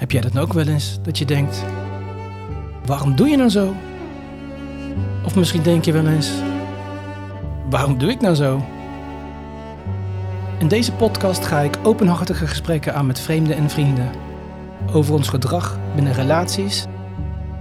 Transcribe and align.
Heb 0.00 0.10
jij 0.10 0.20
dat 0.20 0.38
ook 0.38 0.52
wel 0.52 0.66
eens? 0.66 0.98
Dat 1.02 1.18
je 1.18 1.24
denkt, 1.24 1.64
waarom 2.86 3.16
doe 3.16 3.28
je 3.28 3.36
nou 3.36 3.48
zo? 3.48 3.74
Of 5.24 5.36
misschien 5.36 5.62
denk 5.62 5.84
je 5.84 5.92
wel 5.92 6.06
eens, 6.06 6.30
waarom 7.70 7.98
doe 7.98 8.10
ik 8.10 8.20
nou 8.20 8.34
zo? 8.34 8.64
In 10.58 10.68
deze 10.68 10.92
podcast 10.92 11.44
ga 11.44 11.60
ik 11.60 11.78
openhartige 11.82 12.46
gesprekken 12.46 12.94
aan 12.94 13.06
met 13.06 13.20
vreemden 13.20 13.56
en 13.56 13.70
vrienden. 13.70 14.10
Over 14.92 15.14
ons 15.14 15.28
gedrag 15.28 15.78
binnen 15.94 16.12
relaties, 16.12 16.86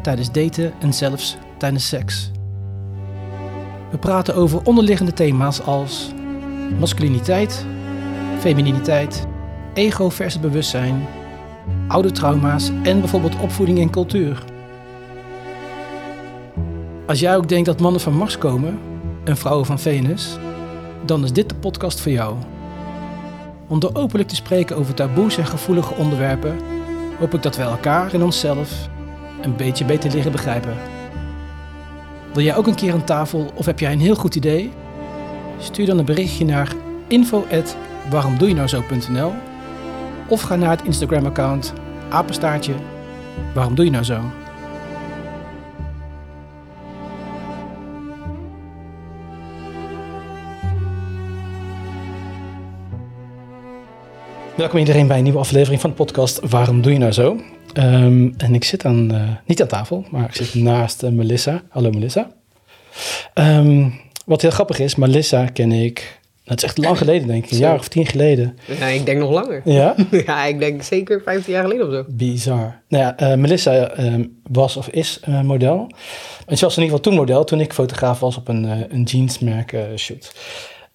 tijdens 0.01 0.31
daten 0.31 0.73
en 0.79 0.93
zelfs 0.93 1.37
tijdens 1.57 1.87
seks. 1.87 2.31
We 3.91 3.97
praten 3.97 4.35
over 4.35 4.61
onderliggende 4.63 5.13
thema's 5.13 5.61
als 5.61 6.11
masculiniteit, 6.79 7.65
femininiteit, 8.37 9.27
ego 9.73 10.09
versus 10.09 10.41
bewustzijn, 10.41 11.07
oude 11.89 12.11
trauma's 12.11 12.71
en 12.83 12.99
bijvoorbeeld 12.99 13.39
opvoeding 13.39 13.79
en 13.79 13.89
cultuur. 13.89 14.43
Als 17.05 17.19
jij 17.19 17.35
ook 17.35 17.49
denkt 17.49 17.65
dat 17.65 17.79
mannen 17.79 18.01
van 18.01 18.13
Mars 18.13 18.37
komen 18.37 18.79
en 19.23 19.37
vrouwen 19.37 19.65
van 19.65 19.79
Venus, 19.79 20.37
dan 21.05 21.23
is 21.23 21.33
dit 21.33 21.49
de 21.49 21.55
podcast 21.55 21.99
voor 21.99 22.11
jou. 22.11 22.35
Om 23.67 23.79
door 23.79 23.93
openlijk 23.93 24.29
te 24.29 24.35
spreken 24.35 24.77
over 24.77 24.93
taboes 24.93 25.37
en 25.37 25.45
gevoelige 25.45 25.93
onderwerpen, 25.93 26.57
hoop 27.19 27.33
ik 27.33 27.43
dat 27.43 27.55
we 27.55 27.63
elkaar 27.63 28.13
en 28.13 28.23
onszelf 28.23 28.89
een 29.41 29.55
beetje 29.55 29.85
beter 29.85 30.11
leren 30.11 30.31
begrijpen. 30.31 30.73
Wil 32.33 32.43
jij 32.43 32.55
ook 32.55 32.67
een 32.67 32.75
keer 32.75 32.93
aan 32.93 33.03
tafel 33.03 33.51
of 33.55 33.65
heb 33.65 33.79
jij 33.79 33.91
een 33.91 33.99
heel 33.99 34.15
goed 34.15 34.35
idee? 34.35 34.71
Stuur 35.59 35.85
dan 35.85 35.97
een 35.97 36.05
berichtje 36.05 36.45
naar 36.45 36.73
info@waaromdoejenouzo.nl 37.07 39.31
of 40.29 40.41
ga 40.41 40.55
naar 40.55 40.69
het 40.69 40.83
Instagram-account 40.83 41.73
apenstaartje 42.09 42.73
waarom 43.53 43.75
doe 43.75 43.85
je 43.85 43.91
nou 43.91 44.03
zo? 44.03 44.21
Welkom 54.55 54.79
iedereen 54.79 55.07
bij 55.07 55.17
een 55.17 55.23
nieuwe 55.23 55.39
aflevering 55.39 55.81
van 55.81 55.89
de 55.89 55.95
podcast 55.95 56.39
Waarom 56.49 56.81
doe 56.81 56.91
je 56.91 56.97
nou 56.97 57.11
zo? 57.11 57.39
Ehm, 57.73 58.29
en 58.37 58.53
ik 58.53 58.63
zit 58.63 58.85
aan, 58.85 59.13
uh, 59.13 59.29
niet 59.45 59.61
aan 59.61 59.67
tafel, 59.67 60.05
maar 60.11 60.23
ik 60.23 60.35
zit 60.35 60.53
naast 60.53 61.03
uh, 61.03 61.09
Melissa. 61.09 61.61
Hallo 61.69 61.89
Melissa. 61.89 62.31
Um, 63.33 63.99
wat 64.25 64.41
heel 64.41 64.51
grappig 64.51 64.79
is, 64.79 64.95
Melissa 64.95 65.45
ken 65.45 65.71
ik, 65.71 66.18
dat 66.49 66.57
is 66.57 66.63
echt 66.63 66.77
lang 66.77 66.97
geleden 66.97 67.27
denk 67.27 67.45
ik, 67.45 67.51
een 67.51 67.57
jaar 67.57 67.79
of 67.79 67.87
tien 67.87 68.05
geleden. 68.05 68.57
Ja, 68.79 68.85
ik 68.85 69.05
denk 69.05 69.19
nog 69.19 69.31
langer. 69.31 69.61
Ja? 69.65 69.95
ja, 70.25 70.45
ik 70.45 70.59
denk 70.59 70.83
zeker 70.83 71.21
15 71.21 71.53
jaar 71.53 71.63
geleden 71.63 71.87
of 71.87 71.93
zo. 71.93 72.05
Bizar. 72.07 72.81
Nou 72.87 73.03
ja, 73.03 73.31
uh, 73.31 73.37
Melissa 73.37 73.99
um, 73.99 74.39
was 74.51 74.77
of 74.77 74.87
is 74.87 75.19
model. 75.43 75.91
En 76.45 76.57
ze 76.57 76.65
was 76.65 76.77
in 76.77 76.83
ieder 76.83 76.97
geval 76.97 76.99
toen 76.99 77.13
model, 77.13 77.43
toen 77.43 77.59
ik 77.59 77.73
fotograaf 77.73 78.19
was 78.19 78.37
op 78.37 78.47
een, 78.47 78.63
een 78.93 79.03
jeansmerk 79.03 79.75
shoot. 79.95 80.35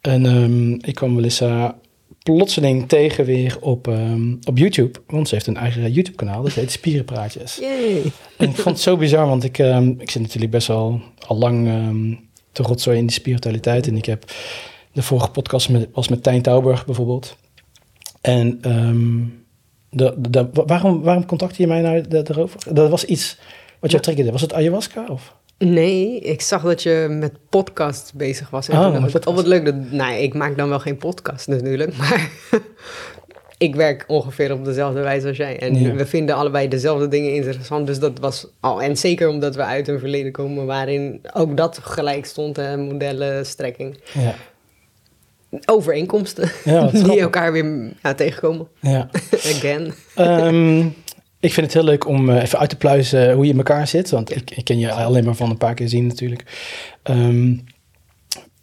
En 0.00 0.78
ik 0.80 0.94
kwam 0.94 1.14
Melissa 1.14 1.76
plotseling 2.22 2.88
tegen 2.88 3.24
weer 3.24 3.56
op, 3.60 3.86
um, 3.86 4.38
op 4.44 4.58
YouTube. 4.58 4.98
Want 5.06 5.28
ze 5.28 5.34
heeft 5.34 5.46
een 5.46 5.56
eigen 5.56 5.92
YouTube-kanaal, 5.92 6.42
dat 6.42 6.52
heet 6.52 6.72
Spierenpraatjes. 6.72 7.56
Yay. 7.60 8.02
En 8.36 8.48
ik 8.48 8.54
vond 8.54 8.74
het 8.74 8.80
zo 8.80 8.96
bizar, 8.96 9.26
want 9.26 9.44
ik, 9.44 9.58
um, 9.58 9.96
ik 9.98 10.10
zit 10.10 10.22
natuurlijk 10.22 10.52
best 10.52 10.66
wel 10.66 11.00
al 11.26 11.36
lang 11.36 11.68
te 12.52 12.62
rotzooi 12.62 12.98
in 12.98 13.06
die 13.06 13.14
spiritualiteit. 13.14 13.86
En 13.86 13.96
ik 13.96 14.04
heb 14.04 14.24
de 14.94 15.02
vorige 15.02 15.30
podcast 15.30 15.68
met, 15.68 15.88
was 15.92 16.08
met 16.08 16.22
Tijn 16.22 16.42
Tauberg 16.42 16.86
bijvoorbeeld. 16.86 17.36
En 18.20 18.60
de, 19.90 20.14
de, 20.18 20.48
waarom, 20.52 21.02
waarom 21.02 21.26
contacte 21.26 21.62
je 21.62 21.68
mij 21.68 21.80
nou 21.80 22.08
daarover? 22.08 22.74
Dat 22.74 22.90
was 22.90 23.04
iets 23.04 23.38
wat 23.80 23.90
jou 23.90 24.02
triggerde. 24.02 24.32
Was 24.32 24.40
het 24.40 24.52
ayahuasca 24.52 25.06
of... 25.08 25.34
Nee, 25.58 26.20
ik 26.20 26.40
zag 26.40 26.62
dat 26.62 26.82
je 26.82 27.06
met 27.10 27.32
podcast 27.48 28.12
bezig 28.14 28.50
was. 28.50 28.68
En 28.68 28.78
oh, 28.78 28.92
toen 28.92 29.00
dacht 29.00 29.14
ik, 29.14 29.28
oh, 29.28 29.34
wat 29.34 29.46
leuk. 29.46 29.64
Dat, 29.64 29.74
nou, 29.90 30.14
ik 30.14 30.34
maak 30.34 30.56
dan 30.56 30.68
wel 30.68 30.80
geen 30.80 30.96
podcast 30.96 31.48
natuurlijk, 31.48 31.96
maar 31.98 32.30
ik 33.58 33.74
werk 33.74 34.04
ongeveer 34.06 34.52
op 34.52 34.64
dezelfde 34.64 35.00
wijze 35.00 35.28
als 35.28 35.36
jij. 35.36 35.58
En 35.58 35.80
ja. 35.80 35.94
we 35.94 36.06
vinden 36.06 36.34
allebei 36.34 36.68
dezelfde 36.68 37.08
dingen 37.08 37.34
interessant. 37.34 37.86
Dus 37.86 37.98
dat 37.98 38.18
was 38.18 38.46
al. 38.60 38.82
En 38.82 38.96
zeker 38.96 39.28
omdat 39.28 39.54
we 39.54 39.62
uit 39.62 39.88
een 39.88 39.98
verleden 39.98 40.32
komen 40.32 40.66
waarin 40.66 41.20
ook 41.32 41.56
dat 41.56 41.78
gelijk 41.82 42.26
stond, 42.26 42.56
hè, 42.56 42.76
modellen, 42.76 43.46
strekking. 43.46 43.98
Ja. 44.12 44.34
Overeenkomsten 45.66 46.50
ja, 46.64 46.86
die 47.04 47.20
elkaar 47.20 47.52
weer 47.52 47.92
ja, 48.02 48.14
tegenkomen. 48.14 48.68
Ja. 48.80 49.08
Again. 49.54 49.92
Um, 50.18 50.94
ik 51.44 51.52
vind 51.52 51.66
het 51.66 51.74
heel 51.74 51.84
leuk 51.84 52.06
om 52.08 52.28
uh, 52.28 52.42
even 52.42 52.58
uit 52.58 52.70
te 52.70 52.76
pluizen 52.76 53.32
hoe 53.32 53.44
je 53.44 53.50
in 53.50 53.56
elkaar 53.56 53.88
zit. 53.88 54.10
Want 54.10 54.36
ik, 54.36 54.50
ik 54.50 54.64
ken 54.64 54.78
je 54.78 54.92
alleen 54.92 55.24
maar 55.24 55.34
van 55.34 55.50
een 55.50 55.58
paar 55.58 55.74
keer 55.74 55.88
zien 55.88 56.06
natuurlijk. 56.06 56.44
Um, 57.04 57.64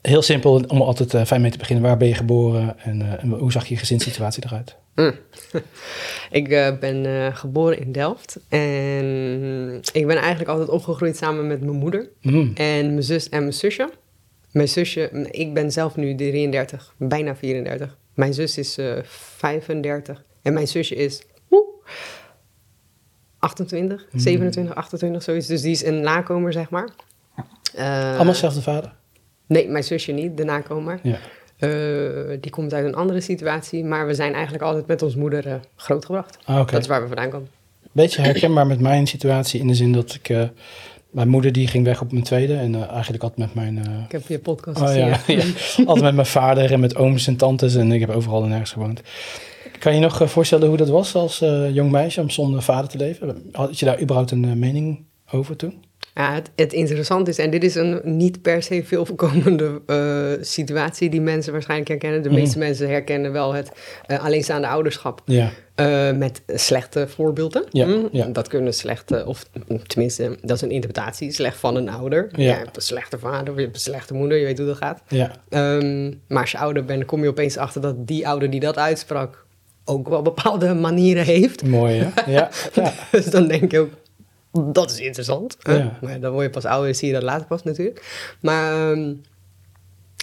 heel 0.01 0.21
simpel 0.21 0.63
om 0.67 0.81
altijd 0.81 1.13
uh, 1.13 1.25
fijn 1.25 1.41
mee 1.41 1.51
te 1.51 1.57
beginnen. 1.57 1.85
Waar 1.85 1.97
ben 1.97 2.07
je 2.07 2.13
geboren 2.13 2.79
en, 2.79 2.99
uh, 2.99 3.23
en 3.23 3.29
hoe 3.29 3.51
zag 3.51 3.65
je 3.65 3.77
gezinssituatie 3.77 4.43
eruit? 4.45 4.75
Mm. 4.95 5.13
ik 6.39 6.47
ben 6.79 7.31
geboren 7.35 7.79
in 7.79 7.91
Delft. 7.91 8.39
En 8.49 9.81
ik 9.93 10.07
ben 10.07 10.17
eigenlijk 10.17 10.49
altijd 10.49 10.69
opgegroeid 10.69 11.17
samen 11.17 11.47
met 11.47 11.61
mijn 11.61 11.77
moeder. 11.77 12.09
Mm. 12.21 12.51
En 12.55 12.87
mijn 12.87 13.03
zus 13.03 13.29
en 13.29 13.39
mijn 13.39 13.53
zusje. 13.53 13.89
Mijn 14.51 14.67
zusje, 14.67 15.29
ik 15.31 15.53
ben 15.53 15.71
zelf 15.71 15.95
nu 15.95 16.15
33, 16.15 16.93
bijna 16.97 17.35
34. 17.35 17.97
Mijn 18.13 18.33
zus 18.33 18.57
is 18.57 18.77
35 19.03 20.23
en 20.41 20.53
mijn 20.53 20.67
zusje 20.67 20.95
is... 20.95 21.21
Woe, 21.47 21.65
28, 23.39 24.07
27, 24.13 24.75
28, 24.75 25.23
zoiets. 25.23 25.47
Dus 25.47 25.61
die 25.61 25.71
is 25.71 25.85
een 25.85 26.01
nakomer, 26.01 26.53
zeg 26.53 26.69
maar. 26.69 26.89
Uh, 27.75 28.05
Allemaal 28.05 28.25
dezelfde 28.25 28.61
vader? 28.61 28.93
Nee, 29.47 29.69
mijn 29.69 29.83
zusje 29.83 30.11
niet, 30.11 30.37
de 30.37 30.43
nakomer. 30.43 30.99
Ja. 31.03 31.17
Uh, 31.59 32.37
die 32.41 32.51
komt 32.51 32.73
uit 32.73 32.85
een 32.85 32.95
andere 32.95 33.21
situatie, 33.21 33.83
maar 33.83 34.07
we 34.07 34.13
zijn 34.13 34.33
eigenlijk 34.33 34.63
altijd 34.63 34.87
met 34.87 35.01
ons 35.01 35.15
moeder 35.15 35.59
grootgebracht. 35.75 36.37
Ah, 36.43 36.59
okay. 36.59 36.71
Dat 36.71 36.81
is 36.81 36.87
waar 36.87 37.01
we 37.01 37.07
vandaan 37.07 37.29
komen. 37.29 37.49
Beetje 37.91 38.21
herkenbaar 38.21 38.67
met 38.67 38.79
mijn 38.79 39.07
situatie 39.07 39.59
in 39.59 39.67
de 39.67 39.73
zin 39.73 39.91
dat 39.91 40.13
ik... 40.13 40.49
Mijn 41.11 41.29
moeder 41.29 41.51
die 41.51 41.67
ging 41.67 41.85
weg 41.85 42.01
op 42.01 42.11
mijn 42.11 42.23
tweede 42.23 42.55
en 42.55 42.89
eigenlijk 42.89 43.23
altijd 43.23 43.39
met 43.39 43.53
mijn... 43.53 43.77
ik 44.05 44.11
heb 44.11 44.27
je 44.27 44.39
podcast 44.39 44.81
oh, 44.81 44.87
gezien. 44.87 45.05
Ja, 45.05 45.19
ja. 45.27 45.43
altijd 45.85 46.01
met 46.01 46.15
mijn 46.15 46.25
vader 46.25 46.71
en 46.71 46.79
met 46.79 46.95
ooms 46.95 47.27
en 47.27 47.35
tantes 47.35 47.75
en 47.75 47.91
ik 47.91 47.99
heb 47.99 48.09
overal 48.09 48.43
en 48.43 48.49
nergens 48.49 48.71
gewoond. 48.71 49.01
Kan 49.79 49.93
je 49.93 49.99
nog 49.99 50.21
voorstellen 50.31 50.67
hoe 50.67 50.77
dat 50.77 50.89
was 50.89 51.15
als 51.15 51.39
jong 51.71 51.91
meisje 51.91 52.21
om 52.21 52.29
zonder 52.29 52.61
vader 52.61 52.89
te 52.89 52.97
leven? 52.97 53.49
Had 53.51 53.79
je 53.79 53.85
daar 53.85 54.01
überhaupt 54.01 54.31
een 54.31 54.59
mening 54.59 55.05
over 55.31 55.55
toen? 55.55 55.83
Ja, 56.13 56.33
het, 56.33 56.51
het 56.55 56.73
interessante 56.73 57.29
is, 57.29 57.37
en 57.37 57.49
dit 57.49 57.63
is 57.63 57.75
een 57.75 58.01
niet 58.03 58.41
per 58.41 58.63
se 58.63 58.83
veel 58.83 59.05
voorkomende 59.05 59.81
uh, 59.87 60.43
situatie 60.43 61.09
die 61.09 61.21
mensen 61.21 61.51
waarschijnlijk 61.51 61.89
herkennen. 61.89 62.23
De 62.23 62.29
meeste 62.29 62.57
mensen 62.57 62.89
herkennen 62.89 63.31
wel 63.31 63.53
het 63.53 63.71
alleenstaande 64.07 64.67
ouderschap. 64.67 65.21
Ja. 65.25 65.51
met 66.15 66.41
slechte 66.47 67.07
voorbeelden. 67.07 67.63
Ja, 67.69 67.87
ja. 68.11 68.25
Dat 68.25 68.47
kunnen 68.47 68.73
slechte, 68.73 69.25
of 69.25 69.45
tenminste, 69.87 70.37
dat 70.41 70.55
is 70.55 70.61
een 70.61 70.71
interpretatie, 70.71 71.31
slecht 71.31 71.57
van 71.57 71.75
een 71.75 71.89
ouder. 71.89 72.29
Ja. 72.31 72.43
Je 72.43 72.49
hebt 72.49 72.75
een 72.75 72.81
slechte 72.81 73.19
vader, 73.19 73.55
je 73.55 73.61
hebt 73.61 73.75
een 73.75 73.81
slechte 73.81 74.13
moeder, 74.13 74.37
je 74.37 74.45
weet 74.45 74.57
hoe 74.57 74.67
dat 74.67 74.77
gaat. 74.77 75.01
Ja. 75.07 75.31
Um, 75.49 76.21
maar 76.27 76.41
als 76.41 76.51
je 76.51 76.57
ouder 76.57 76.85
bent, 76.85 77.05
kom 77.05 77.23
je 77.23 77.29
opeens 77.29 77.57
achter 77.57 77.81
dat 77.81 78.07
die 78.07 78.27
ouder 78.27 78.49
die 78.49 78.59
dat 78.59 78.77
uitsprak 78.77 79.45
ook 79.85 80.09
wel 80.09 80.21
bepaalde 80.21 80.73
manieren 80.73 81.25
heeft. 81.25 81.63
Mooi, 81.63 81.99
hè? 81.99 82.09
Ja. 82.31 82.49
ja. 82.73 82.93
dus 83.11 83.25
dan 83.25 83.47
denk 83.47 83.71
je 83.71 83.79
ook, 83.79 83.89
dat 84.51 84.91
is 84.91 84.99
interessant. 84.99 85.57
Ja. 85.59 85.97
Maar 86.01 86.19
dan 86.19 86.31
word 86.31 86.43
je 86.43 86.49
pas 86.49 86.65
ouder 86.65 86.95
zie 86.95 87.07
je 87.07 87.13
dat 87.13 87.23
later 87.23 87.47
pas 87.47 87.63
natuurlijk. 87.63 88.25
Maar 88.41 88.91
um, 88.91 89.21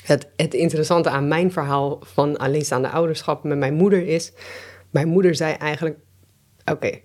het, 0.04 0.28
het 0.36 0.54
interessante 0.54 1.10
aan 1.10 1.28
mijn 1.28 1.52
verhaal 1.52 1.98
van 2.02 2.36
alleenstaande 2.36 2.88
ouderschap 2.88 3.44
met 3.44 3.58
mijn 3.58 3.74
moeder 3.74 4.06
is... 4.06 4.32
Mijn 4.90 5.08
moeder 5.08 5.34
zei 5.34 5.54
eigenlijk... 5.54 5.98
Oké, 6.60 6.72
okay, 6.72 7.02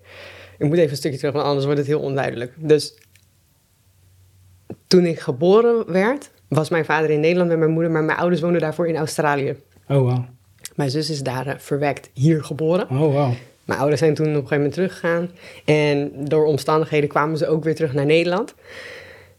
ik 0.58 0.66
moet 0.66 0.76
even 0.76 0.90
een 0.90 0.96
stukje 0.96 1.18
terug, 1.18 1.32
want 1.32 1.46
anders 1.46 1.64
wordt 1.64 1.78
het 1.78 1.88
heel 1.88 2.00
onduidelijk. 2.00 2.52
Dus 2.56 2.98
toen 4.86 5.04
ik 5.04 5.20
geboren 5.20 5.92
werd, 5.92 6.30
was 6.48 6.68
mijn 6.68 6.84
vader 6.84 7.10
in 7.10 7.20
Nederland 7.20 7.48
met 7.48 7.58
mijn 7.58 7.70
moeder... 7.70 7.90
maar 7.90 8.04
mijn 8.04 8.18
ouders 8.18 8.40
woonden 8.40 8.60
daarvoor 8.60 8.88
in 8.88 8.96
Australië. 8.96 9.56
Oh, 9.88 9.98
wow. 9.98 10.24
Mijn 10.74 10.90
zus 10.90 11.10
is 11.10 11.22
daar 11.22 11.46
uh, 11.46 11.54
verwekt 11.58 12.10
hier 12.12 12.44
geboren. 12.44 12.90
Oh, 12.90 12.98
wow. 12.98 13.32
Mijn 13.64 13.78
ouders 13.78 14.00
zijn 14.00 14.14
toen 14.14 14.26
op 14.26 14.32
een 14.32 14.36
gegeven 14.36 14.56
moment 14.56 14.74
teruggegaan. 14.74 15.30
En 15.64 16.10
door 16.28 16.44
omstandigheden 16.44 17.08
kwamen 17.08 17.38
ze 17.38 17.48
ook 17.48 17.64
weer 17.64 17.74
terug 17.74 17.92
naar 17.92 18.06
Nederland. 18.06 18.54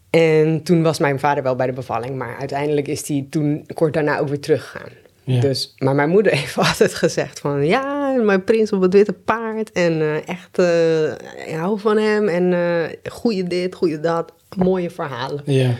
En 0.10 0.64
toen 0.64 0.84
was 0.84 1.00
mijn 1.00 1.20
vader 1.20 1.44
wel 1.44 1.56
bij 1.56 1.66
de 1.66 1.74
bevalling. 1.74 2.16
Maar 2.16 2.36
uiteindelijk 2.40 2.88
is 2.88 3.08
hij 3.08 3.28
toen 3.30 3.66
kort 3.74 3.94
daarna 3.94 4.20
ook 4.20 4.28
weer 4.28 4.40
teruggegaan. 4.40 4.90
Ja. 5.24 5.40
Dus, 5.40 5.74
maar 5.78 5.96
mijn 5.96 6.10
moeder 6.10 6.36
heeft 6.38 6.58
altijd 6.58 6.94
gezegd 6.94 7.40
van... 7.40 7.66
Ja, 7.66 8.14
mijn 8.14 8.44
prins 8.44 8.72
op 8.72 8.82
het 8.82 8.94
witte 8.94 9.14
paard. 9.14 9.72
En 9.72 9.94
uh, 9.94 10.28
echt, 10.28 10.60
uh, 10.60 11.12
ik 11.48 11.56
hou 11.56 11.80
van 11.80 11.98
hem. 11.98 12.28
En 12.28 12.52
uh, 12.52 13.12
goeie 13.12 13.44
dit, 13.44 13.76
goeie 13.76 14.00
dat. 14.00 14.34
Mooie 14.58 14.90
verhalen. 14.90 15.42
Ja. 15.46 15.72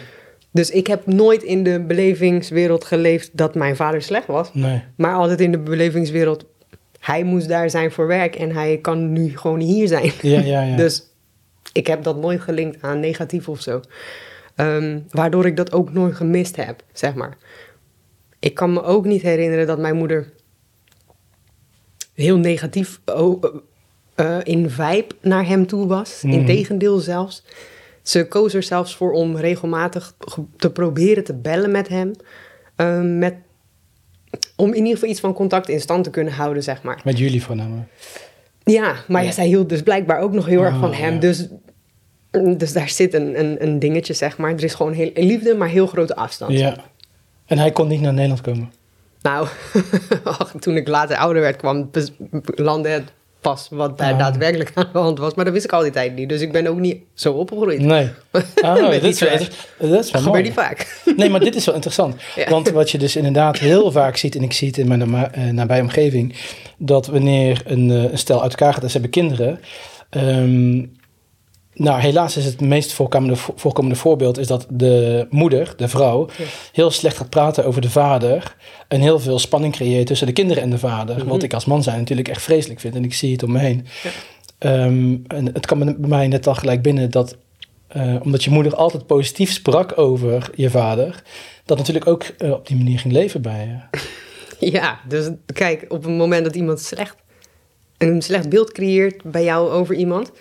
Dus 0.52 0.70
ik 0.70 0.88
heb 0.88 1.06
nooit 1.06 1.44
in 1.44 1.64
de 1.64 1.80
belevingswereld 1.80 2.84
geleefd 2.84 3.30
dat 3.34 3.56
mijn 3.56 3.76
vader 3.76 4.02
slecht 4.02 4.28
was. 4.28 4.50
Nee. 4.54 4.84
Maar 4.98 5.16
altijd 5.16 5.42
in 5.42 5.52
de 5.52 5.60
belevingswereld, 5.60 6.46
hij 7.06 7.24
moest 7.24 7.48
daar 7.48 7.70
zijn 7.70 7.92
voor 7.92 8.08
werk 8.08 8.36
en 8.36 8.52
hij 8.52 8.78
kan 8.82 9.12
nu 9.14 9.38
gewoon 9.38 9.60
hier 9.60 9.88
zijn. 9.88 10.12
Ja, 10.22 10.40
ja, 10.40 10.62
ja. 10.62 10.76
Dus 10.84 11.04
ik 11.74 11.88
heb 11.88 12.04
dat 12.04 12.18
nooit 12.18 12.42
gelinkt 12.42 12.82
aan 12.82 13.00
negatief 13.00 13.50
of 13.50 13.62
zo. 13.62 13.82
Ehm, 14.56 15.00
waardoor 15.10 15.46
ik 15.46 15.56
dat 15.58 15.72
ook 15.74 15.94
nooit 15.94 16.16
gemist 16.16 16.56
heb, 16.56 16.84
zeg 16.94 17.14
maar. 17.14 17.38
Ik 18.40 18.54
kan 18.54 18.74
me 18.74 18.84
ook 18.84 19.06
niet 19.06 19.22
herinneren 19.22 19.68
dat 19.68 19.80
mijn 19.80 19.96
moeder 19.96 20.32
heel 22.14 22.38
negatief 22.38 23.00
oh, 23.06 23.44
uh, 24.16 24.38
in 24.44 24.70
vibe 24.70 25.08
naar 25.22 25.46
hem 25.48 25.68
toe 25.68 25.88
was. 25.88 26.22
Mhm. 26.22 26.34
Integendeel 26.34 26.98
zelfs. 26.98 27.44
Ze 28.02 28.28
koos 28.28 28.54
er 28.54 28.64
zelfs 28.64 28.96
voor 28.96 29.12
om 29.12 29.38
regelmatig 29.38 30.16
ge- 30.20 30.44
te 30.58 30.72
proberen 30.72 31.24
te 31.24 31.34
bellen 31.34 31.72
met 31.72 31.88
hem. 31.88 32.12
Ehm, 32.76 33.18
met, 33.18 33.36
om 34.56 34.70
in 34.70 34.76
ieder 34.76 34.94
geval 34.94 35.10
iets 35.10 35.20
van 35.20 35.34
contact 35.34 35.70
in 35.70 35.82
stand 35.82 36.04
te 36.04 36.10
kunnen 36.10 36.34
houden, 36.34 36.64
zeg 36.64 36.82
maar. 36.84 37.02
Met 37.04 37.18
jullie 37.18 37.44
voornamelijk. 37.44 37.88
Ja, 38.64 38.96
maar 39.08 39.24
ja, 39.24 39.32
zij 39.32 39.46
hield 39.46 39.70
dus 39.70 39.82
blijkbaar 39.84 40.20
ook 40.20 40.34
nog 40.34 40.46
heel 40.46 40.64
erg 40.64 40.74
Oh, 40.74 40.80
van 40.80 40.94
hem. 40.94 41.14
ja. 41.14 41.20
Dus, 41.20 41.48
dus 42.58 42.74
daar 42.74 42.90
zit 42.90 43.14
een, 43.14 43.40
een, 43.40 43.64
een 43.64 43.80
dingetje, 43.80 44.14
zeg 44.14 44.38
maar. 44.38 44.52
Er 44.54 44.64
is 44.64 44.74
gewoon 44.74 44.94
heel, 44.94 45.12
liefde, 45.14 45.56
maar 45.56 45.68
heel 45.68 45.88
grote 45.88 46.16
afstand. 46.16 46.52
Ja. 46.52 46.76
En 47.46 47.58
hij 47.58 47.72
kon 47.72 47.88
niet 47.88 48.02
naar 48.02 48.14
Nederland 48.14 48.42
komen. 48.42 48.72
Nou, 49.22 49.48
toen 50.60 50.76
ik 50.76 50.88
later 50.88 51.18
ouder 51.18 51.42
werd, 51.42 51.56
kwam 51.56 51.90
landde 52.56 52.90
het 52.90 53.12
pas 53.46 53.68
wat 53.72 53.98
daar 53.98 54.12
Ah. 54.14 54.20
daadwerkelijk 54.20 54.72
aan 54.74 54.90
de 54.94 55.00
hand 55.00 55.18
was. 55.20 55.34
Maar 55.34 55.46
dat 55.46 55.54
wist 55.54 55.66
ik 55.66 55.72
al 55.72 55.82
die 55.82 55.92
tijd 55.92 56.16
niet. 56.16 56.30
Dus 56.30 56.42
ik 56.42 56.52
ben 56.52 56.68
ook 56.68 56.80
niet 56.80 56.98
zo 57.14 57.32
opgegroeid. 57.34 57.80
Nee. 57.82 58.10
Ah, 58.62 58.76
dat, 58.76 59.04
is 59.04 59.20
wel, 59.20 59.38
dat 59.90 60.04
is 60.06 60.12
wel 60.12 60.22
Gebeurt 60.22 60.44
niet 60.44 60.54
vaak. 60.54 61.02
Nee, 61.18 61.30
maar 61.30 61.40
dit 61.40 61.56
is 61.56 61.66
wel 61.66 61.76
interessant. 61.76 62.16
Ja. 62.36 62.50
Want 62.50 62.70
wat 62.70 62.92
je 62.92 62.98
dus 62.98 63.16
inderdaad 63.16 63.58
heel 63.58 63.92
vaak 63.92 64.18
ziet, 64.18 64.36
en 64.36 64.44
ik 64.44 64.54
zie 64.54 64.68
het 64.68 64.78
in 64.78 64.88
mijn 64.88 65.14
eh, 65.32 65.44
nabije 65.50 65.82
omgeving, 65.82 66.36
dat 66.78 67.08
wanneer 67.08 67.62
een, 67.66 67.92
eh, 67.92 68.12
een 68.12 68.18
stel 68.18 68.42
uit 68.42 68.52
elkaar 68.52 68.74
gaat 68.74 68.84
en 68.84 68.88
ze 68.90 68.94
hebben 69.00 69.12
kinderen. 69.12 69.60
ehm, 70.10 70.84
nou, 71.76 72.00
helaas 72.00 72.38
is 72.38 72.46
het 72.46 72.62
meest 72.62 72.94
voorkomende, 72.94 73.36
voorkomende 73.56 73.96
voorbeeld 73.96 74.38
is 74.38 74.48
dat 74.48 74.66
de 74.70 75.28
moeder, 75.30 75.74
de 75.78 75.88
vrouw, 75.88 76.30
Ja. 76.38 76.46
heel 76.72 76.92
slecht 76.92 77.18
gaat 77.18 77.30
praten 77.30 77.66
over 77.66 77.82
de 77.82 77.90
vader. 77.90 78.56
En 78.88 79.02
heel 79.02 79.20
veel 79.20 79.40
spanning 79.40 79.74
creëert 79.74 80.08
tussen 80.08 80.28
de 80.28 80.34
kinderen 80.34 80.64
en 80.64 80.70
de 80.70 80.78
vader. 80.78 81.18
Mhm. 81.18 81.28
Wat 81.28 81.44
ik 81.44 81.54
als 81.54 81.66
man 81.66 81.84
zijn 81.84 82.00
natuurlijk 82.00 82.28
echt 82.28 82.42
vreselijk 82.42 82.80
vind. 82.80 82.96
En 82.96 83.04
ik 83.04 83.14
zie 83.14 83.32
het 83.32 83.44
om 83.44 83.52
me 83.52 83.60
heen. 83.60 83.86
Ja. 84.04 84.10
Ehm, 84.58 85.16
en 85.28 85.46
het 85.54 85.66
kwam 85.66 85.80
bij 85.80 85.96
mij 86.10 86.28
net 86.28 86.48
al 86.48 86.56
gelijk 86.56 86.82
binnen 86.82 87.12
dat 87.12 87.36
eh, 87.88 88.16
omdat 88.24 88.44
je 88.44 88.50
moeder 88.50 88.76
altijd 88.76 89.06
positief 89.06 89.52
sprak 89.52 89.98
over 89.98 90.50
je 90.56 90.70
vader, 90.70 91.24
dat 91.66 91.78
natuurlijk 91.78 92.08
ook 92.08 92.24
eh, 92.24 92.52
op 92.52 92.68
die 92.68 92.78
manier 92.78 93.00
ging 93.00 93.14
leven 93.14 93.42
bij 93.42 93.66
je. 93.92 93.98
Ja, 94.72 95.00
dus 95.08 95.30
kijk, 95.54 95.86
op 95.88 96.04
het 96.04 96.14
moment 96.14 96.46
dat 96.46 96.56
iemand 96.56 96.80
slecht, 96.80 97.16
een 97.98 98.22
slecht 98.22 98.50
beeld 98.50 98.72
creëert 98.72 99.24
bij 99.24 99.44
jou 99.44 99.70
over 99.70 99.96
iemand, 99.96 100.32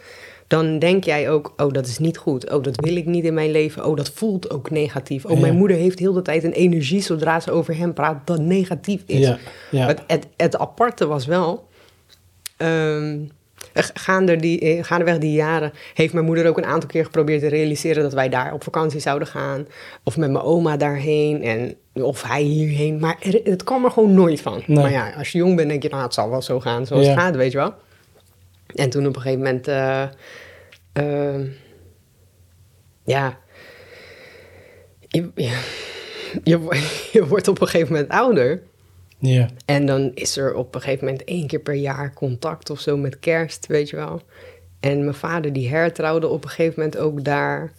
dan 0.47 0.79
denk 0.79 1.05
jij 1.05 1.31
ook, 1.31 1.53
oh, 1.57 1.73
dat 1.73 1.87
is 1.87 1.99
niet 1.99 2.17
goed. 2.19 2.51
Oh, 2.51 2.63
dat 2.63 2.81
wil 2.81 2.97
ik 2.97 3.07
niet 3.07 3.25
in 3.25 3.35
mijn 3.35 3.51
leven. 3.51 3.85
Oh, 3.87 3.97
dat 3.97 4.11
voelt 4.11 4.51
ook 4.51 4.71
negatief. 4.71 5.25
Oh, 5.25 5.33
Ja. 5.33 5.39
mijn 5.41 5.57
moeder 5.57 5.77
heeft 5.77 5.99
heel 5.99 6.13
de 6.13 6.23
tijd 6.23 6.45
een 6.45 6.53
energie 6.53 7.01
zodra 7.03 7.41
ze 7.41 7.51
over 7.51 7.77
hem 7.77 7.93
praat 7.93 8.27
dat 8.27 8.41
negatief 8.41 9.03
is. 9.07 9.19
Ja, 9.27 9.39
ja. 9.71 9.87
Het, 9.87 10.01
het, 10.07 10.27
het 10.37 10.59
aparte 10.59 11.07
was 11.07 11.27
wel, 11.27 11.67
gaande 13.95 14.37
die, 14.37 14.61
eh, 14.61 14.85
gaandeweg 14.85 15.19
die 15.19 15.33
jaren 15.33 15.73
heeft 15.95 16.13
mijn 16.13 16.25
moeder 16.25 16.47
ook 16.49 16.57
een 16.59 16.65
aantal 16.65 16.89
keer 16.89 17.05
geprobeerd 17.05 17.41
te 17.41 17.49
realiseren 17.49 18.03
dat 18.03 18.13
wij 18.13 18.29
daar 18.29 18.53
op 18.53 18.63
vakantie 18.65 19.01
zouden 19.01 19.29
gaan. 19.29 19.67
Of 20.05 20.17
met 20.17 20.31
mijn 20.31 20.45
oma 20.45 20.77
daarheen 20.77 21.43
en 21.43 21.75
of 22.05 22.23
hij 22.23 22.43
hierheen. 22.43 22.99
Maar 22.99 23.17
er- 23.21 23.41
het 23.45 23.65
kwam 23.65 23.85
er 23.85 23.91
gewoon 23.91 24.15
nooit 24.15 24.41
van. 24.41 24.63
Nee. 24.67 24.77
Maar 24.83 24.91
ja, 24.91 25.13
als 25.19 25.33
je 25.33 25.39
jong 25.39 25.57
bent 25.57 25.69
denk 25.69 25.83
je, 25.83 25.89
nou 25.89 26.03
het 26.03 26.15
zal 26.15 26.31
wel 26.31 26.43
zo 26.43 26.61
gaan 26.61 26.87
zoals 26.87 27.07
het 27.07 27.19
gaat, 27.19 27.37
weet 27.37 27.53
je 27.53 27.59
wel. 27.59 27.75
En 28.75 28.91
toen 28.91 29.07
op 29.07 29.17
een 29.17 29.23
gegeven 29.23 29.43
moment, 29.45 29.69
eh, 29.69 30.03
ehm, 30.93 31.47
ja, 33.05 33.39
je, 35.09 35.31
je, 36.45 36.59
wo- 36.59 36.73
je 37.13 37.27
wordt 37.29 37.49
op 37.49 37.61
een 37.61 37.67
gegeven 37.69 37.93
moment 37.93 38.13
ouder. 38.13 38.63
ja. 39.19 39.49
En 39.65 39.87
dan 39.87 40.11
is 40.15 40.37
er 40.37 40.55
op 40.55 40.75
een 40.75 40.81
gegeven 40.81 41.05
moment 41.05 41.25
één 41.25 41.47
keer 41.47 41.59
per 41.61 41.75
jaar 41.75 42.13
contact 42.15 42.71
of 42.71 42.81
zo 42.81 42.97
met 42.97 43.19
kerst, 43.21 43.67
weet 43.67 43.91
je 43.91 43.97
wel. 43.97 44.23
En 44.81 44.99
mijn 45.05 45.15
vader 45.17 45.53
die 45.53 45.69
hertrouwde 45.69 46.29
op 46.29 46.45
een 46.45 46.51
gegeven 46.51 46.75
moment 46.77 46.97
ook 46.99 47.25
daar. 47.25 47.73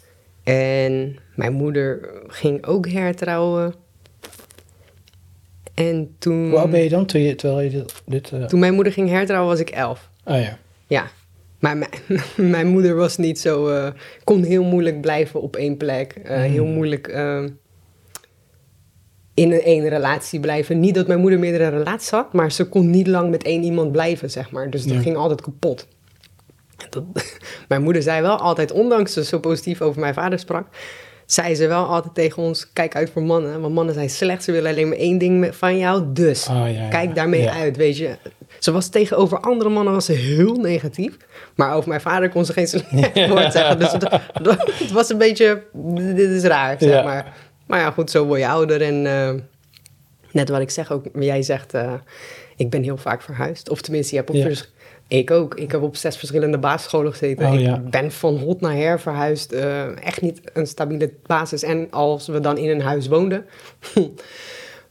En 0.43 1.17
mijn 1.35 1.53
moeder 1.53 2.09
ging 2.27 2.65
ook 2.65 2.89
hertrouwen. 2.89 3.73
En 5.73 6.15
toen, 6.19 6.49
Hoe 6.49 6.59
oud 6.59 6.69
ben 6.69 6.79
je 6.83 6.89
dan 6.89 7.05
toen 7.05 7.21
je, 7.21 7.35
terwijl 7.35 7.61
je 7.61 7.69
dit... 7.69 7.93
dit 8.05 8.31
eh, 8.31 8.43
toen 8.43 8.59
mijn 8.59 8.73
moeder 8.73 8.93
ging 8.93 9.09
hertrouwen 9.09 9.49
was 9.51 9.59
ik 9.59 9.69
elf. 9.69 10.09
Oh 10.25 10.39
ja. 10.39 10.57
Ja. 10.87 11.07
Maar 11.59 11.77
mijn, 11.77 11.91
mijn 12.51 12.67
moeder 12.67 12.95
was 12.95 13.17
niet 13.17 13.39
zo... 13.39 13.67
eh, 13.67 13.87
kon 14.23 14.43
heel 14.43 14.63
moeilijk 14.63 15.01
blijven 15.01 15.41
op 15.41 15.55
één 15.55 15.77
plek. 15.77 16.11
Eh, 16.23 16.37
Heel 16.41 16.65
Hmm. 16.65 16.73
moeilijk 16.73 17.07
eh, 17.07 17.43
in 19.33 19.51
een 19.51 19.61
één 19.61 19.89
relatie 19.89 20.39
blijven. 20.39 20.79
Niet 20.79 20.95
dat 20.95 21.07
mijn 21.07 21.19
moeder 21.19 21.39
meerdere 21.39 21.69
relaties 21.69 22.09
had... 22.09 22.33
maar 22.33 22.51
ze 22.51 22.65
kon 22.69 22.89
niet 22.89 23.07
lang 23.07 23.29
met 23.29 23.43
één 23.43 23.63
iemand 23.63 23.91
blijven, 23.91 24.31
zeg 24.31 24.51
maar. 24.51 24.69
Dus 24.69 24.83
dat 24.83 24.95
Ja. 24.95 25.01
ging 25.01 25.15
altijd 25.15 25.41
kapot. 25.41 25.87
Dat, 26.89 27.03
mijn 27.67 27.81
moeder 27.83 28.01
zei 28.01 28.21
wel 28.21 28.37
altijd, 28.37 28.71
ondanks 28.71 29.13
ze 29.13 29.23
zo 29.23 29.39
positief 29.39 29.81
over 29.81 29.99
mijn 30.01 30.13
vader 30.13 30.39
sprak... 30.39 30.67
zei 31.25 31.55
ze 31.55 31.67
wel 31.67 31.85
altijd 31.85 32.15
tegen 32.15 32.43
ons, 32.43 32.73
kijk 32.73 32.95
uit 32.95 33.09
voor 33.09 33.23
mannen. 33.23 33.61
Want 33.61 33.73
mannen 33.73 33.93
zijn 33.93 34.09
slecht, 34.09 34.43
ze 34.43 34.51
willen 34.51 34.71
alleen 34.71 34.87
maar 34.89 34.97
één 34.97 35.17
ding 35.17 35.55
van 35.55 35.77
jou. 35.77 36.03
Dus 36.13 36.47
Oh, 36.47 36.55
ja, 36.55 36.65
ja. 36.67 36.87
kijk 36.87 37.15
daarmee 37.15 37.41
Ja. 37.41 37.53
uit, 37.53 37.77
weet 37.77 37.97
je. 37.97 38.17
Ze 38.65 38.71
was 38.71 38.87
tegenover 38.89 39.39
andere 39.39 39.69
mannen 39.69 39.93
was 39.93 40.05
ze 40.05 40.11
heel 40.11 40.55
negatief. 40.55 41.17
Maar 41.55 41.73
over 41.75 41.89
mijn 41.89 42.01
vader 42.01 42.29
kon 42.29 42.45
ze 42.45 42.53
geen 42.53 42.67
slecht 42.67 43.27
woord 43.29 43.51
zeggen. 43.51 43.79
Dus 43.79 43.91
het, 43.91 44.07
het 44.79 44.91
was 44.91 45.09
een 45.09 45.17
beetje, 45.17 45.63
dit 46.15 46.29
is 46.29 46.43
raar, 46.43 46.75
zeg 46.79 47.03
maar. 47.03 47.33
Maar 47.67 47.79
ja, 47.79 47.91
goed, 47.91 48.11
zo 48.11 48.25
word 48.25 48.39
je 48.39 48.47
ouder. 48.47 48.81
En 48.81 49.05
eh, 49.05 49.33
net 50.31 50.49
wat 50.49 50.61
ik 50.61 50.69
zeg 50.69 50.91
ook, 50.91 51.05
jij 51.19 51.41
zegt, 51.41 51.73
eh, 51.73 51.93
ik 52.55 52.69
ben 52.69 52.83
heel 52.83 52.97
vaak 52.97 53.21
verhuisd. 53.21 53.69
Of 53.69 53.81
tenminste, 53.81 54.11
je 54.15 54.17
hebt 54.19 54.29
op 54.31 54.35
Ja. 54.35 54.43
vers- 54.45 54.73
ik 55.07 55.31
ook. 55.31 55.55
Ik 55.55 55.71
heb 55.71 55.81
op 55.81 55.95
zes 55.95 56.17
verschillende 56.17 56.57
basisscholen 56.57 57.11
gezeten. 57.11 57.47
Oh, 57.47 57.53
ik 57.53 57.59
ja. 57.59 57.77
ben 57.89 58.11
van 58.11 58.37
hot 58.37 58.61
naar 58.61 58.75
her 58.75 58.99
verhuisd. 58.99 59.51
eh, 59.51 60.05
echt 60.05 60.21
niet 60.21 60.41
een 60.53 60.67
stabiele 60.67 61.11
basis. 61.25 61.63
En 61.63 61.87
als 61.91 62.27
we 62.27 62.39
dan 62.39 62.57
in 62.57 62.69
een 62.69 62.81
huis 62.81 63.07
woonden... 63.07 63.45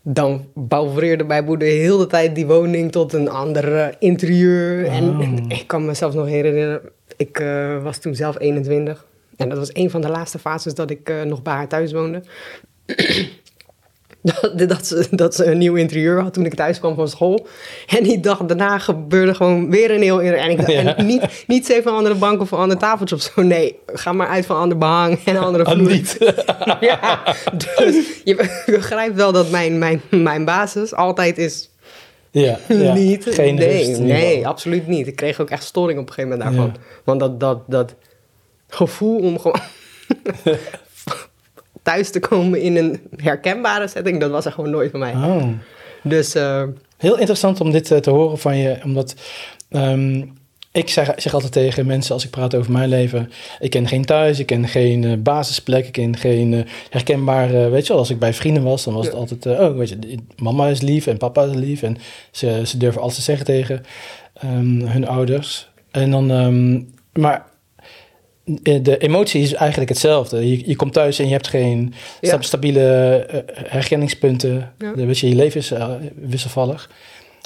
dan 0.07 0.49
bouwvereerde 0.55 1.25
mijn 1.25 1.45
moeder 1.45 1.69
heel 1.69 1.99
de 1.99 2.07
tijd 2.07 2.35
die 2.35 2.47
woning 2.47 2.93
tot 2.93 3.13
een 3.13 3.29
ander 3.29 3.77
eh, 3.77 3.95
interieur. 3.99 4.87
En, 4.87 5.09
Oh. 5.09 5.23
en 5.25 5.49
ik 5.49 5.67
kan 5.67 5.85
mezelf 5.85 6.15
nog 6.15 6.27
herinneren, 6.27 6.81
ik 7.17 7.39
eh, 7.39 7.83
was 7.83 7.99
toen 7.99 8.15
zelf 8.15 8.39
21. 8.39 9.07
En 9.37 9.49
dat 9.49 9.59
was 9.59 9.75
een 9.75 9.91
van 9.91 10.01
de 10.01 10.09
laatste 10.09 10.39
fases 10.39 10.75
dat 10.75 10.91
ik 10.91 11.09
eh, 11.09 11.23
nog 11.23 11.43
bij 11.43 11.55
haar 11.55 11.69
thuis 11.69 11.93
woonde. 11.93 12.23
Dat, 14.25 14.59
dat, 14.69 14.87
ze, 14.87 15.07
dat 15.11 15.35
ze 15.35 15.45
een 15.45 15.59
nieuw 15.59 15.75
interieur 15.75 16.21
had 16.23 16.33
toen 16.35 16.45
ik 16.45 16.55
thuis 16.55 16.79
kwam 16.79 16.95
van 16.95 17.09
school. 17.09 17.47
En 17.87 18.03
die 18.03 18.21
dag 18.21 18.39
daarna 18.39 18.79
gebeurde 18.79 19.35
gewoon 19.35 19.71
weer 19.71 19.91
een 19.91 20.03
heel... 20.03 20.23
En, 20.23 20.51
ik, 20.51 20.69
Ja. 20.69 20.97
en 20.97 21.07
niet, 21.07 21.45
niet 21.47 21.67
zeven 21.67 21.93
andere 21.93 22.15
bank 22.15 22.41
of 22.41 22.51
een 22.51 22.59
ander 22.59 22.79
tafeltje 22.79 23.15
of 23.17 23.23
zo. 23.23 23.43
Nee, 23.43 23.79
ga 23.87 24.13
maar 24.13 24.29
uit 24.29 24.47
van 24.47 24.57
ander 24.57 24.79
behang 24.79 25.19
en 25.25 25.37
andere 25.37 25.65
Ah, 25.65 25.73
vloer. 25.73 25.91
niet. 25.91 26.17
ja, 26.81 27.35
dus 27.77 27.97
je 28.25 28.63
begrijpt 28.67 29.15
wel 29.17 29.33
dat 29.33 29.51
mijn, 29.51 29.79
mijn, 29.79 30.01
mijn 30.11 30.45
basis 30.45 30.95
altijd 30.95 31.39
is 31.39 31.71
Ja, 32.31 32.59
ja. 32.69 32.95
niet. 32.95 33.25
Geen 33.31 33.55
nee, 33.55 33.87
rust 33.87 34.01
nee, 34.01 34.47
absoluut 34.47 34.87
niet. 34.87 35.07
Ik 35.07 35.17
kreeg 35.17 35.41
ook 35.41 35.51
echt 35.51 35.65
storing 35.65 35.99
op 35.99 36.07
een 36.09 36.13
gegeven 36.13 36.39
moment 36.39 36.57
daarvan. 36.57 36.73
Ja. 36.75 36.81
Want 37.05 37.21
dat, 37.21 37.41
dat, 37.41 37.59
dat 37.67 37.95
gevoel 38.69 39.19
om 39.19 39.39
gewoon 39.39 39.61
thuis 41.85 42.11
te 42.11 42.21
komen 42.21 42.61
in 42.61 42.77
een 42.77 43.01
herkenbare 43.17 43.89
setting, 43.89 44.21
dat 44.21 44.31
was 44.31 44.45
er 44.45 44.53
gewoon 44.53 44.71
nooit 44.71 44.91
van 44.91 45.01
mij. 45.01 45.13
Oh. 45.13 45.49
Dus 46.03 46.35
eh, 46.35 46.63
Heel 47.05 47.19
interessant 47.19 47.61
om 47.61 47.71
dit 47.71 47.91
eh, 47.91 47.99
te 47.99 48.11
horen 48.11 48.39
van 48.39 48.57
je, 48.57 48.79
omdat 48.85 49.15
ehm, 49.69 50.23
ik 50.73 50.89
zeg, 50.89 51.13
zeg 51.17 51.35
altijd 51.35 51.53
tegen 51.53 51.87
mensen 51.87 52.15
als 52.15 52.25
ik 52.25 52.31
praat 52.31 52.55
over 52.55 52.73
mijn 52.73 52.89
leven, 52.89 53.31
ik 53.61 53.71
ken 53.71 53.89
geen 53.89 54.05
thuis, 54.05 54.39
ik 54.39 54.47
ken 54.47 54.69
geen 54.69 55.05
eh, 55.05 55.13
basisplek, 55.19 55.87
ik 55.87 55.93
ken 55.93 56.17
geen 56.17 56.67
herkenbare, 56.91 57.69
weet 57.69 57.83
je 57.83 57.89
wel, 57.89 57.99
als 57.99 58.11
ik 58.11 58.19
bij 58.19 58.35
vrienden 58.35 58.63
was, 58.63 58.85
dan 58.85 58.95
was 58.95 59.07
het 59.07 59.15
altijd, 59.15 59.47
oh, 59.47 59.77
weet 59.77 59.89
je, 59.89 60.19
mama 60.37 60.69
is 60.69 60.81
lief 60.81 61.07
en 61.07 61.17
papa 61.17 61.45
is 61.45 61.55
lief 61.55 61.83
en 61.83 61.97
ze, 62.31 62.63
ze 62.65 62.77
durven 62.77 63.01
alles 63.01 63.15
te 63.15 63.23
zeggen 63.23 63.45
tegen 63.45 63.83
ehm, 64.35 64.81
hun 64.81 65.09
ouders. 65.09 65.69
En 65.91 66.11
dan, 66.11 66.31
ehm, 66.31 66.83
maar 67.23 67.47
de 68.83 68.99
emotie 68.99 69.43
is 69.43 69.53
eigenlijk 69.55 69.91
hetzelfde. 69.91 70.51
Je, 70.51 70.69
je 70.69 70.77
komt 70.77 70.93
thuis 70.93 71.19
en 71.19 71.27
je 71.27 71.33
hebt 71.33 71.49
geen 71.49 71.95
Ja. 72.21 72.41
stabiele 72.41 73.17
eh, 73.17 73.41
herkenningspunten. 73.71 74.73
Ja. 74.79 74.93
De, 74.93 75.07
weet 75.07 75.19
je, 75.19 75.29
je 75.29 75.35
leven 75.35 75.61
is 75.61 75.71
eh, 75.71 75.89
wisselvallig. 76.15 76.89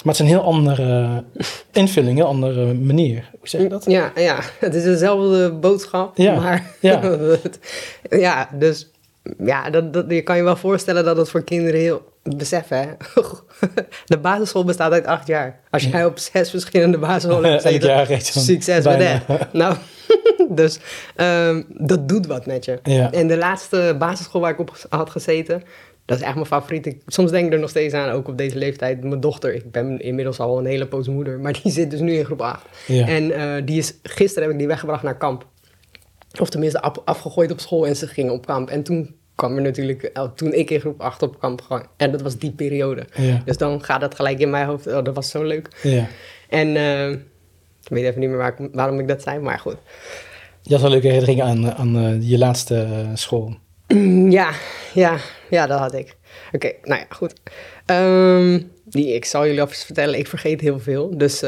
Maar 0.03 0.13
het 0.13 0.23
is 0.23 0.31
een 0.31 0.39
heel 0.39 0.45
andere 0.45 1.23
invulling, 1.71 2.11
een 2.11 2.17
heel 2.17 2.25
andere 2.25 2.73
manier. 2.73 3.29
Hoe 3.37 3.47
zeg 3.49 3.61
je 3.61 3.69
dat? 3.69 3.85
ja, 3.85 4.11
ja, 4.15 4.39
het 4.59 4.75
is 4.75 4.83
dezelfde 4.83 5.51
boodschap, 5.51 6.17
Ja, 6.17 6.35
maar 6.39 6.71
ja. 6.79 7.17
ja, 8.09 8.49
dus 8.53 8.89
ja, 9.37 9.69
dat, 9.69 9.93
dat, 9.93 10.05
je 10.07 10.21
kan 10.21 10.37
je 10.37 10.43
wel 10.43 10.55
voorstellen 10.55 11.03
dat 11.03 11.17
het 11.17 11.29
voor 11.29 11.43
kinderen 11.43 11.79
heel 11.79 12.01
besef 12.37 12.67
hè, 12.67 12.85
de 14.05 14.17
basisschool 14.17 14.63
bestaat 14.63 14.91
uit 14.91 15.05
acht 15.05 15.27
jaar. 15.27 15.59
Als 15.69 15.83
jij 15.83 16.05
op 16.05 16.17
zes 16.17 16.49
verschillende 16.49 16.97
basisscholen 16.97 17.49
hebt 17.51 17.61
gezeten, 17.61 17.89
jaar 17.89 18.21
succes 18.21 18.85
met 18.85 19.21
dat. 19.27 19.53
Nou, 19.53 19.75
dus 20.49 20.79
ehm, 21.15 21.61
dat 21.67 22.07
doet 22.07 22.25
wat 22.25 22.45
met 22.45 22.65
je. 22.65 22.79
Ja. 22.83 23.11
En 23.11 23.27
de 23.27 23.37
laatste 23.37 23.95
basisschool 23.99 24.41
waar 24.41 24.51
ik 24.51 24.59
op 24.59 24.85
had 24.89 25.09
gezeten, 25.09 25.63
dat 26.05 26.17
is 26.17 26.23
echt 26.23 26.33
mijn 26.33 26.45
favoriet. 26.45 26.85
Ik, 26.85 27.01
soms 27.07 27.31
denk 27.31 27.45
ik 27.47 27.53
er 27.53 27.59
nog 27.59 27.69
steeds 27.69 27.93
aan, 27.93 28.09
ook 28.09 28.27
op 28.27 28.37
deze 28.37 28.57
leeftijd. 28.57 29.03
Mijn 29.03 29.19
dochter, 29.19 29.53
ik 29.53 29.71
ben 29.71 29.99
inmiddels 29.99 30.39
al 30.39 30.59
een 30.59 30.65
hele 30.65 30.87
poos 30.87 31.07
moeder, 31.07 31.39
maar 31.39 31.59
die 31.63 31.71
zit 31.71 31.91
dus 31.91 31.99
nu 31.99 32.13
in 32.13 32.25
groep 32.25 32.41
8. 32.41 32.65
Ja. 32.87 33.07
En 33.07 33.31
eh, 33.31 33.65
die 33.65 33.77
is, 33.77 33.93
gisteren 34.03 34.43
heb 34.43 34.51
ik 34.51 34.57
die 34.57 34.67
weggebracht 34.67 35.03
naar 35.03 35.17
kamp. 35.17 35.45
Of 36.39 36.49
tenminste 36.49 36.81
af- 36.81 37.01
afgegooid 37.05 37.51
op 37.51 37.59
school 37.59 37.87
en 37.87 37.95
ze 37.95 38.07
ging 38.07 38.29
op 38.29 38.45
kamp. 38.45 38.69
En 38.69 38.83
toen 38.83 39.15
kwam 39.39 39.55
er 39.55 39.61
natuurlijk, 39.61 40.11
toen 40.35 40.53
ik 40.53 40.69
in 40.69 40.79
groep 40.79 41.01
8 41.01 41.21
op 41.21 41.39
kamp 41.39 41.61
ging. 41.61 41.85
En 41.97 42.11
dat 42.11 42.21
was 42.21 42.37
die 42.37 42.51
periode. 42.51 43.05
Ja. 43.15 43.41
Dus 43.45 43.57
dan 43.57 43.83
gaat 43.83 44.01
dat 44.01 44.15
gelijk 44.15 44.39
in 44.39 44.49
mijn 44.49 44.65
hoofd, 44.65 44.87
oh, 44.87 45.03
dat 45.03 45.15
was 45.15 45.29
zo 45.29 45.43
leuk. 45.43 45.67
Ja. 45.81 46.07
En 46.49 46.75
eh, 46.75 47.09
ik 47.09 47.89
weet 47.89 48.03
even 48.03 48.19
niet 48.19 48.29
meer 48.29 48.37
waar 48.37 48.55
waarom 48.71 48.99
ik 48.99 49.07
dat 49.07 49.21
zei, 49.21 49.39
maar 49.39 49.59
goed. 49.59 49.77
Je 50.61 50.73
had 50.73 50.81
wel 50.81 50.91
leuke 50.91 51.07
herinneringen 51.07 51.45
aan, 51.45 51.73
aan 51.73 51.97
eh, 51.97 52.29
je 52.29 52.37
laatste 52.37 52.75
eh, 52.75 53.09
school. 53.13 53.53
Ja, 54.39 54.51
ja, 54.93 55.17
ja, 55.49 55.67
dat 55.67 55.79
had 55.79 55.93
ik. 55.93 56.15
Oké, 56.51 56.71
nou 56.83 56.99
ja, 56.99 57.05
goed. 57.09 57.33
Ehm, 57.85 58.61
die, 58.85 59.13
ik 59.13 59.25
zal 59.25 59.45
jullie 59.45 59.61
alvast 59.61 59.85
vertellen, 59.85 60.19
ik 60.19 60.27
vergeet 60.27 60.61
heel 60.61 60.79
veel. 60.79 61.17
Dus 61.17 61.39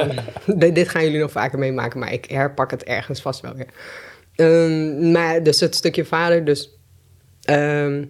dit, 0.60 0.74
dit 0.74 0.88
gaan 0.88 1.04
jullie 1.04 1.20
nog 1.20 1.30
vaker 1.30 1.58
meemaken, 1.58 2.00
maar 2.00 2.12
ik 2.12 2.24
herpak 2.24 2.70
het 2.70 2.84
ergens 2.84 3.20
vast 3.20 3.40
wel 3.40 3.54
weer. 3.54 3.68
Ehm, 4.34 5.10
maar 5.10 5.42
dus 5.42 5.60
het 5.60 5.74
stukje 5.74 6.04
vader, 6.04 6.44
dus 6.44 6.79
ehm, 7.44 8.04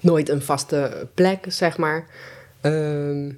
nooit 0.00 0.28
een 0.28 0.42
vaste 0.42 1.08
plek, 1.14 1.44
zeg 1.48 1.76
maar. 1.78 2.06
Ehm, 2.60 3.30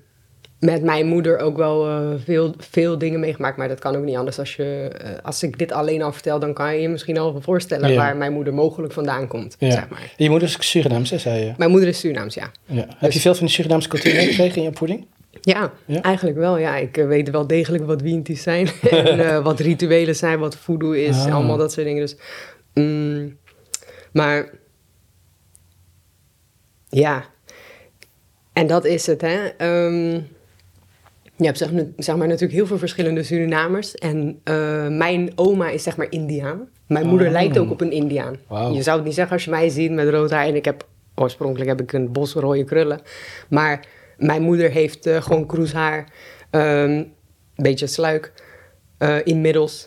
met 0.59 0.83
mijn 0.83 1.07
moeder 1.07 1.39
ook 1.39 1.57
wel 1.57 1.87
eh, 1.89 2.11
veel, 2.25 2.55
veel 2.59 2.99
dingen 2.99 3.21
meegemaakt, 3.21 3.57
maar 3.57 3.69
dat 3.69 3.79
kan 3.79 3.97
ook 3.97 4.05
niet 4.05 4.17
anders. 4.17 4.39
Als, 4.39 4.57
je, 4.57 4.91
eh, 4.99 5.11
als 5.23 5.43
ik 5.43 5.59
dit 5.59 5.73
alleen 5.73 6.03
al 6.03 6.13
vertel, 6.13 6.39
dan 6.39 6.55
kan 6.55 6.75
je 6.75 6.81
je 6.81 6.89
misschien 6.89 7.19
al 7.19 7.41
voorstellen 7.41 7.91
Ja. 7.91 7.97
waar 7.97 8.17
mijn 8.17 8.33
moeder 8.33 8.55
mogelijk 8.55 8.93
vandaan 8.93 9.27
komt, 9.27 9.57
Ja. 9.59 9.71
zeg 9.71 9.89
maar. 9.89 10.13
Je 10.17 10.31
moeder 10.31 10.49
is 10.49 10.71
Surinaams, 10.71 11.11
hè, 11.11 11.19
zei 11.19 11.45
je. 11.45 11.53
Mijn 11.57 11.71
moeder 11.71 11.89
is 11.89 11.99
Surinaams, 11.99 12.35
ja. 12.35 12.51
Ja. 12.65 12.87
Heb 12.97 13.13
je 13.13 13.21
veel 13.21 13.35
van 13.35 13.47
de 13.47 13.53
Surinaamse 13.53 13.89
cultuur 13.89 14.15
meegekregen 14.15 14.57
in 14.57 14.63
je 14.63 14.69
opvoeding? 14.69 15.07
Ja, 15.41 15.73
eigenlijk 16.03 16.37
wel. 16.37 16.59
Ja, 16.59 16.77
ik 16.77 16.97
eh, 16.97 17.07
weet 17.07 17.31
wel 17.31 17.47
degelijk 17.47 17.87
wat 17.87 18.01
wienties 18.03 18.43
zijn. 18.43 18.69
en 18.91 19.43
wat 19.43 19.61
rituelen 19.61 20.17
zijn, 20.17 20.39
wat 20.39 20.57
voodoo 20.57 20.91
is. 20.93 21.17
Ah. 21.17 21.35
Allemaal 21.35 21.57
dat 21.57 21.73
soort 21.73 21.87
dingen. 21.87 22.01
Dus, 22.01 22.17
mm, 22.75 23.37
maar 24.13 24.51
ja, 26.91 27.25
en 28.53 28.67
dat 28.67 28.85
is 28.85 29.07
het, 29.07 29.21
hè. 29.21 29.47
Ehm, 29.47 30.21
je 31.37 31.47
hebt 31.47 31.59
zeg, 31.59 31.69
zeg 31.97 32.17
maar 32.17 32.27
natuurlijk 32.27 32.53
heel 32.53 32.67
veel 32.67 32.79
verschillende 32.79 33.23
Surinamers. 33.23 33.95
En 33.95 34.41
eh, 34.45 34.89
mijn 34.89 35.33
oma 35.35 35.69
is 35.71 35.83
zeg 35.83 35.97
maar 35.97 36.07
Indiaan. 36.11 36.69
Mijn 36.87 37.07
moeder 37.07 37.27
Oh. 37.27 37.33
lijkt 37.33 37.59
ook 37.59 37.71
op 37.71 37.81
een 37.81 37.93
Indiaan. 37.93 38.37
Je 38.73 38.83
zou 38.83 38.97
het 38.97 39.07
niet 39.07 39.15
zeggen 39.15 39.33
als 39.35 39.45
je 39.45 39.51
mij 39.51 39.69
ziet 39.69 39.91
met 39.91 40.09
rood 40.09 40.31
haar. 40.31 40.47
En 40.47 40.55
ik 40.55 40.65
heb, 40.65 40.87
oorspronkelijk 41.15 41.69
heb 41.71 41.81
ik 41.81 41.93
een 41.93 42.13
bos 42.13 42.33
rode 42.35 42.65
krullen. 42.65 43.01
Maar 43.49 43.87
mijn 44.19 44.43
moeder 44.43 44.71
heeft 44.71 45.07
eh, 45.07 45.23
gewoon 45.23 45.47
kroeshaar. 45.47 46.09
ehm, 46.51 46.91
een 46.91 47.13
beetje 47.55 47.87
sluik. 47.87 48.33
eh, 48.99 49.17
inmiddels. 49.25 49.87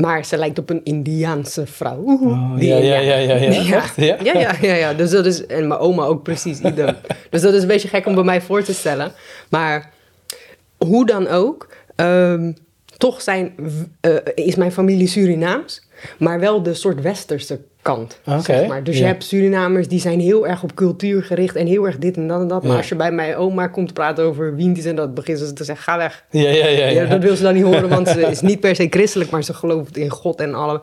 Maar 0.00 0.24
ze 0.24 0.36
lijkt 0.36 0.58
op 0.58 0.70
een 0.70 0.80
Indiaanse 0.84 1.66
vrouw. 1.66 2.02
Oh, 2.02 2.56
die 2.56 2.68
ja, 2.68 2.76
ja, 2.76 2.98
ja, 2.98 3.16
ja, 3.16 3.34
ja. 3.34 3.76
Echt? 3.76 3.96
Ja? 3.96 4.16
Ja, 4.22 4.38
ja, 4.38 4.54
ja, 4.60 4.74
ja. 4.74 4.94
Dus 4.94 5.10
dat 5.10 5.26
is, 5.26 5.46
en 5.46 5.68
mijn 5.68 5.80
oma 5.80 6.04
ook 6.04 6.22
precies 6.22 6.60
idem. 6.60 6.96
dus 7.30 7.40
dat 7.40 7.54
is 7.54 7.62
een 7.62 7.68
beetje 7.68 7.88
gek 7.88 8.06
om 8.06 8.14
bij 8.14 8.24
mij 8.24 8.40
voor 8.40 8.62
te 8.62 8.74
stellen. 8.74 9.12
Maar 9.50 9.90
hoe 10.78 11.06
dan 11.06 11.28
ook, 11.28 11.68
ehm, 11.96 12.52
toch 12.96 13.22
zijn, 13.22 13.54
eh, 14.00 14.14
is 14.34 14.54
mijn 14.54 14.72
familie 14.72 15.08
Surinaams, 15.08 15.88
maar 16.18 16.40
wel 16.40 16.62
de 16.62 16.74
soort 16.74 17.00
westerse 17.00 17.60
kant. 17.82 18.20
Zeg 18.42 18.66
maar. 18.66 18.84
Dus 18.84 18.98
je 18.98 19.04
hebt 19.04 19.24
Surinamers 19.24 19.88
die 19.88 20.00
zijn 20.00 20.20
heel 20.20 20.46
erg 20.46 20.62
op 20.62 20.74
cultuur 20.74 21.22
gericht 21.22 21.56
en 21.56 21.66
heel 21.66 21.84
erg 21.86 21.98
dit 21.98 22.16
en 22.16 22.28
dat 22.28 22.40
en 22.40 22.48
dat. 22.48 22.62
Maar 22.62 22.70
Ja. 22.72 22.76
als 22.76 22.88
je 22.88 22.94
bij 22.94 23.12
mijn 23.12 23.36
oma 23.36 23.66
komt 23.66 23.92
praten 23.94 24.24
over 24.24 24.54
wientjes 24.56 24.84
en 24.86 24.96
dat, 24.96 25.14
beginnen 25.14 25.46
ze 25.46 25.52
te 25.52 25.64
zeggen, 25.64 25.84
ga 25.84 25.96
weg. 25.98 26.24
Ja, 26.30 26.48
ja, 26.50 26.66
ja. 26.66 27.04
Dat 27.06 27.22
wil 27.22 27.36
ze 27.36 27.42
dan 27.42 27.54
niet 27.54 27.64
horen, 27.64 27.88
want 27.88 28.08
ze 28.08 28.20
is 28.20 28.40
niet 28.40 28.60
per 28.60 28.74
se 28.76 28.86
christelijk, 28.90 29.30
maar 29.30 29.44
ze 29.44 29.54
gelooft 29.54 29.96
in 29.96 30.10
God 30.10 30.40
en 30.40 30.54
alle. 30.54 30.80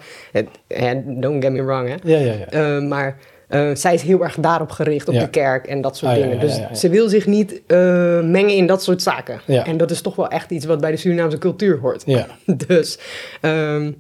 Don't 1.06 1.44
get 1.44 1.52
me 1.54 1.64
wrong, 1.64 1.88
hè. 1.88 1.96
Ja, 2.04 2.18
ja, 2.18 2.34
ja. 2.34 2.46
Eh, 2.46 2.82
maar 2.82 3.18
eh, 3.48 3.70
zij 3.74 3.94
is 3.94 4.02
heel 4.02 4.24
erg 4.24 4.36
daarop 4.36 4.72
gericht, 4.72 5.08
op 5.08 5.14
Ja. 5.14 5.20
de 5.20 5.30
kerk 5.30 5.68
en 5.68 5.82
dat 5.82 5.98
soort 5.98 6.12
Ah, 6.12 6.18
dingen. 6.18 6.34
ja, 6.36 6.42
Dus 6.42 6.58
ja, 6.58 6.74
ze 6.76 6.90
wil 6.90 7.10
zich 7.10 7.26
niet 7.26 7.62
eh, 7.68 7.78
mengen 8.22 8.50
in 8.56 8.68
dat 8.68 8.84
soort 8.84 9.02
zaken. 9.02 9.40
Ja. 9.46 9.66
En 9.66 9.78
dat 9.78 9.92
is 9.92 10.02
toch 10.02 10.16
wel 10.16 10.28
echt 10.28 10.52
iets 10.52 10.66
wat 10.66 10.82
bij 10.82 10.92
de 10.92 10.98
Surinaamse 10.98 11.38
cultuur 11.38 11.80
hoort. 11.80 12.04
Ja. 12.06 12.26
Dus 12.68 13.00
ehm, 13.42 13.92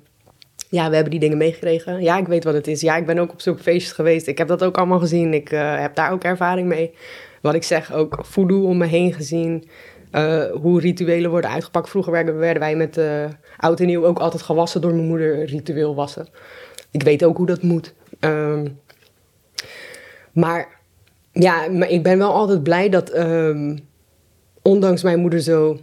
ja, 0.69 0.89
we 0.89 0.93
hebben 0.93 1.11
die 1.11 1.19
dingen 1.19 1.37
meegekregen. 1.37 2.01
Ja, 2.01 2.17
ik 2.17 2.27
weet 2.27 2.43
wat 2.43 2.53
het 2.53 2.67
is. 2.67 2.81
Ja, 2.81 2.95
ik 2.95 3.05
ben 3.05 3.17
ook 3.17 3.31
op 3.31 3.41
zulke 3.41 3.63
feestjes 3.63 3.91
geweest. 3.91 4.27
Ik 4.27 4.37
heb 4.37 4.47
dat 4.47 4.63
ook 4.63 4.77
allemaal 4.77 4.99
gezien. 4.99 5.33
Ik 5.33 5.51
eh, 5.51 5.79
heb 5.79 5.95
daar 5.95 6.11
ook 6.11 6.23
ervaring 6.23 6.67
mee. 6.67 6.93
Wat 7.41 7.53
ik 7.53 7.63
zeg, 7.63 7.93
ook 7.93 8.17
voodoo 8.21 8.63
om 8.67 8.77
me 8.77 8.85
heen 8.85 9.13
gezien. 9.13 9.67
Eh, 10.11 10.45
hoe 10.51 10.79
rituelen 10.79 11.29
worden 11.29 11.49
uitgepakt. 11.49 11.89
Vroeger 11.89 12.11
werden, 12.11 12.59
wij 12.59 12.75
met 12.75 12.97
eh 12.97 13.25
oud 13.57 13.79
en 13.79 13.85
nieuw 13.85 14.05
ook 14.05 14.19
altijd 14.19 14.41
gewassen 14.41 14.81
door 14.81 14.93
mijn 14.93 15.07
moeder, 15.07 15.45
ritueel 15.45 15.95
wassen. 15.95 16.27
Ik 16.91 17.03
weet 17.03 17.23
ook 17.23 17.37
hoe 17.37 17.45
dat 17.45 17.61
moet. 17.61 17.93
Ehm, 18.19 18.67
maar 20.31 20.67
ja, 21.31 21.67
maar 21.69 21.89
ik 21.89 22.03
ben 22.03 22.17
wel 22.17 22.33
altijd 22.33 22.63
blij 22.63 22.89
dat, 22.89 23.09
ehm, 23.09 23.77
ondanks 24.61 25.03
mijn 25.03 25.19
moeder 25.19 25.41
zo 25.41 25.79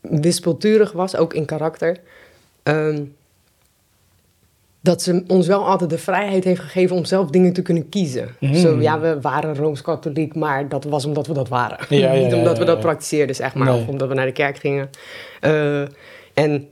wispelturig 0.00 0.92
was, 0.92 1.16
ook 1.16 1.34
in 1.34 1.44
karakter, 1.44 2.00
ehm, 2.62 3.04
dat 4.84 5.02
ze 5.02 5.24
ons 5.26 5.46
wel 5.46 5.66
altijd 5.66 5.90
de 5.90 5.98
vrijheid 5.98 6.44
heeft 6.44 6.60
gegeven 6.60 6.96
om 6.96 7.04
zelf 7.04 7.30
dingen 7.30 7.52
te 7.52 7.62
kunnen 7.62 7.88
kiezen. 7.88 8.28
Mm. 8.40 8.54
Zo, 8.54 8.80
ja, 8.80 9.00
we 9.00 9.20
waren 9.20 9.56
Rooms-Katholiek, 9.56 10.34
maar 10.34 10.68
dat 10.68 10.84
was 10.84 11.04
omdat 11.04 11.26
we 11.26 11.32
dat 11.32 11.48
waren. 11.48 11.78
Ja, 11.88 12.12
Niet 12.14 12.30
ja, 12.30 12.36
omdat 12.36 12.58
we 12.58 12.64
dat 12.64 12.80
praktiseerden, 12.80 13.36
zeg 13.36 13.54
maar, 13.54 13.66
Nee. 13.66 13.80
of 13.80 13.88
omdat 13.88 14.08
we 14.08 14.14
naar 14.14 14.26
de 14.26 14.32
kerk 14.32 14.58
gingen. 14.58 14.90
Eh, 15.40 15.80
en 16.34 16.68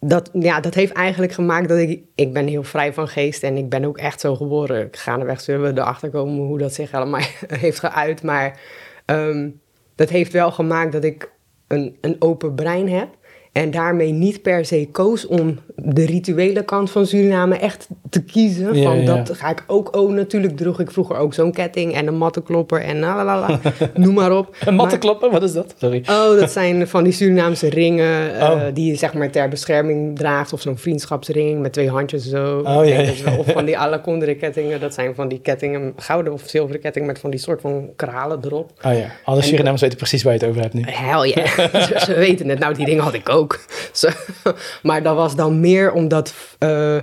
dat, 0.00 0.30
ja, 0.32 0.60
dat 0.60 0.74
heeft 0.74 0.92
eigenlijk 0.92 1.32
gemaakt 1.32 1.68
dat 1.68 1.78
ik... 1.78 2.00
Ik 2.14 2.32
ben 2.32 2.46
heel 2.46 2.62
vrij 2.62 2.92
van 2.92 3.08
geest 3.08 3.42
en 3.42 3.56
ik 3.56 3.68
ben 3.68 3.84
ook 3.84 3.98
echt 3.98 4.20
zo 4.20 4.36
geboren. 4.36 4.88
Gaandeweg 4.90 5.40
zullen 5.40 5.74
we 5.74 5.80
erachter 5.80 6.10
komen 6.10 6.46
hoe 6.46 6.58
dat 6.58 6.72
zich 6.74 6.92
allemaal 6.92 7.20
heeft 7.64 7.78
geuit. 7.78 8.22
Maar 8.22 8.60
ehm, 9.04 9.48
dat 9.94 10.08
heeft 10.08 10.32
wel 10.32 10.50
gemaakt 10.50 10.92
dat 10.92 11.04
ik 11.04 11.30
een, 11.68 11.96
een 12.00 12.16
open 12.18 12.54
brein 12.54 12.88
heb. 12.88 13.08
En 13.54 13.70
daarmee 13.70 14.12
niet 14.12 14.42
per 14.42 14.64
se 14.64 14.88
koos 14.92 15.26
om 15.26 15.58
de 15.76 16.06
rituele 16.06 16.64
kant 16.64 16.90
van 16.90 17.06
Suriname 17.06 17.56
echt 17.56 17.88
te 18.10 18.22
kiezen. 18.24 18.74
Ja, 18.76 18.82
van 18.82 19.00
ja. 19.02 19.14
dat 19.22 19.36
ga 19.36 19.50
ik 19.50 19.64
ook... 19.66 19.96
Oh, 19.96 20.12
natuurlijk 20.12 20.56
droeg 20.56 20.80
ik 20.80 20.90
vroeger 20.90 21.16
ook 21.16 21.34
zo'n 21.34 21.52
ketting 21.52 21.94
en 21.94 22.06
een 22.06 22.16
mattenklopper 22.16 22.80
en 22.80 22.98
lalala. 22.98 23.60
Noem 23.94 24.14
maar 24.14 24.36
op. 24.36 24.46
Een 24.46 24.56
Maar- 24.64 24.74
mattenkloppen, 24.74 25.30
wat 25.30 25.42
is 25.42 25.52
dat? 25.52 25.74
Sorry. 25.78 26.02
Oh, 26.10 26.38
dat 26.40 26.50
zijn 26.60 26.88
van 26.88 27.04
die 27.04 27.12
Surinaamse 27.12 27.68
ringen 27.68 28.38
eh, 28.38 28.50
Oh. 28.50 28.60
die 28.74 28.86
je 28.90 28.94
zeg 28.96 29.14
maar 29.14 29.30
ter 29.30 29.48
bescherming 29.48 30.16
draagt. 30.18 30.52
Of 30.52 30.60
zo'n 30.60 30.78
vriendschapsring 30.78 31.60
met 31.60 31.72
twee 31.72 31.90
handjes 31.90 32.28
zo. 32.28 32.58
Oh, 32.64 32.86
ja. 32.86 33.00
Of 33.38 33.46
van 33.46 33.64
die 33.64 33.78
alle 33.84 34.00
kettingen. 34.38 34.80
Dat 34.80 34.94
zijn 34.94 35.14
van 35.14 35.28
die 35.28 35.40
kettingen, 35.40 35.92
gouden 35.96 36.32
of 36.32 36.42
zilveren 36.46 36.80
kettingen 36.80 37.08
met 37.08 37.18
van 37.18 37.30
die 37.30 37.40
soort 37.40 37.60
van 37.60 37.88
kralen 37.96 38.38
erop. 38.44 38.72
Oh 38.84 38.92
ja, 38.98 39.06
alle 39.24 39.42
Surinamers 39.42 39.80
weten 39.80 39.98
precies 39.98 40.22
waar 40.22 40.32
je 40.32 40.38
het 40.38 40.48
over 40.48 40.60
hebt 40.62 40.74
nu. 40.74 40.82
Hell 40.86 41.28
ja, 41.28 41.46
ze, 41.86 42.00
ze 42.04 42.14
weten 42.14 42.48
het. 42.48 42.58
Nou, 42.58 42.74
die 42.74 42.86
dingen 42.86 43.02
had 43.04 43.14
ik 43.14 43.28
ook. 43.28 43.43
Maar 44.82 45.02
dat 45.02 45.16
was 45.16 45.36
dan 45.36 45.60
meer 45.60 45.92
omdat 45.92 46.34
eh, 46.58 46.96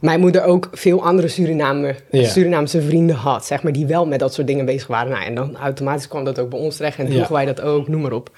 mijn 0.00 0.20
moeder 0.20 0.44
ook 0.44 0.68
veel 0.72 1.04
andere 1.04 1.28
Suriname, 1.28 1.94
Ja. 2.10 2.28
Surinaamse 2.28 2.82
vrienden 2.82 3.16
had, 3.16 3.46
zeg 3.46 3.62
maar, 3.62 3.72
die 3.72 3.86
wel 3.86 4.06
met 4.06 4.18
dat 4.18 4.34
soort 4.34 4.46
dingen 4.46 4.64
bezig 4.64 4.86
waren. 4.86 5.12
Nou, 5.12 5.24
en 5.24 5.34
dan 5.34 5.56
automatisch 5.56 6.08
kwam 6.08 6.24
dat 6.24 6.38
ook 6.38 6.50
bij 6.50 6.58
ons 6.58 6.76
terecht 6.76 6.98
en 6.98 7.06
droegen 7.06 7.32
wij 7.32 7.44
dat 7.44 7.60
ook, 7.60 7.88
noem 7.88 8.00
maar 8.00 8.12
op. 8.12 8.30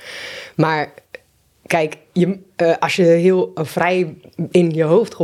Maar 0.57 0.93
kijk, 1.71 1.97
je, 2.13 2.39
eh, 2.57 2.73
als 2.79 2.97
je 2.97 3.03
heel 3.03 3.51
vrij 3.55 4.15
in 4.51 4.71
je 4.71 4.83
hoofd 4.83 5.17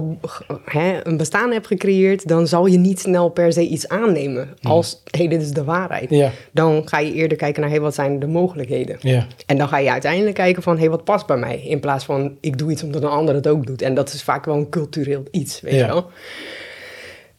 hè, 0.64 1.06
een 1.06 1.16
bestaan 1.16 1.52
hebt 1.52 1.66
gecreëerd, 1.66 2.28
dan 2.28 2.46
zal 2.46 2.66
je 2.66 2.78
niet 2.78 3.00
snel 3.00 3.28
per 3.28 3.52
se 3.52 3.60
iets 3.66 3.88
aannemen 3.88 4.48
als, 4.62 5.02
hé, 5.10 5.18
hey, 5.18 5.28
dit 5.28 5.42
is 5.42 5.50
de 5.50 5.64
waarheid. 5.64 6.10
Ja, 6.10 6.30
Dan 6.52 6.88
ga 6.88 6.98
je 6.98 7.12
eerder 7.12 7.36
kijken 7.38 7.62
naar, 7.62 7.70
hé, 7.70 7.80
wat 7.80 7.94
zijn 7.94 8.18
de 8.18 8.26
mogelijkheden? 8.26 8.96
ja, 9.00 9.26
En 9.46 9.58
dan 9.58 9.68
ga 9.68 9.78
je 9.78 9.90
uiteindelijk 9.90 10.34
kijken 10.34 10.62
van, 10.62 10.74
hé, 10.74 10.80
hey, 10.80 10.90
wat 10.90 11.04
past 11.04 11.26
bij 11.26 11.36
mij? 11.36 11.60
In 11.60 11.80
plaats 11.80 12.04
van, 12.04 12.36
ik 12.40 12.58
doe 12.58 12.70
iets 12.70 12.82
omdat 12.82 13.02
een 13.02 13.08
ander 13.08 13.34
het 13.34 13.46
ook 13.48 13.66
doet. 13.66 13.82
En 13.82 13.94
dat 13.94 14.12
is 14.12 14.22
vaak 14.22 14.44
wel 14.44 14.56
een 14.56 14.68
cultureel 14.70 15.22
iets, 15.30 15.60
weet 15.60 15.72
Ja. 15.74 15.78
je 15.78 15.86
wel? 15.86 16.06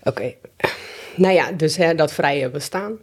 Oké. 0.03 0.33
Nou 1.15 1.33
ja, 1.33 1.51
dus 1.51 1.77
hè, 1.77 1.95
dat 1.95 2.13
vrije 2.13 2.49
bestaan. 2.49 2.97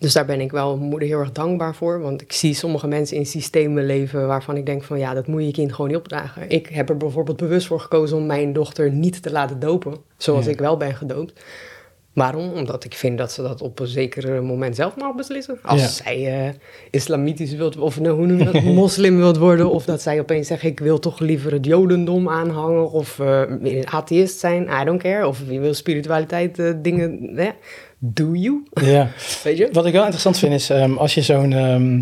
Dus 0.00 0.12
daar 0.12 0.24
ben 0.26 0.40
ik 0.40 0.50
wel 0.50 0.76
moeder 0.76 1.08
heel 1.08 1.18
erg 1.18 1.32
dankbaar 1.32 1.74
voor. 1.74 2.00
Want 2.00 2.22
ik 2.22 2.32
zie 2.32 2.54
sommige 2.54 2.86
mensen 2.86 3.16
in 3.16 3.26
systemen 3.26 3.86
leven 3.86 4.26
waarvan 4.26 4.56
ik 4.56 4.66
denk 4.66 4.82
van, 4.82 4.98
ja, 4.98 5.14
dat 5.14 5.26
moet 5.26 5.44
je 5.44 5.50
kind 5.50 5.72
gewoon 5.72 5.88
niet 5.90 5.98
opdragen. 5.98 6.48
Ik 6.50 6.66
heb 6.68 6.88
er 6.88 6.96
bijvoorbeeld 6.96 7.36
bewust 7.36 7.66
voor 7.66 7.80
gekozen 7.80 8.16
om 8.16 8.26
mijn 8.26 8.52
dochter 8.52 8.92
niet 8.92 9.22
te 9.22 9.30
laten 9.32 9.58
dopen. 9.58 9.94
Zoals 10.16 10.44
Ja. 10.44 10.50
ik 10.50 10.58
wel 10.58 10.76
ben 10.76 10.94
gedoopt. 10.94 11.44
Waarom? 12.12 12.52
Omdat 12.52 12.84
ik 12.84 12.94
vind 12.94 13.18
dat 13.18 13.32
ze 13.32 13.42
dat 13.42 13.62
op 13.62 13.78
een 13.80 13.86
zeker 13.86 14.42
moment 14.42 14.76
zelf 14.76 14.96
mag 14.96 15.14
beslissen. 15.14 15.58
Als 15.62 15.80
Ja. 15.80 15.86
zij 15.88 16.44
eh, 16.46 16.54
islamitisch 16.90 17.54
wilt, 17.54 17.76
of 17.76 18.00
nou, 18.00 18.16
hoe 18.16 18.26
noem 18.26 18.38
je 18.38 18.44
dat, 18.44 18.62
moslim 18.82 19.16
wilt 19.16 19.36
worden, 19.36 19.70
of 19.70 19.84
dat 19.84 20.02
zij 20.02 20.20
opeens 20.20 20.46
zegt, 20.46 20.62
ik 20.62 20.80
wil 20.80 20.98
toch 20.98 21.18
liever 21.18 21.52
het 21.52 21.66
jodendom 21.66 22.28
aanhangen, 22.28 22.90
of 22.90 23.18
eh, 23.18 23.42
atheïst 23.84 24.38
zijn, 24.38 24.68
I 24.80 24.84
don't 24.84 25.02
care. 25.02 25.26
Of 25.26 25.42
je 25.48 25.60
wil 25.60 25.74
spiritualiteit 25.74 26.58
eh, 26.58 26.72
dingen, 26.82 27.30
hè? 27.34 27.50
Do 28.00 28.34
you? 28.34 28.62
Ja. 28.82 29.08
Weet 29.44 29.58
je? 29.58 29.68
Wat 29.72 29.86
ik 29.86 29.92
wel 29.92 30.00
interessant 30.02 30.38
vind 30.38 30.52
is, 30.52 30.70
ehm, 30.70 30.96
als 30.96 31.14
je 31.14 31.22
zo'n 31.22 31.52
ehm, 31.52 32.00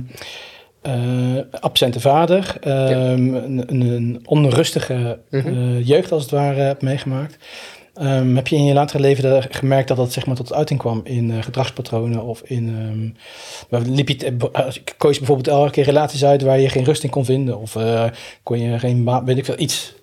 eh, 0.82 1.42
absente 1.60 2.00
vader, 2.00 2.56
ehm, 2.60 3.34
een, 3.34 3.62
een, 3.66 3.80
een 3.80 4.20
onrustige 4.24 5.18
Mhm. 5.30 5.46
eh, 5.48 5.86
jeugd 5.86 6.12
als 6.12 6.22
het 6.22 6.30
ware 6.30 6.60
hebt 6.60 6.82
meegemaakt, 6.82 7.36
heb 8.34 8.46
je 8.48 8.56
in 8.56 8.64
je 8.64 8.74
latere 8.74 9.02
leven 9.02 9.42
gemerkt 9.50 9.88
dat 9.88 9.96
dat 9.96 10.12
zeg 10.12 10.26
maar 10.26 10.36
tot 10.36 10.52
uiting 10.52 10.78
kwam 10.78 11.00
in 11.04 11.30
eh, 11.30 11.42
gedragspatronen 11.42 12.22
of 12.24 12.42
in, 12.44 13.16
waar 13.68 13.80
liep 13.80 14.08
je, 14.08 14.16
te- 14.16 14.36
koos 14.96 15.12
je 15.12 15.18
bijvoorbeeld 15.18 15.48
elke 15.56 15.70
keer 15.70 15.84
relaties 15.84 16.24
uit 16.24 16.42
waar 16.42 16.60
je 16.60 16.68
geen 16.68 16.84
rust 16.84 17.02
in 17.04 17.10
kon 17.10 17.24
vinden 17.24 17.58
of 17.60 17.76
kon 18.42 18.60
je 18.60 18.78
geen, 18.78 19.24
weet 19.24 19.38
ik 19.38 19.44
veel, 19.44 19.58
iets. 19.58 19.94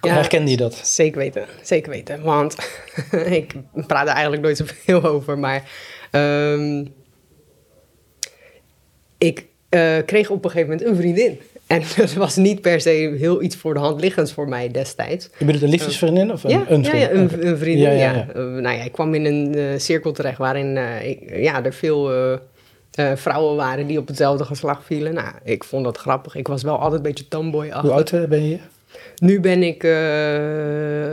Ja. 0.00 0.12
Herkende 0.12 0.50
je 0.50 0.56
dat? 0.56 0.80
Zeker 0.82 1.18
weten, 1.18 1.46
zeker 1.62 1.90
weten. 1.90 2.22
Want 2.22 2.56
ik 3.40 3.54
praat 3.86 4.06
er 4.06 4.12
eigenlijk 4.12 4.42
nooit 4.42 4.56
zoveel 4.56 5.04
over, 5.04 5.38
maar 5.38 5.70
ehm, 6.10 6.84
ik 9.18 9.46
eh, 9.68 9.96
kreeg 10.06 10.30
op 10.30 10.44
een 10.44 10.50
gegeven 10.50 10.72
moment 10.72 10.88
een 10.88 10.96
vriendin. 10.96 11.40
En 11.66 11.82
dat 11.96 12.12
was 12.12 12.36
niet 12.36 12.60
per 12.60 12.80
se 12.80 13.16
heel 13.18 13.42
iets 13.42 13.56
voor 13.56 13.74
de 13.74 13.80
hand 13.80 14.00
liggends 14.00 14.32
voor 14.32 14.48
mij 14.48 14.70
destijds. 14.70 15.28
Je 15.38 15.44
bedoelt 15.44 15.62
een 15.62 15.70
liefdesvriendin 15.70 16.32
of 16.32 16.44
een, 16.44 16.50
ja, 16.50 16.64
een 16.68 16.84
vriendin? 16.84 17.00
ja, 17.00 17.10
een, 17.10 17.46
een 17.46 17.58
vriendin. 17.58 17.92
Ja, 17.92 18.12
Ja. 18.12 18.28
Eh, 18.28 18.42
nou 18.42 18.76
ja, 18.76 18.82
ik 18.82 18.92
kwam 18.92 19.14
in 19.14 19.24
een 19.24 19.54
eh, 19.54 19.78
cirkel 19.78 20.12
terecht 20.12 20.38
waarin 20.38 20.78
ik, 21.02 21.36
ja, 21.36 21.64
er 21.64 21.74
veel 21.74 22.10
vrouwen 23.14 23.56
waren 23.56 23.86
die 23.86 23.98
op 23.98 24.08
hetzelfde 24.08 24.44
geslacht 24.44 24.84
vielen. 24.84 25.14
Nou, 25.14 25.32
ik 25.44 25.64
vond 25.64 25.84
dat 25.84 25.96
grappig. 25.96 26.34
Ik 26.34 26.48
was 26.48 26.62
wel 26.62 26.78
altijd 26.78 26.94
een 26.94 27.02
beetje 27.02 27.28
tomboy 27.28 27.70
Hoe 27.70 27.92
oud 27.92 28.10
ben 28.28 28.48
je? 28.48 28.58
Nu 29.16 29.40
ben 29.40 29.62
ik. 29.62 29.84
eh, 29.84 31.12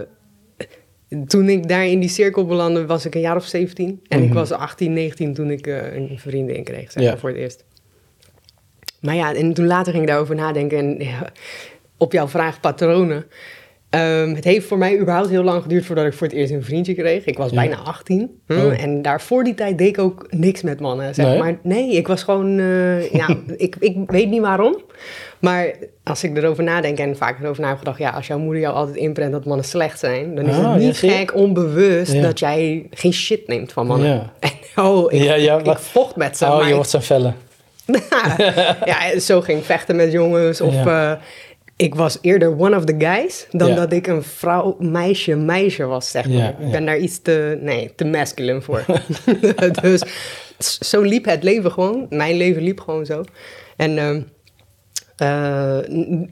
toen 1.28 1.50
ik 1.50 1.68
daar 1.68 1.86
in 1.88 2.00
die 2.00 2.10
cirkel 2.10 2.46
belandde, 2.46 2.86
was 2.86 3.06
ik 3.06 3.16
een 3.16 3.22
jaar 3.22 3.36
of 3.36 3.46
17. 3.46 4.02
En 4.08 4.20
ik 4.22 4.26
Mhm. 4.26 4.34
was 4.38 4.52
18, 4.52 4.94
19 4.94 5.34
toen 5.34 5.52
ik 5.52 5.68
eh, 5.68 5.96
een 5.96 6.20
vriendin 6.20 6.64
kreeg, 6.64 6.92
zeg 6.92 7.04
Ja. 7.04 7.10
maar, 7.10 7.20
voor 7.20 7.30
het 7.30 7.38
eerst. 7.38 7.66
Maar 9.02 9.16
ja, 9.16 9.34
en 9.34 9.54
toen 9.54 9.66
later 9.68 9.92
ging 9.92 10.04
ik 10.04 10.10
daarover 10.10 10.36
nadenken. 10.36 10.78
En 10.78 10.96
ja, 11.00 11.32
op 11.98 12.12
jouw 12.12 12.28
vraag 12.28 12.60
patronen. 12.60 13.26
Ehm, 13.90 14.34
het 14.36 14.44
heeft 14.44 14.68
voor 14.68 14.78
mij 14.78 15.00
überhaupt 15.00 15.30
heel 15.30 15.44
lang 15.44 15.62
geduurd 15.62 15.86
voordat 15.86 16.06
ik 16.06 16.14
voor 16.14 16.28
het 16.28 16.36
eerst 16.36 16.52
een 16.52 16.64
vriendje 16.64 16.94
kreeg. 16.94 17.26
Ik 17.26 17.38
was 17.38 17.50
Ja. 17.50 17.56
bijna 17.56 17.76
18. 17.76 18.40
hm, 18.48 18.54
Oh. 18.54 18.84
En 18.84 19.02
daarvoor 19.02 19.44
die 19.44 19.54
tijd 19.56 19.78
deed 19.78 19.88
ik 19.88 20.00
ook 20.00 20.26
niks 20.30 20.62
met 20.62 20.80
mannen. 20.80 21.16
Zeg 21.16 21.26
Nee? 21.26 21.38
maar. 21.40 21.58
Nee, 21.64 21.92
ik 21.96 22.08
was 22.08 22.24
gewoon... 22.24 22.60
eh, 22.60 23.12
ja, 23.12 23.28
ik, 23.58 23.76
ik 23.80 23.96
weet 24.12 24.30
niet 24.30 24.42
waarom. 24.42 24.82
Maar 25.40 25.72
als 26.04 26.24
ik 26.24 26.38
erover 26.38 26.64
nadenk 26.64 26.98
en 26.98 27.18
vaak 27.18 27.40
erover 27.44 27.62
na 27.62 27.68
heb 27.70 27.78
gedacht... 27.78 27.98
Ja, 28.00 28.10
als 28.10 28.28
jouw 28.28 28.38
moeder 28.40 28.62
jou 28.62 28.76
altijd 28.76 28.96
inprent 28.96 29.32
dat 29.32 29.46
mannen 29.46 29.66
slecht 29.66 30.00
zijn... 30.00 30.36
dan 30.36 30.46
is 30.46 30.56
Ah, 30.56 30.74
het 30.74 30.82
ja, 30.82 30.88
niet 30.88 30.98
gek, 30.98 31.36
onbewust... 31.36 32.14
Ja. 32.14 32.22
dat 32.22 32.40
jij 32.40 32.88
geen 32.92 33.14
shit 33.14 33.48
neemt 33.48 33.72
van 33.74 33.88
mannen. 33.88 34.08
Ja. 34.10 34.34
En 34.76 34.84
oh, 34.84 35.12
ik, 35.14 35.78
vocht 35.78 36.16
met 36.16 36.38
ze. 36.38 36.46
Oh, 36.46 36.58
maar 36.58 36.68
je 36.68 36.74
wordt 36.76 36.90
zo'n 36.90 37.02
felle. 37.02 37.34
ja, 38.86 39.20
zo 39.20 39.42
ging 39.42 39.66
vechten 39.66 39.96
met 39.96 40.12
jongens. 40.12 40.62
Of 40.62 40.74
Ja. 40.74 41.12
eh, 41.12 41.22
ik 41.78 41.96
was 41.96 42.18
eerder 42.22 42.60
one 42.60 42.76
of 42.76 42.84
the 42.84 42.96
guys 42.98 43.48
dan 43.52 43.76
dat 43.76 43.92
ik 43.94 44.08
een 44.08 44.24
vrouw, 44.24 44.76
meisje, 44.80 45.36
meisje 45.36 45.86
was, 45.86 46.12
zeg 46.12 46.30
maar. 46.30 46.56
Ik 46.60 46.72
ben 46.72 46.86
daar 46.86 46.98
iets 46.98 47.22
te, 47.22 47.58
nee, 47.62 47.94
te 47.96 48.06
masculine 48.06 48.62
voor. 48.62 48.86
dus 49.82 50.02
zo 50.80 51.02
liep 51.02 51.26
het 51.26 51.44
leven 51.44 51.72
gewoon. 51.72 52.06
Mijn 52.10 52.38
leven 52.38 52.62
liep 52.62 52.80
gewoon 52.80 53.06
zo. 53.06 53.24
En 53.76 53.98
ehm, 53.98 54.22
eh, 55.18 55.80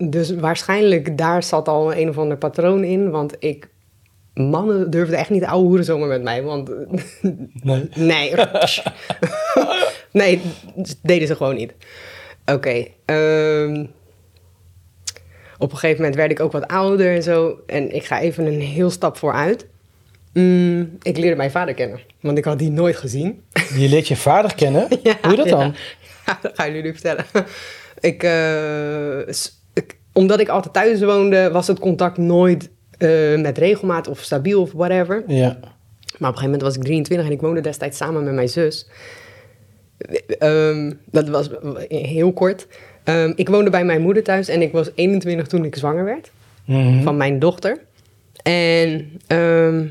dus 0.09 0.35
waarschijnlijk 0.35 1.17
daar 1.17 1.43
zat 1.43 1.67
al 1.67 1.95
een 1.95 2.09
of 2.09 2.17
ander 2.17 2.37
patroon 2.37 2.83
in, 2.83 3.09
want 3.09 3.35
ik... 3.39 3.73
Mannen 4.33 4.89
durfden 4.89 5.17
echt 5.17 5.29
niet 5.29 5.41
de 5.41 5.47
oude 5.47 5.67
hoeren 5.67 5.85
zomaar 5.85 6.07
met 6.07 6.23
mij, 6.23 6.43
want 6.43 6.71
Nee. 7.63 7.89
Nee. 7.95 8.33
nee, 10.11 10.41
deden 11.01 11.27
ze 11.27 11.35
gewoon 11.35 11.55
niet. 11.55 11.73
Oké. 12.45 12.85
ehm, 13.05 13.85
op 15.57 15.71
een 15.71 15.77
gegeven 15.77 15.97
moment 16.01 16.15
werd 16.19 16.31
ik 16.31 16.39
ook 16.39 16.51
wat 16.51 16.67
ouder 16.67 17.15
en 17.15 17.23
zo. 17.23 17.59
En 17.67 17.95
ik 17.95 18.05
ga 18.05 18.19
even 18.19 18.45
een 18.45 18.61
heel 18.61 18.89
stap 18.89 19.17
vooruit. 19.17 19.67
Mm, 20.33 20.97
ik 21.01 21.17
leerde 21.17 21.35
mijn 21.35 21.51
vader 21.51 21.73
kennen, 21.73 21.99
want 22.21 22.37
ik 22.37 22.43
had 22.45 22.59
die 22.59 22.71
nooit 22.71 22.95
gezien. 22.95 23.43
Je 23.77 23.89
leert 23.89 24.07
je 24.07 24.15
vader 24.15 24.55
kennen. 24.55 24.87
Ja, 25.03 25.15
Hoe 25.21 25.35
dat 25.35 25.47
dan? 25.47 25.75
Ja, 26.25 26.39
dat 26.41 26.51
ga 26.55 26.63
je 26.63 26.69
jullie 26.73 26.85
nu 26.85 26.91
vertellen. 26.93 27.25
ik, 28.11 28.23
eh, 28.23 29.19
ik- 29.73 29.97
omdat 30.13 30.39
ik 30.39 30.47
altijd 30.49 30.73
thuis 30.73 31.01
woonde, 31.03 31.51
was 31.51 31.67
het 31.67 31.79
contact 31.79 32.17
nooit 32.17 32.69
eh, 32.97 33.35
met 33.39 33.57
regelmaat 33.57 34.07
of 34.07 34.19
stabiel 34.19 34.61
of 34.61 34.71
whatever. 34.71 35.23
Ja. 35.27 35.57
Maar 36.17 36.29
op 36.29 36.35
een 36.35 36.41
gegeven 36.41 36.43
moment 36.43 36.61
was 36.61 36.75
ik 36.75 36.83
23 36.83 37.27
en 37.27 37.33
ik 37.33 37.41
woonde 37.41 37.61
destijds 37.61 37.97
samen 37.97 38.23
met 38.23 38.33
mijn 38.33 38.49
zus. 38.49 38.87
Ehm, 40.39 40.91
dat 41.05 41.29
was 41.29 41.49
heel 41.87 42.33
kort. 42.33 42.67
Ehm, 43.05 43.33
ik 43.35 43.49
woonde 43.49 43.69
bij 43.69 43.85
mijn 43.85 44.01
moeder 44.01 44.23
thuis 44.23 44.47
en 44.47 44.61
ik 44.61 44.71
was 44.71 44.89
21 44.95 45.47
toen 45.47 45.65
ik 45.65 45.75
zwanger 45.75 46.03
werd 46.05 46.31
Mhm. 46.65 47.03
van 47.03 47.17
mijn 47.17 47.39
dochter. 47.39 47.79
En 48.43 49.11
ehm, 49.27 49.85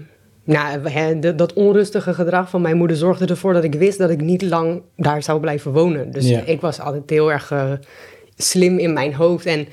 nou, 0.45 1.35
dat 1.37 1.53
onrustige 1.53 2.15
gedrag 2.15 2.51
van 2.51 2.61
mijn 2.61 2.77
moeder 2.77 2.97
zorgde 2.97 3.27
ervoor 3.27 3.53
dat 3.53 3.65
ik 3.65 3.75
wist 3.75 3.99
dat 3.99 4.11
ik 4.11 4.21
niet 4.21 4.43
lang 4.43 4.83
daar 4.97 5.23
zou 5.23 5.41
blijven 5.41 5.73
wonen. 5.73 6.11
Dus 6.11 6.31
ik 6.31 6.61
was 6.61 6.81
altijd 6.81 7.11
heel 7.11 7.33
erg 7.33 7.51
eh, 7.51 7.73
slim 8.37 8.79
in 8.79 8.93
mijn 8.93 9.15
hoofd. 9.15 9.47
En 9.47 9.67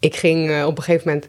ik 0.00 0.16
ging 0.16 0.50
eh, 0.50 0.66
op 0.66 0.76
een 0.76 0.82
gegeven 0.82 1.08
moment 1.08 1.28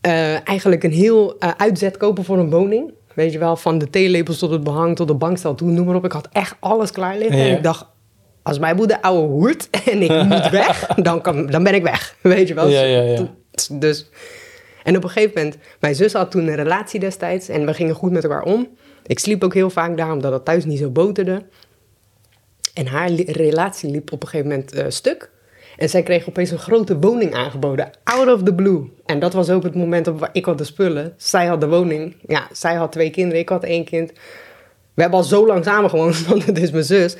eh, 0.00 0.48
eigenlijk 0.48 0.82
een 0.82 0.92
heel 0.92 1.40
uitzet 1.56 1.96
kopen 1.96 2.24
voor 2.24 2.38
een 2.38 2.50
woning. 2.50 2.92
Weet 3.14 3.32
je 3.32 3.38
wel, 3.38 3.56
van 3.56 3.78
de 3.78 3.90
theelepels 3.90 4.38
tot 4.38 4.50
het 4.50 4.64
behang, 4.64 4.96
tot 4.96 5.08
de 5.08 5.14
bankstel 5.14 5.54
toe, 5.54 5.70
noem 5.70 5.86
maar 5.86 5.94
op. 5.94 6.04
Ik 6.04 6.12
had 6.12 6.28
echt 6.32 6.56
alles 6.60 6.90
klaar 6.90 7.18
liggen. 7.18 7.36
Ja. 7.38 7.44
En 7.46 7.56
ik 7.56 7.62
dacht, 7.62 7.86
als 8.42 8.58
mijn 8.58 8.76
moeder 8.76 9.00
ouwe 9.00 9.28
hoert 9.28 9.68
en 9.90 10.02
ik 10.02 10.24
moet 10.24 10.50
weg, 10.50 10.86
dan, 10.86 11.20
kan, 11.20 11.46
dan 11.46 11.62
ben 11.62 11.74
ik 11.74 11.82
weg. 11.82 12.16
Weet 12.20 12.48
je 12.48 12.54
wel. 12.54 12.68
Ja, 12.68 12.82
ja, 12.82 13.02
ja. 13.02 13.26
Dus, 13.70 14.08
en 14.82 14.96
op 14.96 15.04
een 15.04 15.10
gegeven 15.10 15.34
moment, 15.34 15.56
mijn 15.80 15.94
zus 15.94 16.12
had 16.12 16.30
toen 16.30 16.46
een 16.46 16.54
relatie 16.54 17.00
destijds 17.00 17.48
en 17.48 17.66
we 17.66 17.74
gingen 17.74 17.94
goed 17.94 18.10
met 18.10 18.24
elkaar 18.24 18.42
om. 18.42 18.68
Ik 19.06 19.18
sliep 19.18 19.44
ook 19.44 19.54
heel 19.54 19.70
vaak 19.70 19.96
daar, 19.96 20.12
omdat 20.12 20.32
het 20.32 20.44
thuis 20.44 20.64
niet 20.64 20.78
zo 20.78 20.90
boterde. 20.90 21.42
En 22.74 22.86
haar 22.86 23.10
relatie 23.10 23.90
liep 23.90 24.12
op 24.12 24.22
een 24.22 24.28
gegeven 24.28 24.50
moment 24.50 24.72
eh, 24.72 24.84
stuk. 24.88 25.30
En 25.76 25.88
zij 25.88 26.02
kreeg 26.02 26.28
opeens 26.28 26.50
een 26.50 26.58
grote 26.58 26.98
woning 26.98 27.34
aangeboden, 27.34 27.90
out 28.04 28.32
of 28.32 28.42
the 28.42 28.54
blue. 28.54 28.90
En 29.06 29.18
dat 29.18 29.32
was 29.32 29.50
ook 29.50 29.62
het 29.62 29.74
moment 29.74 30.06
op 30.06 30.20
waar 30.20 30.30
ik 30.32 30.44
had 30.44 30.58
de 30.58 30.64
spullen. 30.64 31.14
Zij 31.16 31.46
had 31.46 31.60
de 31.60 31.68
woning. 31.68 32.16
Ja, 32.26 32.48
zij 32.52 32.74
had 32.74 32.92
twee 32.92 33.10
kinderen, 33.10 33.40
ik 33.40 33.48
had 33.48 33.64
één 33.64 33.84
kind. 33.84 34.12
We 34.94 35.02
hebben 35.02 35.18
al 35.18 35.24
zo 35.24 35.46
lang 35.46 35.64
samen 35.64 35.90
gewoond, 35.90 36.26
want 36.26 36.46
het 36.46 36.58
is 36.58 36.70
mijn 36.70 36.84
zus. 36.84 37.16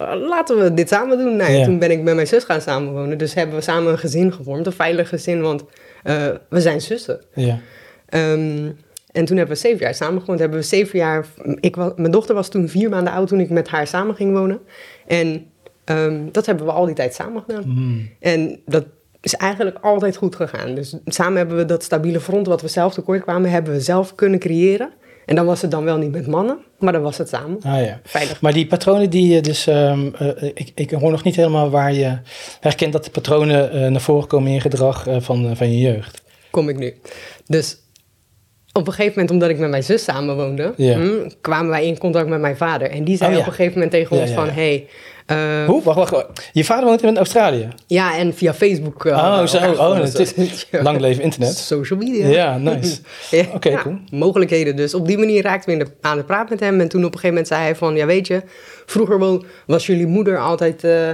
Uh, 0.00 0.28
laten 0.28 0.62
we 0.62 0.74
dit 0.74 0.88
samen 0.88 1.18
doen. 1.18 1.36
Nou, 1.36 1.50
ja, 1.50 1.58
Ja. 1.58 1.64
Toen 1.64 1.78
ben 1.78 1.90
ik 1.90 2.02
met 2.02 2.14
mijn 2.14 2.26
zus 2.26 2.44
gaan 2.44 2.60
samenwonen. 2.60 3.18
Dus 3.18 3.34
hebben 3.34 3.56
we 3.56 3.62
samen 3.62 3.92
een 3.92 3.98
gezin 3.98 4.32
gevormd, 4.32 4.66
een 4.66 4.72
veilig 4.72 5.08
gezin, 5.08 5.40
want 5.40 5.64
uh, 6.04 6.26
we 6.48 6.60
zijn 6.60 6.80
zussen. 6.80 7.20
Ja. 7.34 7.58
Um, 8.10 8.76
en 9.12 9.24
toen 9.24 9.36
hebben 9.36 9.54
we 9.54 9.60
zeven 9.60 9.78
jaar 9.78 9.94
samen 9.94 10.20
gewoond. 10.20 10.38
Hebben 10.38 10.58
we 10.58 10.64
zeven 10.64 10.98
jaar. 10.98 11.26
Ik, 11.60 11.76
was, 11.76 11.92
mijn 11.96 12.10
dochter 12.10 12.34
was 12.34 12.48
toen 12.48 12.68
vier 12.68 12.88
maanden 12.88 13.12
oud 13.12 13.28
toen 13.28 13.40
ik 13.40 13.50
met 13.50 13.68
haar 13.68 13.86
samen 13.86 14.14
ging 14.14 14.32
wonen. 14.32 14.60
En 15.06 15.46
um, 15.84 16.32
dat 16.32 16.46
hebben 16.46 16.66
we 16.66 16.72
al 16.72 16.86
die 16.86 16.94
tijd 16.94 17.14
samen 17.14 17.42
gedaan. 17.46 17.64
Mm. 17.66 18.08
En 18.20 18.60
dat 18.66 18.84
is 19.20 19.34
eigenlijk 19.34 19.78
altijd 19.80 20.16
goed 20.16 20.36
gegaan. 20.36 20.74
Dus 20.74 20.96
samen 21.06 21.36
hebben 21.36 21.56
we 21.56 21.64
dat 21.64 21.82
stabiele 21.82 22.20
front 22.20 22.46
wat 22.46 22.62
we 22.62 22.68
zelf 22.68 22.94
tekort 22.94 23.22
kwamen, 23.22 23.50
hebben 23.50 23.72
we 23.72 23.80
zelf 23.80 24.14
kunnen 24.14 24.38
creëren. 24.38 24.90
En 25.26 25.34
dan 25.34 25.46
was 25.46 25.62
het 25.62 25.70
dan 25.70 25.84
wel 25.84 25.96
niet 25.96 26.12
met 26.12 26.26
mannen, 26.26 26.58
maar 26.78 26.92
dan 26.92 27.02
was 27.02 27.18
het 27.18 27.28
samen. 27.28 27.58
Ah 27.62 27.84
ja. 27.84 28.00
Veilig. 28.04 28.40
Maar 28.40 28.52
die 28.52 28.66
patronen 28.66 29.10
die 29.10 29.34
je 29.34 29.40
dus, 29.40 29.66
um, 29.66 30.12
uh, 30.22 30.28
ik, 30.54 30.72
ik 30.74 30.90
hoor 30.90 31.10
nog 31.10 31.22
niet 31.24 31.36
helemaal 31.36 31.70
waar 31.70 31.92
je 31.92 32.18
herkent 32.60 32.92
dat 32.92 33.04
de 33.04 33.10
patronen 33.10 33.76
uh, 33.76 33.88
naar 33.88 34.00
voren 34.00 34.26
komen 34.26 34.48
in 34.48 34.54
je 34.54 34.60
gedrag 34.60 35.08
uh, 35.08 35.16
van, 35.18 35.56
van 35.56 35.72
je 35.72 35.78
jeugd. 35.78 36.22
Kom 36.50 36.68
ik 36.68 36.78
nu. 36.78 36.94
Dus 37.46 37.76
op 38.72 38.86
een 38.86 38.92
gegeven 38.92 39.12
moment, 39.12 39.30
omdat 39.30 39.48
ik 39.50 39.58
met 39.58 39.70
mijn 39.70 39.82
zus 39.82 40.04
samenwoonde, 40.04 40.72
hm, 40.76 41.30
kwamen 41.40 41.70
wij 41.70 41.86
in 41.86 41.98
contact 41.98 42.28
met 42.28 42.40
mijn 42.40 42.56
vader. 42.56 42.90
En 42.90 43.04
die 43.04 43.16
zei 43.16 43.30
Oh, 43.30 43.36
ja. 43.36 43.40
op 43.40 43.46
een 43.46 43.52
gegeven 43.52 43.74
moment 43.74 43.90
tegen 43.90 44.16
Ja, 44.16 44.22
ons 44.22 44.30
van, 44.30 44.48
hey, 44.48 44.86
Hoe? 45.66 45.82
Wacht, 45.82 45.96
wacht, 45.98 46.10
wacht. 46.10 46.50
Je 46.52 46.64
vader 46.64 46.84
woont 46.84 47.02
in 47.02 47.16
Australië? 47.16 47.68
Ja, 47.86 48.16
en 48.16 48.34
via 48.34 48.54
Facebook. 48.54 49.04
eh, 49.04 49.12
Oh, 49.16 49.46
zo. 49.46 49.58
Oh, 49.72 49.98
het 50.00 50.18
is 50.36 50.66
lang 50.70 51.00
leven 51.00 51.22
internet. 51.22 51.56
Social 51.56 51.98
media. 51.98 52.26
Ja, 52.26 52.58
nice. 52.58 52.98
Ja, 53.30 53.44
Oké, 53.54 53.68
ja, 53.68 53.82
cool. 53.82 53.98
Mogelijkheden 54.10 54.76
dus. 54.76 54.94
Op 54.94 55.06
die 55.06 55.18
manier 55.18 55.42
raakten 55.42 55.78
we 55.78 55.86
aan 56.00 56.16
de 56.16 56.24
praat 56.24 56.48
met 56.50 56.60
hem. 56.60 56.80
En 56.80 56.88
toen 56.88 57.00
op 57.04 57.06
een 57.14 57.18
gegeven 57.18 57.28
moment 57.28 57.48
zei 57.48 57.60
hij 57.62 57.76
van... 57.76 57.96
Ja, 57.96 58.06
weet 58.06 58.26
je, 58.26 58.42
vroeger 58.86 59.40
was 59.66 59.86
jullie 59.86 60.06
moeder 60.06 60.38
altijd 60.40 60.84
eh, 60.84 61.08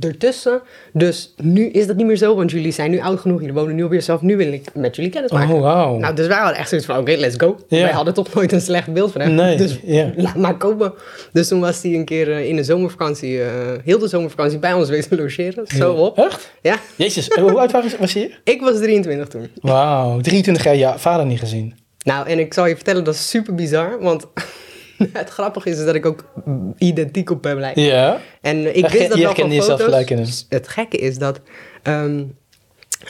ertussen. 0.00 0.60
Dus 0.92 1.34
nu 1.36 1.66
is 1.68 1.86
dat 1.86 1.96
niet 1.96 2.06
meer 2.06 2.16
zo. 2.16 2.34
Want 2.36 2.50
jullie 2.50 2.72
zijn 2.72 2.90
nu 2.90 3.00
oud 3.00 3.20
genoeg. 3.20 3.38
Jullie 3.40 3.54
wonen 3.54 3.74
nu 3.74 3.82
op 3.82 3.92
jezelf. 3.92 4.20
Nu 4.22 4.36
wil 4.36 4.52
ik 4.52 4.74
met 4.74 4.96
jullie 4.96 5.10
kennis 5.10 5.30
maken. 5.30 5.54
Oh, 5.54 5.60
wauw. 5.60 5.98
Nou, 5.98 6.14
dus 6.14 6.26
wij 6.26 6.36
hadden 6.38 6.56
echt 6.56 6.68
zoiets 6.68 6.86
van... 6.86 6.98
Oké, 6.98 7.14
let's 7.14 7.34
go. 7.38 7.56
Wij 7.68 7.90
hadden 7.90 8.14
toch 8.14 8.34
nooit 8.34 8.52
een 8.52 8.60
slecht 8.60 8.92
beeld 8.92 9.12
van 9.12 9.20
hem. 9.20 9.34
Nee, 9.34 9.56
Dus 9.56 9.78
ja. 9.82 10.10
laat 10.16 10.34
maar 10.36 10.56
komen. 10.56 10.92
Dus 11.32 11.48
toen 11.48 11.60
was 11.60 11.82
hij 11.82 11.94
een 11.94 12.04
keer 12.04 12.32
eh, 12.32 12.48
in 12.48 12.56
de 12.56 12.64
zomervakantie... 12.64 13.42
eh, 13.42 13.48
heel 13.84 13.98
de 13.98 14.08
zomervakantie 14.08 14.58
bij 14.58 14.72
ons 14.72 14.88
wezen 14.88 15.16
logeren. 15.16 15.66
Zo 15.66 15.92
op. 15.92 16.18
Echt? 16.18 16.52
Ja, 16.60 16.76
Jezus, 16.96 17.28
hoe 17.28 17.58
oud 17.58 17.72
was, 17.72 17.96
was 17.98 18.12
je? 18.12 18.30
ik 18.44 18.60
was 18.60 18.78
23 18.78 19.28
toen. 19.28 19.48
Wauw, 19.60 20.20
23 20.20 20.64
jaar 20.64 20.76
ja, 20.76 20.98
vader 20.98 21.26
niet 21.26 21.38
gezien. 21.38 21.74
Nou, 22.04 22.28
en 22.28 22.38
ik 22.38 22.54
zal 22.54 22.66
je 22.66 22.74
vertellen, 22.74 23.04
dat 23.04 23.14
is 23.14 23.28
super 23.28 23.54
bizar. 23.54 24.00
Want 24.00 24.26
het 25.12 25.28
grappige 25.28 25.70
is, 25.70 25.84
dat 25.84 25.94
ik 25.94 26.06
ook 26.06 26.24
identiek 26.78 27.30
op 27.30 27.44
hem 27.44 27.58
lijk. 27.58 27.76
Ja. 27.76 28.20
En 28.40 28.76
ik 28.76 28.88
wist 28.88 29.08
dat 29.08 29.18
je 29.18 29.24
wel 29.24 29.34
van 29.34 29.50
foto's. 29.50 29.82
gelijk 29.82 30.08
hem. 30.08 30.24
Het 30.48 30.68
gekke 30.68 30.96
is 30.96 31.18
dat... 31.18 31.40
ehm, 31.82 32.22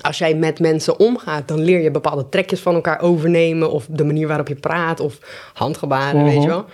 als 0.00 0.18
jij 0.18 0.34
met 0.34 0.60
mensen 0.60 0.98
omgaat, 0.98 1.48
dan 1.48 1.60
leer 1.60 1.80
je 1.80 1.90
bepaalde 1.90 2.28
trekjes 2.28 2.60
van 2.60 2.74
elkaar 2.74 3.00
overnemen. 3.00 3.70
Of 3.70 3.86
de 3.90 4.04
manier 4.04 4.28
waarop 4.28 4.48
je 4.48 4.54
praat, 4.54 5.00
of 5.00 5.18
handgebaren, 5.52 6.24
weet 6.24 6.42
je 6.42 6.48
wel. 6.48 6.64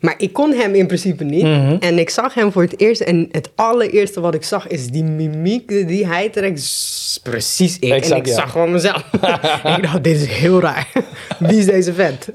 Maar 0.00 0.14
ik 0.16 0.32
kon 0.32 0.52
hem 0.52 0.74
in 0.74 0.86
principe 0.86 1.24
niet. 1.24 1.42
Mhm. 1.42 1.76
En 1.80 1.98
ik 1.98 2.10
zag 2.10 2.34
hem 2.34 2.52
voor 2.52 2.62
het 2.62 2.80
eerst. 2.80 3.00
En 3.00 3.28
het 3.32 3.50
allereerste 3.54 4.20
wat 4.20 4.34
ik 4.34 4.44
zag 4.44 4.66
is 4.66 4.86
die 4.86 5.04
mimiek 5.04 5.68
die 5.68 6.06
hij 6.06 6.28
trekt. 6.28 7.20
Precies 7.22 7.78
ik. 7.78 7.92
Exact, 7.92 8.10
en 8.10 8.16
ik 8.16 8.26
ja. 8.26 8.34
zag 8.34 8.50
gewoon 8.50 8.72
mezelf. 8.72 9.04
ik 9.76 9.82
dacht, 9.82 10.04
dit 10.04 10.16
is 10.16 10.26
heel 10.26 10.60
raar. 10.60 10.88
Wie 11.38 11.58
is 11.58 11.66
deze 11.66 11.92
vent? 11.92 12.28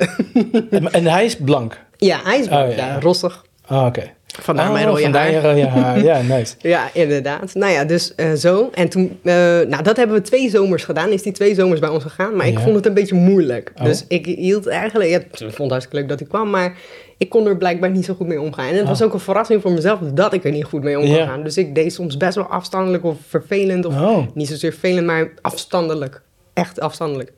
En, 0.70 0.92
en 0.92 1.06
hij 1.06 1.26
is 1.26 1.36
blank. 1.36 1.85
Ja, 1.98 2.20
hij 2.24 2.40
is 2.40 2.46
Oh, 2.46 2.52
ja. 2.52 2.68
ja, 2.70 3.00
rossig. 3.00 3.46
Ah, 3.68 3.86
oké. 3.86 4.02
Vandaar 4.42 4.68
oh, 4.68 4.74
mijn 4.74 4.86
rode 4.86 5.02
vandaar 5.02 5.24
haar. 5.24 5.32
je 5.34 5.42
rode 5.42 5.68
haar. 5.68 6.04
Ja, 6.04 6.22
nice. 6.36 6.56
Ja, 6.60 6.90
inderdaad. 6.94 7.54
Nou 7.54 7.72
ja, 7.72 7.84
dus 7.86 8.16
eh, 8.16 8.32
zo. 8.34 8.70
En 8.74 8.90
toen, 8.90 9.20
eh, 9.24 9.34
nou, 9.68 9.84
dat 9.84 9.98
hebben 9.98 10.16
we 10.16 10.22
twee 10.22 10.50
zomers 10.50 10.84
gedaan. 10.84 11.10
Is 11.10 11.22
die 11.22 11.32
twee 11.32 11.56
zomers 11.56 11.80
bij 11.80 11.90
ons 11.90 12.04
gegaan. 12.04 12.36
Maar 12.36 12.48
ik 12.48 12.54
Ja. 12.58 12.60
vond 12.64 12.76
het 12.76 12.86
een 12.86 12.94
beetje 12.94 13.16
moeilijk. 13.16 13.72
Oh. 13.78 13.84
Dus 13.84 14.06
ik 14.08 14.26
hield 14.26 14.68
eigenlijk, 14.68 15.10
ja, 15.10 15.18
ik 15.18 15.28
vond 15.38 15.58
het 15.58 15.70
hartstikke 15.70 15.96
leuk 16.00 16.10
dat 16.10 16.20
hij 16.20 16.28
kwam, 16.28 16.50
maar 16.50 16.78
ik 17.18 17.30
kon 17.30 17.48
er 17.48 17.58
blijkbaar 17.58 17.90
niet 17.92 18.06
zo 18.06 18.14
goed 18.14 18.28
mee 18.28 18.42
omgaan. 18.42 18.68
En 18.68 18.76
het 18.76 18.88
was 18.88 19.02
ook 19.02 19.14
een 19.14 19.20
verrassing 19.20 19.62
voor 19.62 19.72
mezelf 19.72 20.00
dat 20.14 20.34
ik 20.34 20.44
er 20.46 20.52
niet 20.52 20.64
goed 20.66 20.84
mee 20.84 21.00
om 21.00 21.06
kon. 21.06 21.14
Ja. 21.16 21.26
gaan. 21.26 21.44
Dus 21.44 21.58
ik 21.58 21.76
deed 21.76 21.94
soms 21.94 22.18
best 22.18 22.36
wel 22.36 22.46
afstandelijk 22.48 23.04
of 23.04 23.16
vervelend. 23.28 23.86
Of 23.86 23.94
Oh. 24.02 24.26
niet 24.34 24.48
zozeer 24.48 24.72
vervelend, 24.72 25.06
maar 25.06 25.32
afstandelijk. 25.42 26.22
Echt 26.56 26.80
afstandelijk. 26.80 27.32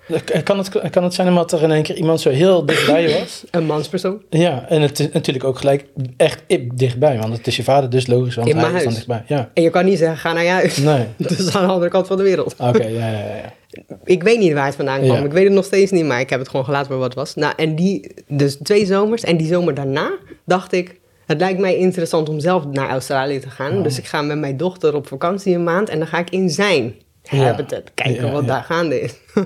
Kan 0.43 0.57
het, 0.57 0.89
kan 0.89 1.03
het 1.03 1.13
zijn 1.13 1.27
omdat 1.27 1.51
er 1.51 1.63
in 1.63 1.71
één 1.71 1.83
keer 1.83 1.95
iemand 1.95 2.21
zo 2.21 2.29
heel 2.29 2.65
dichtbij 2.65 3.09
was? 3.19 3.43
Een 3.51 3.65
manspersoon. 3.65 4.21
Ja, 4.29 4.65
en 4.69 4.81
het 4.81 4.99
is 4.99 5.11
natuurlijk 5.11 5.45
ook 5.45 5.57
gelijk 5.57 5.85
echt 6.17 6.43
dichtbij. 6.73 7.17
Want 7.19 7.37
het 7.37 7.47
is 7.47 7.55
je 7.55 7.63
vader, 7.63 7.89
dus 7.89 8.07
logisch, 8.07 8.35
want 8.35 8.47
In 8.47 8.57
hij 8.57 8.63
mijn 8.63 8.77
is 8.77 8.83
dan 8.83 8.93
dichtbij. 8.93 9.23
Ja. 9.27 9.49
En 9.53 9.63
je 9.63 9.69
kan 9.69 9.85
niet 9.85 9.97
zeggen, 9.97 10.17
ga 10.17 10.33
naar 10.33 10.43
je 10.43 10.49
huis. 10.49 10.77
Nee. 10.77 11.05
Dus 11.27 11.55
aan 11.55 11.65
de 11.65 11.71
andere 11.71 11.91
kant 11.91 12.07
van 12.07 12.17
de 12.17 12.23
wereld. 12.23 12.55
Oké, 12.57 12.83
ja, 12.83 13.07
ja, 13.07 13.19
ja. 13.19 13.53
Ik 14.03 14.23
weet 14.23 14.39
niet 14.39 14.53
waar 14.53 14.65
het 14.65 14.75
vandaan 14.75 15.01
kwam. 15.01 15.17
Ja. 15.17 15.25
Ik 15.25 15.31
weet 15.31 15.43
het 15.43 15.53
nog 15.53 15.65
steeds 15.65 15.91
niet, 15.91 16.05
maar 16.05 16.19
ik 16.19 16.29
heb 16.29 16.39
het 16.39 16.49
gewoon 16.49 16.65
gelaten 16.65 16.87
voor 16.87 16.97
wat 16.97 17.07
het 17.07 17.15
was. 17.15 17.35
Nou, 17.35 17.53
en 17.55 17.75
die, 17.75 18.13
dus 18.27 18.57
twee 18.63 18.85
zomers. 18.85 19.23
En 19.23 19.37
die 19.37 19.47
zomer 19.47 19.73
daarna 19.73 20.11
dacht 20.45 20.71
ik, 20.71 20.99
het 21.25 21.39
lijkt 21.39 21.59
mij 21.59 21.77
interessant 21.77 22.29
om 22.29 22.39
zelf 22.39 22.65
naar 22.65 22.89
Australië 22.89 23.39
te 23.39 23.49
gaan. 23.49 23.77
Oh. 23.77 23.83
Dus 23.83 23.97
ik 23.97 24.05
ga 24.05 24.21
met 24.21 24.39
mijn 24.39 24.57
dochter 24.57 24.95
op 24.95 25.07
vakantie 25.07 25.55
een 25.55 25.63
maand 25.63 25.89
en 25.89 25.97
dan 25.97 26.07
ga 26.07 26.17
ik 26.17 26.29
in 26.29 26.49
zijn 26.49 26.95
Ja. 27.29 27.37
habitat 27.43 27.91
kijken 27.93 28.31
wat 28.31 28.47
daar 28.47 28.63
gaande 28.63 29.01
is. 29.01 29.13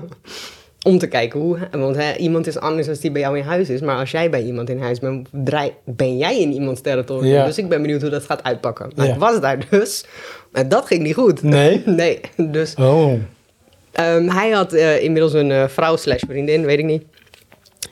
om 0.86 0.98
te 0.98 1.06
kijken 1.06 1.40
hoe, 1.40 1.58
want 1.70 1.96
hè, 1.96 2.16
iemand 2.16 2.46
is 2.46 2.58
anders 2.58 2.88
als 2.88 2.98
die 2.98 3.10
bij 3.10 3.20
jou 3.20 3.38
in 3.38 3.44
huis 3.44 3.68
is. 3.70 3.80
Maar 3.80 3.96
als 3.96 4.10
jij 4.10 4.30
bij 4.30 4.42
iemand 4.42 4.70
in 4.70 4.78
huis 4.80 4.98
bent, 4.98 5.28
draai- 5.30 5.72
ben 5.84 6.16
jij 6.18 6.40
in 6.40 6.52
iemands 6.52 6.80
territorium. 6.80 7.44
Dus 7.44 7.58
ik 7.58 7.68
ben 7.68 7.80
benieuwd 7.82 8.00
hoe 8.00 8.10
dat 8.10 8.24
gaat 8.24 8.42
uitpakken. 8.42 8.92
Ja. 8.94 9.04
ik 9.04 9.14
was 9.18 9.40
daar 9.40 9.58
dus, 9.70 10.04
maar 10.52 10.68
dat 10.68 10.86
ging 10.86 11.02
niet 11.02 11.14
goed. 11.14 11.42
Nee? 11.42 11.82
nee, 11.86 12.20
dus 12.36 12.74
Oh. 12.74 13.12
Ehm, 13.92 14.28
hij 14.28 14.50
had 14.50 14.72
eh, 14.72 15.02
inmiddels 15.02 15.32
een 15.32 15.50
eh, 15.50 15.68
vrouw 15.68 15.96
slash 15.96 16.22
vriendin, 16.28 16.64
weet 16.64 16.78
ik 16.78 16.84
niet. 16.84 17.02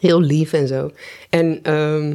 Heel 0.01 0.21
lief 0.21 0.53
en 0.53 0.69
zo. 0.69 0.91
En 1.31 1.59
ehm, 1.63 2.15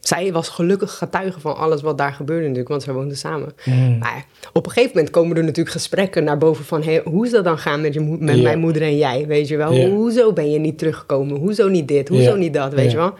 zij 0.00 0.32
was 0.32 0.48
gelukkig 0.48 0.92
getuige 0.98 1.40
van 1.40 1.56
alles 1.56 1.82
wat 1.82 1.98
daar 1.98 2.12
gebeurde 2.12 2.42
natuurlijk, 2.42 2.68
want 2.68 2.82
zij 2.82 2.92
woonden 2.92 3.16
samen. 3.16 3.54
Mm. 3.64 3.98
Maar 3.98 4.24
op 4.52 4.66
een 4.66 4.72
gegeven 4.72 4.94
moment 4.96 5.12
komen 5.14 5.36
er 5.36 5.44
natuurlijk 5.44 5.74
gesprekken 5.76 6.24
naar 6.24 6.38
boven 6.38 6.64
van... 6.64 6.82
Hey, 6.82 7.00
hoe 7.04 7.24
is 7.26 7.30
dat 7.32 7.44
dan 7.44 7.58
gaan 7.58 7.80
met, 7.80 7.94
je 7.94 8.00
met 8.00 8.42
mijn 8.42 8.58
moeder 8.58 8.82
en 8.82 8.96
jij, 8.96 9.26
weet 9.26 9.48
je 9.48 9.56
wel? 9.56 9.88
Hoezo 9.90 10.32
ben 10.32 10.50
je 10.50 10.58
niet 10.58 10.78
teruggekomen? 10.78 11.36
Hoezo 11.36 11.68
niet 11.68 11.88
dit? 11.88 12.08
Hoezo 12.08 12.36
niet 12.36 12.54
dat, 12.54 12.72
weet 12.74 12.90
je 12.90 12.96
wel? 12.96 13.14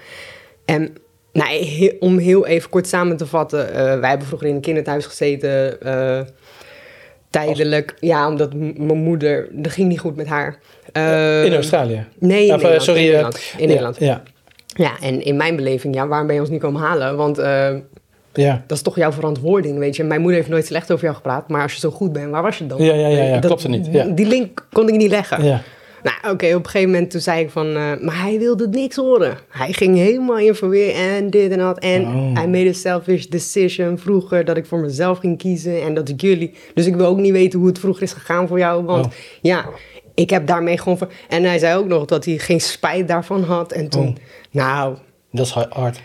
En 0.64 0.95
nou, 1.33 1.49
he- 1.64 1.97
om 2.01 2.19
heel 2.19 2.47
even 2.47 2.71
kort 2.71 2.87
samen 2.87 3.16
te 3.16 3.27
vatten... 3.27 3.73
eh, 3.73 3.99
wij 3.99 4.09
hebben 4.09 4.27
vroeger 4.27 4.49
in 4.49 4.55
een 4.55 4.61
kinderthuis 4.61 5.07
gezeten... 5.07 5.81
eh, 5.83 6.21
tijdelijk, 7.31 7.95
ja, 8.01 8.29
omdat 8.29 8.55
mijn 8.55 8.99
moeder... 9.03 9.49
Dat 9.53 9.73
ging 9.73 9.88
niet 9.88 10.01
goed 10.01 10.16
met 10.16 10.27
haar. 10.27 10.59
In 11.45 11.55
Australië? 11.55 12.07
Nee, 12.19 12.47
in 12.47 12.55
Of, 12.55 12.62
eh, 12.62 12.69
Nederland. 12.69 12.83
sorry, 12.83 13.62
in 13.62 13.69
Nederland. 13.69 13.97
Ja, 13.99 14.23
Ja, 14.76 14.92
en 15.00 15.24
in 15.24 15.37
mijn 15.37 15.56
beleving, 15.56 15.94
ja, 15.94 16.06
waarom 16.09 16.26
ben 16.26 16.35
je 16.37 16.40
ons 16.42 16.50
niet 16.50 16.61
komen 16.61 16.80
halen? 16.80 17.16
Want 17.16 17.38
eh, 17.38 17.68
ja. 18.33 18.64
dat 18.66 18.76
is 18.76 18.83
toch 18.83 18.96
jouw 18.96 19.12
verantwoording, 19.12 19.78
weet 19.78 19.96
je. 19.96 20.04
Mijn 20.04 20.20
moeder 20.20 20.38
heeft 20.38 20.50
nooit 20.52 20.66
slecht 20.66 20.92
over 20.92 21.04
jou 21.04 21.16
gepraat, 21.16 21.48
maar 21.48 21.62
als 21.62 21.72
je 21.72 21.78
zo 21.80 21.90
goed 21.90 22.12
bent, 22.12 22.30
waar 22.30 22.42
was 22.42 22.59
je 22.59 22.66
dan? 22.66 22.83
Ja, 22.83 22.94
ja, 22.94 23.09
ja, 23.09 23.22
ja, 23.24 23.33
Dat- 23.33 23.44
klopt 23.46 23.62
er 23.62 23.70
niet, 23.70 23.88
ja. 23.92 24.04
Die 24.04 24.26
link 24.26 24.66
kon 24.72 24.88
ik 24.88 24.96
niet 24.96 25.11
leggen. 25.11 25.44
ja. 25.44 25.62
Nou, 26.02 26.35
oké, 26.35 26.46
op 26.54 26.64
een 26.64 26.70
gegeven 26.70 26.90
moment 26.90 27.11
toen 27.11 27.20
zei 27.20 27.40
ik 27.42 27.50
van, 27.50 27.66
eh, 27.66 27.92
maar 28.00 28.20
hij 28.22 28.38
wilde 28.38 28.68
niks 28.68 28.96
horen. 28.96 29.37
Hij 29.48 29.72
ging 29.72 29.96
helemaal 29.96 30.38
in 30.38 30.54
verweer 30.54 30.94
en 30.94 31.30
dit 31.30 31.50
en 31.50 31.59
dat. 31.59 31.78
En 31.78 32.02
Oh. 32.06 32.35
hij 32.35 32.48
made 32.48 32.68
a 32.68 32.72
selfish 32.72 33.24
decision 33.24 33.98
vroeger 33.98 34.44
dat 34.44 34.56
ik 34.56 34.66
voor 34.66 34.78
mezelf 34.78 35.18
ging 35.18 35.38
kiezen 35.38 35.83
en 35.83 35.94
dat 35.94 36.09
ik 36.09 36.20
jullie... 36.20 36.54
Dus 36.74 36.87
ik 36.87 36.94
wil 36.96 37.06
ook 37.06 37.18
niet 37.18 37.33
weten 37.33 37.59
hoe 37.59 37.68
het 37.68 37.78
vroeger 37.78 38.02
is 38.02 38.12
gegaan 38.12 38.48
voor 38.48 38.59
jou, 38.59 38.85
want 38.85 39.06
Oh. 39.06 39.12
ja, 39.42 39.64
ik 40.14 40.30
heb 40.30 40.46
daarmee 40.46 40.78
gewoon... 40.78 40.98
ver- 40.98 41.09
En 41.28 41.44
hij 41.44 41.59
zei 41.59 41.76
ook 41.78 41.87
nog 41.87 42.04
dat 42.04 42.24
hij 42.24 42.38
geen 42.38 42.61
spijt 42.61 43.09
daarvan 43.09 43.42
had. 43.42 43.72
En 43.72 43.88
toen, 43.88 44.06
Oh. 44.09 44.14
Nou, 44.50 44.96
Dat 45.32 45.46
is 45.46 45.52
hard. 45.52 46.00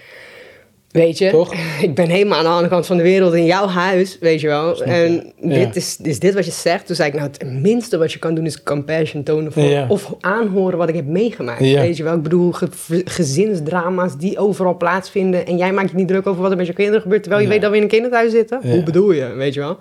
Weet 0.92 1.18
je, 1.18 1.30
Toch? 1.30 1.54
ik 1.82 1.96
ben 1.96 2.10
helemaal 2.10 2.38
aan 2.38 2.44
de 2.44 2.50
andere 2.50 2.70
kant 2.70 2.86
van 2.86 2.98
de 2.98 3.04
wereld 3.04 3.34
in 3.34 3.46
jouw 3.46 3.68
huis, 3.68 4.18
weet 4.20 4.42
je 4.42 4.48
wel. 4.48 4.82
En 4.84 5.34
Ja. 5.42 5.50
dit 5.66 5.76
is, 5.76 5.98
is 6.02 6.20
dit 6.20 6.34
wat 6.34 6.46
je 6.46 6.52
zegt? 6.52 6.86
Toen 6.86 6.96
zei 6.96 7.10
ik, 7.10 7.16
nou, 7.16 7.28
het 7.32 7.62
minste 7.62 7.98
wat 7.98 8.14
je 8.14 8.20
kan 8.20 8.36
doen 8.36 8.46
is 8.46 8.64
compassion 8.64 9.24
tonen 9.24 9.52
voor, 9.52 9.64
Ja. 9.64 9.86
of 9.88 10.14
aanhoren 10.20 10.78
wat 10.78 10.90
ik 10.90 10.96
heb 10.96 11.06
meegemaakt. 11.06 11.60
Ja. 11.66 11.82
Weet 11.82 11.98
je 11.98 12.04
wel, 12.04 12.16
ik 12.16 12.22
bedoel, 12.22 12.52
ge- 12.52 13.02
gezinsdrama's 13.06 14.18
die 14.18 14.38
overal 14.38 14.78
plaatsvinden 14.78 15.46
en 15.46 15.58
jij 15.58 15.72
maakt 15.74 15.90
je 15.90 15.96
niet 15.96 16.08
druk 16.08 16.28
over 16.28 16.42
wat 16.42 16.52
er 16.52 16.58
met 16.58 16.68
je 16.68 16.74
kinderen 16.74 17.02
gebeurt, 17.02 17.22
terwijl 17.24 17.44
je 17.44 17.50
weet 17.50 17.62
dat 17.62 17.72
we 17.72 17.76
in 17.78 17.84
een 17.84 17.90
kinderthuis 17.90 18.32
zitten. 18.32 18.60
Hoe 18.70 18.84
bedoel 18.84 19.12
je, 19.12 19.26
weet 19.34 19.54
je 19.54 19.60
wel? 19.60 19.78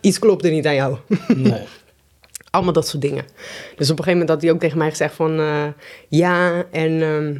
Iets 0.00 0.18
klopt 0.18 0.44
er 0.44 0.50
niet 0.50 0.66
aan 0.66 0.74
jou. 0.74 0.96
Nee. 1.36 1.60
Allemaal 2.50 2.72
dat 2.72 2.88
soort 2.88 3.02
dingen. 3.02 3.24
Dus 3.76 3.90
op 3.90 3.98
een 3.98 4.04
gegeven 4.04 4.12
moment 4.12 4.28
had 4.28 4.42
hij 4.42 4.50
ook 4.50 4.60
tegen 4.60 4.78
mij 4.78 4.90
gezegd 4.90 5.14
van... 5.14 5.38
eh, 5.38 5.64
ja, 6.08 6.64
en... 6.70 7.02
ehm, 7.02 7.34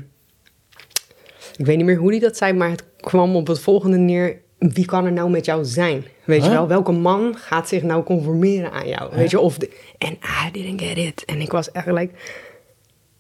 ik 1.56 1.66
weet 1.66 1.76
niet 1.76 1.86
meer 1.86 1.96
hoe 1.96 2.10
hij 2.10 2.20
dat 2.20 2.36
zei, 2.36 2.52
maar 2.52 2.70
het 2.70 2.84
kwam 2.96 3.36
op 3.36 3.46
het 3.46 3.60
volgende 3.60 3.96
neer... 3.96 4.42
Wie 4.58 4.84
kan 4.84 5.04
er 5.04 5.12
nou 5.12 5.30
met 5.30 5.44
jou 5.44 5.64
zijn? 5.64 6.04
Weet 6.24 6.44
je 6.44 6.50
wel, 6.50 6.68
welke 6.68 6.92
man 6.92 7.36
gaat 7.36 7.68
zich 7.68 7.82
nou 7.82 8.04
conformeren 8.04 8.72
aan 8.72 8.88
jou? 8.88 9.16
Weet 9.16 9.30
je, 9.30 9.40
of... 9.40 9.58
De, 9.58 9.70
en 9.98 10.12
I 10.12 10.50
didn't 10.52 10.82
get 10.82 10.96
it. 10.96 11.24
En 11.24 11.40
ik 11.40 11.50
was 11.50 11.72
echt 11.72 11.86
like... 11.86 12.14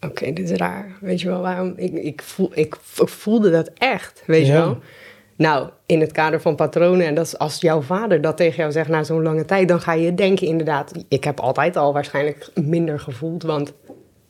Oké, 0.00 0.32
dit 0.32 0.50
is 0.50 0.56
raar. 0.56 0.96
Weet 1.00 1.20
je 1.20 1.28
wel, 1.28 1.40
waarom... 1.40 1.72
Ik, 1.76 1.92
ik, 1.92 2.22
voel, 2.22 2.50
ik, 2.54 2.76
ik 2.96 3.08
voelde 3.08 3.50
dat 3.50 3.70
echt, 3.74 4.22
weet 4.26 4.46
je 4.46 4.52
wel. 4.52 4.78
Nou, 5.36 5.68
in 5.86 6.00
het 6.00 6.12
kader 6.12 6.40
van 6.40 6.54
patronen, 6.54 7.06
en 7.06 7.14
dat 7.14 7.26
is 7.26 7.38
als 7.38 7.60
jouw 7.60 7.80
vader 7.80 8.20
dat 8.20 8.36
tegen 8.36 8.56
jou 8.56 8.72
zegt 8.72 8.88
na 8.88 9.04
zo'n 9.04 9.22
lange 9.22 9.44
tijd, 9.44 9.68
dan 9.68 9.80
ga 9.80 9.92
je 9.92 10.14
denken 10.14 10.46
inderdaad, 10.46 10.92
ik 11.08 11.24
heb 11.24 11.40
altijd 11.40 11.76
al 11.76 11.92
waarschijnlijk 11.92 12.50
minder 12.54 13.00
gevoeld, 13.00 13.42
want 13.42 13.72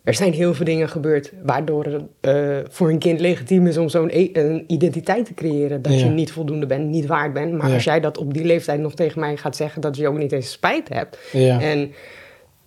er 0.05 0.15
zijn 0.15 0.33
heel 0.33 0.55
veel 0.55 0.65
dingen 0.65 0.89
gebeurd 0.89 1.33
waardoor 1.43 1.85
het 1.85 2.03
eh, 2.21 2.59
voor 2.71 2.89
een 2.91 2.99
kind 2.99 3.21
legitiem 3.21 3.67
is 3.67 3.77
om 3.77 3.89
zo'n 3.89 4.11
e- 4.13 4.29
een 4.33 4.65
identiteit 4.67 5.25
te 5.27 5.35
creëren, 5.35 5.83
dat 5.83 6.01
je 6.01 6.07
niet 6.07 6.33
voldoende 6.33 6.67
bent, 6.67 6.89
niet 6.89 7.07
waard 7.07 7.33
bent. 7.33 7.53
Maar 7.53 7.69
Ja. 7.69 7.75
als 7.75 7.85
jij 7.85 8.01
dat 8.01 8.19
op 8.19 8.35
die 8.35 8.45
leeftijd 8.45 8.81
nog 8.81 8.95
tegen 8.95 9.21
mij 9.21 9.37
gaat 9.37 9.57
zeggen, 9.57 9.81
dat 9.81 9.97
je 9.97 10.09
ook 10.09 10.19
niet 10.19 10.33
eens 10.33 10.51
spijt 10.53 10.89
hebt. 10.89 11.19
Ja. 11.33 11.61
En 11.61 11.93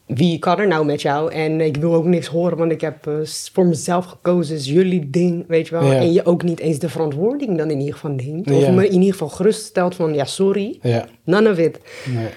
wie 0.06 0.40
kan 0.40 0.60
er 0.60 0.68
nou 0.68 0.86
met 0.86 1.02
jou? 1.02 1.32
En 1.34 1.62
ik 1.62 1.78
wil 1.78 1.94
ook 1.94 2.06
niks 2.06 2.28
horen, 2.28 2.58
want 2.58 2.72
ik 2.72 2.82
heb 2.82 3.08
eh, 3.08 3.14
voor 3.54 3.66
mezelf 3.66 4.06
gekozen, 4.06 4.56
is 4.56 4.66
jullie 4.66 5.10
ding, 5.10 5.46
weet 5.48 5.68
je 5.68 5.80
wel. 5.80 5.92
En 5.92 6.14
je 6.14 6.26
ook 6.26 6.44
niet 6.44 6.60
eens 6.60 6.80
de 6.80 6.90
verantwoording 6.90 7.58
dan 7.58 7.70
in 7.72 7.80
ieder 7.80 7.94
geval 7.94 8.12
neemt. 8.12 8.52
Of 8.52 8.70
me 8.72 8.86
in 8.88 8.94
ieder 8.94 9.12
geval 9.12 9.30
geruststelt 9.30 9.96
van, 9.96 10.14
ja, 10.14 10.26
sorry, 10.26 10.80
none 11.24 11.50
of 11.52 11.58
it. 11.58 11.80
Nee. 12.16 12.28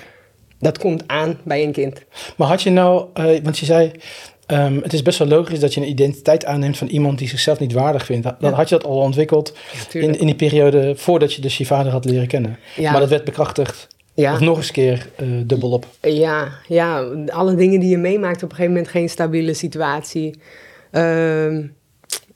Dat 0.59 0.79
komt 0.79 1.03
aan 1.07 1.39
bij 1.45 1.63
een 1.65 1.73
kind. 1.73 2.05
Maar 2.37 2.49
had 2.49 2.63
je 2.63 2.71
nou, 2.71 3.07
eh, 3.15 3.25
want 3.43 3.59
je 3.59 3.67
zei, 3.67 3.91
ehm, 4.51 4.77
het 4.83 4.93
is 4.93 5.03
best 5.03 5.19
wel 5.19 5.29
logisch 5.29 5.61
dat 5.61 5.75
je 5.75 5.81
een 5.81 5.89
identiteit 5.89 6.45
aanneemt 6.45 6.79
van 6.79 6.87
iemand 6.87 7.19
die 7.19 7.29
zichzelf 7.29 7.59
niet 7.59 7.73
waardig 7.73 8.05
vindt. 8.05 8.23
Dan 8.23 8.35
Ja. 8.51 8.51
had 8.51 8.69
je 8.69 8.75
dat 8.75 8.85
al 8.85 8.97
ontwikkeld 8.99 9.53
in, 9.93 10.19
in 10.19 10.27
die 10.27 10.35
periode 10.35 10.93
voordat 10.97 11.33
je 11.35 11.41
dus 11.41 11.59
je 11.59 11.67
vader 11.67 11.93
had 11.93 12.05
leren 12.05 12.27
kennen. 12.27 12.59
Ja. 12.77 12.91
Maar 12.91 13.01
dat 13.01 13.09
werd 13.09 13.25
bekrachtigd 13.25 13.87
of 14.15 14.41
nog 14.41 14.57
eens 14.57 14.67
een 14.67 14.73
keer 14.73 15.09
eh, 15.17 15.27
dubbelop. 15.45 15.87
Ja, 16.03 16.49
ja, 16.69 17.05
alle 17.27 17.55
dingen 17.55 17.81
die 17.81 17.91
je 17.91 17.99
meemaakt 17.99 18.43
op 18.43 18.51
een 18.51 18.57
gegeven 18.57 18.73
moment 18.73 18.91
geen 18.91 19.09
stabiele 19.09 19.55
situatie. 19.55 20.41
Ehm, 20.91 21.67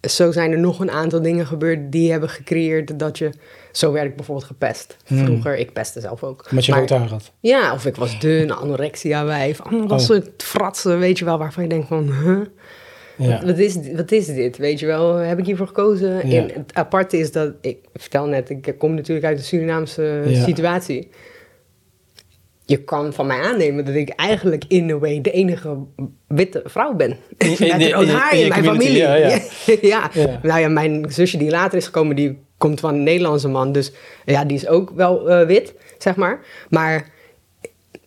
zo 0.08 0.32
zijn 0.32 0.52
er 0.52 0.58
nog 0.58 0.80
een 0.80 0.90
aantal 0.90 1.22
dingen 1.22 1.46
gebeurd 1.46 1.92
die 1.92 2.10
hebben 2.10 2.28
gecreëerd 2.28 2.98
dat 2.98 3.18
je... 3.18 3.30
Zo 3.76 3.92
werd 3.92 4.06
ik 4.06 4.16
bijvoorbeeld 4.16 4.46
gepest. 4.46 4.96
Hmm. 5.06 5.24
Vroeger, 5.24 5.56
ik 5.56 5.72
pestte 5.72 6.00
zelf 6.00 6.22
ook. 6.22 6.46
Omdat 6.50 6.64
je 6.66 6.72
rood 6.72 6.90
haar 6.90 7.08
had. 7.08 7.32
Ja, 7.40 7.72
of 7.72 7.86
ik 7.86 7.96
was 7.96 8.20
dun, 8.20 8.50
anorexia 8.50 9.24
wijf. 9.24 9.60
Allemaal 9.60 9.86
dat 9.86 10.00
Oh. 10.00 10.06
soort 10.06 10.42
fratsen, 10.42 10.98
weet 10.98 11.18
je 11.18 11.24
wel, 11.24 11.38
waarvan 11.38 11.62
je 11.62 11.68
denkt 11.68 11.88
van... 11.88 12.12
Huh? 12.12 12.38
Ja. 13.16 13.44
Wat, 13.44 13.58
is, 13.58 13.76
wat 13.96 14.12
is 14.12 14.26
dit, 14.26 14.56
weet 14.56 14.80
je 14.80 14.86
wel? 14.86 15.14
Heb 15.14 15.38
ik 15.38 15.44
hiervoor 15.46 15.66
gekozen? 15.66 16.28
Ja. 16.28 16.40
En 16.42 16.50
het 16.54 16.74
aparte 16.74 17.18
is 17.18 17.32
dat, 17.32 17.52
ik 17.60 17.78
vertel 17.94 18.26
net, 18.26 18.50
ik 18.50 18.74
kom 18.78 18.94
natuurlijk 18.94 19.26
uit 19.26 19.38
een 19.38 19.44
Surinaamse 19.44 20.22
Ja. 20.26 20.44
situatie. 20.44 21.08
Je 22.66 22.84
kan 22.84 23.12
van 23.12 23.26
mij 23.26 23.40
aannemen 23.40 23.84
dat 23.84 23.94
ik 23.94 24.08
eigenlijk 24.08 24.64
in 24.68 24.90
a 24.90 24.98
way 24.98 25.20
de 25.20 25.30
enige 25.30 25.76
witte 26.28 26.62
vrouw 26.64 26.94
ben. 26.94 27.16
In- 27.38 27.70
haar 28.08 28.36
in 28.36 28.48
mijn 28.48 28.64
familie. 28.64 28.96
ja, 28.96 29.14
ja. 29.14 29.28
ja. 29.80 30.10
Ja. 30.12 30.40
Nou 30.42 30.60
ja, 30.60 30.68
mijn 30.68 31.06
zusje 31.08 31.36
die 31.36 31.50
later 31.50 31.78
is 31.78 31.84
gekomen, 31.84 32.16
die 32.16 32.38
komt 32.58 32.80
van 32.80 32.94
een 32.94 33.02
Nederlandse 33.02 33.48
man. 33.48 33.72
Dus 33.72 33.92
ja, 34.24 34.44
die 34.44 34.56
is 34.56 34.66
ook 34.66 34.92
wel 34.94 35.30
eh, 35.30 35.46
wit, 35.46 35.74
zeg 35.98 36.16
maar. 36.16 36.40
Maar 36.68 37.12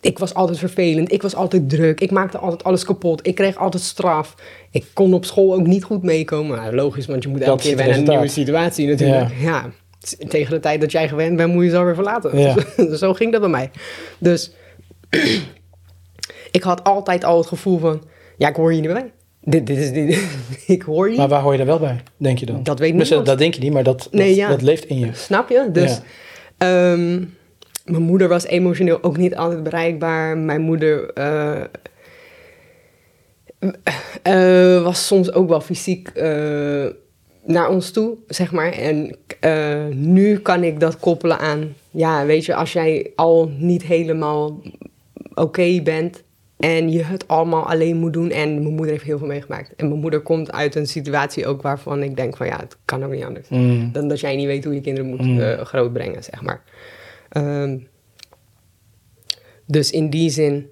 ik 0.00 0.18
was 0.18 0.34
altijd 0.34 0.58
vervelend. 0.58 1.12
Ik 1.12 1.22
was 1.22 1.34
altijd 1.34 1.70
druk. 1.70 2.00
Ik 2.00 2.10
maakte 2.10 2.38
altijd 2.38 2.64
alles 2.64 2.84
kapot. 2.84 3.26
Ik 3.26 3.34
kreeg 3.34 3.56
altijd 3.56 3.82
straf. 3.82 4.34
Ik 4.70 4.84
kon 4.92 5.14
op 5.14 5.24
school 5.24 5.54
ook 5.54 5.66
niet 5.66 5.84
goed 5.84 6.02
meekomen. 6.02 6.56
Nou, 6.56 6.74
logisch, 6.74 7.06
want 7.06 7.22
je 7.22 7.28
moet 7.28 7.40
elke 7.40 7.62
keer 7.62 7.82
aan 7.82 7.88
een 7.88 8.04
nieuwe 8.04 8.28
situatie 8.28 8.86
natuurlijk. 8.86 9.30
Ja. 9.40 9.70
Tegen 10.28 10.50
de 10.50 10.60
tijd 10.60 10.80
dat 10.80 10.92
jij 10.92 11.08
gewend 11.08 11.36
bent, 11.36 11.52
moet 11.52 11.64
je 11.64 11.70
ze 11.70 11.76
alweer 11.76 11.94
verlaten. 11.94 12.38
Ja. 12.38 12.56
Zo 12.96 13.12
ging 13.14 13.32
dat 13.32 13.40
bij 13.40 13.50
mij. 13.50 13.70
Dus 14.18 14.52
ik 16.50 16.62
had 16.62 16.84
altijd 16.84 17.24
al 17.24 17.38
het 17.38 17.46
gevoel 17.46 17.78
van... 17.78 18.02
Ja, 18.36 18.48
ik 18.48 18.56
hoor 18.56 18.72
hier 18.72 18.80
niet 18.80 18.92
bij. 18.92 19.12
Dit, 19.40 19.66
dit 19.66 19.76
is, 19.78 19.92
dit, 19.92 20.24
ik 20.76 20.82
hoor 20.82 21.08
hier 21.08 21.16
Maar 21.16 21.28
waar 21.28 21.42
hoor 21.42 21.52
je 21.52 21.58
daar 21.58 21.66
wel 21.66 21.78
bij, 21.78 22.00
denk 22.16 22.38
je 22.38 22.46
dan? 22.46 22.62
Dat 22.62 22.78
weet 22.78 22.98
Dus, 22.98 23.08
niemand. 23.08 23.28
Dat 23.28 23.38
denk 23.38 23.54
je 23.54 23.60
niet, 23.60 23.72
maar 23.72 23.82
dat, 23.82 23.98
dat, 24.02 24.12
Nee, 24.12 24.34
ja. 24.34 24.48
dat 24.48 24.62
leeft 24.62 24.84
in 24.84 24.98
je. 24.98 25.08
Snap 25.12 25.48
je? 25.48 25.68
Dus 25.72 26.00
Ja. 26.58 26.92
ehm, 26.92 27.24
mijn 27.84 28.02
moeder 28.02 28.28
was 28.28 28.46
emotioneel 28.46 29.02
ook 29.02 29.16
niet 29.16 29.36
altijd 29.36 29.62
bereikbaar. 29.62 30.38
Mijn 30.38 30.60
moeder 30.60 31.12
eh, 31.12 31.60
eh, 34.22 34.82
was 34.82 35.06
soms 35.06 35.32
ook 35.32 35.48
wel 35.48 35.60
fysiek 35.60 36.08
eh, 36.08 36.86
naar 37.48 37.68
ons 37.70 37.90
toe, 37.90 38.16
zeg 38.26 38.52
maar. 38.52 38.72
En 38.72 39.16
eh, 39.40 39.86
nu 39.86 40.38
kan 40.38 40.64
ik 40.64 40.80
dat 40.80 40.98
koppelen 40.98 41.38
aan, 41.38 41.74
ja, 41.90 42.26
weet 42.26 42.44
je, 42.44 42.54
als 42.54 42.72
jij 42.72 43.12
al 43.16 43.50
niet 43.58 43.82
helemaal 43.82 44.62
oké 45.34 45.80
bent 45.82 46.22
en 46.56 46.90
je 46.90 47.02
het 47.02 47.28
allemaal 47.28 47.68
alleen 47.68 47.96
moet 47.96 48.12
doen. 48.12 48.30
En 48.30 48.54
mijn 48.54 48.74
moeder 48.74 48.90
heeft 48.92 49.04
heel 49.04 49.18
veel 49.18 49.26
meegemaakt. 49.26 49.74
En 49.76 49.88
mijn 49.88 50.00
moeder 50.00 50.20
komt 50.20 50.52
uit 50.52 50.74
een 50.74 50.86
situatie 50.86 51.46
ook 51.46 51.62
waarvan 51.62 52.02
ik 52.02 52.16
denk 52.16 52.36
van, 52.36 52.46
ja, 52.46 52.56
het 52.60 52.76
kan 52.84 53.04
ook 53.04 53.12
niet 53.12 53.24
anders 53.24 53.48
Mm. 53.48 53.92
dan 53.92 54.08
dat 54.08 54.20
jij 54.20 54.36
niet 54.36 54.46
weet 54.46 54.64
hoe 54.64 54.74
je 54.74 54.80
kinderen 54.80 55.10
moet 55.10 55.20
Mm. 55.20 55.40
eh, 55.40 55.60
grootbrengen, 55.64 56.24
zeg 56.24 56.42
maar. 56.42 56.62
Ehm, 57.28 57.78
dus 59.66 59.90
in 59.90 60.10
die 60.10 60.30
zin, 60.30 60.68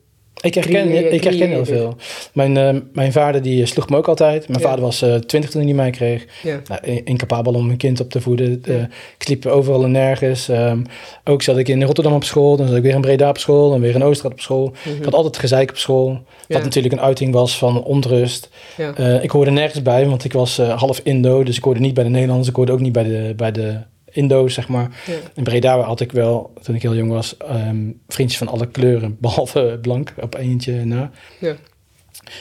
Ik 0.46 0.54
herken, 0.54 1.12
ik 1.14 1.24
herken 1.24 1.48
heel 1.48 1.62
creëer 1.62 1.66
veel. 1.66 1.96
Mijn, 2.32 2.56
eh, 2.56 2.74
mijn 2.92 3.12
vader 3.12 3.42
die 3.42 3.66
sloeg 3.66 3.88
me 3.88 3.96
ook 3.96 4.08
altijd. 4.08 4.48
Mijn 4.48 4.60
Ja. 4.60 4.66
vader 4.68 4.84
was 4.84 5.02
eh, 5.02 5.14
twintig 5.14 5.50
toen 5.50 5.62
hij 5.64 5.72
mij 5.74 5.90
kreeg. 5.90 6.26
ja. 6.42 6.60
Nou, 6.68 6.80
in- 6.84 7.04
incapabel 7.04 7.52
om 7.54 7.70
een 7.70 7.76
kind 7.76 8.00
op 8.00 8.10
te 8.10 8.20
voeden. 8.20 8.62
Eh, 8.64 8.74
Ja. 8.78 8.82
ik 9.18 9.22
sliep 9.22 9.46
overal 9.46 9.84
en 9.84 9.90
nergens. 9.90 10.48
Ehm, 10.48 10.78
ook 11.24 11.42
zat 11.42 11.56
ik 11.58 11.68
in 11.68 11.82
Rotterdam 11.82 12.12
op 12.14 12.24
school. 12.24 12.56
Dan 12.56 12.66
zat 12.66 12.76
ik 12.76 12.82
weer 12.82 12.94
in 12.94 13.00
Breda 13.00 13.28
op 13.28 13.38
school. 13.38 13.70
Dan 13.70 13.80
weer 13.80 13.94
in 13.94 14.02
Oosterhout 14.04 14.32
op 14.34 14.40
school. 14.40 14.72
Ik 14.98 15.04
had 15.04 15.14
altijd 15.14 15.38
gezeik 15.38 15.70
op 15.70 15.76
school. 15.76 16.08
Wat 16.08 16.22
Mhm. 16.48 16.62
Natuurlijk 16.62 16.94
een 16.94 17.00
uiting 17.00 17.32
was 17.32 17.58
van 17.58 17.82
onrust. 17.84 18.48
Eh, 18.96 19.22
ik 19.22 19.30
hoorde 19.30 19.50
nergens 19.50 19.82
bij, 19.82 20.06
want 20.06 20.24
ik 20.24 20.32
was 20.32 20.58
eh, 20.58 20.78
half 20.78 21.00
Indo. 21.04 21.42
Dus 21.42 21.56
ik 21.56 21.64
hoorde 21.64 21.80
niet 21.80 21.94
bij 21.94 22.04
de 22.04 22.10
Nederlanders. 22.10 22.48
Ik 22.48 22.56
hoorde 22.56 22.72
ook 22.72 22.80
niet 22.80 22.92
bij 22.92 23.04
de, 23.04 23.32
bij 23.36 23.52
de 23.52 23.76
Indo's, 24.16 24.54
zeg 24.54 24.68
maar. 24.68 25.02
Ja. 25.06 25.14
In 25.34 25.44
Breda 25.44 25.80
had 25.80 26.00
ik 26.00 26.12
wel, 26.12 26.52
toen 26.62 26.74
ik 26.74 26.82
heel 26.82 26.94
jong 26.94 27.10
was, 27.10 27.36
ehm, 27.36 27.90
vriendjes 28.08 28.38
van 28.38 28.48
alle 28.48 28.66
kleuren. 28.66 29.16
Behalve 29.20 29.78
blank, 29.82 30.14
op 30.20 30.34
eentje 30.34 30.84
na. 30.84 31.10
Ja. 31.40 31.56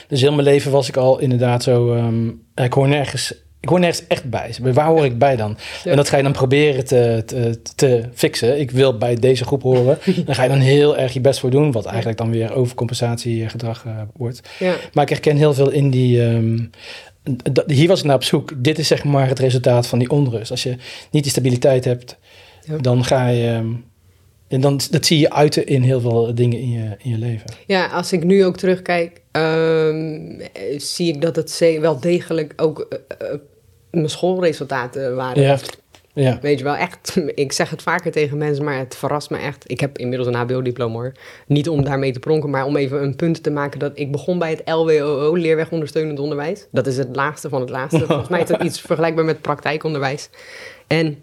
Dus 0.08 0.20
heel 0.20 0.32
mijn 0.32 0.46
leven 0.46 0.70
was 0.70 0.88
ik 0.88 0.96
al 0.96 1.18
inderdaad 1.18 1.62
zo... 1.62 1.94
ehm, 1.94 2.28
ik 2.54 2.72
hoor 2.72 2.88
nergens... 2.88 3.34
Ik 3.66 3.72
hoor 3.72 3.80
nergens 3.80 4.06
echt 4.06 4.30
bij. 4.30 4.54
Waar 4.60 4.86
hoor 4.86 5.04
ik 5.04 5.18
bij 5.18 5.36
dan? 5.36 5.56
Ja. 5.84 5.90
En 5.90 5.96
dat 5.96 6.08
ga 6.08 6.16
je 6.16 6.22
dan 6.22 6.32
proberen 6.32 6.84
te, 6.84 7.22
te, 7.26 7.58
te 7.74 8.02
fixen. 8.14 8.60
Ik 8.60 8.70
wil 8.70 8.98
bij 8.98 9.14
deze 9.14 9.44
groep 9.44 9.62
horen. 9.62 9.98
Dan 10.26 10.34
ga 10.34 10.42
je 10.42 10.48
dan 10.48 10.58
heel 10.58 10.96
erg 10.96 11.12
je 11.12 11.20
best 11.20 11.40
voor 11.40 11.50
doen. 11.50 11.72
Wat 11.72 11.84
eigenlijk 11.84 12.18
dan 12.18 12.30
weer 12.30 12.52
overcompensatiegedrag 12.54 13.84
eh 13.86 14.00
wordt. 14.16 14.40
Ja. 14.58 14.74
Maar 14.92 15.04
ik 15.04 15.10
herken 15.10 15.36
heel 15.36 15.54
veel 15.54 15.70
in 15.70 15.90
die... 15.90 16.22
ehm, 16.24 16.58
hier 17.66 17.88
was 17.88 17.98
ik 17.98 18.04
naar 18.06 18.14
op 18.14 18.24
zoek. 18.24 18.52
Dit 18.56 18.78
is 18.78 18.86
zeg 18.86 19.04
maar 19.04 19.28
het 19.28 19.38
resultaat 19.38 19.86
van 19.86 19.98
die 19.98 20.10
onrust. 20.10 20.50
Als 20.50 20.62
je 20.62 20.76
niet 21.10 21.22
die 21.22 21.32
stabiliteit 21.32 21.84
hebt, 21.84 22.16
Ja. 22.66 22.76
dan 22.76 23.04
ga 23.04 23.28
je... 23.28 23.46
ehm, 23.48 23.66
en 24.48 24.60
dan, 24.60 24.80
dat 24.90 25.06
zie 25.06 25.18
je 25.18 25.32
uiten 25.32 25.66
in 25.66 25.82
heel 25.82 26.00
veel 26.00 26.34
dingen 26.34 26.58
in 26.60 26.70
je, 26.70 26.96
in 26.98 27.10
je 27.10 27.18
leven. 27.18 27.50
ja, 27.66 27.86
als 27.86 28.12
ik 28.12 28.24
nu 28.24 28.44
ook 28.44 28.56
terugkijk, 28.56 29.20
ehm, 29.30 30.40
eh, 30.40 30.78
zie 30.78 31.14
ik 31.14 31.20
dat 31.20 31.36
het 31.36 31.58
wel 31.80 32.00
degelijk 32.00 32.52
ook 32.56 32.80
eh, 32.80 33.28
eh, 33.28 33.38
mijn 33.96 34.10
schoolresultaten 34.10 35.16
waren. 35.16 35.42
Ja, 35.42 35.58
ja. 36.22 36.38
Weet 36.40 36.58
je 36.58 36.64
wel, 36.64 36.76
echt. 36.76 37.16
Ik 37.34 37.52
zeg 37.52 37.70
het 37.70 37.82
vaker 37.82 38.12
tegen 38.12 38.38
mensen, 38.38 38.64
maar 38.64 38.78
het 38.78 38.96
verrast 38.96 39.30
me 39.30 39.36
echt. 39.36 39.70
Ik 39.70 39.80
heb 39.80 39.98
inmiddels 39.98 40.28
een 40.28 40.34
HBO-diploma 40.34 40.94
hoor. 40.94 41.12
Niet 41.46 41.68
om 41.68 41.84
daarmee 41.84 42.12
te 42.12 42.18
pronken, 42.18 42.50
maar 42.50 42.64
om 42.64 42.76
even 42.76 43.02
een 43.02 43.16
punt 43.16 43.42
te 43.42 43.50
maken 43.50 43.78
dat 43.78 43.92
ik 43.94 44.12
begon 44.12 44.38
bij 44.38 44.50
het 44.50 44.62
LWOO, 44.64 45.36
Leerweg 45.36 45.70
Ondersteunend 45.70 46.18
Onderwijs. 46.18 46.66
Dat 46.72 46.86
is 46.86 46.96
het 46.96 47.16
laagste 47.16 47.48
van 47.48 47.60
het 47.60 47.70
laagste. 47.70 48.06
Volgens 48.06 48.28
mij 48.28 48.40
is 48.40 48.48
dat 48.48 48.62
iets 48.62 48.80
vergelijkbaar 48.80 49.24
met 49.24 49.40
praktijkonderwijs. 49.40 50.28
En 50.86 51.18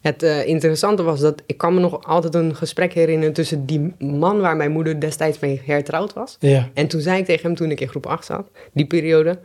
het 0.00 0.22
eh, 0.22 0.46
interessante 0.46 1.02
was 1.02 1.20
dat 1.20 1.42
ik 1.46 1.58
kan 1.58 1.74
me 1.74 1.80
nog 1.80 2.04
altijd 2.04 2.34
een 2.34 2.54
gesprek 2.54 2.92
herinneren 2.92 3.34
tussen 3.34 3.66
die 3.66 3.94
man 3.98 4.40
waar 4.40 4.56
mijn 4.56 4.70
moeder 4.70 5.00
destijds 5.00 5.38
mee 5.38 5.62
hertrouwd 5.64 6.12
was. 6.12 6.36
ja. 6.40 6.68
En 6.74 6.86
toen 6.86 7.00
zei 7.00 7.18
ik 7.18 7.24
tegen 7.24 7.46
hem, 7.46 7.54
toen 7.54 7.70
ik 7.70 7.80
in 7.80 7.88
groep 7.88 8.06
8 8.06 8.24
zat, 8.24 8.50
die 8.72 8.86
periode... 8.86 9.38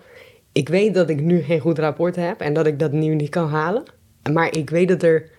Ik 0.53 0.69
weet 0.69 0.93
dat 0.93 1.09
ik 1.09 1.21
nu 1.21 1.41
geen 1.41 1.59
goed 1.59 1.79
rapport 1.79 2.15
heb 2.15 2.39
en 2.39 2.53
dat 2.53 2.65
ik 2.65 2.79
dat 2.79 2.91
nu 2.91 3.15
niet 3.15 3.29
kan 3.29 3.49
halen. 3.49 3.83
Maar 4.31 4.57
ik 4.57 4.69
weet 4.69 4.87
dat 4.87 5.03
er, 5.03 5.29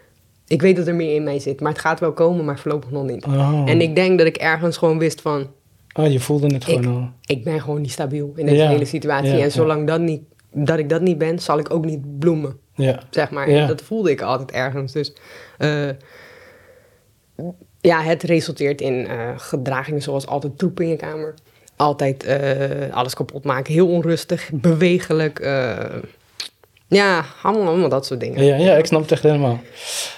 ik 0.47 0.63
weet 0.63 0.77
dat 0.77 0.87
er 0.87 0.95
meer 0.95 1.15
in 1.15 1.25
mij 1.25 1.39
zit. 1.39 1.61
Maar 1.61 1.73
het 1.73 1.81
gaat 1.81 2.01
wel 2.01 2.13
komen, 2.13 2.45
maar 2.45 2.59
voorlopig 2.59 2.91
nog 2.91 3.05
niet. 3.05 3.25
Oh. 3.27 3.63
En 3.67 3.81
ik 3.81 3.95
denk 3.95 4.19
dat 4.19 4.27
ik 4.27 4.37
ergens 4.37 4.77
gewoon 4.77 4.99
wist 4.99 5.21
van... 5.21 5.51
Oh, 5.97 6.13
je 6.13 6.21
voelde 6.21 6.55
het 6.55 6.65
gewoon 6.65 6.87
al. 6.87 7.09
Ik 7.27 7.45
ben 7.45 7.61
gewoon 7.61 7.81
niet 7.81 7.91
stabiel 7.91 8.33
in 8.37 8.47
deze 8.47 8.63
Ja, 8.63 8.69
hele 8.69 8.85
situatie. 8.85 9.37
ja, 9.37 9.45
en 9.45 9.51
zolang 9.51 9.87
dat, 9.87 10.01
niet, 10.01 10.23
dat 10.53 10.79
ik 10.79 10.89
dat 10.89 11.01
niet 11.01 11.19
ben, 11.19 11.39
zal 11.39 11.59
ik 11.59 11.75
ook 11.75 11.85
niet 11.85 12.19
bloemen. 12.19 12.57
Ja. 12.75 13.03
Zeg 13.11 13.31
maar. 13.31 13.47
En 13.49 13.67
dat 13.67 13.83
voelde 13.83 14.11
ik 14.11 14.23
altijd 14.23 14.51
ergens. 14.51 14.93
Dus 14.93 15.13
eh, 15.59 15.89
ja, 17.81 18.03
het 18.03 18.23
resulteert 18.23 18.81
in 18.81 19.07
eh, 19.07 19.31
gedragingen 19.37 20.03
zoals 20.03 20.27
altijd 20.27 20.59
troepen 20.59 20.85
in 20.85 20.91
je 20.91 20.97
kamer. 20.97 21.35
Altijd 21.77 22.25
eh, 22.25 22.95
alles 22.95 23.15
kapot 23.15 23.45
maken. 23.45 23.73
Heel 23.73 23.89
onrustig, 23.89 24.51
bewegelijk. 24.53 25.39
eh, 25.39 25.79
ja, 26.87 27.25
allemaal, 27.43 27.67
allemaal 27.69 27.89
dat 27.89 28.07
soort 28.07 28.21
dingen. 28.21 28.45
Ja, 28.45 28.57
ja, 28.57 28.77
ik 28.77 28.87
snap 28.87 29.01
het 29.01 29.13
echt 29.13 29.23
helemaal. 29.23 29.61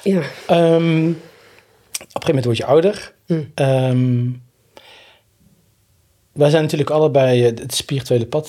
Ja. 0.03 0.21
Ehm, 0.47 1.09
op 1.09 2.23
een 2.23 2.23
gegeven 2.23 2.27
moment 2.27 2.45
word 2.45 2.57
je 2.57 2.65
ouder. 2.65 3.13
Hm. 3.27 3.43
Ehm, 3.55 4.25
wij 6.33 6.51
zijn 6.51 6.63
natuurlijk 6.63 6.91
allebei 6.91 7.45
eh, 7.45 7.59
het 7.59 7.75
spirituele 7.75 8.27
pad 8.27 8.49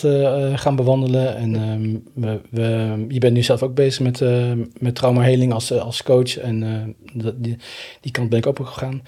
gaan 0.53 0.75
bewandelen. 0.75 1.35
En 1.37 1.55
ehm, 1.55 1.95
we, 2.25 2.41
we, 2.49 3.05
je 3.07 3.19
bent 3.19 3.33
nu 3.33 3.43
zelf 3.43 3.63
ook 3.63 3.73
bezig 3.75 3.99
met, 3.99 4.21
eh 4.21 4.51
met 4.79 4.95
traumaheling 4.95 5.53
als, 5.53 5.71
als 5.71 6.03
coach. 6.03 6.37
En 6.37 6.95
dat, 7.13 7.33
die, 7.43 7.57
die 8.01 8.11
kant 8.11 8.29
ben 8.29 8.39
ik 8.39 8.47
ook 8.47 8.59
op 8.59 8.65
gegaan. 8.65 9.01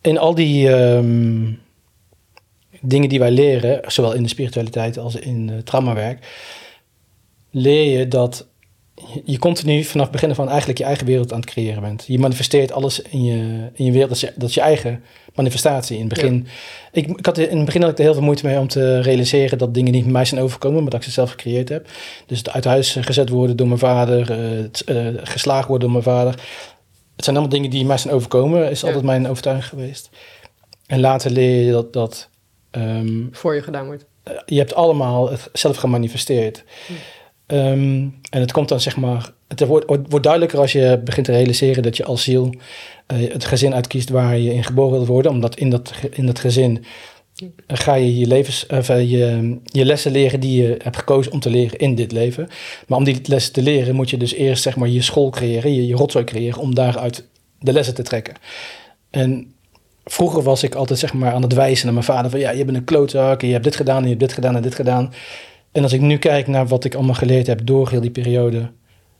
In 0.00 0.18
al 0.18 0.34
die 0.34 0.68
dingen 2.80 3.08
die 3.08 3.18
wij 3.18 3.30
leren, 3.30 3.80
zowel 3.86 4.12
in 4.12 4.22
de 4.22 4.28
spiritualiteit 4.28 4.98
als 4.98 5.14
in 5.14 5.48
uh, 5.48 5.58
traumawerk, 5.58 6.26
leer 7.50 7.98
je 7.98 8.08
dat 8.08 8.46
je 9.24 9.38
continu 9.38 9.84
vanaf 9.84 10.06
het 10.06 10.20
begin 10.20 10.34
van 10.34 10.48
eigenlijk 10.48 10.78
je 10.78 10.84
eigen 10.84 11.06
wereld 11.06 11.32
aan 11.32 11.40
het 11.40 11.50
creëren 11.50 11.82
bent. 11.82 12.04
Je 12.06 12.18
manifesteert 12.18 12.72
alles 12.72 13.02
in 13.02 13.24
je, 13.24 13.68
in 13.72 13.84
je 13.84 13.92
wereld. 13.92 14.08
Dat 14.08 14.16
is, 14.16 14.28
je, 14.28 14.32
dat 14.36 14.48
is 14.48 14.54
je 14.54 14.60
eigen 14.60 15.02
manifestatie. 15.34 15.98
In 15.98 16.04
het 16.04 16.14
begin, 16.14 16.46
ik, 16.92 17.06
ik 17.06 17.26
had, 17.26 17.38
in 17.38 17.56
het 17.56 17.64
begin 17.64 17.80
had 17.82 17.90
ik 17.90 17.98
er 17.98 18.04
heel 18.04 18.12
veel 18.12 18.22
moeite 18.22 18.46
mee 18.46 18.58
om 18.58 18.68
te 18.68 19.00
realiseren 19.00 19.58
dat 19.58 19.74
dingen 19.74 19.92
niet 19.92 20.04
met 20.04 20.12
mij 20.12 20.24
zijn 20.24 20.40
overkomen, 20.40 20.82
maar 20.82 20.90
dat 20.90 21.00
ik 21.00 21.06
ze 21.06 21.12
zelf 21.12 21.30
gecreëerd 21.30 21.68
heb. 21.68 21.88
Dus 22.26 22.38
het 22.38 22.50
uit 22.50 22.64
huis 22.64 22.96
gezet 23.00 23.28
worden 23.28 23.56
door 23.56 23.66
mijn 23.66 23.78
vader, 23.78 24.30
uh, 24.30 24.62
het, 24.62 24.82
uh, 24.86 25.08
geslagen 25.22 25.68
worden 25.68 25.90
door 25.90 26.02
mijn 26.02 26.16
vader. 26.16 26.32
Het 27.16 27.24
zijn 27.24 27.36
allemaal 27.36 27.54
dingen 27.54 27.70
die 27.70 27.84
mij 27.84 27.98
zijn 27.98 28.14
overkomen, 28.14 28.70
is 28.70 28.80
Ja. 28.80 28.86
altijd 28.86 29.04
mijn 29.04 29.28
overtuiging 29.28 29.68
geweest. 29.68 30.10
En 30.86 31.00
later 31.00 31.30
leer 31.30 31.64
je 31.64 31.72
dat... 31.72 31.92
dat 31.92 32.28
um, 32.70 33.28
Voor 33.32 33.54
je 33.54 33.62
gedaan 33.62 33.86
wordt. 33.86 34.06
je 34.46 34.58
hebt 34.58 34.74
allemaal 34.74 35.30
het 35.30 35.48
zelf 35.52 35.76
gemanifesteerd. 35.76 36.64
Ehm, 37.46 38.06
en 38.30 38.40
het 38.40 38.52
komt 38.52 38.68
dan 38.68 38.80
zeg 38.80 38.96
maar, 38.96 39.30
het 39.48 39.66
wordt, 39.66 39.86
wordt 39.86 40.22
duidelijker 40.22 40.58
als 40.58 40.72
je 40.72 41.00
begint 41.04 41.26
te 41.26 41.32
realiseren 41.32 41.82
dat 41.82 41.96
je 41.96 42.04
als 42.04 42.22
ziel 42.22 42.54
uh, 43.12 43.32
het 43.32 43.44
gezin 43.44 43.74
uitkiest 43.74 44.08
waar 44.08 44.38
je 44.38 44.54
in 44.54 44.64
geboren 44.64 44.92
wilt 44.92 45.06
worden, 45.06 45.32
omdat 45.32 45.56
in 45.56 45.70
dat, 45.70 45.92
in 46.10 46.26
dat 46.26 46.38
gezin 46.38 46.84
ga 47.66 47.94
je 47.94 48.18
je, 48.18 48.26
levens, 48.26 48.66
of, 48.66 48.88
je, 48.88 49.56
je 49.64 49.84
lessen 49.84 50.12
leren 50.12 50.40
die 50.40 50.62
je 50.62 50.76
hebt 50.82 50.96
gekozen 50.96 51.32
om 51.32 51.40
te 51.40 51.50
leren 51.50 51.78
in 51.78 51.94
dit 51.94 52.12
leven. 52.12 52.48
Maar 52.86 52.98
om 52.98 53.04
die 53.04 53.20
lessen 53.24 53.52
te 53.52 53.62
leren 53.62 53.94
moet 53.94 54.10
je 54.10 54.16
dus 54.16 54.32
eerst 54.32 54.62
zeg 54.62 54.76
maar, 54.76 54.88
je 54.88 55.02
school 55.02 55.30
creëren, 55.30 55.74
je, 55.74 55.86
je 55.86 55.94
rotzooi 55.94 56.24
creëren 56.24 56.60
om 56.60 56.74
daaruit 56.74 57.28
de 57.58 57.72
lessen 57.72 57.94
te 57.94 58.02
trekken. 58.02 58.34
En 59.10 59.54
vroeger 60.10 60.42
was 60.42 60.62
ik 60.62 60.74
altijd 60.74 60.98
zeg 60.98 61.12
maar 61.12 61.32
aan 61.32 61.42
het 61.42 61.54
wijzen 61.54 61.84
naar 61.84 61.94
mijn 61.94 62.06
vader 62.06 62.30
van 62.30 62.40
ja, 62.40 62.50
je 62.50 62.64
bent 62.64 62.76
een 62.76 62.84
klootzak 62.84 63.40
en 63.40 63.46
je 63.46 63.52
hebt 63.52 63.64
dit 63.64 63.76
gedaan 63.76 63.96
en 63.96 64.02
je 64.02 64.08
hebt 64.08 64.20
dit 64.20 64.32
gedaan 64.32 64.56
en 64.56 64.62
dit 64.62 64.74
gedaan. 64.74 65.12
En 65.72 65.82
als 65.82 65.92
ik 65.92 66.00
nu 66.00 66.18
kijk 66.18 66.46
naar 66.46 66.66
wat 66.66 66.84
ik 66.84 66.94
allemaal 66.94 67.14
geleerd 67.14 67.46
heb 67.46 67.60
door 67.66 67.90
heel 67.90 68.00
die 68.00 68.10
periode, 68.10 68.70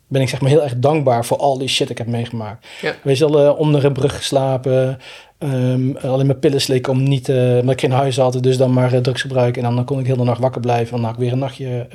ben 0.07 0.23
ik 0.23 0.29
zeg 0.29 0.41
maar 0.41 0.51
heel 0.51 0.63
erg 0.63 0.79
dankbaar 0.79 1.25
voor 1.25 1.37
al 1.37 1.59
die 1.59 1.69
shit 1.69 1.91
ik 1.91 1.99
heb 1.99 2.07
meegemaakt. 2.07 2.67
Ja. 2.81 2.95
Wees 3.03 3.23
al 3.23 3.45
uh, 3.45 3.59
onder 3.59 3.85
een 3.85 3.93
brug 3.93 4.17
geslapen, 4.17 4.99
um, 5.39 5.97
alleen 5.97 6.27
mijn 6.27 6.39
pillen 6.39 6.61
slikken 6.61 6.93
om 6.93 7.03
niet, 7.03 7.29
uh, 7.29 7.63
ik 7.63 7.81
geen 7.81 7.91
huis 7.91 8.17
had, 8.17 8.43
dus 8.43 8.57
dan 8.57 8.73
maar 8.73 8.95
uh, 8.95 9.01
drugs 9.01 9.21
gebruiken. 9.21 9.63
En 9.63 9.67
dan, 9.67 9.77
dan 9.77 9.85
kon 9.85 9.99
ik 9.99 10.07
heel 10.07 10.17
de 10.17 10.25
nacht 10.25 10.41
wakker 10.41 10.61
blijven 10.61 10.95
en 10.95 10.97
dan 10.97 11.05
had 11.05 11.15
ik 11.15 11.21
weer 11.21 11.33
een 11.33 11.39
nachtje 11.39 11.89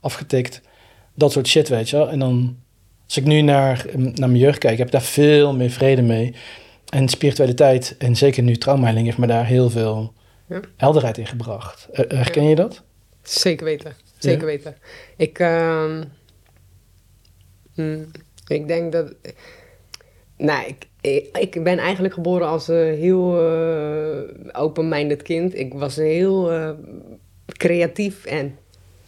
afgetikt. 0.00 0.60
Dat 1.14 1.32
soort 1.32 1.48
shit, 1.48 1.68
weet 1.68 1.90
je 1.90 1.96
wel. 1.96 2.10
En 2.10 2.18
dan, 2.18 2.56
als 3.06 3.16
ik 3.16 3.24
nu 3.24 3.40
naar, 3.40 3.84
naar 3.94 4.28
mijn 4.28 4.36
jeugd 4.36 4.58
kijk, 4.58 4.78
heb 4.78 4.86
ik 4.86 4.92
daar 4.92 5.02
veel 5.02 5.54
meer 5.54 5.70
vrede 5.70 6.02
mee. 6.02 6.34
En 6.90 7.08
spiritualiteit, 7.08 7.94
en 7.98 8.16
zeker 8.16 8.42
nu 8.42 8.56
traumaheiling, 8.56 9.06
heeft 9.06 9.18
me 9.18 9.26
daar 9.26 9.46
heel 9.46 9.70
veel 9.70 10.14
ja. 10.48 10.60
helderheid 10.76 11.18
in 11.18 11.26
gebracht. 11.26 11.88
herken 11.92 12.44
je 12.44 12.54
dat? 12.54 12.82
Zeker 13.22 13.64
weten, 13.64 13.96
zeker 14.18 14.46
weten. 14.46 14.76
Ik, 15.16 15.38
uh, 15.38 16.00
ik 18.46 18.68
denk 18.68 18.92
dat... 18.92 19.14
Nou, 20.36 20.66
ik, 20.66 20.86
ik, 21.38 21.64
ben 21.64 21.78
eigenlijk 21.78 22.14
geboren 22.14 22.46
als 22.46 22.68
een 22.68 22.94
heel 22.94 23.52
uh, 23.52 24.20
open-minded 24.52 25.22
kind. 25.22 25.58
Ik 25.58 25.74
was 25.74 25.96
heel 25.96 26.52
uh, 26.52 26.70
creatief 27.46 28.24
en 28.24 28.58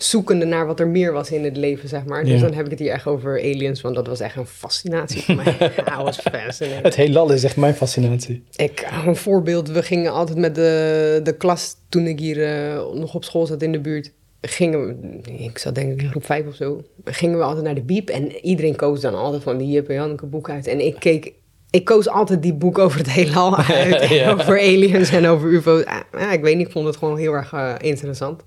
zoekende 0.03 0.45
naar 0.45 0.67
wat 0.67 0.81
er 0.81 0.87
meer 0.87 1.13
was 1.13 1.31
in 1.31 1.45
het 1.45 1.57
leven, 1.57 1.89
zeg 1.89 2.05
maar. 2.05 2.25
Dus 2.25 2.41
dan 2.41 2.53
heb 2.53 2.65
ik 2.65 2.71
het 2.71 2.81
hier 2.81 2.91
echt 2.91 3.07
over 3.07 3.39
aliens, 3.39 3.81
want 3.81 3.95
dat 3.95 4.07
was 4.07 4.21
echt 4.21 4.37
een 4.37 4.47
fascinatie 4.47 5.23
voor 5.23 5.35
mij. 5.35 5.57
I 5.99 6.03
was 6.03 6.19
fascinated. 6.19 6.83
Het 6.83 6.97
heelal 6.97 7.33
is 7.33 7.45
echt 7.45 7.57
mijn 7.57 7.75
fascinatie. 7.75 8.45
Ik, 8.57 8.89
een 9.07 9.17
voorbeeld, 9.17 9.69
we 9.69 9.83
gingen 9.83 10.13
altijd 10.13 10.39
met 10.39 10.55
de, 10.55 11.21
de 11.23 11.37
klas, 11.37 11.77
toen 11.89 12.07
ik 12.07 12.19
hier 12.19 12.37
uh, 12.37 12.75
nog 12.95 13.15
op 13.15 13.25
school 13.25 13.47
zat 13.47 13.63
in 13.63 13.73
de 13.73 13.81
buurt, 13.81 14.13
gingen 14.41 14.87
we, 14.87 15.21
ik 15.33 15.59
zat 15.59 15.75
denk 15.75 15.93
ik 15.93 16.03
in 16.03 16.11
groep 16.11 16.25
vijf 16.25 16.47
of 16.47 16.55
zo, 16.55 16.83
gingen 17.05 17.39
we 17.39 17.45
altijd 17.45 17.65
naar 17.65 17.75
de 17.75 17.83
biep 17.83 18.09
en 18.09 18.37
iedereen 18.37 18.77
koos 18.77 19.01
dan 19.01 19.15
altijd 19.15 19.43
van 19.43 19.59
die 19.59 19.71
Jip 19.71 19.91
Janneke 19.91 20.27
boek 20.27 20.51
uit. 20.51 20.67
En 20.67 20.87
ik 20.87 20.97
keek, 20.99 21.33
ik 21.71 21.85
koos 21.85 22.09
altijd 22.09 22.43
die 22.43 22.55
boek 22.55 22.79
over 22.79 22.99
het 22.99 23.11
heelal 23.11 23.57
uit, 23.59 24.29
over 24.29 24.61
aliens 24.61 25.11
en 25.11 25.27
over 25.27 25.49
ufo's. 25.49 25.85
Ah, 25.85 26.33
ik 26.33 26.41
weet 26.43 26.57
niet, 26.57 26.67
ik 26.67 26.73
vond 26.73 26.87
het 26.87 26.97
gewoon 26.97 27.19
heel 27.19 27.33
erg 27.33 27.53
uh, 27.53 27.75
interessant 27.81 28.43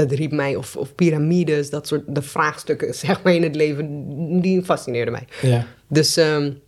dat 0.00 0.18
riep 0.18 0.32
mij, 0.32 0.56
of, 0.56 0.76
of 0.76 0.94
piramides, 0.94 1.70
dat 1.70 1.86
soort 1.86 2.02
de 2.06 2.22
vraagstukken 2.22 2.94
zeg 3.04 3.22
maar 3.22 3.34
in 3.34 3.42
het 3.42 3.54
leven, 3.54 4.40
die 4.40 4.62
fascineerden 4.62 5.12
mij. 5.12 5.24
Ja. 5.42 5.66
Dus 5.88 6.16
um, 6.16 6.60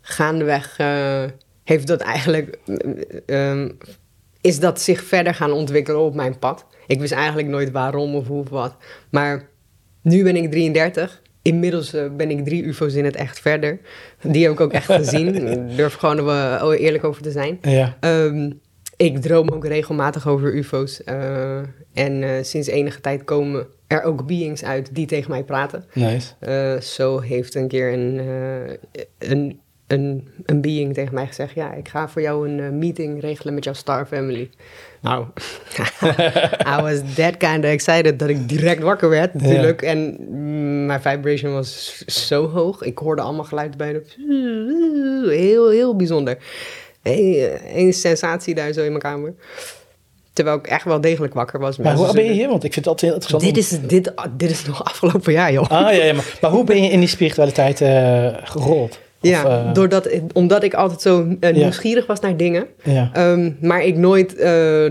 gaandeweg 0.00 0.78
uh, 0.80 1.22
heeft 1.64 1.86
dat 1.86 2.00
eigenlijk, 2.00 2.58
um, 3.26 3.78
is 4.40 4.60
dat 4.60 4.80
zich 4.80 5.02
verder 5.02 5.34
gaan 5.34 5.52
ontwikkelen 5.52 6.00
op 6.00 6.14
mijn 6.14 6.38
pad. 6.38 6.66
Ik 6.86 7.00
wist 7.00 7.12
eigenlijk 7.12 7.48
nooit 7.48 7.70
waarom 7.70 8.14
of 8.14 8.26
hoe 8.26 8.40
of 8.40 8.48
wat. 8.48 8.76
Maar 9.10 9.48
nu 10.02 10.22
ben 10.22 10.36
ik 10.36 10.50
33. 10.50 11.22
Inmiddels 11.42 11.94
uh, 11.94 12.04
ben 12.16 12.30
ik 12.30 12.44
drie 12.44 12.62
UFO's 12.62 12.94
in 12.94 13.04
het 13.04 13.16
echt 13.16 13.40
verder. 13.40 13.78
Die 14.22 14.42
heb 14.42 14.52
ik 14.52 14.60
ook 14.60 14.72
echt 14.72 14.86
gezien. 14.86 15.34
Ik 15.52 15.76
durf 15.76 15.94
gewoon 15.94 16.28
er 16.28 16.72
eerlijk 16.72 17.04
over 17.04 17.22
te 17.22 17.30
zijn. 17.30 17.58
Ja. 17.62 17.96
Um, 18.00 18.60
ik 18.96 19.20
droom 19.20 19.48
ook 19.48 19.66
regelmatig 19.66 20.28
over 20.28 20.54
UFO's. 20.54 21.00
Uh, 21.08 21.56
en 21.92 22.22
uh, 22.22 22.30
sinds 22.42 22.68
enige 22.68 23.00
tijd 23.00 23.24
komen 23.24 23.66
er 23.86 24.02
ook 24.02 24.26
beings 24.26 24.64
uit 24.64 24.94
die 24.94 25.06
tegen 25.06 25.30
mij 25.30 25.42
praten. 25.42 25.84
Nice. 25.92 26.32
Uh, 26.40 26.80
zo 26.80 27.20
heeft 27.20 27.54
een 27.54 27.68
keer 27.68 27.92
een, 27.92 28.18
een, 29.18 29.60
een, 29.86 30.28
een 30.44 30.60
being 30.60 30.94
tegen 30.94 31.14
mij 31.14 31.26
gezegd: 31.26 31.54
Ja, 31.54 31.72
ik 31.72 31.88
ga 31.88 32.08
voor 32.08 32.22
jou 32.22 32.48
een 32.48 32.78
meeting 32.78 33.20
regelen 33.20 33.54
met 33.54 33.64
jouw 33.64 33.72
Star 33.72 34.06
Family. 34.06 34.50
Nou, 35.00 35.26
I 36.78 36.80
was 36.80 37.00
that 37.14 37.36
kind 37.36 37.64
of 37.64 37.70
excited 37.70 38.18
dat 38.18 38.28
ik 38.28 38.48
direct 38.48 38.82
wakker 38.82 39.08
werd, 39.08 39.34
natuurlijk. 39.34 39.82
En 39.82 40.16
mijn 40.86 41.00
vibration 41.00 41.52
was 41.52 42.02
zo 42.06 42.48
hoog. 42.48 42.82
Ik 42.82 42.98
hoorde 42.98 43.22
allemaal 43.22 43.44
geluid 43.44 43.76
bij 43.76 43.92
de. 43.92 44.02
Heel, 45.30 45.70
heel 45.70 45.96
bijzonder. 45.96 46.38
Een 47.74 47.92
sensatie 47.92 48.54
daar 48.54 48.72
zo 48.72 48.80
in 48.80 48.88
mijn 48.88 49.02
kamer. 49.02 49.34
Terwijl 50.32 50.56
ik 50.56 50.66
echt 50.66 50.84
wel 50.84 51.00
degelijk 51.00 51.34
wakker 51.34 51.60
was. 51.60 51.76
Maar 51.76 51.94
hoe 51.94 52.12
ben 52.12 52.24
je 52.24 52.32
hier? 52.32 52.48
Want 52.48 52.64
ik 52.64 52.72
vind 52.72 52.84
het 52.84 52.86
altijd 52.86 53.12
heel 53.12 53.20
interessant. 53.20 53.54
Dit 53.54 53.64
is, 53.64 53.88
dit, 53.88 54.12
dit 54.36 54.50
is 54.50 54.66
nog 54.66 54.84
afgelopen 54.84 55.32
jaar, 55.32 55.52
joh. 55.52 55.70
Ah, 55.70 55.80
ja, 55.80 56.04
ja 56.04 56.12
maar, 56.12 56.38
maar 56.40 56.50
hoe 56.50 56.64
ben 56.64 56.82
je 56.82 56.90
in 56.90 56.98
die 56.98 57.08
spiritualiteit 57.08 57.80
uh, 57.80 58.28
gerold? 58.44 58.98
Ja, 59.20 59.44
uh, 59.44 59.74
doordat, 59.74 60.08
omdat 60.32 60.62
ik 60.62 60.74
altijd 60.74 61.02
zo 61.02 61.36
uh, 61.40 61.52
nieuwsgierig 61.52 62.06
was 62.06 62.20
naar 62.20 62.36
dingen. 62.36 62.66
Ja. 62.82 63.10
Um, 63.30 63.56
maar 63.60 63.84
ik 63.84 63.96
nooit 63.96 64.38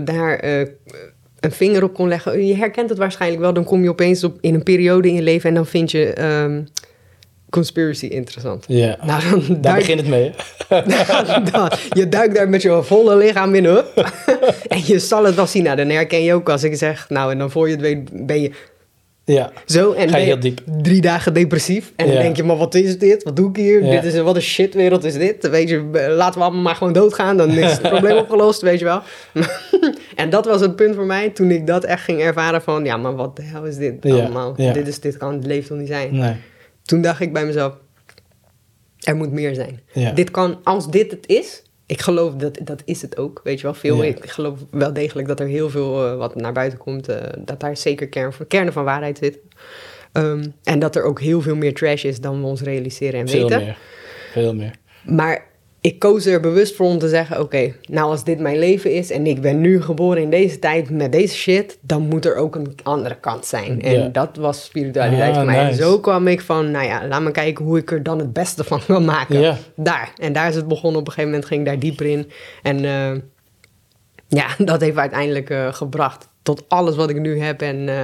daar 0.06 0.44
een 1.40 1.52
vinger 1.52 1.82
op 1.82 1.94
kon 1.94 2.08
leggen. 2.08 2.46
Je 2.46 2.56
herkent 2.56 2.88
het 2.88 2.98
waarschijnlijk 2.98 3.42
wel. 3.42 3.52
Dan 3.52 3.64
kom 3.64 3.82
je 3.82 3.88
opeens 3.88 4.24
op, 4.24 4.38
in 4.40 4.54
een 4.54 4.62
periode 4.62 5.08
in 5.08 5.14
je 5.14 5.22
leven 5.22 5.48
en 5.48 5.54
dan 5.54 5.66
vind 5.66 5.90
je... 5.90 6.22
Um, 6.42 6.68
conspiracy 7.54 8.06
interessant. 8.06 8.64
Ja, 8.68 8.96
nou, 9.02 9.22
dan 9.30 9.60
daar 9.60 9.76
begint 9.76 10.00
het 10.00 10.08
mee. 10.08 10.32
dan, 11.52 11.70
je 11.88 12.08
duikt 12.08 12.34
daar 12.34 12.48
met 12.48 12.62
je 12.62 12.82
volle 12.82 13.16
lichaam 13.16 13.54
in 13.54 13.70
op. 13.78 14.12
en 14.68 14.80
je 14.86 14.98
zal 14.98 15.24
het 15.24 15.34
wel 15.34 15.46
zien. 15.46 15.62
Nou, 15.62 15.76
dan 15.76 15.88
herken 15.88 16.22
je 16.22 16.34
ook 16.34 16.48
als 16.48 16.62
ik 16.62 16.76
zeg, 16.76 17.08
nou, 17.08 17.32
en 17.32 17.38
dan 17.38 17.50
voor 17.50 17.68
je 17.68 17.72
het 17.72 17.80
weet 17.80 18.26
ben 18.26 18.40
je 18.40 18.50
ja. 19.26 19.52
Zo, 19.66 19.92
en 19.92 20.08
Ga 20.08 20.16
je 20.16 20.24
heel 20.24 20.40
diep. 20.40 20.60
drie 20.82 21.00
dagen 21.00 21.34
depressief. 21.34 21.92
En 21.96 22.06
dan 22.06 22.16
denk 22.16 22.36
je, 22.36 22.44
maar 22.44 22.56
wat 22.56 22.74
is 22.74 22.98
dit? 22.98 23.22
Wat 23.22 23.36
doe 23.36 23.48
ik 23.48 23.56
hier? 23.56 23.82
Dit 23.82 24.04
is, 24.04 24.18
wat 24.18 24.36
een 24.36 24.42
shitwereld 24.42 25.04
is 25.04 25.14
dit? 25.14 25.48
Weet 25.48 25.68
je, 25.68 26.08
laten 26.16 26.38
we 26.38 26.44
allemaal 26.44 26.62
maar 26.62 26.74
gewoon 26.74 26.92
doodgaan. 26.92 27.36
Dan 27.36 27.50
is 27.50 27.70
het 27.70 27.82
probleem 27.92 28.16
opgelost, 28.16 28.60
weet 28.60 28.78
je 28.78 28.84
wel. 28.84 29.00
en 30.16 30.30
dat 30.30 30.44
was 30.44 30.60
het 30.60 30.76
punt 30.76 30.94
voor 30.94 31.06
mij 31.06 31.30
toen 31.30 31.50
ik 31.50 31.66
dat 31.66 31.84
echt 31.84 32.04
ging 32.04 32.20
ervaren 32.20 32.62
van... 32.62 32.84
Ja, 32.84 32.96
maar 32.96 33.16
wat 33.16 33.36
de 33.36 33.42
hel 33.42 33.64
is 33.64 33.76
dit 33.76 34.04
allemaal? 34.04 34.54
Dit, 34.54 34.88
is, 34.88 35.00
dit 35.00 35.16
kan 35.16 35.32
het 35.32 35.46
leven 35.46 35.68
toch 35.68 35.78
niet 35.78 35.88
zijn? 35.88 36.16
Nee 36.16 36.36
toen 36.84 37.02
dacht 37.02 37.20
ik 37.20 37.32
bij 37.32 37.46
mezelf, 37.46 37.74
er 39.00 39.16
moet 39.16 39.32
meer 39.32 39.54
zijn. 39.54 39.80
Dit 40.14 40.30
kan, 40.30 40.60
als 40.62 40.90
dit 40.90 41.10
het 41.10 41.26
is, 41.26 41.62
ik 41.86 42.00
geloof 42.00 42.34
dat 42.34 42.58
dat 42.62 42.82
is 42.84 43.02
het 43.02 43.16
ook, 43.16 43.40
weet 43.44 43.56
je 43.56 43.62
wel. 43.62 43.74
Veel, 43.74 44.04
Ik 44.04 44.30
geloof 44.30 44.58
wel 44.70 44.92
degelijk 44.92 45.28
dat 45.28 45.40
er 45.40 45.46
heel 45.46 45.70
veel 45.70 46.12
uh, 46.12 46.16
wat 46.16 46.34
naar 46.34 46.52
buiten 46.52 46.78
komt, 46.78 47.08
uh, 47.08 47.16
dat 47.38 47.60
daar 47.60 47.76
zeker 47.76 48.08
kern, 48.08 48.32
kernen 48.48 48.72
van 48.72 48.84
waarheid 48.84 49.18
zit. 49.18 49.38
Um, 50.12 50.54
en 50.62 50.78
dat 50.78 50.96
er 50.96 51.02
ook 51.02 51.20
heel 51.20 51.40
veel 51.40 51.56
meer 51.56 51.74
trash 51.74 52.04
is 52.04 52.20
dan 52.20 52.40
we 52.40 52.46
ons 52.46 52.60
realiseren 52.60 53.20
en 53.20 53.28
veel 53.28 53.48
weten. 53.48 53.64
Meer. 53.64 53.78
Veel 54.32 54.54
meer. 54.54 54.74
Maar 55.04 55.46
ik 55.84 55.98
koos 55.98 56.26
er 56.26 56.40
bewust 56.40 56.74
voor 56.76 56.86
om 56.86 56.98
te 56.98 57.08
zeggen: 57.08 57.40
Oké, 57.40 57.72
nou 57.88 58.10
als 58.10 58.24
dit 58.24 58.38
mijn 58.38 58.58
leven 58.58 58.92
is 58.92 59.10
en 59.10 59.26
ik 59.26 59.40
ben 59.40 59.60
nu 59.60 59.82
geboren 59.82 60.22
in 60.22 60.30
deze 60.30 60.58
tijd 60.58 60.90
met 60.90 61.12
deze 61.12 61.34
shit, 61.34 61.78
dan 61.80 62.02
moet 62.02 62.24
er 62.24 62.36
ook 62.36 62.54
een 62.54 62.74
andere 62.82 63.14
kant 63.14 63.46
zijn. 63.46 63.82
En 63.82 64.12
dat 64.12 64.36
was 64.36 64.64
spiritualiteit 64.64 65.30
ah, 65.30 65.36
voor 65.36 65.44
mij. 65.44 65.58
En 65.58 65.74
zo 65.74 66.00
kwam 66.00 66.28
ik 66.28 66.40
van: 66.40 66.70
Nou 66.70 66.86
ja, 66.86 67.06
laat 67.06 67.22
me 67.22 67.30
kijken 67.30 67.64
hoe 67.64 67.78
ik 67.78 67.90
er 67.90 68.02
dan 68.02 68.18
het 68.18 68.32
beste 68.32 68.64
van 68.64 68.80
wil 68.86 69.00
maken. 69.00 69.56
Daar. 69.76 70.12
En 70.16 70.32
daar 70.32 70.48
is 70.48 70.54
het 70.54 70.68
begonnen. 70.68 71.00
Op 71.00 71.06
een 71.06 71.12
gegeven 71.12 71.30
moment 71.30 71.48
ging 71.48 71.60
ik 71.60 71.66
daar 71.66 71.78
dieper 71.78 72.06
in. 72.06 72.30
En 72.62 72.84
uh, 72.84 73.20
ja, 74.28 74.46
dat 74.70 74.80
heeft 74.80 74.96
uiteindelijk 74.96 75.50
uh, 75.50 75.72
gebracht 75.72 76.28
tot 76.42 76.64
alles 76.68 76.96
wat 76.96 77.10
ik 77.10 77.20
nu 77.20 77.40
heb 77.40 77.62
en 77.62 77.76
uh, 77.76 78.02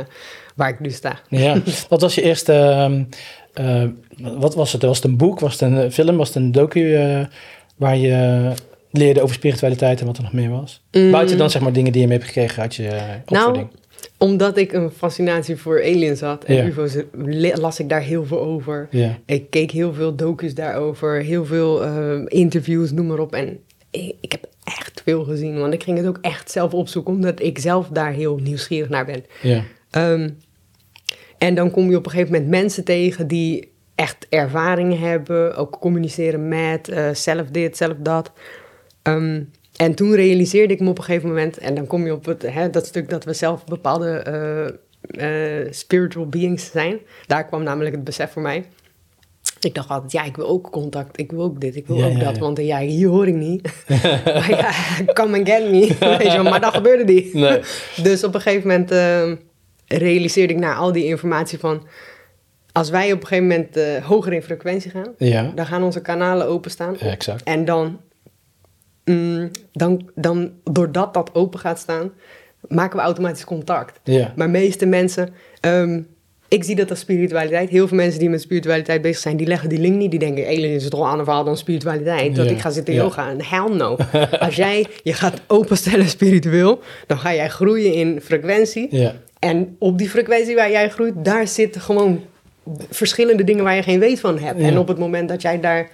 waar 0.55 0.69
ik 0.69 0.81
nu 0.81 0.91
sta. 0.91 1.21
Ja, 1.29 1.63
wat 1.89 2.01
was 2.01 2.15
je 2.15 2.23
eerste. 2.23 3.07
Uh, 3.61 3.85
wat 4.19 4.55
was 4.55 4.73
het? 4.73 4.83
Was 4.83 4.97
het 4.97 5.07
een 5.07 5.17
boek? 5.17 5.41
Was 5.41 5.53
het 5.53 5.61
een 5.61 5.93
film? 5.93 6.17
Was 6.17 6.29
het 6.29 6.37
een 6.37 6.53
docu? 6.53 6.97
Waar 7.81 7.97
je 7.97 8.53
leerde 8.91 9.23
over 9.23 9.35
spiritualiteit 9.35 10.01
en 10.01 10.07
wat 10.07 10.17
er 10.17 10.23
nog 10.23 10.33
meer 10.33 10.51
was? 10.51 10.83
Mm. 10.93 11.11
Buiten 11.11 11.39
dan 11.39 11.51
zeg 11.51 11.63
maar 11.63 11.73
dingen 11.73 11.93
die 11.93 12.01
je 12.01 12.07
mee 12.07 12.17
hebt 12.17 12.29
gekregen 12.29 12.63
uit 12.63 12.75
je 12.75 12.87
eh, 12.89 13.03
opvoeding. 13.27 13.55
Nou, 13.57 13.79
omdat 14.19 14.57
ik 14.57 14.73
een 14.73 14.91
fascinatie 14.91 15.57
voor 15.57 15.83
aliens 15.83 16.21
had 16.21 16.45
en 16.45 16.67
UFO's, 16.67 16.97
las 17.61 17.81
ik 17.81 17.89
daar 17.89 18.03
heel 18.03 18.25
veel 18.25 18.41
over. 18.41 18.89
Ik 19.27 19.51
keek 19.51 19.71
heel 19.71 19.93
veel 19.93 20.17
docu's 20.17 20.55
daarover, 20.55 21.23
heel 21.23 21.45
veel 21.45 21.87
uh, 21.87 22.23
interviews, 22.27 22.91
noem 22.91 23.07
maar 23.07 23.19
op. 23.19 23.35
En 23.35 23.59
ik, 23.91 24.15
ik, 24.21 24.33
heb 24.33 24.49
echt 24.65 25.03
veel 25.05 25.25
gezien, 25.25 25.59
want 25.59 25.75
ik 25.75 25.83
ging 25.83 25.97
het 25.97 26.07
ook 26.07 26.19
echt 26.21 26.51
zelf 26.51 26.75
opzoeken, 26.75 27.15
omdat 27.15 27.43
ik 27.43 27.59
zelf 27.59 27.89
daar 27.89 28.13
heel 28.13 28.37
nieuwsgierig 28.37 28.89
naar 28.89 29.05
ben. 29.05 29.25
Ja. 29.43 29.63
Um, 29.91 30.37
en 31.39 31.55
dan 31.55 31.71
kom 31.71 31.91
je 31.91 31.97
op 31.97 32.05
een 32.05 32.11
gegeven 32.11 32.33
moment 32.33 32.51
mensen 32.51 32.85
tegen 32.85 33.27
die 33.27 33.70
echt 34.01 34.27
ervaring 34.29 34.99
hebben, 34.99 35.57
ook 35.57 35.79
communiceren 35.81 36.49
met, 36.49 36.89
uh, 36.89 37.15
zelf 37.15 37.47
dit, 37.47 37.77
zelf 37.77 37.95
dat. 37.99 38.33
Um, 39.03 39.51
En 39.77 39.95
toen 39.95 40.15
realiseerde 40.15 40.75
ik 40.75 40.81
me 40.81 40.89
op 40.89 40.99
een 40.99 41.05
gegeven 41.05 41.29
moment, 41.29 41.59
en 41.59 41.75
dan 41.75 41.87
kom 41.87 42.05
je 42.05 42.13
op 42.13 42.25
het, 42.25 42.43
hè, 42.43 42.71
dat 42.71 42.87
stuk 42.87 43.11
dat 43.11 43.25
we 43.25 43.33
zelf 43.33 43.65
bepaalde 43.65 44.09
eh, 44.09 45.61
eh, 45.63 45.73
spiritual 45.73 46.29
beings 46.29 46.71
zijn. 46.71 46.99
Daar 47.27 47.47
kwam 47.47 47.63
namelijk 47.63 47.95
het 47.95 48.05
besef 48.05 48.33
voor 48.33 48.43
mij. 48.43 48.65
Ik 49.61 49.75
dacht 49.75 49.89
altijd, 49.89 50.13
ja, 50.13 50.25
ik 50.25 50.37
wil 50.37 50.47
ook 50.47 50.71
contact, 50.71 51.19
ik 51.19 51.31
wil 51.31 51.43
ook 51.43 51.61
dit, 51.61 51.77
ik 51.77 51.87
wil 51.87 51.97
Ja, 51.97 52.07
ook 52.07 52.13
ja, 52.13 52.19
dat, 52.19 52.35
ja. 52.35 52.41
want 52.41 52.59
eh, 52.59 52.67
ja, 52.67 52.79
hier 52.79 53.09
hoor 53.09 53.29
ik 53.29 53.35
niet. 53.35 53.63
maar 54.25 54.51
ja, 54.51 54.73
come 55.13 55.39
and 55.39 55.49
get 55.49 55.71
me, 55.71 55.87
weet 56.19 56.33
je 56.33 56.43
wel, 56.43 56.43
maar 56.43 56.61
dat 56.61 56.75
gebeurde 56.75 57.13
niet. 57.13 57.35
Nee. 57.35 57.61
Dus 58.03 58.25
op 58.25 58.35
een 58.35 58.41
gegeven 58.41 58.69
moment 58.69 58.91
eh, 58.91 59.33
realiseerde 59.87 60.53
ik 60.53 60.59
na 60.59 60.75
al 60.75 60.93
die 60.93 61.05
informatie 61.05 61.59
van... 61.59 61.87
als 62.73 62.91
wij 62.91 63.13
op 63.13 63.21
een 63.21 63.27
gegeven 63.27 63.49
moment 63.49 63.77
eh, 63.77 64.05
hoger 64.05 64.33
in 64.33 64.43
frequentie 64.43 64.91
gaan... 64.91 65.15
Ja, 65.19 65.53
dan 65.55 65.67
gaan 65.67 65.83
onze 65.83 66.01
kanalen 66.01 66.47
openstaan. 66.47 66.97
ja, 66.99 67.07
exact. 67.07 67.43
En 67.43 67.65
dan, 67.65 68.01
mm, 69.05 69.51
dan, 69.73 70.11
dan, 70.15 70.53
doordat 70.65 71.15
dat 71.15 71.35
open 71.35 71.61
gaat 71.61 71.79
staan, 71.79 72.13
maken 72.69 72.97
we 72.97 73.03
automatisch 73.03 73.45
contact. 73.45 74.01
Ja, 74.05 74.33
Maar 74.37 74.51
meeste 74.51 74.87
mensen, 74.87 75.29
ehm, 75.61 76.01
ik 76.49 76.65
zie 76.65 76.77
dat 76.77 76.91
als 76.91 76.99
spiritualiteit. 76.99 77.71
Heel 77.71 77.89
veel 77.89 77.97
mensen 77.97 78.19
die 78.19 78.29
met 78.31 78.41
spiritualiteit 78.41 79.03
bezig 79.03 79.19
zijn, 79.19 79.37
die 79.37 79.47
leggen 79.47 79.69
die 79.69 79.79
link 79.79 79.97
niet. 79.97 80.11
Die 80.11 80.19
denken, 80.19 80.47
alien 80.47 80.71
is 80.71 80.83
het 80.83 80.91
toch 80.91 81.01
een 81.01 81.07
ander 81.07 81.25
verhaal 81.25 81.45
dan 81.45 81.57
spiritualiteit. 81.57 82.37
Dat 82.37 82.45
Ja, 82.45 82.51
ik 82.51 82.61
ga 82.61 82.71
zitten 82.71 82.95
yoga. 82.95 83.31
En 83.31 83.45
hell 83.45 83.77
no. 83.77 83.97
als 84.47 84.57
jij 84.57 84.87
je 85.03 85.13
gaat 85.13 85.41
openstellen 85.47 86.09
spiritueel, 86.09 86.81
dan 87.07 87.19
ga 87.19 87.35
jij 87.35 87.49
groeien 87.49 87.93
in 87.93 88.21
frequentie. 88.21 89.13
En 89.39 89.77
op 89.79 89.99
die 89.99 90.09
frequentie 90.09 90.55
waar 90.55 90.71
jij 90.71 90.91
groeit, 90.91 91.15
daar 91.25 91.49
zitten 91.49 91.81
gewoon 91.81 92.25
verschillende 92.91 93.45
dingen 93.45 93.65
waar 93.65 93.75
je 93.77 93.83
geen 93.83 93.99
weet 93.99 94.21
van 94.21 94.39
hebt. 94.39 94.61
Ja. 94.61 94.67
En 94.67 94.79
op 94.79 94.89
het 94.89 94.99
moment 94.99 95.29
dat 95.29 95.43
jij 95.43 95.61
daar 95.61 95.89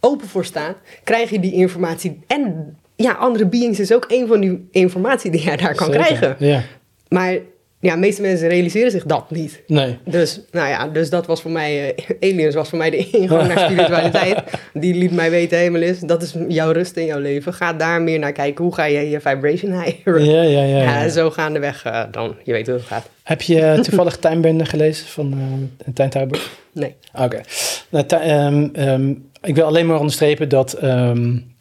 open 0.00 0.28
voor 0.28 0.44
staat, 0.44 0.76
krijg 1.04 1.30
je 1.30 1.40
die 1.40 1.52
informatie. 1.52 2.20
En 2.26 2.76
ja, 2.96 3.12
andere 3.12 3.46
beings 3.46 3.80
is 3.80 3.92
ook 3.92 4.04
een 4.08 4.26
van 4.26 4.40
die 4.40 4.68
informatie 4.70 5.30
die 5.30 5.42
jij 5.42 5.56
daar 5.56 5.74
kan 5.74 5.92
zeker. 5.92 6.04
krijgen. 6.04 6.36
Ja, 6.38 6.62
Maar 7.08 7.38
ja, 7.80 7.92
de 7.92 7.98
meeste 7.98 8.22
mensen 8.22 8.48
realiseren 8.48 8.90
zich 8.90 9.04
dat 9.04 9.30
niet. 9.30 9.62
nee. 9.66 9.98
Dus, 10.04 10.40
nou 10.50 10.68
ja, 10.68 10.88
dus 10.88 11.10
dat 11.10 11.26
was 11.26 11.40
voor 11.40 11.50
mij, 11.50 11.94
eh, 11.94 12.30
Aliens 12.30 12.54
was 12.54 12.68
voor 12.68 12.78
mij 12.78 12.90
de 12.90 12.96
ingang 13.10 13.48
naar 13.48 13.58
spiritualiteit. 13.58 14.42
Die 14.72 14.94
liet 14.94 15.12
mij 15.12 15.30
weten, 15.30 15.58
helemaal 15.58 15.82
is, 15.82 16.00
dat 16.00 16.22
is 16.22 16.34
jouw 16.48 16.70
rust 16.70 16.96
in 16.96 17.04
jouw 17.04 17.18
leven. 17.18 17.54
Ga 17.54 17.72
daar 17.72 18.02
meer 18.02 18.18
naar 18.18 18.32
kijken, 18.32 18.64
hoe 18.64 18.74
ga 18.74 18.84
je 18.84 19.10
je 19.10 19.20
vibration 19.20 19.82
higher? 19.82 20.20
Ja, 20.20 20.42
ja, 20.42 20.62
ja. 20.62 20.78
Ja, 20.78 21.02
ja. 21.02 21.08
zo 21.08 21.30
gaandeweg 21.30 21.86
uh, 21.86 22.02
dan, 22.10 22.36
je 22.44 22.52
weet 22.52 22.66
hoe 22.66 22.76
het 22.76 22.84
gaat. 22.84 23.08
Heb 23.22 23.42
je 23.42 23.60
eh, 23.60 23.80
toevallig 23.80 24.16
Tuinbende 24.26 24.64
gelezen 24.64 25.06
van 25.06 25.32
uh, 25.32 25.94
Tijn 25.94 26.10
Tauber? 26.10 26.50
Nee. 26.72 26.94
Oké. 27.14 27.24
Okay. 27.24 27.42
Nou, 27.88 28.30
um, 28.46 28.72
um, 28.88 29.30
ik 29.42 29.54
wil 29.54 29.64
alleen 29.64 29.86
maar 29.86 29.98
onderstrepen 29.98 30.48
dat 30.48 30.82
um, 30.82 31.54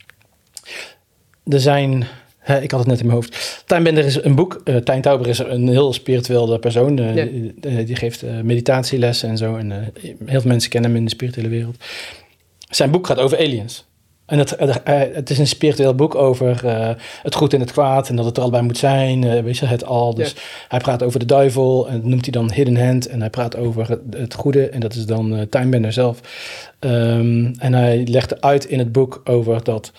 er 1.46 1.60
zijn... 1.60 2.08
Ik 2.48 2.72
had 2.72 2.80
het 2.80 2.90
net 2.90 3.00
in 3.00 3.06
mijn 3.06 3.18
hoofd. 3.18 3.64
Tijnbender 3.66 4.06
is 4.06 4.24
een 4.24 4.36
boek. 4.36 4.62
Uh, 4.64 4.76
Tijn 4.76 5.02
Tauber 5.02 5.28
is 5.28 5.40
een 5.40 5.68
heel 5.68 5.94
spirituele 5.94 6.60
persoon. 6.60 6.98
Uh, 7.00 7.16
ja. 7.16 7.26
die, 7.26 7.84
die, 7.84 7.96
geeft 7.96 8.24
uh, 8.24 8.42
meditatielessen 8.42 9.30
en 9.30 9.38
zo. 9.38 9.56
En 9.56 9.72
heel 10.26 10.42
veel 10.42 10.50
mensen 10.52 10.70
kennen 10.70 10.90
hem 10.90 11.00
in 11.00 11.06
de 11.06 11.12
spirituele 11.12 11.50
wereld. 11.50 11.76
Zijn 12.70 12.92
boek 12.92 13.08
gaat 13.08 13.20
over 13.20 13.38
aliens. 13.38 13.86
En 14.26 14.40
het, 14.40 15.30
is 15.30 15.38
een 15.38 15.48
spiritueel 15.48 15.96
boek 15.96 16.16
over 16.16 16.62
het 17.24 17.36
goed 17.36 17.54
en 17.54 17.60
het 17.60 17.72
kwaad 17.72 18.10
en 18.10 18.16
dat 18.16 18.26
het 18.26 18.36
er 18.38 18.42
allebei 18.42 18.64
moet 18.64 18.78
zijn, 18.78 19.44
weet 19.44 19.58
je, 19.58 19.66
het 19.66 19.86
al. 19.86 20.14
Dus 20.14 20.32
ja. 20.32 20.38
hij 20.68 20.80
praat 20.80 21.04
over 21.04 21.20
de 21.20 21.26
duivel 21.26 21.88
en 21.88 21.94
dat 21.94 22.04
noemt 22.04 22.22
hij 22.22 22.32
dan 22.32 22.52
Hidden 22.52 22.86
Hand. 22.88 23.08
En 23.08 23.20
hij 23.20 23.30
praat 23.30 23.56
over 23.56 23.90
het, 23.90 24.00
het 24.10 24.34
goede 24.34 24.70
en 24.70 24.80
dat 24.80 24.94
is 24.94 25.06
dan 25.06 25.34
uh, 25.34 25.42
Timebender 25.42 25.94
zelf. 25.94 26.20
Um, 26.80 27.56
en 27.60 27.74
hij 27.74 28.04
legt 28.08 28.42
uit 28.42 28.66
in 28.66 28.80
het 28.80 28.92
boek 28.92 29.22
over 29.24 29.64
dat 29.64 29.92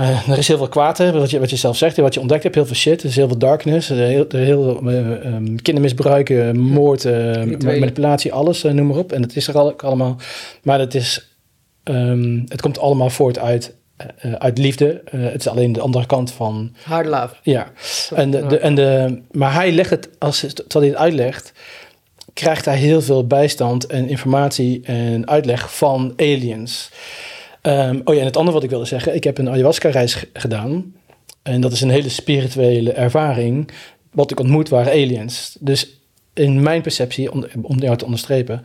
uh, 0.00 0.28
er 0.28 0.38
is 0.38 0.48
heel 0.48 0.56
veel 0.56 0.68
kwaad, 0.68 0.98
hè, 0.98 1.12
wat, 1.12 1.30
je, 1.30 1.38
wat 1.38 1.50
je 1.50 1.56
zelf 1.56 1.76
zegt, 1.76 1.96
wat 1.96 2.14
je 2.14 2.20
ontdekt 2.20 2.42
hebt, 2.42 2.54
heel 2.54 2.66
veel 2.66 2.74
shit. 2.74 3.02
Er 3.02 3.08
is 3.08 3.16
heel 3.16 3.28
veel 3.28 3.38
darkness, 3.38 3.90
er 3.90 3.96
heel, 3.96 4.28
er 4.28 4.38
heel 4.38 4.80
uh, 4.88 5.34
um, 5.34 5.62
kindermisbruik, 5.62 6.28
uh, 6.28 6.52
moord, 6.52 7.04
manipulatie, 7.64 8.32
alles, 8.32 8.62
noem 8.62 8.86
maar 8.86 8.96
op. 8.96 9.12
En 9.12 9.22
dat 9.22 9.36
is 9.36 9.48
er 9.48 9.58
al, 9.58 9.80
allemaal. 9.80 10.16
Maar 10.62 10.78
het 10.78 10.94
is 10.94 11.36
Um, 11.90 12.44
het 12.48 12.60
komt 12.60 12.78
allemaal 12.78 13.10
voort 13.10 13.38
uit, 13.38 13.74
uit 14.38 14.58
liefde. 14.58 15.02
Het 15.10 15.40
is 15.40 15.48
alleen 15.48 15.72
de 15.72 15.80
andere 15.80 16.06
kant 16.06 16.32
van. 16.32 16.74
Hard 16.82 17.06
love. 17.06 17.34
Ja. 17.42 17.70
En 18.14 18.30
de, 18.30 18.46
de, 18.46 18.58
en 18.58 18.74
de, 18.74 19.18
maar 19.30 19.54
hij 19.54 19.72
legt 19.72 19.90
het, 19.90 20.08
als 20.18 20.40
terwijl 20.40 20.80
hij 20.80 20.88
het 20.88 20.96
uitlegt, 20.96 21.52
krijgt 22.32 22.64
hij 22.64 22.76
heel 22.76 23.02
veel 23.02 23.26
bijstand 23.26 23.86
en 23.86 24.08
informatie 24.08 24.80
en 24.84 25.28
uitleg 25.28 25.76
van 25.76 26.12
aliens. 26.16 26.90
Um, 27.68 28.00
oh 28.04 28.14
ja, 28.14 28.20
en 28.20 28.26
het 28.26 28.36
andere 28.36 28.54
wat 28.54 28.64
ik 28.64 28.70
wilde 28.70 28.84
zeggen, 28.84 29.14
ik 29.14 29.24
heb 29.24 29.38
een 29.38 29.48
ayahuasca-reis 29.48 30.24
gedaan. 30.32 30.94
En 31.42 31.60
dat 31.60 31.72
is 31.72 31.80
een 31.80 31.90
hele 31.90 32.08
spirituele 32.08 32.92
ervaring. 32.92 33.70
Wat 34.12 34.30
ik 34.30 34.40
ontmoet 34.40 34.68
waren 34.68 34.92
aliens. 34.92 35.56
Dus 35.60 36.00
in 36.34 36.62
mijn 36.62 36.82
perceptie, 36.82 37.32
om, 37.32 37.78
jou 37.78 37.96
te 37.96 38.04
onderstrepen, 38.04 38.62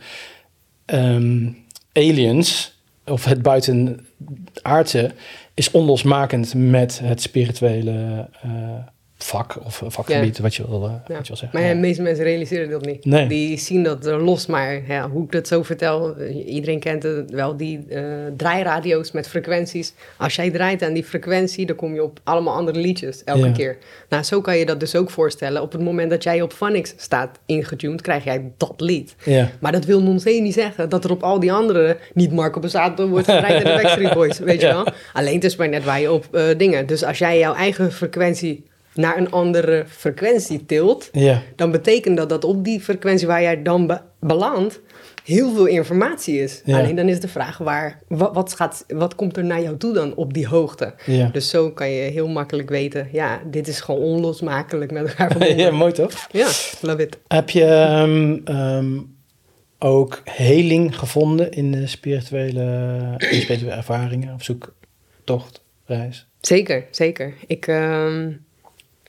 um, 0.86 1.56
aliens 1.92 2.74
of 3.06 3.24
het 3.24 3.42
buitenaardse 3.42 5.10
is 5.54 5.70
onlosmakend 5.70 6.54
met 6.54 7.00
het 7.02 7.22
spirituele 7.22 8.28
uh, 8.44 8.50
vak 9.16 9.56
of 9.64 9.82
vakgebied, 9.86 10.36
ja. 10.36 10.42
wat, 10.42 10.54
je 10.54 10.68
wil, 10.68 10.80
ja. 10.80 11.02
wat 11.06 11.26
je 11.26 11.26
wil 11.26 11.36
zeggen. 11.36 11.50
Maar 11.52 11.62
ja, 11.62 11.74
de 11.74 11.80
meeste 11.80 12.02
mensen 12.02 12.24
realiseren 12.24 12.70
dat 12.70 12.84
niet. 12.84 13.04
Nee. 13.04 13.26
Die 13.26 13.58
zien 13.58 13.82
dat 13.82 14.06
er 14.06 14.22
los, 14.22 14.46
maar 14.46 14.82
ja, 14.88 15.10
hoe 15.10 15.24
ik 15.24 15.32
dat 15.32 15.48
zo 15.48 15.62
vertel, 15.62 16.16
iedereen 16.46 16.80
kent 16.80 17.02
het 17.02 17.30
wel, 17.30 17.56
die 17.56 17.84
uh, 17.88 18.02
draairadio's 18.36 19.12
met 19.12 19.28
frequenties. 19.28 19.94
Als 20.16 20.34
jij 20.34 20.50
draait 20.50 20.82
aan 20.82 20.92
die 20.92 21.04
frequentie, 21.04 21.66
dan 21.66 21.76
kom 21.76 21.94
je 21.94 22.02
op 22.02 22.20
allemaal 22.24 22.54
andere 22.54 22.78
liedjes 22.78 23.24
elke 23.24 23.52
keer. 23.52 23.76
Nou, 24.08 24.22
zo 24.22 24.40
kan 24.40 24.56
je 24.56 24.66
dat 24.66 24.80
dus 24.80 24.96
ook 24.96 25.10
voorstellen. 25.10 25.62
Op 25.62 25.72
het 25.72 25.82
moment 25.82 26.10
dat 26.10 26.22
jij 26.22 26.42
op 26.42 26.52
Phonics 26.52 26.94
staat 26.96 27.38
ingetuned, 27.46 28.00
krijg 28.00 28.24
jij 28.24 28.52
dat 28.56 28.74
lied. 28.76 29.14
Maar 29.60 29.72
dat 29.72 29.84
wil 29.84 30.02
non 30.02 30.20
niet 30.24 30.54
zeggen 30.54 30.88
dat 30.88 31.04
er 31.04 31.10
op 31.10 31.22
al 31.22 31.40
die 31.40 31.52
andere 31.52 31.96
niet 32.14 32.32
Marco 32.32 32.60
Bazzato 32.60 33.08
wordt 33.08 33.30
gedraaid 33.30 33.62
en 33.62 33.76
de 33.76 33.82
Backstreet 33.82 34.14
Boys, 34.14 34.38
weet 34.38 34.60
je 34.60 34.66
wel. 34.66 34.86
Alleen 35.12 35.34
het 35.34 35.44
is 35.44 35.56
maar 35.56 35.68
net 35.68 35.84
waar 35.84 36.00
je 36.00 36.12
op 36.12 36.34
eh, 36.34 36.44
dingen. 36.56 36.86
Dus 36.86 37.04
als 37.04 37.18
jij 37.18 37.38
jouw 37.38 37.54
eigen 37.54 37.92
frequentie 37.92 38.64
naar 38.94 39.16
een 39.18 39.30
andere 39.30 39.84
frequentie 39.88 40.66
tilt, 40.66 41.08
Ja. 41.12 41.42
dan 41.56 41.70
betekent 41.70 42.16
dat 42.16 42.28
dat 42.28 42.44
op 42.44 42.64
die 42.64 42.80
frequentie 42.80 43.26
waar 43.26 43.42
jij 43.42 43.62
dan 43.62 43.86
be 43.86 44.00
belandt, 44.20 44.80
heel 45.24 45.54
veel 45.54 45.66
informatie 45.66 46.40
is. 46.42 46.62
Ja. 46.64 46.78
Alleen 46.78 46.96
dan 46.96 47.08
is 47.08 47.20
de 47.20 47.28
vraag 47.28 47.58
waar, 47.58 48.00
wat, 48.08 48.34
wat, 48.34 48.54
gaat, 48.54 48.84
wat 48.88 49.14
komt 49.14 49.36
er 49.36 49.44
naar 49.44 49.62
jou 49.62 49.76
toe 49.76 49.92
dan 49.92 50.14
op 50.14 50.34
die 50.34 50.46
hoogte? 50.46 50.94
Ja. 51.06 51.28
Dus 51.32 51.48
zo 51.50 51.70
kan 51.70 51.90
je 51.90 52.10
heel 52.10 52.28
makkelijk 52.28 52.68
weten, 52.68 53.08
ja, 53.12 53.40
dit 53.50 53.68
is 53.68 53.80
gewoon 53.80 54.00
onlosmakelijk 54.00 54.90
met 54.92 55.06
elkaar 55.08 55.30
verbonden. 55.30 55.56
ja, 55.58 55.70
mooi 55.70 55.92
toch? 55.92 56.26
Ja, 56.30 56.48
love 56.80 57.02
it. 57.02 57.18
Heb 57.28 57.50
je 57.50 57.64
um, 58.00 58.42
um, 58.56 59.16
ook 59.78 60.20
heling 60.24 60.98
gevonden 60.98 61.50
in 61.50 61.70
de 61.72 61.86
spirituele, 61.86 63.14
spirituele 63.18 63.74
ervaringen, 63.74 64.34
op 64.34 64.42
zoektocht, 64.42 65.62
reis? 65.84 66.26
Zeker, 66.40 66.84
zeker. 66.90 67.34
Ik, 67.46 67.66
um, 67.66 68.43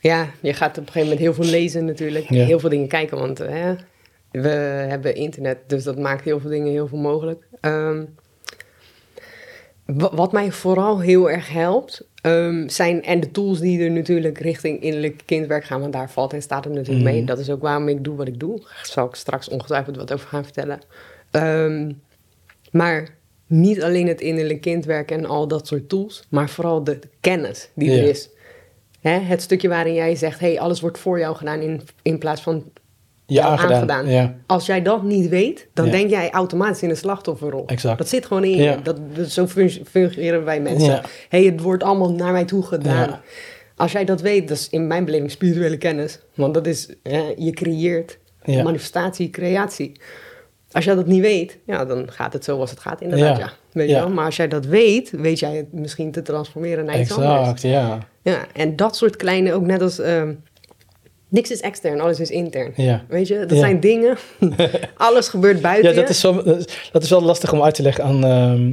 ja, 0.06 0.30
je 0.42 0.54
gaat 0.54 0.78
op 0.78 0.86
een 0.86 0.92
gegeven 0.92 1.02
moment 1.02 1.20
heel 1.20 1.34
veel 1.34 1.52
lezen 1.52 1.86
natuurlijk. 1.86 2.30
Ja. 2.30 2.46
Heel 2.46 2.60
veel 2.60 2.70
dingen 2.70 2.88
kijken, 2.88 3.18
want 3.18 3.42
uh, 3.42 3.72
we 4.32 4.50
hebben 4.88 5.16
internet, 5.16 5.58
dus 5.68 5.84
dat 5.84 5.98
maakt 5.98 6.24
heel 6.24 6.40
veel 6.40 6.50
dingen 6.50 6.72
heel 6.72 6.88
veel 6.88 6.98
mogelijk. 6.98 7.48
Um, 7.62 8.16
wat 9.96 10.32
mij 10.32 10.52
vooral 10.52 11.00
heel 11.00 11.30
erg 11.30 11.50
helpt, 11.50 12.08
um, 12.22 12.70
zijn 12.70 13.04
en 13.04 13.20
de 13.20 13.32
tools 13.32 13.60
die 13.60 13.84
er 13.84 13.92
natuurlijk 13.92 14.38
richting 14.38 14.82
innerlijk 14.82 15.22
kindwerk 15.26 15.64
gaan, 15.64 15.80
want 15.80 15.94
daar 15.94 16.12
valt 16.12 16.34
en 16.34 16.42
staat 16.42 16.64
het 16.64 16.74
natuurlijk 16.74 17.06
mm. 17.06 17.12
mee. 17.12 17.24
Dat 17.24 17.40
is 17.40 17.50
ook 17.50 17.62
waarom 17.62 17.88
ik 17.88 18.04
doe 18.04 18.16
wat 18.16 18.28
ik 18.28 18.40
doe. 18.40 18.60
Daar 18.60 18.88
zal 18.90 19.08
ik 19.08 19.16
straks 19.16 19.50
ongetwijfeld 19.50 19.96
wat 19.96 20.14
over 20.14 20.28
gaan 20.28 20.44
vertellen. 20.44 20.80
Um, 21.32 22.02
maar 22.72 23.16
niet 23.48 23.84
alleen 23.84 24.08
het 24.08 24.22
innerlijk 24.22 24.62
kindwerk 24.62 25.12
en 25.12 25.26
al 25.26 25.48
dat 25.48 25.68
soort 25.68 25.90
tools, 25.90 26.24
maar 26.30 26.50
vooral 26.50 26.84
de, 26.84 27.00
de 27.00 27.10
kennis 27.20 27.70
die 27.74 27.92
ja. 27.92 27.98
er 27.98 28.10
is. 28.10 28.30
Hè, 29.10 29.20
het 29.20 29.42
stukje 29.42 29.68
waarin 29.68 29.94
jij 29.94 30.16
zegt, 30.16 30.40
hey, 30.40 30.60
alles 30.60 30.80
wordt 30.82 30.98
voor 30.98 31.20
jou 31.20 31.36
gedaan 31.36 31.60
in, 31.60 31.82
in 32.02 32.18
plaats 32.18 32.42
van 32.42 32.64
ja, 33.26 33.46
aangedaan. 33.46 33.74
aangedaan. 33.74 34.08
Ja. 34.10 34.36
Als 34.46 34.66
jij 34.66 34.82
dat 34.82 35.04
niet 35.04 35.30
weet, 35.30 35.68
dan 35.74 35.86
Ja. 35.86 35.92
denk 35.92 36.10
jij 36.10 36.30
automatisch 36.32 36.82
in 36.82 36.90
de 36.90 36.96
slachtofferrol. 36.96 37.64
Exact. 37.66 37.98
Dat 37.98 38.08
zit 38.10 38.26
gewoon 38.26 38.44
in 38.44 38.50
je. 38.50 38.64
Ja. 38.64 38.76
Dat, 38.76 38.98
dat, 39.16 39.30
zo 39.30 39.48
fun- 39.48 39.86
fungeren 39.90 40.44
wij 40.44 40.62
mensen. 40.62 41.02
Hey, 41.30 41.44
het 41.44 41.62
wordt 41.62 41.84
allemaal 41.84 42.12
naar 42.12 42.32
mij 42.32 42.46
toe 42.46 42.64
gedaan. 42.64 43.20
Als 43.76 43.92
jij 43.92 44.06
dat 44.06 44.22
weet, 44.22 44.48
dat 44.48 44.58
is 44.58 44.70
in 44.70 44.88
mijn 44.88 45.06
beleving 45.06 45.32
spirituele 45.32 45.78
kennis. 45.78 46.20
Want 46.36 46.54
dat 46.54 46.68
is, 46.68 46.90
hè, 47.04 47.34
je 47.38 47.52
creëert 47.52 48.18
manifestatie, 48.46 49.30
creatie. 49.30 49.92
Als 50.72 50.86
jij 50.86 50.96
dat 50.96 51.06
niet 51.08 51.22
weet, 51.22 51.58
ja, 51.66 51.86
dan 51.86 52.12
gaat 52.12 52.34
het 52.34 52.44
zoals 52.44 52.70
het 52.70 52.80
gaat 52.80 53.02
inderdaad, 53.02 53.38
ja. 53.38 53.52
Weet 53.72 53.90
je 53.90 53.96
wel? 53.96 54.10
Maar 54.10 54.26
als 54.26 54.36
jij 54.36 54.48
dat 54.48 54.66
weet, 54.66 55.12
weet 55.12 55.40
jij 55.40 55.56
het 55.56 55.74
misschien 55.74 56.12
te 56.12 56.22
transformeren 56.22 56.86
naar 56.86 57.00
iets 57.00 57.12
anders. 57.12 57.40
Exact, 57.40 57.62
ja. 57.62 57.98
Ja, 58.32 58.46
en 58.54 58.76
dat 58.76 58.96
soort 58.96 59.16
kleine, 59.16 59.54
ook 59.54 59.66
net 59.66 59.82
als... 59.82 60.00
ehm, 60.00 60.34
niks 61.30 61.52
is 61.52 61.60
extern, 61.60 62.00
alles 62.00 62.20
is 62.20 62.30
intern. 62.30 62.74
Ja. 62.76 63.04
Weet 63.10 63.28
je, 63.28 63.40
dat 63.40 63.50
Ja. 63.50 63.58
zijn 63.58 63.80
dingen. 63.80 64.18
alles 64.98 65.28
gebeurt 65.28 65.62
buiten 65.62 65.90
Ja, 65.94 66.02
dat 66.02 66.10
is, 66.10 66.20
zo, 66.20 66.44
dat 66.92 67.04
is- 67.04 67.10
wel 67.10 67.22
lastig 67.22 67.54
om 67.54 67.64
uit 67.64 67.76
te 67.76 67.82
leggen 67.82 68.04
aan, 68.04 68.24
ehm, 68.24 68.72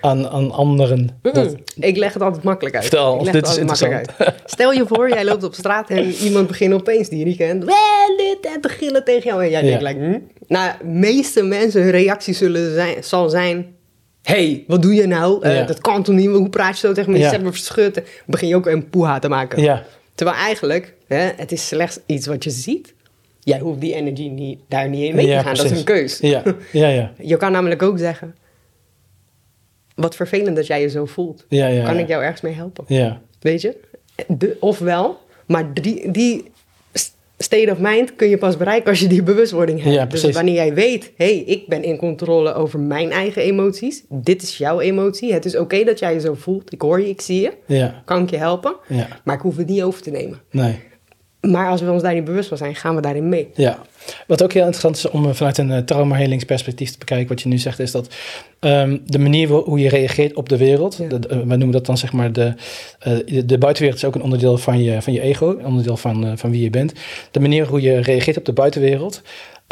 aan, 0.00 0.28
aan 0.28 0.50
anderen. 0.50 1.18
Dat, 1.22 1.54
Ik 1.80 1.96
leg 1.96 2.12
het 2.12 2.22
altijd 2.22 2.42
makkelijk 2.42 2.74
uit. 2.74 2.84
Vertel, 2.84 3.14
Ik 3.14 3.18
of 3.20 3.24
leg 3.24 3.32
dit 3.34 3.56
het 3.56 3.70
is 3.70 3.82
uit. 3.82 4.10
Stel 4.44 4.72
je 4.72 4.84
voor, 4.86 5.08
jij 5.08 5.24
loopt 5.24 5.44
op 5.44 5.54
straat 5.54 5.90
en 5.90 6.10
iemand 6.10 6.46
begint 6.46 6.74
opeens 6.74 7.08
die 7.08 7.18
je 7.18 7.24
niet 7.24 7.36
kent. 7.36 7.64
"Wel, 7.64 8.16
dit 8.16 8.52
en 8.54 8.60
te 8.60 8.68
gillen 8.68 9.04
tegen 9.04 9.22
jou. 9.30 9.44
En 9.44 9.50
jij 9.50 9.62
denkt, 9.62 9.82
like, 9.82 9.98
hm? 10.00 10.18
Nou, 10.48 10.70
de 10.80 10.86
meeste 10.86 11.42
mensen, 11.42 11.82
hun 11.82 11.90
reactie 11.90 12.34
zullen 12.34 12.74
zijn, 12.74 13.04
zal 13.04 13.28
zijn... 13.28 13.66
hey, 14.22 14.64
wat 14.66 14.82
doe 14.82 14.94
je 14.94 15.06
nou? 15.06 15.42
Eh, 15.44 15.56
Ja. 15.56 15.64
Dat 15.64 15.80
kan 15.80 16.02
toch 16.02 16.14
niet? 16.14 16.26
Hoe 16.28 16.48
praat 16.48 16.78
je 16.78 16.86
zo 16.86 16.92
tegen 16.92 17.10
me? 17.12 17.18
Je 17.18 17.24
Ja. 17.24 17.30
zet 17.30 17.42
me 17.42 17.50
verschut. 17.52 18.02
Begin 18.26 18.48
je 18.48 18.56
ook 18.56 18.66
een 18.66 18.88
poeha 18.90 19.18
te 19.18 19.28
maken. 19.28 19.62
ja, 19.62 19.84
Terwijl 20.14 20.38
eigenlijk, 20.38 20.94
hè, 21.06 21.30
het 21.36 21.52
is 21.52 21.66
slechts 21.68 21.98
iets 22.06 22.26
wat 22.26 22.44
je 22.44 22.50
ziet. 22.50 22.94
Jij 23.40 23.58
hoeft 23.58 23.80
die 23.80 23.94
energie 23.94 24.30
niet, 24.30 24.58
daar 24.68 24.88
niet 24.88 25.02
in 25.08 25.14
mee 25.14 25.26
te 25.26 25.32
gaan. 25.42 25.54
Dat 25.54 25.64
is 25.64 25.78
een 25.78 25.84
keus. 25.84 26.18
ja, 26.18 26.42
ja, 26.72 26.88
ja. 26.88 27.12
Je 27.32 27.36
kan 27.36 27.52
namelijk 27.52 27.82
ook 27.82 27.98
zeggen... 27.98 28.34
Wat 29.94 30.16
vervelend 30.16 30.56
dat 30.56 30.66
jij 30.66 30.80
je 30.80 30.88
zo 30.88 31.04
voelt. 31.06 31.44
kan 31.84 31.98
ik 31.98 32.08
jou 32.08 32.22
ergens 32.22 32.40
mee 32.40 32.54
helpen? 32.54 32.84
Ja, 32.88 33.20
Weet 33.40 33.60
je? 33.60 33.76
De, 34.28 34.56
ofwel, 34.60 35.20
maar 35.46 35.74
die, 35.74 36.10
die 36.10 36.51
state 37.42 37.70
of 37.70 37.78
mind 37.78 38.16
kun 38.16 38.28
je 38.28 38.38
pas 38.38 38.56
bereiken 38.56 38.90
als 38.90 39.00
je 39.00 39.06
die 39.06 39.22
bewustwording 39.22 39.82
hebt. 39.82 39.94
Ja, 39.94 40.04
dus 40.06 40.30
wanneer 40.30 40.54
jij 40.54 40.74
weet, 40.74 41.12
hé, 41.16 41.24
hey, 41.24 41.36
ik 41.38 41.68
ben 41.68 41.82
in 41.82 41.96
controle 41.96 42.54
over 42.54 42.80
mijn 42.80 43.10
eigen 43.10 43.42
emoties. 43.42 44.04
Dit 44.08 44.42
is 44.42 44.58
jouw 44.58 44.80
emotie. 44.80 45.32
Het 45.32 45.44
is 45.44 45.56
oké 45.56 45.84
dat 45.84 45.98
jij 45.98 46.12
je 46.14 46.20
zo 46.20 46.34
voelt. 46.34 46.72
Ik 46.72 46.80
hoor 46.82 47.00
je, 47.00 47.08
ik 47.08 47.20
zie 47.20 47.40
je. 47.40 47.52
ja, 47.66 48.02
Kan 48.04 48.22
ik 48.22 48.30
je 48.30 48.36
helpen? 48.36 48.76
ja. 48.88 49.08
Maar 49.24 49.34
ik 49.36 49.40
hoef 49.42 49.56
het 49.56 49.66
niet 49.68 49.82
over 49.82 50.02
te 50.02 50.10
nemen. 50.10 50.40
Nee. 50.50 50.78
Maar 51.50 51.68
als 51.70 51.80
we 51.80 51.90
ons 51.90 52.02
daar 52.02 52.14
niet 52.14 52.24
bewust 52.24 52.48
van 52.48 52.56
zijn, 52.56 52.74
gaan 52.74 52.94
we 52.94 53.00
daarin 53.00 53.28
mee. 53.28 53.48
Ja, 53.54 53.78
wat 54.26 54.42
ook 54.42 54.52
heel 54.52 54.60
interessant 54.62 54.96
is 54.96 55.08
om 55.10 55.24
eh, 55.28 55.34
vanuit 55.34 55.58
een 55.58 55.70
uh, 55.70 55.78
traumahelingsperspectief 55.78 56.90
te 56.90 56.98
bekijken, 56.98 57.28
wat 57.28 57.42
je 57.42 57.48
nu 57.48 57.58
zegt, 57.58 57.78
is 57.78 57.90
dat 57.90 58.14
ehm, 58.60 58.98
de 59.04 59.18
manier 59.18 59.48
hoe 59.48 59.78
je 59.78 59.88
reageert 59.88 60.34
op 60.34 60.48
de 60.48 60.56
wereld, 60.56 60.96
Ja. 61.08 61.18
de- 61.18 61.28
we 61.28 61.44
noemen 61.56 61.70
dat 61.70 61.86
dan 61.86 61.98
zeg 61.98 62.12
maar 62.12 62.32
de, 62.32 62.54
eh, 62.98 63.12
de, 63.26 63.46
de 63.46 63.58
buitenwereld 63.58 64.02
is 64.02 64.08
ook 64.08 64.14
een 64.14 64.22
onderdeel 64.22 64.58
van 64.58 64.82
je, 64.82 65.02
van 65.02 65.12
je 65.12 65.20
ego, 65.20 65.50
een 65.58 65.66
onderdeel 65.66 65.96
van, 65.96 66.24
eh, 66.26 66.32
van 66.34 66.50
wie 66.50 66.62
je 66.62 66.70
bent. 66.70 66.92
De 67.30 67.40
manier 67.40 67.66
hoe 67.66 67.80
je 67.80 68.00
reageert 68.00 68.36
op 68.36 68.44
de 68.44 68.52
buitenwereld 68.52 69.22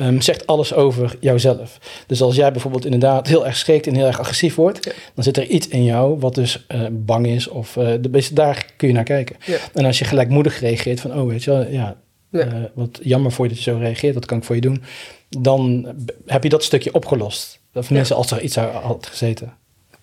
ehm, 0.01 0.21
zegt 0.21 0.47
alles 0.47 0.75
over 0.75 1.17
jouzelf. 1.21 1.79
Dus 2.07 2.23
als 2.23 2.37
jij 2.37 2.53
bijvoorbeeld 2.53 2.85
inderdaad 2.85 3.27
heel 3.27 3.47
erg 3.47 3.57
schrikt 3.57 3.87
en 3.87 3.95
heel 3.95 4.07
erg 4.07 4.21
agressief 4.21 4.55
wordt, 4.55 4.85
Ja. 4.85 4.93
dan 5.15 5.25
zit 5.25 5.37
er 5.37 5.47
iets 5.47 5.69
in 5.69 5.85
jou 5.85 6.19
wat 6.19 6.35
dus 6.35 6.65
eh, 6.69 6.81
bang 6.91 7.27
is 7.27 7.49
of 7.49 7.73
de, 7.73 8.29
daar 8.33 8.67
kun 8.77 8.89
je 8.89 8.95
naar 8.95 9.05
kijken. 9.05 9.37
Ja. 9.47 9.57
En 9.75 9.85
als 9.85 9.99
je 9.99 10.05
gelijkmoedig 10.05 10.61
reageert 10.61 11.01
van, 11.01 11.21
oh 11.21 11.29
weet 11.29 11.45
je 11.45 11.51
wel, 11.51 11.67
ja, 11.71 11.97
Ja. 12.31 12.39
eh, 12.41 12.55
wat 12.75 12.99
jammer 13.03 13.33
voor 13.33 13.45
je 13.45 13.51
dat 13.55 13.63
je 13.65 13.71
zo 13.71 13.79
reageert, 13.79 14.15
wat 14.15 14.27
kan 14.27 14.39
ik 14.39 14.45
voor 14.45 14.55
je 14.55 14.61
doen? 14.61 14.83
Dan 15.29 15.87
heb 16.27 16.43
je 16.43 16.49
dat 16.49 16.65
stukje 16.65 16.95
opgelost. 16.95 17.59
Of 17.75 17.87
tenminste, 17.87 18.15
als 18.15 18.31
er 18.31 18.41
iets 18.41 18.57
had 18.57 19.07
gezeten. 19.11 19.53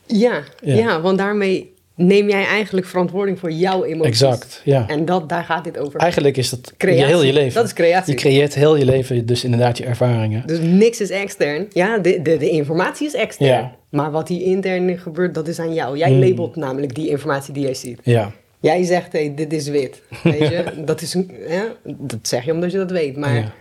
Ja, 0.07 0.43
Ja. 0.63 0.75
ja. 0.75 1.01
want 1.01 1.17
daarmee 1.17 1.73
neem 1.97 2.29
jij 2.29 2.45
eigenlijk 2.45 2.87
verantwoording 2.87 3.39
voor 3.39 3.51
jouw 3.51 3.83
emoties. 3.83 4.11
Exact, 4.21 4.61
ja. 4.63 4.87
En 4.87 5.05
dat, 5.05 5.29
daar 5.29 5.43
gaat 5.43 5.63
dit 5.63 5.77
over. 5.77 5.99
Eigenlijk 5.99 6.37
is 6.37 6.49
dat 6.49 6.59
je 6.63 6.73
Creatie. 6.77 7.05
heel 7.05 7.23
je 7.23 7.33
leven. 7.33 7.53
Dat 7.53 7.65
is 7.65 7.73
creatie. 7.73 8.13
Je 8.13 8.19
creëert 8.19 8.55
heel 8.55 8.75
je 8.77 8.85
leven, 8.85 9.25
dus 9.25 9.43
inderdaad 9.43 9.77
je 9.77 9.85
ervaringen. 9.85 10.43
Dus 10.45 10.59
niks 10.61 11.01
is 11.01 11.09
extern. 11.09 11.67
Ja, 11.69 11.97
de, 11.97 12.21
de, 12.21 12.37
de 12.37 12.49
informatie 12.49 13.07
is 13.07 13.13
extern. 13.13 13.49
Ja. 13.49 13.75
Maar 13.89 14.11
wat 14.11 14.27
hier 14.27 14.41
intern 14.41 14.97
gebeurt, 14.97 15.33
dat 15.33 15.47
is 15.47 15.59
aan 15.59 15.73
jou. 15.73 15.97
Jij 15.97 16.09
Hmm. 16.09 16.19
labelt 16.19 16.55
namelijk 16.55 16.95
die 16.95 17.09
informatie 17.09 17.53
die 17.53 17.63
jij 17.63 17.73
ziet. 17.73 17.99
Ja, 18.03 18.31
Jij 18.59 18.83
zegt, 18.83 19.11
hey, 19.11 19.33
dit 19.35 19.53
is 19.53 19.67
wit. 19.67 20.01
Weet 20.23 20.39
je? 20.53 20.63
dat, 20.85 21.01
is 21.01 21.13
een, 21.13 21.31
ja, 21.47 21.63
dat 21.83 22.19
zeg 22.21 22.45
je 22.45 22.51
omdat 22.51 22.71
je 22.71 22.77
dat 22.77 22.91
weet. 22.91 23.17
Maar 23.17 23.35
ja. 23.35 23.51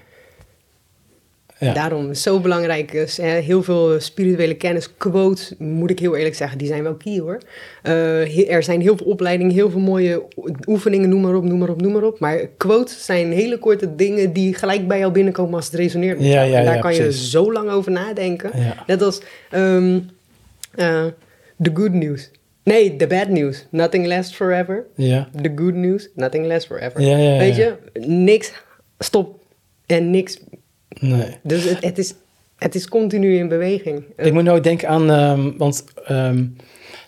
Ja. 1.59 1.73
daarom 1.73 2.03
is 2.03 2.09
het 2.09 2.19
zo 2.19 2.41
belangrijk. 2.41 2.91
Hè, 3.17 3.29
heel 3.29 3.63
veel 3.63 4.01
spirituele 4.01 4.55
kennis, 4.55 4.97
quotes, 4.97 5.55
moet 5.59 5.91
ik 5.91 5.99
heel 5.99 6.17
eerlijk 6.17 6.35
zeggen, 6.35 6.59
die 6.59 6.67
zijn 6.67 6.83
wel 6.83 6.95
key 6.95 7.19
hoor. 7.19 7.39
Eh, 7.83 8.51
er 8.53 8.63
zijn 8.63 8.81
heel 8.81 8.97
veel 8.97 9.07
opleidingen, 9.07 9.53
heel 9.55 9.71
veel 9.71 9.81
mooie 9.81 10.23
oefeningen, 10.67 11.09
noem 11.09 11.21
maar 11.21 11.35
op, 11.35 11.45
noem 11.45 11.59
maar 11.59 11.69
op, 11.69 11.81
noem 11.81 11.93
maar 11.93 12.03
op. 12.03 12.19
Maar 12.19 12.39
quotes 12.57 13.05
zijn 13.05 13.33
hele 13.33 13.59
korte 13.59 13.95
dingen 13.95 14.33
die 14.33 14.55
gelijk 14.55 14.89
bij 14.89 14.99
jou 14.99 15.13
binnenkomen 15.13 15.55
als 15.55 15.65
het 15.67 15.75
resoneert 15.75 16.19
met 16.19 16.27
Ja, 16.27 16.33
jou. 16.35 16.51
ja, 16.51 16.59
en 16.59 16.65
daar 16.65 16.79
kan 16.79 16.95
je 16.95 17.13
zo 17.13 17.53
lang 17.53 17.71
over 17.71 17.93
nadenken. 17.93 18.51
Net 18.87 19.03
als 19.03 19.21
ehm 19.51 19.99
eh, 20.75 21.05
the 21.63 21.71
good 21.75 21.93
news. 21.93 22.31
Nee, 22.63 22.97
the 22.97 23.07
bad 23.07 23.29
news. 23.29 23.67
Nothing 23.71 24.07
lasts 24.07 24.35
forever. 24.37 24.85
Ja. 24.95 25.29
The 25.43 25.53
good 25.57 25.75
news, 25.75 26.09
nothing 26.15 26.47
lasts 26.47 26.67
forever. 26.67 27.01
Ja, 27.01 27.17
ja, 27.17 27.33
ja, 27.33 27.39
Weet 27.39 27.57
je, 27.57 27.73
niks 28.07 28.53
stopt 28.99 29.39
en 29.87 30.11
niks. 30.11 30.39
Nee. 31.01 31.37
Dus 31.43 31.65
het, 31.65 31.85
het, 31.85 31.99
is, 31.99 32.15
het 32.57 32.75
is 32.75 32.89
continu 32.89 33.37
in 33.39 33.49
beweging. 33.49 34.05
Ik 34.17 34.33
moet 34.33 34.43
nou 34.45 34.61
denken 34.61 34.89
aan, 34.89 35.11
ehm, 35.11 35.51
want 35.57 35.85
ehm, 36.05 36.45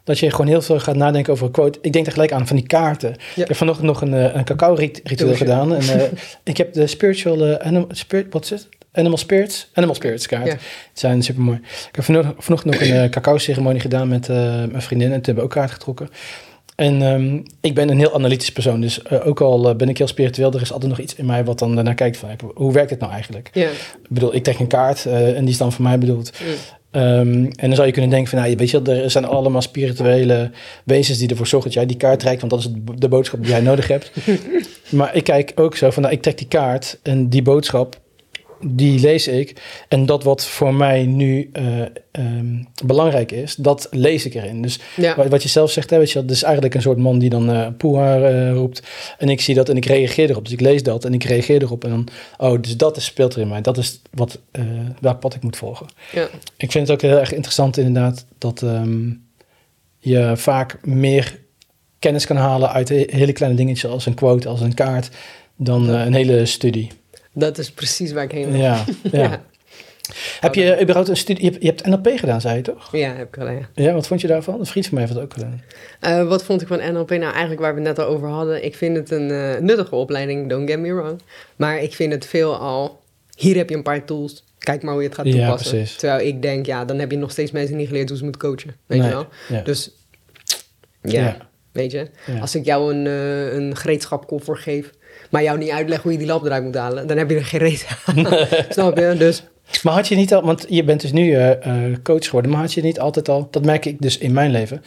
dat 0.04 0.18
je 0.18 0.30
gewoon 0.30 0.46
heel 0.46 0.62
veel 0.62 0.78
gaat 0.80 0.96
nadenken 0.96 1.32
over 1.32 1.46
een 1.46 1.52
quote. 1.52 1.78
Ik 1.82 1.92
denk 1.92 2.06
er 2.06 2.12
gelijk 2.12 2.32
aan 2.32 2.46
van 2.46 2.56
die 2.56 2.66
kaarten. 2.66 3.12
Ik 3.36 3.48
heb 3.48 3.56
vanochtend 3.56 3.86
nog 3.86 4.00
een, 4.00 4.14
eh, 4.14 4.34
een 4.34 4.44
cacao 4.44 4.74
rit- 4.74 5.00
ritueel 5.04 5.34
gedaan. 5.34 5.74
En, 5.74 6.00
eh, 6.00 6.02
ik 6.44 6.56
heb 6.56 6.72
de 6.72 6.86
spiritual, 6.86 7.44
eh, 7.46 7.66
animal, 7.66 7.88
spirit, 7.90 8.32
wat 8.32 8.44
is 8.44 8.50
het? 8.50 8.68
Animal 8.92 9.18
Spirits? 9.18 9.70
Animal 9.74 9.94
Spirits 9.94 10.26
kaart. 10.26 10.46
Ja. 10.46 10.56
Zijn 10.92 11.22
super 11.22 11.42
mooi. 11.42 11.58
Ik 11.88 11.94
heb 11.94 12.04
vanochtend, 12.04 12.64
nog 12.64 12.80
een 12.80 13.10
cacao 13.10 13.38
ceremonie 13.38 13.80
gedaan 13.80 14.08
met 14.08 14.28
mijn 14.28 14.82
vriendin. 14.82 15.12
En 15.12 15.14
toen 15.14 15.24
hebben 15.24 15.44
we 15.44 15.50
ook 15.50 15.56
kaart 15.56 15.70
getrokken. 15.70 16.08
En 16.78 17.02
ehm, 17.02 17.40
ik 17.60 17.74
ben 17.74 17.88
een 17.88 17.98
heel 17.98 18.14
analytisch 18.14 18.52
persoon. 18.52 18.80
Dus 18.80 19.02
eh, 19.02 19.26
ook 19.26 19.40
al 19.40 19.68
eh, 19.68 19.76
ben 19.76 19.88
ik 19.88 19.98
heel 19.98 20.06
spiritueel, 20.06 20.52
er 20.52 20.60
is 20.60 20.72
altijd 20.72 20.90
nog 20.90 21.00
iets 21.00 21.14
in 21.14 21.26
mij 21.26 21.44
wat 21.44 21.58
dan 21.58 21.74
daarnaar 21.74 21.94
kijkt 21.94 22.16
van, 22.16 22.28
hoe 22.54 22.72
werkt 22.72 22.90
het 22.90 23.00
nou 23.00 23.12
eigenlijk? 23.12 23.50
Ik 23.52 24.08
bedoel, 24.08 24.34
ik 24.34 24.42
trek 24.42 24.58
een 24.58 24.66
kaart 24.66 25.06
eh, 25.06 25.36
en 25.36 25.40
die 25.40 25.52
is 25.52 25.58
dan 25.58 25.72
voor 25.72 25.82
mij 25.82 25.98
bedoeld. 25.98 26.32
Mm. 26.40 26.46
Ehm, 26.90 27.44
en 27.44 27.66
dan 27.66 27.74
zou 27.74 27.86
je 27.86 27.92
kunnen 27.92 28.10
denken 28.10 28.30
van, 28.30 28.38
nou, 28.38 28.56
weet 28.56 28.70
je, 28.70 28.82
er 28.82 29.10
zijn 29.10 29.24
allemaal 29.24 29.62
spirituele 29.62 30.50
wezens 30.84 31.18
die 31.18 31.28
ervoor 31.28 31.46
zorgen 31.46 31.68
dat 31.68 31.78
jij 31.78 31.88
die 31.88 31.96
kaart 31.96 32.20
trekt, 32.20 32.40
want 32.40 32.52
dat 32.52 32.60
is 32.60 32.70
de 32.98 33.08
boodschap 33.08 33.40
die 33.40 33.50
jij 33.50 33.60
nodig 33.60 33.88
hebt. 33.88 34.12
maar 34.90 35.14
ik 35.14 35.24
kijk 35.24 35.52
ook 35.54 35.76
zo 35.76 35.90
van, 35.90 36.02
nou, 36.02 36.14
ik 36.14 36.22
trek 36.22 36.38
die 36.38 36.48
kaart 36.48 36.98
en 37.02 37.28
die 37.28 37.42
boodschap, 37.42 38.00
die 38.60 39.00
lees 39.00 39.28
ik. 39.28 39.62
En 39.88 40.06
dat 40.06 40.24
wat 40.24 40.44
voor 40.46 40.74
mij 40.74 41.06
nu 41.06 41.48
eh, 41.52 41.80
ehm, 42.10 42.62
belangrijk 42.84 43.32
is, 43.32 43.54
dat 43.54 43.88
lees 43.90 44.24
ik 44.26 44.34
erin. 44.34 44.62
Dus 44.62 44.78
Ja. 44.96 45.16
wat, 45.16 45.28
wat 45.28 45.42
je 45.42 45.48
zelf 45.48 45.70
zegt, 45.70 45.90
hè, 45.90 45.98
weet 45.98 46.10
je, 46.10 46.20
dat 46.24 46.30
is 46.30 46.42
eigenlijk 46.42 46.74
een 46.74 46.82
soort 46.82 46.98
man 46.98 47.18
die 47.18 47.30
dan 47.30 47.50
eh 47.50 47.66
poeha 47.78 48.20
eh, 48.22 48.52
roept. 48.52 48.82
En 49.18 49.28
ik 49.28 49.40
zie 49.40 49.54
dat 49.54 49.68
en 49.68 49.76
ik 49.76 49.84
reageer 49.84 50.30
erop. 50.30 50.44
Dus 50.44 50.52
ik 50.52 50.60
lees 50.60 50.82
dat 50.82 51.04
en 51.04 51.14
ik 51.14 51.24
reageer 51.24 51.62
erop. 51.62 51.84
En 51.84 51.90
dan, 51.90 52.06
oh, 52.38 52.60
dus 52.62 52.76
dat 52.76 52.96
is, 52.96 53.04
speelt 53.04 53.34
er 53.34 53.40
in 53.40 53.48
mij. 53.48 53.60
Dat 53.60 53.78
is 53.78 54.02
wat, 54.10 54.38
eh, 54.50 54.62
welk 55.00 55.20
pad 55.20 55.34
ik 55.34 55.42
moet 55.42 55.56
volgen. 55.56 55.86
Ja. 56.12 56.28
Ik 56.56 56.70
vind 56.72 56.88
het 56.88 56.96
ook 56.96 57.02
heel 57.10 57.18
erg 57.18 57.32
interessant 57.32 57.76
inderdaad 57.76 58.26
dat 58.38 58.62
ehm, 58.62 59.10
je 59.98 60.32
vaak 60.36 60.78
meer 60.86 61.38
kennis 61.98 62.26
kan 62.26 62.36
halen 62.36 62.72
uit 62.72 62.88
he- 62.88 63.06
hele 63.10 63.32
kleine 63.32 63.56
dingetjes 63.58 63.90
als 63.90 64.06
een 64.06 64.14
quote, 64.14 64.48
als 64.48 64.60
een 64.60 64.74
kaart, 64.74 65.08
dan 65.56 65.88
een 65.88 66.14
hele 66.14 66.46
studie. 66.46 66.90
Dat 67.38 67.58
is 67.58 67.70
precies 67.70 68.12
waar 68.12 68.24
ik 68.24 68.32
heen 68.32 68.50
wil. 68.50 68.60
Ja, 68.60 68.84
ja. 69.12 69.20
Ja. 69.22 69.42
Heb 70.40 70.54
je 70.54 70.80
überhaupt 70.80 71.08
een 71.08 71.16
studie, 71.16 71.44
je 71.44 71.50
hebt, 71.50 71.62
je 71.62 71.68
hebt 71.68 71.86
NLP 71.86 72.18
gedaan, 72.18 72.40
zei 72.40 72.56
je 72.56 72.62
toch? 72.62 72.88
Ja, 72.96 73.14
heb 73.14 73.28
ik 73.28 73.34
gedaan. 73.34 73.54
ja. 73.54 73.68
Ja, 73.74 73.92
wat 73.92 74.06
vond 74.06 74.20
je 74.20 74.26
daarvan? 74.26 74.58
Een 74.60 74.66
vriend 74.66 74.86
van 74.86 74.94
mij 74.94 75.02
heeft 75.04 75.14
dat 75.16 75.24
ook 75.24 75.32
gedaan. 75.32 75.62
Eh, 76.00 76.28
wat 76.28 76.44
vond 76.44 76.60
ik 76.62 76.66
van 76.66 76.92
NLP? 76.92 77.10
Nou, 77.10 77.22
eigenlijk 77.32 77.60
waar 77.60 77.74
we 77.74 77.80
het 77.80 77.88
net 77.96 77.98
al 78.06 78.12
over 78.12 78.28
hadden. 78.28 78.64
Ik 78.64 78.74
vind 78.76 78.96
het 78.96 79.10
een 79.10 79.30
eh, 79.30 79.58
nuttige 79.60 79.94
opleiding, 79.94 80.48
don't 80.48 80.70
get 80.70 80.78
me 80.78 80.94
wrong. 80.94 81.20
Maar 81.56 81.82
ik 81.82 81.94
vind 81.94 82.12
het 82.12 82.26
veel 82.26 82.56
al... 82.56 83.00
Hier 83.36 83.56
heb 83.56 83.68
je 83.68 83.76
een 83.76 83.82
paar 83.82 84.04
tools. 84.04 84.44
Kijk 84.58 84.82
maar 84.82 84.92
hoe 84.92 85.02
je 85.02 85.08
het 85.08 85.16
gaat 85.16 85.26
Ja, 85.26 85.32
toepassen. 85.32 85.70
precies. 85.76 85.96
Terwijl 85.96 86.26
ik 86.26 86.42
denk, 86.42 86.66
ja, 86.66 86.84
dan 86.84 86.98
heb 86.98 87.10
je 87.10 87.16
nog 87.16 87.30
steeds 87.30 87.50
mensen 87.50 87.76
niet 87.76 87.86
geleerd 87.88 88.08
hoe 88.08 88.18
ze 88.18 88.22
moeten 88.24 88.40
coachen. 88.42 88.74
Weet 88.86 88.98
Nee, 88.98 89.08
je 89.08 89.14
wel? 89.14 89.26
ja. 89.48 89.60
Dus 89.62 89.90
ja, 91.02 91.20
Ja. 91.22 91.36
weet 91.72 91.90
je. 91.90 92.10
Ja. 92.26 92.38
Als 92.40 92.54
ik 92.54 92.64
jou 92.64 92.94
een, 92.94 93.06
eh, 93.06 93.52
een 93.54 93.76
gereedschapkoffer 93.76 94.56
geef... 94.56 94.90
maar 95.30 95.42
jou 95.42 95.58
niet 95.58 95.70
uitleg 95.70 96.02
hoe 96.02 96.12
je 96.12 96.18
die 96.18 96.26
lap 96.26 96.44
eruit 96.44 96.64
moet 96.64 96.74
halen... 96.74 97.06
dan 97.06 97.16
heb 97.16 97.30
je 97.30 97.36
er 97.36 97.44
geen 97.44 97.60
reet 97.60 97.86
aan. 98.04 98.26
Snap 98.68 98.98
je? 98.98 99.14
Dus 99.18 99.42
Maar 99.82 99.94
had 99.94 100.08
je 100.08 100.16
niet 100.16 100.34
al, 100.34 100.42
want 100.42 100.66
je 100.68 100.84
bent 100.84 101.00
dus 101.00 101.12
nu 101.12 101.34
eh, 101.34 101.50
eh, 101.50 101.96
coach 102.02 102.24
geworden, 102.24 102.50
maar 102.50 102.60
had 102.60 102.72
je 102.72 102.82
niet 102.82 103.00
altijd 103.00 103.28
al, 103.28 103.48
dat 103.50 103.64
merk 103.64 103.84
ik 103.84 104.00
dus 104.00 104.18
in 104.18 104.32
mijn 104.32 104.50
leven, 104.50 104.82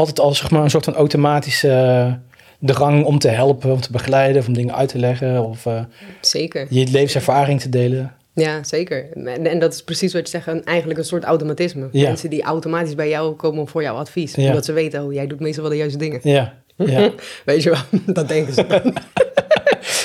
altijd 0.00 0.20
al 0.20 0.34
zeg 0.34 0.50
maar 0.50 0.62
een 0.62 0.70
soort 0.70 0.84
van 0.84 0.94
automatische 0.94 1.68
eh, 1.68 2.12
drang 2.58 3.04
om 3.04 3.18
te 3.18 3.28
helpen, 3.28 3.72
om 3.72 3.80
te 3.80 3.92
begeleiden, 3.92 4.40
of 4.40 4.48
om 4.48 4.54
dingen 4.54 4.74
uit 4.74 4.88
te 4.88 4.98
leggen, 4.98 5.44
of 5.44 5.66
eh, 5.66 5.80
zeker. 6.20 6.66
je 6.70 6.86
levenservaring 6.86 7.60
te 7.60 7.68
delen. 7.68 8.14
Ja, 8.34 8.64
zeker. 8.64 9.12
En, 9.12 9.46
en 9.46 9.58
dat 9.58 9.74
is 9.74 9.82
precies 9.82 10.12
wat 10.12 10.22
je 10.22 10.28
zegt, 10.28 10.46
een, 10.46 10.64
eigenlijk 10.64 10.98
een 10.98 11.04
soort 11.04 11.24
automatisme. 11.24 11.88
Ja. 11.92 12.08
Mensen 12.08 12.30
die 12.30 12.42
automatisch 12.42 12.94
bij 12.94 13.08
jou 13.08 13.34
komen 13.34 13.68
voor 13.68 13.82
jouw 13.82 13.96
advies. 13.96 14.34
Ja. 14.34 14.48
Omdat 14.48 14.64
ze 14.64 14.72
weten, 14.72 15.04
oh, 15.04 15.12
jij 15.12 15.26
doet 15.26 15.40
meestal 15.40 15.62
wel 15.62 15.72
de 15.72 15.78
juiste 15.78 15.98
dingen. 15.98 16.20
Ja, 16.22 16.54
ja. 16.86 17.10
Weet 17.44 17.62
je 17.62 17.70
wel, 17.70 18.00
dat 18.14 18.28
denken 18.28 18.54
ze. 18.54 18.64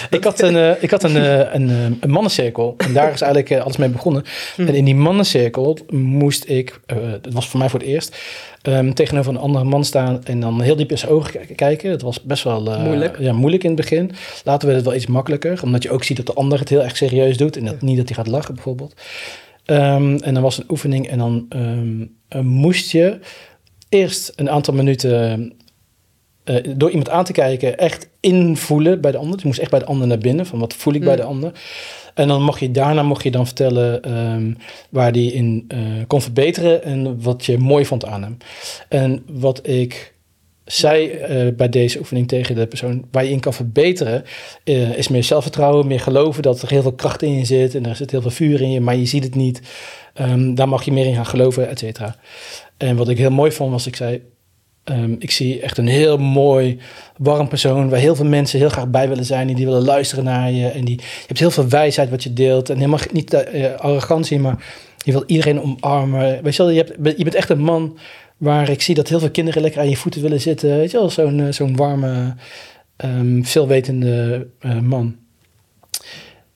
ik 0.09 0.23
had 0.23 0.41
een, 0.41 0.55
eh, 0.55 0.83
ik 0.83 0.91
had 0.91 1.03
een, 1.03 1.15
eh, 1.15 1.53
een, 1.53 1.69
eh, 1.69 1.83
een 1.99 2.09
mannencirkel 2.09 2.73
en 2.77 2.93
daar 2.93 3.13
is 3.13 3.21
eigenlijk 3.21 3.61
alles 3.61 3.77
mee 3.77 3.89
begonnen. 3.89 4.23
Hm. 4.55 4.67
En 4.67 4.75
in 4.75 4.85
die 4.85 4.95
mannencirkel 4.95 5.77
moest 5.89 6.49
ik, 6.49 6.79
dat 7.21 7.33
was 7.33 7.47
voor 7.47 7.59
mij 7.59 7.69
voor 7.69 7.79
het 7.79 7.87
eerst, 7.87 8.17
ehm, 8.61 8.93
tegenover 8.93 9.31
een 9.31 9.39
andere 9.39 9.65
man 9.65 9.85
staan 9.85 10.23
en 10.23 10.39
dan 10.39 10.61
heel 10.61 10.75
diep 10.75 10.91
in 10.91 10.97
zijn 10.97 11.11
ogen 11.11 11.55
kijken. 11.55 11.89
Dat 11.89 12.01
was 12.01 12.23
best 12.23 12.43
wel 12.43 12.79
Moeilijk. 12.79 13.19
Ja, 13.19 13.33
moeilijk 13.33 13.63
in 13.63 13.69
het 13.69 13.79
begin. 13.79 14.11
Later 14.43 14.67
werd 14.67 14.79
het 14.79 14.87
wel 14.87 14.97
iets 14.97 15.07
makkelijker, 15.07 15.59
omdat 15.63 15.83
je 15.83 15.91
ook 15.91 16.03
ziet 16.03 16.17
dat 16.17 16.25
de 16.25 16.33
ander 16.33 16.59
het 16.59 16.69
heel 16.69 16.83
erg 16.83 16.97
serieus 16.97 17.37
doet 17.37 17.57
en 17.57 17.65
dat, 17.65 17.81
niet 17.81 17.97
dat 17.97 18.07
hij 18.07 18.15
gaat 18.15 18.27
lachen 18.27 18.53
bijvoorbeeld. 18.53 18.93
Ehm, 19.65 20.17
en 20.17 20.33
dan 20.33 20.43
was 20.43 20.57
een 20.57 20.69
oefening 20.69 21.07
en 21.07 21.17
dan 21.17 21.45
ehm, 21.49 22.05
eh, 22.27 22.41
moest 22.41 22.91
je 22.91 23.19
eerst 23.89 24.33
een 24.35 24.49
aantal 24.49 24.73
minuten 24.73 25.53
uh, 26.45 26.55
door 26.75 26.89
iemand 26.89 27.09
aan 27.09 27.25
te 27.25 27.31
kijken 27.31 27.77
echt 27.77 28.09
invoelen 28.19 29.01
bij 29.01 29.11
de 29.11 29.17
ander. 29.17 29.33
Dus 29.33 29.41
je 29.41 29.47
moest 29.47 29.59
echt 29.59 29.71
bij 29.71 29.79
de 29.79 29.85
ander 29.85 30.07
naar 30.07 30.17
binnen, 30.17 30.45
van 30.45 30.59
wat 30.59 30.73
voel 30.73 30.93
ik 30.93 31.03
bij 31.03 31.15
mm. 31.15 31.19
de 31.19 31.23
ander. 31.23 31.51
En 32.13 32.27
dan 32.27 32.43
mocht 32.43 32.59
je 32.59 32.71
daarna 32.71 33.03
mocht 33.03 33.23
je 33.23 33.31
dan 33.31 33.45
vertellen 33.45 34.17
um, 34.17 34.57
waar 34.89 35.11
die 35.11 35.33
in 35.33 35.67
uh, 35.67 35.79
kon 36.07 36.21
verbeteren 36.21 36.83
en 36.83 37.21
wat 37.21 37.45
je 37.45 37.57
mooi 37.57 37.85
vond 37.85 38.05
aan 38.05 38.23
hem. 38.23 38.37
En 38.89 39.23
wat 39.31 39.67
ik 39.67 40.13
zei 40.65 41.11
uh, 41.11 41.55
bij 41.55 41.69
deze 41.69 41.99
oefening 41.99 42.27
tegen 42.27 42.55
de 42.55 42.67
persoon 42.67 43.05
waar 43.11 43.23
je 43.23 43.31
in 43.31 43.39
kan 43.39 43.53
verbeteren, 43.53 44.23
uh, 44.63 44.97
is 44.97 45.07
meer 45.07 45.23
zelfvertrouwen, 45.23 45.87
meer 45.87 45.99
geloven 45.99 46.43
dat 46.43 46.61
er 46.61 46.69
heel 46.69 46.81
veel 46.81 46.93
kracht 46.93 47.21
in 47.21 47.35
je 47.35 47.45
zit 47.45 47.75
en 47.75 47.85
er 47.85 47.95
zit 47.95 48.11
heel 48.11 48.21
veel 48.21 48.31
vuur 48.31 48.61
in 48.61 48.71
je, 48.71 48.79
maar 48.79 48.95
je 48.95 49.05
ziet 49.05 49.23
het 49.23 49.35
niet. 49.35 49.61
Um, 50.21 50.55
daar 50.55 50.69
mag 50.69 50.83
je 50.83 50.91
meer 50.91 51.05
in 51.05 51.15
gaan 51.15 51.25
geloven, 51.25 51.69
et 51.69 51.79
cetera. 51.79 52.15
En 52.77 52.95
wat 52.95 53.09
ik 53.09 53.17
heel 53.17 53.31
mooi 53.31 53.51
vond 53.51 53.71
was, 53.71 53.87
ik 53.87 53.95
zei, 53.95 54.21
um, 54.85 55.15
ik 55.19 55.31
zie 55.31 55.61
echt 55.61 55.77
een 55.77 55.87
heel 55.87 56.17
mooi, 56.17 56.79
warm 57.17 57.47
persoon 57.47 57.89
waar 57.89 57.99
heel 57.99 58.15
veel 58.15 58.25
mensen 58.25 58.59
heel 58.59 58.69
graag 58.69 58.87
bij 58.87 59.07
willen 59.07 59.25
zijn 59.25 59.49
en 59.49 59.55
die 59.55 59.65
willen 59.65 59.85
luisteren 59.85 60.23
naar 60.23 60.51
je. 60.51 60.67
En 60.67 60.85
die, 60.85 60.97
je 60.97 61.27
hebt 61.27 61.39
heel 61.39 61.51
veel 61.51 61.67
wijsheid 61.67 62.09
wat 62.09 62.23
je 62.23 62.33
deelt 62.33 62.69
en 62.69 62.75
helemaal 62.75 62.99
niet 63.11 63.33
uh, 63.33 63.75
arrogantie, 63.75 64.39
maar 64.39 64.63
je 64.97 65.11
wil 65.11 65.23
iedereen 65.25 65.61
omarmen. 65.61 66.43
Weet 66.43 66.55
je 66.55 66.63
wel, 66.63 66.71
je, 66.71 66.83
hebt, 66.83 67.17
je 67.17 67.23
bent 67.23 67.35
echt 67.35 67.49
een 67.49 67.61
man 67.61 67.97
Waar 68.37 68.69
ik 68.69 68.81
zie 68.81 68.95
dat 68.95 69.07
heel 69.07 69.19
veel 69.19 69.31
kinderen 69.31 69.61
lekker 69.61 69.81
aan 69.81 69.89
je 69.89 69.97
voeten 69.97 70.21
willen 70.21 70.41
zitten. 70.41 70.77
Weet 70.77 70.91
je 70.91 70.97
wel, 70.97 71.09
zo'n 71.09 71.39
eh, 71.39 71.51
zo'n 71.51 71.75
warme, 71.75 72.35
um, 72.97 73.45
veelwetende 73.45 74.47
man. 74.81 75.15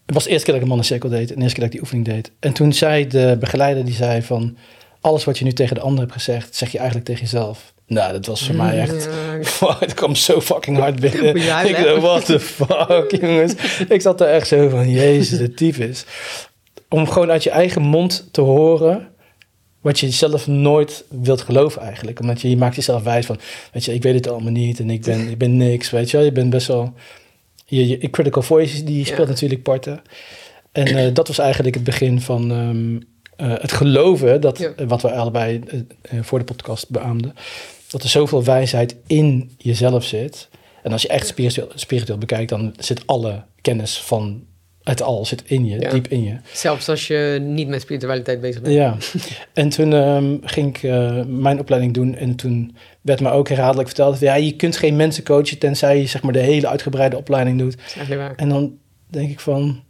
Het 0.05 0.17
was 0.17 0.23
de 0.23 0.29
eerste 0.29 0.45
keer 0.45 0.53
dat 0.53 0.55
ik 0.55 0.61
een 0.61 0.67
mannencirkel 0.67 1.09
deed. 1.09 1.29
En 1.29 1.35
de 1.35 1.41
eerste 1.41 1.59
keer 1.59 1.63
dat 1.63 1.63
ik 1.63 1.71
die 1.71 1.81
oefening 1.81 2.05
deed. 2.05 2.31
En 2.39 2.53
toen 2.53 2.73
zei 2.73 3.07
de 3.07 3.37
begeleider, 3.39 3.85
die 3.85 3.93
zei 3.93 4.21
van... 4.21 4.57
Alles 5.01 5.23
wat 5.23 5.37
je 5.37 5.45
nu 5.45 5.51
tegen 5.51 5.75
de 5.75 5.81
ander 5.81 5.99
hebt 5.99 6.13
gezegd, 6.13 6.55
zeg 6.55 6.71
je 6.71 6.77
eigenlijk 6.77 7.07
tegen 7.07 7.21
jezelf. 7.21 7.73
Nou, 7.89 8.11
dat 8.11 8.25
was 8.25 8.45
voor 8.45 8.55
mij 8.55 8.79
echt... 8.79 9.09
Ja. 9.59 9.75
het 9.79 9.93
kwam 9.93 10.15
zo 10.15 10.41
fucking 10.41 10.77
hard 10.77 10.99
binnen. 10.99 11.35
ik 11.35 11.45
dacht, 11.45 12.01
what 12.01 12.25
the 12.25 12.39
fuck, 12.39 13.15
jongens. 13.21 13.53
Ik 13.89 14.01
zat 14.01 14.21
er 14.21 14.27
echt 14.27 14.47
zo 14.47 14.69
van, 14.69 14.89
jezus, 14.89 15.37
de 15.37 15.53
tyfus. 15.53 16.05
Om 16.89 17.07
gewoon 17.07 17.31
uit 17.31 17.43
je 17.43 17.49
eigen 17.49 17.81
mond 17.81 18.27
te 18.31 18.41
horen 18.41 19.07
wat 19.81 19.99
je 19.99 20.09
zelf 20.09 20.47
nooit 20.47 21.03
wilt 21.09 21.41
geloven 21.41 21.81
eigenlijk. 21.81 22.19
Omdat 22.19 22.41
je, 22.41 22.49
je 22.49 22.57
maakt 22.57 22.75
jezelf 22.75 23.03
wijs 23.03 23.25
van, 23.25 23.39
weet 23.71 23.85
je, 23.85 23.93
ik 23.93 24.03
weet 24.03 24.13
het 24.13 24.29
allemaal 24.29 24.51
niet 24.51 24.79
en 24.79 24.89
ik 24.89 25.01
ben, 25.01 25.29
ik 25.29 25.37
ben 25.37 25.57
niks, 25.57 25.89
weet 25.89 26.11
je 26.11 26.17
wel. 26.17 26.25
Je 26.25 26.31
bent 26.31 26.49
best 26.49 26.67
wel... 26.67 26.93
Je, 27.65 27.87
je 27.87 28.09
critical 28.09 28.41
voice, 28.41 28.83
die 28.83 29.05
speelt 29.05 29.27
natuurlijk 29.27 29.63
parten. 29.63 30.01
En 30.71 30.97
uh, 30.97 31.13
dat 31.13 31.27
was 31.27 31.37
eigenlijk 31.37 31.75
het 31.75 31.83
begin 31.83 32.21
van 32.21 32.51
um, 32.51 32.93
uh, 33.37 33.53
het 33.61 33.71
geloven, 33.71 34.41
dat, 34.41 34.57
ja. 34.57 34.85
wat 34.87 35.01
we 35.01 35.11
allebei 35.11 35.61
uh, 36.11 36.19
voor 36.21 36.39
de 36.39 36.45
podcast 36.45 36.89
beaamden, 36.89 37.35
dat 37.91 38.03
er 38.03 38.09
zoveel 38.09 38.43
wijsheid 38.43 38.95
in 39.07 39.51
jezelf 39.57 40.03
zit. 40.03 40.49
En 40.83 40.91
als 40.91 41.01
je 41.01 41.07
echt 41.07 41.27
spiritueel, 41.27 41.71
spiritueel 41.75 42.17
bekijkt, 42.17 42.49
dan 42.49 42.73
zit 42.77 43.07
alle 43.07 43.43
kennis 43.61 44.01
van 44.01 44.47
het 44.83 45.01
al 45.01 45.25
zit 45.25 45.43
in 45.45 45.65
je, 45.65 45.89
diep 45.89 46.07
in 46.07 46.23
je. 46.23 46.37
Zelfs 46.53 46.89
als 46.89 47.07
je 47.07 47.39
niet 47.41 47.67
met 47.67 47.81
spiritualiteit 47.81 48.41
bezig 48.41 48.61
bent. 48.61 48.73
Ja, 48.73 48.97
en 49.53 49.69
toen 49.69 49.93
um, 49.93 50.39
ging 50.43 50.67
ik 50.75 50.83
uh, 50.83 51.23
mijn 51.25 51.59
opleiding 51.59 51.93
doen 51.93 52.15
en 52.15 52.35
toen 52.35 52.75
werd 53.01 53.21
me 53.21 53.29
ook 53.29 53.49
herhaaldelijk 53.49 53.87
verteld... 53.87 54.19
ja, 54.19 54.35
je 54.35 54.55
kunt 54.55 54.77
geen 54.77 54.95
mensen 54.95 55.23
coachen 55.23 55.57
tenzij 55.57 55.99
je 55.99 56.05
zeg 56.05 56.21
maar, 56.21 56.33
de 56.33 56.39
hele 56.39 56.67
uitgebreide 56.67 57.17
opleiding 57.17 57.59
doet. 57.59 57.75
waar. 58.07 58.35
En 58.35 58.49
dan 58.49 58.77
denk 59.07 59.29
ik 59.29 59.39
van, 59.39 59.83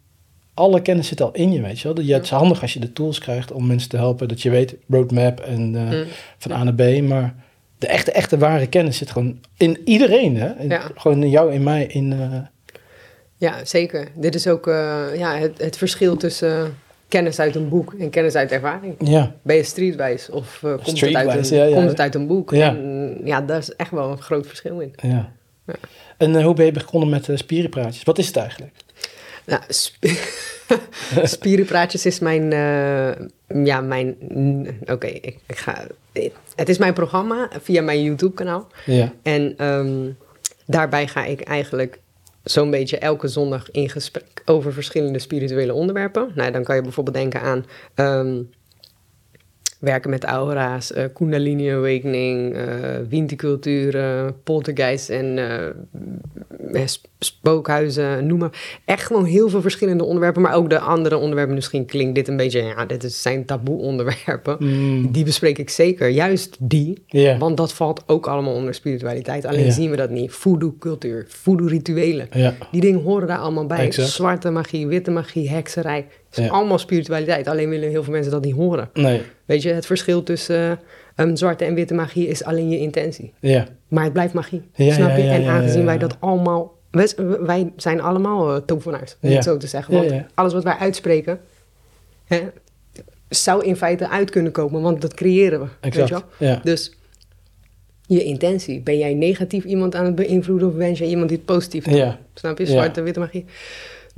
alle 0.53 0.81
kennis 0.81 1.07
zit 1.07 1.21
al 1.21 1.31
in 1.33 1.51
je, 1.51 1.61
weet 1.61 1.79
je 1.79 1.93
wel. 1.93 2.03
Je, 2.03 2.13
het 2.13 2.23
is 2.23 2.29
handig 2.29 2.61
als 2.61 2.73
je 2.73 2.79
de 2.79 2.93
tools 2.93 3.19
krijgt 3.19 3.51
om 3.51 3.67
mensen 3.67 3.89
te 3.89 3.97
helpen, 3.97 4.27
dat 4.27 4.41
je 4.41 4.49
weet 4.49 4.75
roadmap 4.89 5.39
en 5.39 5.73
uh, 5.73 5.81
mm. 5.81 6.05
van 6.37 6.51
A 6.51 6.63
naar 6.63 6.73
B, 6.73 7.01
maar... 7.01 7.47
De 7.79 7.87
echte, 7.87 8.11
echte 8.11 8.37
ware 8.37 8.67
kennis 8.67 8.97
zit 8.97 9.11
gewoon 9.11 9.39
in 9.57 9.81
iedereen, 9.85 10.37
hè? 10.37 10.53
In, 10.57 10.69
ja. 10.69 10.91
Gewoon 10.95 11.23
in 11.23 11.29
jou, 11.29 11.53
in 11.53 11.63
mij, 11.63 11.85
in... 11.85 12.11
Uh, 12.11 12.37
ja, 13.37 13.65
zeker. 13.65 14.07
Dit 14.15 14.35
is 14.35 14.47
ook 14.47 14.67
uh, 14.67 15.05
ja, 15.15 15.37
het, 15.37 15.57
het, 15.57 15.77
verschil 15.77 16.17
tussen 16.17 16.77
kennis 17.07 17.39
uit 17.39 17.55
een 17.55 17.69
boek 17.69 17.93
en 17.99 18.09
kennis 18.09 18.35
uit 18.35 18.51
ervaring. 18.51 18.95
Ja. 18.99 19.35
Ben 19.41 19.55
je 19.55 19.63
streetwijs 19.63 20.29
of 20.29 20.61
uh, 20.65 20.71
komt, 20.83 21.01
het 21.01 21.15
uit 21.15 21.51
een, 21.51 21.57
ja, 21.57 21.63
ja. 21.63 21.75
komt 21.75 21.89
het 21.89 21.99
uit 21.99 22.15
een 22.15 22.27
boek? 22.27 22.51
Ja. 22.51 22.67
En, 22.69 23.21
ja, 23.23 23.41
daar 23.41 23.57
is 23.57 23.75
echt 23.75 23.91
wel 23.91 24.11
een 24.11 24.21
groot 24.21 24.47
verschil 24.47 24.79
in. 24.79 24.93
Ja. 24.95 25.31
ja. 25.65 25.75
En 26.17 26.33
uh, 26.33 26.43
hoe 26.43 26.53
ben 26.53 26.65
je 26.65 26.71
begonnen 26.71 27.09
met 27.09 27.27
uh, 27.27 27.37
spierenpraatjes? 27.37 28.03
Wat 28.03 28.17
is 28.17 28.27
het 28.27 28.35
eigenlijk? 28.35 28.73
Nou, 29.45 29.61
sp 29.67 29.95
spierenpraatjes 31.23 32.05
is 32.05 32.19
mijn... 32.19 32.53
ja, 33.63 33.81
mijn... 33.81 34.15
Oké, 34.85 35.07
ik, 35.07 35.37
ik, 35.47 35.57
ga... 35.57 35.87
Het 36.55 36.69
is 36.69 36.77
mijn 36.77 36.93
programma 36.93 37.49
via 37.61 37.81
mijn 37.81 38.03
YouTube-kanaal. 38.03 38.67
Ja. 38.85 39.13
En 39.23 39.65
um, 39.65 40.17
daarbij 40.65 41.07
ga 41.07 41.25
ik 41.25 41.41
eigenlijk 41.41 41.99
zo'n 42.43 42.69
beetje 42.69 42.97
elke 42.97 43.27
zondag 43.27 43.71
in 43.71 43.89
gesprek 43.89 44.41
over 44.45 44.73
verschillende 44.73 45.19
spirituele 45.19 45.73
onderwerpen. 45.73 46.31
Nou, 46.35 46.51
dan 46.51 46.63
kan 46.63 46.75
je 46.75 46.81
bijvoorbeeld 46.81 47.15
denken 47.15 47.41
aan 47.41 47.65
um, 47.95 48.49
werken 49.79 50.09
met 50.09 50.23
aura's, 50.23 50.91
uh, 50.91 51.03
Kundalini 51.13 51.69
Awakening, 51.69 52.55
uh, 52.55 52.97
winterculturen, 53.09 54.43
poltergeist 54.43 55.09
en 55.09 55.37
uh, 55.37 56.83
spookhuizen, 57.19 58.27
noem 58.27 58.39
maar. 58.39 58.79
Echt 58.85 59.05
gewoon 59.05 59.25
heel 59.25 59.49
veel 59.49 59.61
verschillende 59.61 60.03
onderwerpen, 60.03 60.41
maar 60.41 60.53
ook 60.53 60.69
de 60.69 60.79
andere 60.79 61.17
onderwerpen. 61.17 61.55
Misschien 61.55 61.85
klinkt 61.85 62.15
dit 62.15 62.27
een 62.27 62.37
beetje, 62.37 62.61
ja, 62.61 62.85
dit 62.85 63.13
zijn 63.13 63.45
taboe 63.45 63.79
onderwerpen. 63.79 64.55
Mm. 64.59 65.11
Die 65.11 65.23
bespreek 65.23 65.57
ik 65.57 65.69
zeker, 65.69 66.09
juist 66.09 66.57
die, 66.59 67.03
yeah. 67.07 67.39
want 67.39 67.57
dat 67.57 67.73
valt 67.73 68.03
ook 68.05 68.27
allemaal 68.27 68.53
onder 68.53 68.73
spiritualiteit. 68.73 69.45
Alleen 69.45 69.59
yeah. 69.59 69.73
zien 69.73 69.89
we 69.89 69.95
dat 69.95 70.09
niet. 70.09 70.31
Voodoo-cultuur, 70.31 71.25
voodoo-rituelen, 71.27 72.27
yeah. 72.31 72.53
die 72.71 72.81
dingen 72.81 73.01
horen 73.01 73.27
daar 73.27 73.37
allemaal 73.37 73.65
bij. 73.65 73.85
Exact. 73.85 74.09
Zwarte 74.09 74.49
magie, 74.49 74.87
witte 74.87 75.11
magie, 75.11 75.49
hekserij. 75.49 76.07
Het 76.29 76.37
is 76.37 76.49
allemaal 76.49 76.77
spiritualiteit, 76.77 77.47
alleen 77.47 77.69
willen 77.69 77.89
heel 77.89 78.03
veel 78.03 78.13
mensen 78.13 78.31
dat 78.31 78.43
niet 78.43 78.55
horen. 78.55 78.89
Nee. 78.93 79.21
Weet 79.45 79.61
je, 79.61 79.73
het 79.73 79.85
verschil 79.85 80.23
tussen 80.23 80.79
um, 81.15 81.35
zwarte 81.35 81.65
en 81.65 81.73
witte 81.73 81.93
magie 81.93 82.27
is 82.27 82.43
alleen 82.43 82.69
je 82.69 82.79
intentie. 82.79 83.33
Ja. 83.39 83.67
Maar 83.87 84.03
het 84.03 84.13
blijft 84.13 84.33
magie, 84.33 84.61
snap 84.75 85.17
je? 85.17 85.23
en 85.23 85.47
aangezien 85.47 85.85
wij 85.85 85.97
dat 85.97 86.17
allemaal... 86.19 86.77
Wij, 86.91 87.09
wij 87.39 87.71
zijn 87.75 88.01
allemaal 88.01 88.55
uh, 88.55 88.61
tovenaars, 88.65 89.15
om 89.21 89.29
het 89.29 89.43
zo 89.43 89.57
te 89.57 89.67
zeggen. 89.67 89.93
Want 89.93 90.23
alles 90.33 90.53
wat 90.53 90.63
wij 90.63 90.75
uitspreken... 90.75 91.39
Hè, 92.25 92.41
zou 93.29 93.65
in 93.65 93.75
feite 93.75 94.09
uit 94.09 94.29
kunnen 94.29 94.51
komen, 94.51 94.81
want 94.81 95.01
dat 95.01 95.13
creëren 95.13 95.59
we. 95.59 95.67
Exact. 95.79 96.09
Weet 96.09 96.21
je 96.37 96.45
wel? 96.45 96.59
Dus 96.63 96.95
je 98.07 98.23
intentie. 98.23 98.81
Ben 98.81 98.97
jij 98.97 99.13
negatief 99.13 99.63
iemand 99.63 99.95
aan 99.95 100.05
het 100.05 100.15
beïnvloeden 100.15 100.67
of 100.67 100.73
wens 100.73 100.99
jij 100.99 101.07
iemand 101.07 101.29
die 101.29 101.37
het 101.37 101.45
positief 101.45 101.83
doet? 101.83 102.15
Snap 102.33 102.57
je? 102.57 102.65
Zwarte, 102.65 103.01
witte 103.01 103.19
magie. 103.19 103.45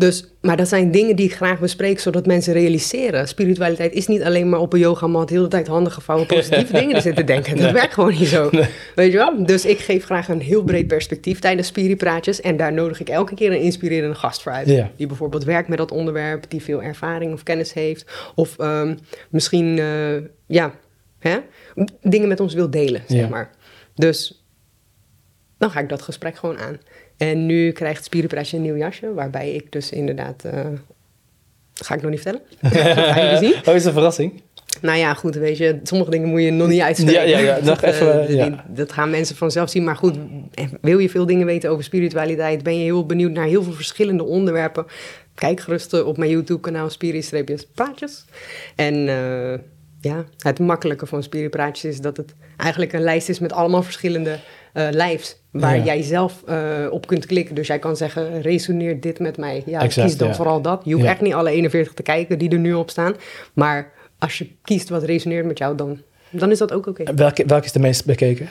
Dus, 0.02 0.26
maar 0.42 0.58
dat 0.58 0.68
zijn 0.68 0.92
dingen 0.92 1.16
die 1.16 1.26
ik 1.26 1.34
graag 1.36 1.60
bespreek, 1.60 2.00
zodat 2.00 2.26
mensen 2.26 2.54
realiseren. 2.54 3.28
Spiritualiteit 3.28 3.94
is 3.94 4.08
niet 4.08 4.24
alleen 4.24 4.50
maar 4.50 4.60
op 4.60 4.74
een 4.74 4.80
yogamat 4.80 5.28
de 5.28 5.34
hele 5.34 5.48
tijd 5.48 5.68
handen 5.68 5.92
gevouwen 5.92 6.28
positieve 6.28 6.74
dingen 6.82 6.96
te 6.96 7.02
zitten 7.02 7.26
denken. 7.26 7.58
Dat 7.58 7.72
werkt 7.72 7.94
gewoon 7.94 8.14
niet 8.20 8.28
zo. 8.28 8.50
Weet 8.96 9.12
je 9.12 9.18
wel? 9.18 9.46
Dus 9.46 9.66
ik 9.66 9.80
geef 9.80 10.04
graag 10.06 10.28
een 10.28 10.42
heel 10.42 10.64
breed 10.64 10.88
perspectief 10.88 11.40
tijdens 11.40 11.68
spiripraatjes. 11.68 12.42
En 12.42 12.58
daar 12.58 12.74
nodig 12.74 13.00
ik 13.00 13.10
elke 13.10 13.34
keer 13.36 13.52
een 13.52 13.62
inspirerende 13.62 14.16
gast 14.16 14.42
voor 14.42 14.52
uit. 14.52 14.68
Ja. 14.68 14.92
Die 14.96 15.08
bijvoorbeeld 15.08 15.44
werkt 15.44 15.68
met 15.68 15.78
dat 15.78 15.92
onderwerp, 15.92 16.46
die 16.50 16.62
veel 16.62 16.82
ervaring 16.84 17.34
of 17.34 17.44
kennis 17.44 17.74
heeft. 17.74 18.06
Of 18.36 18.56
um, 18.60 18.98
misschien, 19.30 19.78
uh, 19.78 20.22
ja, 20.48 20.74
hè? 21.20 21.38
dingen 22.02 22.28
met 22.28 22.40
ons 22.40 22.54
wil 22.54 22.70
delen, 22.70 23.02
zeg 23.08 23.20
Ja. 23.20 23.28
maar. 23.28 23.50
Dus 23.96 24.46
dan 25.58 25.72
ga 25.72 25.80
ik 25.80 25.90
dat 25.90 26.02
gesprek 26.02 26.36
gewoon 26.36 26.58
aan. 26.58 26.78
En 27.22 27.46
nu 27.46 27.72
krijgt 27.72 28.04
Spierenpraatje 28.04 28.58
een 28.58 28.64
nieuw 28.64 28.76
jasje, 28.78 29.14
waarbij 29.14 29.52
ik 29.52 29.72
dus 29.72 29.90
inderdaad... 29.92 30.44
Uh, 30.46 30.52
ga 31.74 31.96
ik 31.96 32.02
nog 32.02 32.12
niet 32.12 32.22
vertellen. 32.22 32.48
ga 33.14 33.32
je 33.32 33.38
zien. 33.46 33.54
Oh, 33.66 33.76
is 33.76 33.86
een 33.86 33.94
verrassing? 33.94 34.42
Nou 34.82 34.98
ja, 34.98 35.14
goed, 35.14 35.36
weet 35.36 35.58
je, 35.58 35.80
sommige 35.84 36.12
dingen 36.12 36.30
moet 36.30 36.42
je 36.42 36.52
nog 36.52 36.68
niet 36.68 36.82
uitspreken. 36.82 37.30
Ja, 37.30 37.38
ja, 37.38 37.56
ja. 37.56 37.58
Nog 37.64 37.80
dat, 37.80 37.94
even, 37.94 38.30
uh, 38.30 38.36
ja. 38.36 38.50
die- 38.50 38.58
dat 38.68 38.92
gaan 38.92 39.10
mensen 39.10 39.36
vanzelf 39.36 39.70
zien. 39.70 39.84
Maar 39.84 39.96
goed, 39.96 40.18
wil 40.82 41.00
je 41.00 41.10
veel 41.10 41.26
dingen 41.26 41.46
weten 41.46 41.70
over 41.70 41.84
spiritualiteit? 41.84 42.64
Ben 42.64 42.78
je 42.78 42.84
heel 42.84 43.06
benieuwd 43.06 43.32
naar 43.32 43.46
heel 43.46 43.64
veel 43.64 43.74
verschillende 43.74 44.24
onderwerpen? 44.24 44.86
Kijk 45.36 45.60
gerust 45.60 45.94
eh, 45.94 46.08
op 46.08 46.18
mijn 46.18 46.32
YouTube-kanaal 46.32 46.90
Spiri-praatjes. 46.90 48.26
En 48.76 49.08
eh, 49.08 49.60
ja, 50.02 50.26
het 50.38 50.60
makkelijke 50.60 51.06
van 51.06 51.24
Spiri-praatjes 51.24 51.92
is 51.94 52.02
dat 52.02 52.18
het 52.18 52.34
eigenlijk 52.58 52.94
een 52.94 53.04
lijst 53.04 53.30
is 53.30 53.40
met 53.40 53.54
allemaal 53.54 53.84
verschillende 53.84 54.40
eh 54.74 54.88
lives. 54.92 55.40
Waar 55.52 55.78
Ja. 55.78 55.84
jij 55.84 56.02
zelf 56.02 56.44
eh, 56.46 56.88
op 56.90 57.08
kunt 57.08 57.26
klikken. 57.26 57.56
Dus 57.56 57.68
jij 57.68 57.80
kan 57.80 57.98
zeggen, 57.98 58.42
resoneert 58.42 59.02
dit 59.02 59.20
met 59.20 59.38
mij? 59.38 59.64
Ja, 59.66 59.82
Exact, 59.82 60.08
kies 60.08 60.18
dan 60.18 60.28
ja. 60.28 60.34
vooral 60.36 60.62
dat. 60.62 60.82
Je 60.86 60.94
hoeft 60.94 61.06
Ja. 61.06 61.12
echt 61.12 61.22
niet 61.22 61.34
alle 61.34 61.50
41 61.52 61.94
te 61.94 62.04
kijken 62.04 62.38
die 62.38 62.50
er 62.50 62.60
nu 62.60 62.74
op 62.74 62.90
staan. 62.90 63.16
Maar 63.54 63.92
als 64.20 64.38
je 64.38 64.48
kiest 64.64 64.90
wat 64.90 65.04
resoneert 65.04 65.46
met 65.46 65.58
jou, 65.58 65.76
dan, 65.76 66.02
dan 66.30 66.52
is 66.52 66.58
dat 66.58 66.72
ook 66.74 66.88
oké. 66.88 67.04
Welke, 67.16 67.44
welke 67.46 67.66
is 67.66 67.72
de 67.72 67.80
meest 67.80 68.06
bekeken? 68.06 68.50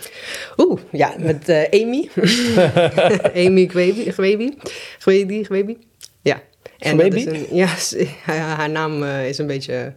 Oeh, 0.56 0.80
ja, 0.92 1.14
met 1.18 1.48
eh, 1.48 1.82
Amy. 1.82 2.08
Amy 3.46 3.66
Gwebi. 3.68 4.12
Gwebi. 4.12 4.54
Gwebi. 4.98 5.44
Gwebi. 5.44 5.78
Ja. 6.22 6.40
En 6.78 6.96
dat 6.96 7.06
Gwebi? 7.06 7.30
is 7.30 7.94
een, 7.96 8.06
ja, 8.26 8.34
haar 8.56 8.70
naam 8.70 9.04
is 9.04 9.38
een 9.38 9.46
beetje... 9.46 9.92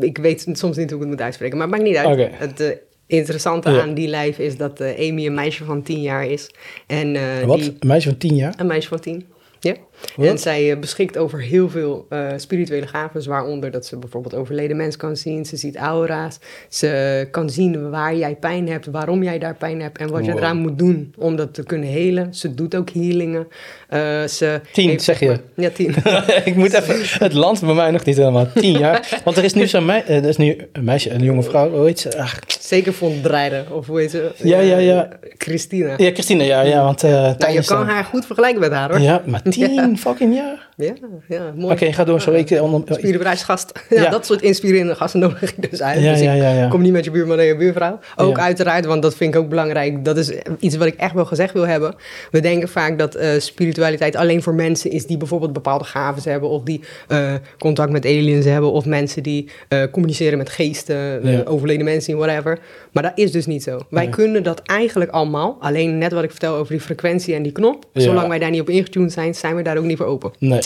Ik 0.00 0.18
weet 0.18 0.40
soms 0.52 0.76
niet 0.76 0.90
hoe 0.90 0.98
ik 0.98 1.04
het 1.06 1.08
moet 1.08 1.20
uitspreken, 1.20 1.58
maar 1.58 1.66
het 1.66 1.76
maakt 1.76 1.88
niet 1.88 1.96
uit. 1.96 2.30
Het, 2.58 2.78
interessante 3.06 3.70
Ja. 3.70 3.80
aan 3.82 3.94
die 3.94 4.08
lijf 4.08 4.38
is 4.38 4.56
dat 4.56 4.80
eh, 4.80 5.08
Amy 5.10 5.26
een 5.26 5.34
meisje 5.34 5.64
van 5.64 5.82
10 5.82 6.00
jaar 6.00 6.26
is. 6.26 6.50
En, 6.86 7.16
eh, 7.16 7.44
Wat? 7.46 7.58
Die, 7.58 7.76
Een 7.78 7.88
meisje 7.88 8.08
van 8.08 8.18
tien 8.18 8.34
jaar? 8.36 8.54
een 8.56 8.66
meisje 8.66 8.88
van 8.88 9.00
10. 9.00 9.26
Ja. 9.60 9.74
En 10.16 10.38
zij 10.38 10.70
eh, 10.70 10.78
beschikt 10.78 11.18
over 11.18 11.40
heel 11.40 11.68
veel 11.70 12.06
eh, 12.08 12.26
spirituele 12.36 12.86
gaven, 12.86 13.28
waaronder 13.28 13.70
dat 13.70 13.86
ze 13.86 13.96
bijvoorbeeld 13.96 14.34
overleden 14.34 14.76
mensen 14.76 15.00
kan 15.00 15.16
zien. 15.16 15.44
Ze 15.44 15.56
ziet 15.56 15.76
aura's. 15.76 16.38
Ze 16.68 17.28
kan 17.30 17.50
zien 17.50 17.90
waar 17.90 18.16
jij 18.16 18.36
pijn 18.36 18.68
hebt, 18.68 18.86
waarom 18.86 19.22
jij 19.22 19.38
daar 19.38 19.54
pijn 19.54 19.80
hebt 19.80 19.98
en 19.98 20.10
wat 20.10 20.24
je 20.24 20.32
eraan 20.32 20.56
moet 20.56 20.78
doen 20.78 21.14
om 21.18 21.36
dat 21.36 21.54
te 21.54 21.62
kunnen 21.62 21.88
helen. 21.88 22.34
Ze 22.34 22.54
doet 22.54 22.74
ook 22.74 22.90
healingen. 22.90 23.48
Eh, 23.88 24.24
ze 24.24 24.60
Tien, 24.72 24.88
heeft, 24.88 25.04
zeg 25.04 25.20
je? 25.20 25.40
Ja, 25.54 25.70
tien. 25.70 25.94
ik 26.44 26.54
moet 26.54 26.72
even... 26.72 26.96
Het 27.24 27.32
land 27.32 27.60
bij 27.60 27.74
mij 27.74 27.90
nog 27.90 28.04
niet 28.04 28.16
helemaal. 28.16 28.46
Tien 28.54 28.78
jaar. 28.78 29.20
Want 29.24 29.36
er 29.36 29.44
is 29.44 29.52
nu 29.52 29.66
zo'n 29.66 29.90
er 29.90 30.24
is 30.24 30.36
nu 30.36 30.56
een 30.72 30.84
meisje, 30.84 31.10
een 31.10 31.22
jonge 31.22 31.42
vrouw. 31.42 31.70
Hoe 31.70 31.86
heet 31.86 32.00
ze? 32.00 32.18
Ach, 32.18 32.38
Zeker 32.60 32.94
Dreider, 33.22 33.64
of 33.70 33.86
hoe 33.86 34.00
heet 34.00 34.10
ze? 34.10 34.30
Ja, 34.36 34.60
ja, 34.60 34.76
ja. 34.76 35.08
Christina. 35.38 35.94
ja, 35.96 36.10
Christine. 36.10 36.44
Ja, 36.44 36.60
ja. 36.60 36.84
Want 36.84 37.02
nou, 37.02 37.52
je 37.52 37.64
kan 37.64 37.86
haar 37.86 38.04
goed 38.04 38.26
vergelijken 38.26 38.60
met 38.60 38.72
haar 38.72 38.90
hoor. 38.90 39.00
Ja, 39.00 39.22
maar 39.26 39.42
tien 39.56 39.95
fucking 39.98 40.34
jaar. 40.34 40.65
Ja, 40.78 40.92
ja, 41.28 41.46
Oké, 41.48 41.52
mooi. 41.60 41.92
ga 41.92 42.04
door. 42.04 42.20
Sorry. 42.20 42.38
Ik, 42.38 42.50
eh, 42.50 42.62
onder, 42.62 42.80
Spierenbedrijfsgast. 42.94 43.72
Ja, 43.90 44.02
Ja. 44.02 44.10
dat 44.10 44.26
soort 44.26 44.42
inspirerende 44.42 44.94
gasten 44.94 45.20
nodig 45.20 45.42
ik 45.56 45.70
dus 45.70 45.82
uit. 45.82 46.00
Ja, 46.02 46.12
dus 46.12 46.62
ik 46.64 46.70
kom 46.70 46.80
niet 46.82 46.92
met 46.92 47.04
je 47.04 47.10
buurman 47.10 47.38
en 47.38 47.44
je 47.44 47.56
buurvrouw. 47.56 47.98
Ook 48.16 48.38
uiteraard, 48.38 48.84
want 48.84 49.02
dat 49.02 49.14
vind 49.16 49.34
ik 49.34 49.40
ook 49.40 49.48
belangrijk. 49.48 50.04
Dat 50.04 50.16
is 50.16 50.32
iets 50.58 50.76
wat 50.76 50.86
ik 50.86 50.94
echt 50.94 51.14
wel 51.14 51.24
gezegd 51.24 51.52
wil 51.52 51.66
hebben. 51.66 51.94
We 52.30 52.40
denken 52.40 52.68
vaak 52.68 52.98
dat 52.98 53.14
eh, 53.14 53.28
spiritualiteit 53.38 54.16
alleen 54.16 54.42
voor 54.42 54.54
mensen 54.54 54.90
is 54.90 55.06
die 55.06 55.16
bijvoorbeeld 55.16 55.52
bepaalde 55.52 55.84
gaven 55.84 56.30
hebben. 56.30 56.48
Of 56.48 56.62
die 56.62 56.80
eh, 57.08 57.34
contact 57.58 57.90
met 57.90 58.04
aliens 58.04 58.44
hebben. 58.44 58.72
Of 58.72 58.84
mensen 58.84 59.22
die 59.22 59.50
eh, 59.68 59.82
communiceren 59.92 60.38
met 60.38 60.48
geesten, 60.50 61.22
eh, 61.22 61.38
overleden 61.52 61.84
mensen, 61.84 62.16
whatever. 62.16 62.58
Maar 62.92 63.02
dat 63.02 63.12
is 63.14 63.32
dus 63.32 63.46
niet 63.46 63.62
zo. 63.62 63.80
Wij 63.90 64.02
Nee. 64.04 64.12
kunnen 64.12 64.42
dat 64.42 64.60
eigenlijk 64.64 65.10
allemaal. 65.10 65.56
Alleen 65.60 65.98
net 65.98 66.12
wat 66.12 66.22
ik 66.24 66.30
vertel 66.30 66.54
over 66.54 66.72
die 66.72 66.80
frequentie 66.82 67.34
en 67.34 67.42
die 67.42 67.52
knop. 67.52 67.84
Zolang 67.92 68.28
wij 68.28 68.38
daar 68.38 68.50
niet 68.50 68.60
op 68.60 68.68
ingetuned 68.70 69.12
zijn, 69.12 69.34
zijn 69.34 69.56
we 69.56 69.62
daar 69.62 69.76
ook 69.76 69.84
niet 69.84 69.96
voor 69.96 70.06
open. 70.06 70.30
Nee. 70.38 70.60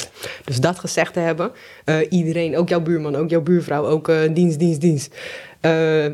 Dus 0.45 0.61
dat 0.61 0.79
gezegd 0.79 1.13
te 1.13 1.21
hebben, 1.21 1.53
eh, 1.85 1.97
iedereen, 2.09 2.57
ook 2.57 2.69
jouw 2.69 2.81
buurman, 2.81 3.17
ook 3.17 3.31
jouw 3.31 3.41
buurvrouw, 3.41 3.87
ook 3.87 4.09
eh, 4.09 4.17
dienst, 4.33 4.59
dienst, 4.59 4.81
dienst, 4.81 5.15
eh, 5.61 6.07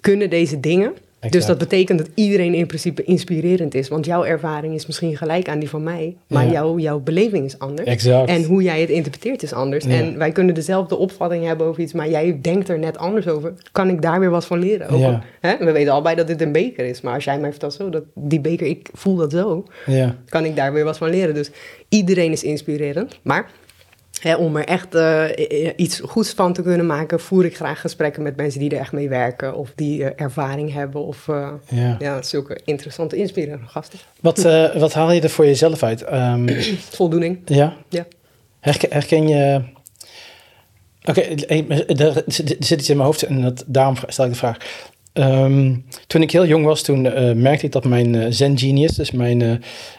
kunnen 0.00 0.30
deze 0.30 0.60
dingen. 0.60 0.94
Dus 1.30 1.46
dat 1.46 1.58
betekent 1.58 1.98
dat 1.98 2.08
iedereen 2.14 2.54
in 2.54 2.66
principe 2.66 3.04
inspirerend 3.04 3.74
is. 3.74 3.88
Want 3.88 4.04
jouw 4.06 4.24
ervaring 4.24 4.74
is 4.74 4.86
misschien 4.86 5.16
gelijk 5.16 5.48
aan 5.48 5.58
die 5.58 5.68
van 5.68 5.82
mij, 5.82 6.16
maar 6.28 6.44
Ja. 6.46 6.52
jouw, 6.52 6.78
jouw 6.78 6.98
beleving 7.00 7.44
is 7.44 7.58
anders. 7.58 7.88
Exact. 7.88 8.28
En 8.28 8.44
hoe 8.44 8.62
jij 8.62 8.80
het 8.80 8.90
interpreteert 8.90 9.42
is 9.42 9.52
anders. 9.52 9.84
Ja. 9.84 9.90
En 9.90 10.18
wij 10.18 10.32
kunnen 10.32 10.54
dezelfde 10.54 10.96
opvatting 10.96 11.44
hebben 11.46 11.66
over 11.66 11.82
iets, 11.82 11.92
maar 11.92 12.10
jij 12.10 12.38
denkt 12.42 12.68
er 12.68 12.78
net 12.78 12.98
anders 12.98 13.28
over. 13.28 13.52
Kan 13.72 13.88
ik 13.88 14.02
daar 14.02 14.20
weer 14.20 14.30
wat 14.30 14.46
van 14.46 14.58
leren? 14.58 14.88
Ook 14.88 14.98
Ja. 15.00 15.06
al- 15.06 15.20
hè? 15.40 15.64
We 15.64 15.72
weten 15.72 15.92
allebei 15.92 16.16
dat 16.16 16.26
dit 16.26 16.40
een 16.40 16.52
beker 16.52 16.84
is, 16.84 17.00
maar 17.00 17.14
als 17.14 17.24
jij 17.24 17.38
mij 17.38 17.50
vertelt 17.50 17.74
zo, 17.74 17.90
dat 17.90 18.02
die 18.14 18.40
beker, 18.40 18.66
ik 18.66 18.88
voel 18.92 19.16
dat 19.16 19.30
zo 19.32 19.64
Ja. 19.86 20.14
kan 20.28 20.44
ik 20.44 20.56
daar 20.56 20.72
weer 20.72 20.84
wat 20.84 20.98
van 20.98 21.10
leren. 21.10 21.34
Dus 21.34 21.50
iedereen 21.88 22.32
is 22.32 22.42
inspirerend. 22.42 23.18
Maar 23.22 23.50
om 24.38 24.56
er 24.56 24.64
echt 24.64 24.94
eh, 24.94 25.24
iets 25.76 26.00
goeds 26.00 26.32
van 26.32 26.52
te 26.52 26.62
kunnen 26.62 26.86
maken, 26.86 27.20
voer 27.20 27.44
ik 27.44 27.56
graag 27.56 27.80
gesprekken 27.80 28.22
met 28.22 28.36
mensen 28.36 28.60
die 28.60 28.70
er 28.70 28.78
echt 28.78 28.92
mee 28.92 29.08
werken. 29.08 29.54
Of 29.56 29.72
die 29.74 30.04
eh, 30.04 30.24
ervaring 30.24 30.72
hebben. 30.72 31.04
Of 31.04 31.28
eh, 31.28 31.48
Ja. 31.68 31.96
ja, 31.98 32.22
zulke 32.22 32.60
interessante, 32.64 33.16
inspirerende 33.16 33.66
gasten. 33.66 33.98
Wat, 34.20 34.42
wat 34.74 34.92
haal 34.94 35.12
je 35.12 35.20
er 35.20 35.30
voor 35.30 35.44
jezelf 35.46 35.82
uit? 35.82 36.02
Ehm, 36.02 36.62
Voldoening. 36.96 37.38
ja? 37.44 37.76
Ja. 37.88 38.06
Herken, 38.60 38.92
herken 38.92 39.28
je... 39.28 39.62
Oké, 41.04 41.22
zit 42.26 42.50
er 42.50 42.56
zit 42.58 42.80
iets 42.80 42.90
in 42.90 42.96
mijn 42.96 43.08
hoofd 43.08 43.22
en 43.22 43.42
dat, 43.42 43.64
daarom 43.66 43.96
stel 44.06 44.24
ik 44.24 44.30
de 44.30 44.36
vraag. 44.36 44.56
Ehm, 45.14 45.74
toen 46.06 46.22
ik 46.22 46.30
heel 46.30 46.46
jong 46.46 46.64
was, 46.64 46.82
toen 46.82 47.06
eh, 47.06 47.34
merkte 47.34 47.66
ik 47.66 47.72
dat 47.72 47.84
mijn 47.84 48.14
eh, 48.14 48.26
Zen 48.30 48.58
Genius, 48.58 48.94
dus 48.94 49.10
mijn, 49.10 49.42
eh, 49.42 49.50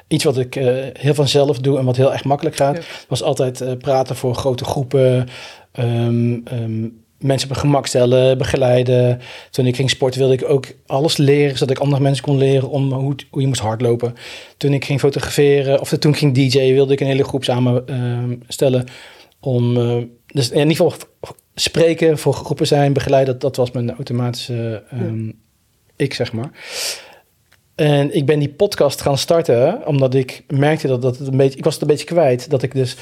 iets 0.08 0.24
wat 0.24 0.38
ik 0.38 0.54
heel 1.00 1.14
vanzelf 1.14 1.60
doe 1.60 1.78
en 1.78 1.86
wat 1.86 1.96
heel 1.96 2.14
erg 2.14 2.24
makkelijk 2.24 2.56
gaat, 2.56 2.76
Ja. 2.76 2.82
was 3.08 3.24
altijd 3.24 3.80
praten 3.80 4.16
voor 4.16 4.36
grote 4.36 4.66
groepen, 4.66 5.28
ehm, 5.72 6.40
ehm, 6.44 6.88
mensen 7.20 7.50
op 7.50 7.56
een 7.56 7.62
gemak 7.62 7.88
stellen, 7.88 8.38
begeleiden. 8.38 9.20
Toen 9.52 9.66
ik 9.66 9.76
ging 9.76 9.90
sporten 9.90 10.20
wilde 10.20 10.34
ik 10.34 10.50
ook 10.50 10.66
alles 10.86 11.18
leren, 11.18 11.58
zodat 11.58 11.76
ik 11.76 11.84
andere 11.84 12.02
mensen 12.02 12.24
kon 12.24 12.38
leren 12.38 12.70
om 12.70 12.92
hoe, 12.94 13.16
hoe 13.30 13.42
je 13.42 13.48
moest 13.48 13.62
hardlopen. 13.62 14.14
Toen 14.58 14.74
ik 14.74 14.86
ging 14.86 15.00
fotograferen, 15.00 15.80
of 15.82 15.90
toen 15.90 16.12
ik 16.12 16.18
ging 16.18 16.34
DJ, 16.34 16.74
wilde 16.74 16.94
ik 16.94 17.00
een 17.00 17.08
hele 17.08 17.24
groep 17.24 17.44
samenstellen 17.44 18.86
om, 19.40 19.74
dus 20.28 20.50
in 20.50 20.70
ieder 20.70 20.76
geval 20.76 20.94
spreken, 21.56 22.18
voor 22.18 22.34
groepen 22.34 22.68
zijn, 22.68 22.94
begeleiden, 22.94 23.34
dat, 23.34 23.42
dat 23.42 23.56
was 23.56 23.72
mijn 23.72 23.96
automatische 23.96 24.84
ehm, 24.90 25.32
ik, 25.96 26.14
zeg 26.14 26.34
maar. 26.34 26.50
En 27.76 28.16
ik 28.16 28.26
ben 28.26 28.40
die 28.40 28.50
podcast 28.50 29.02
gaan 29.02 29.18
starten, 29.18 29.88
omdat 29.88 30.14
ik 30.14 30.44
merkte 30.48 30.88
dat, 30.88 31.02
dat 31.02 31.18
het 31.18 31.28
een 31.28 31.38
beetje, 31.38 31.58
ik 31.58 31.64
was 31.64 31.74
het 31.74 31.82
een 31.82 31.88
beetje 31.88 32.06
kwijt, 32.06 32.50
dat 32.50 32.64
ik 32.64 32.74
dus 32.74 32.96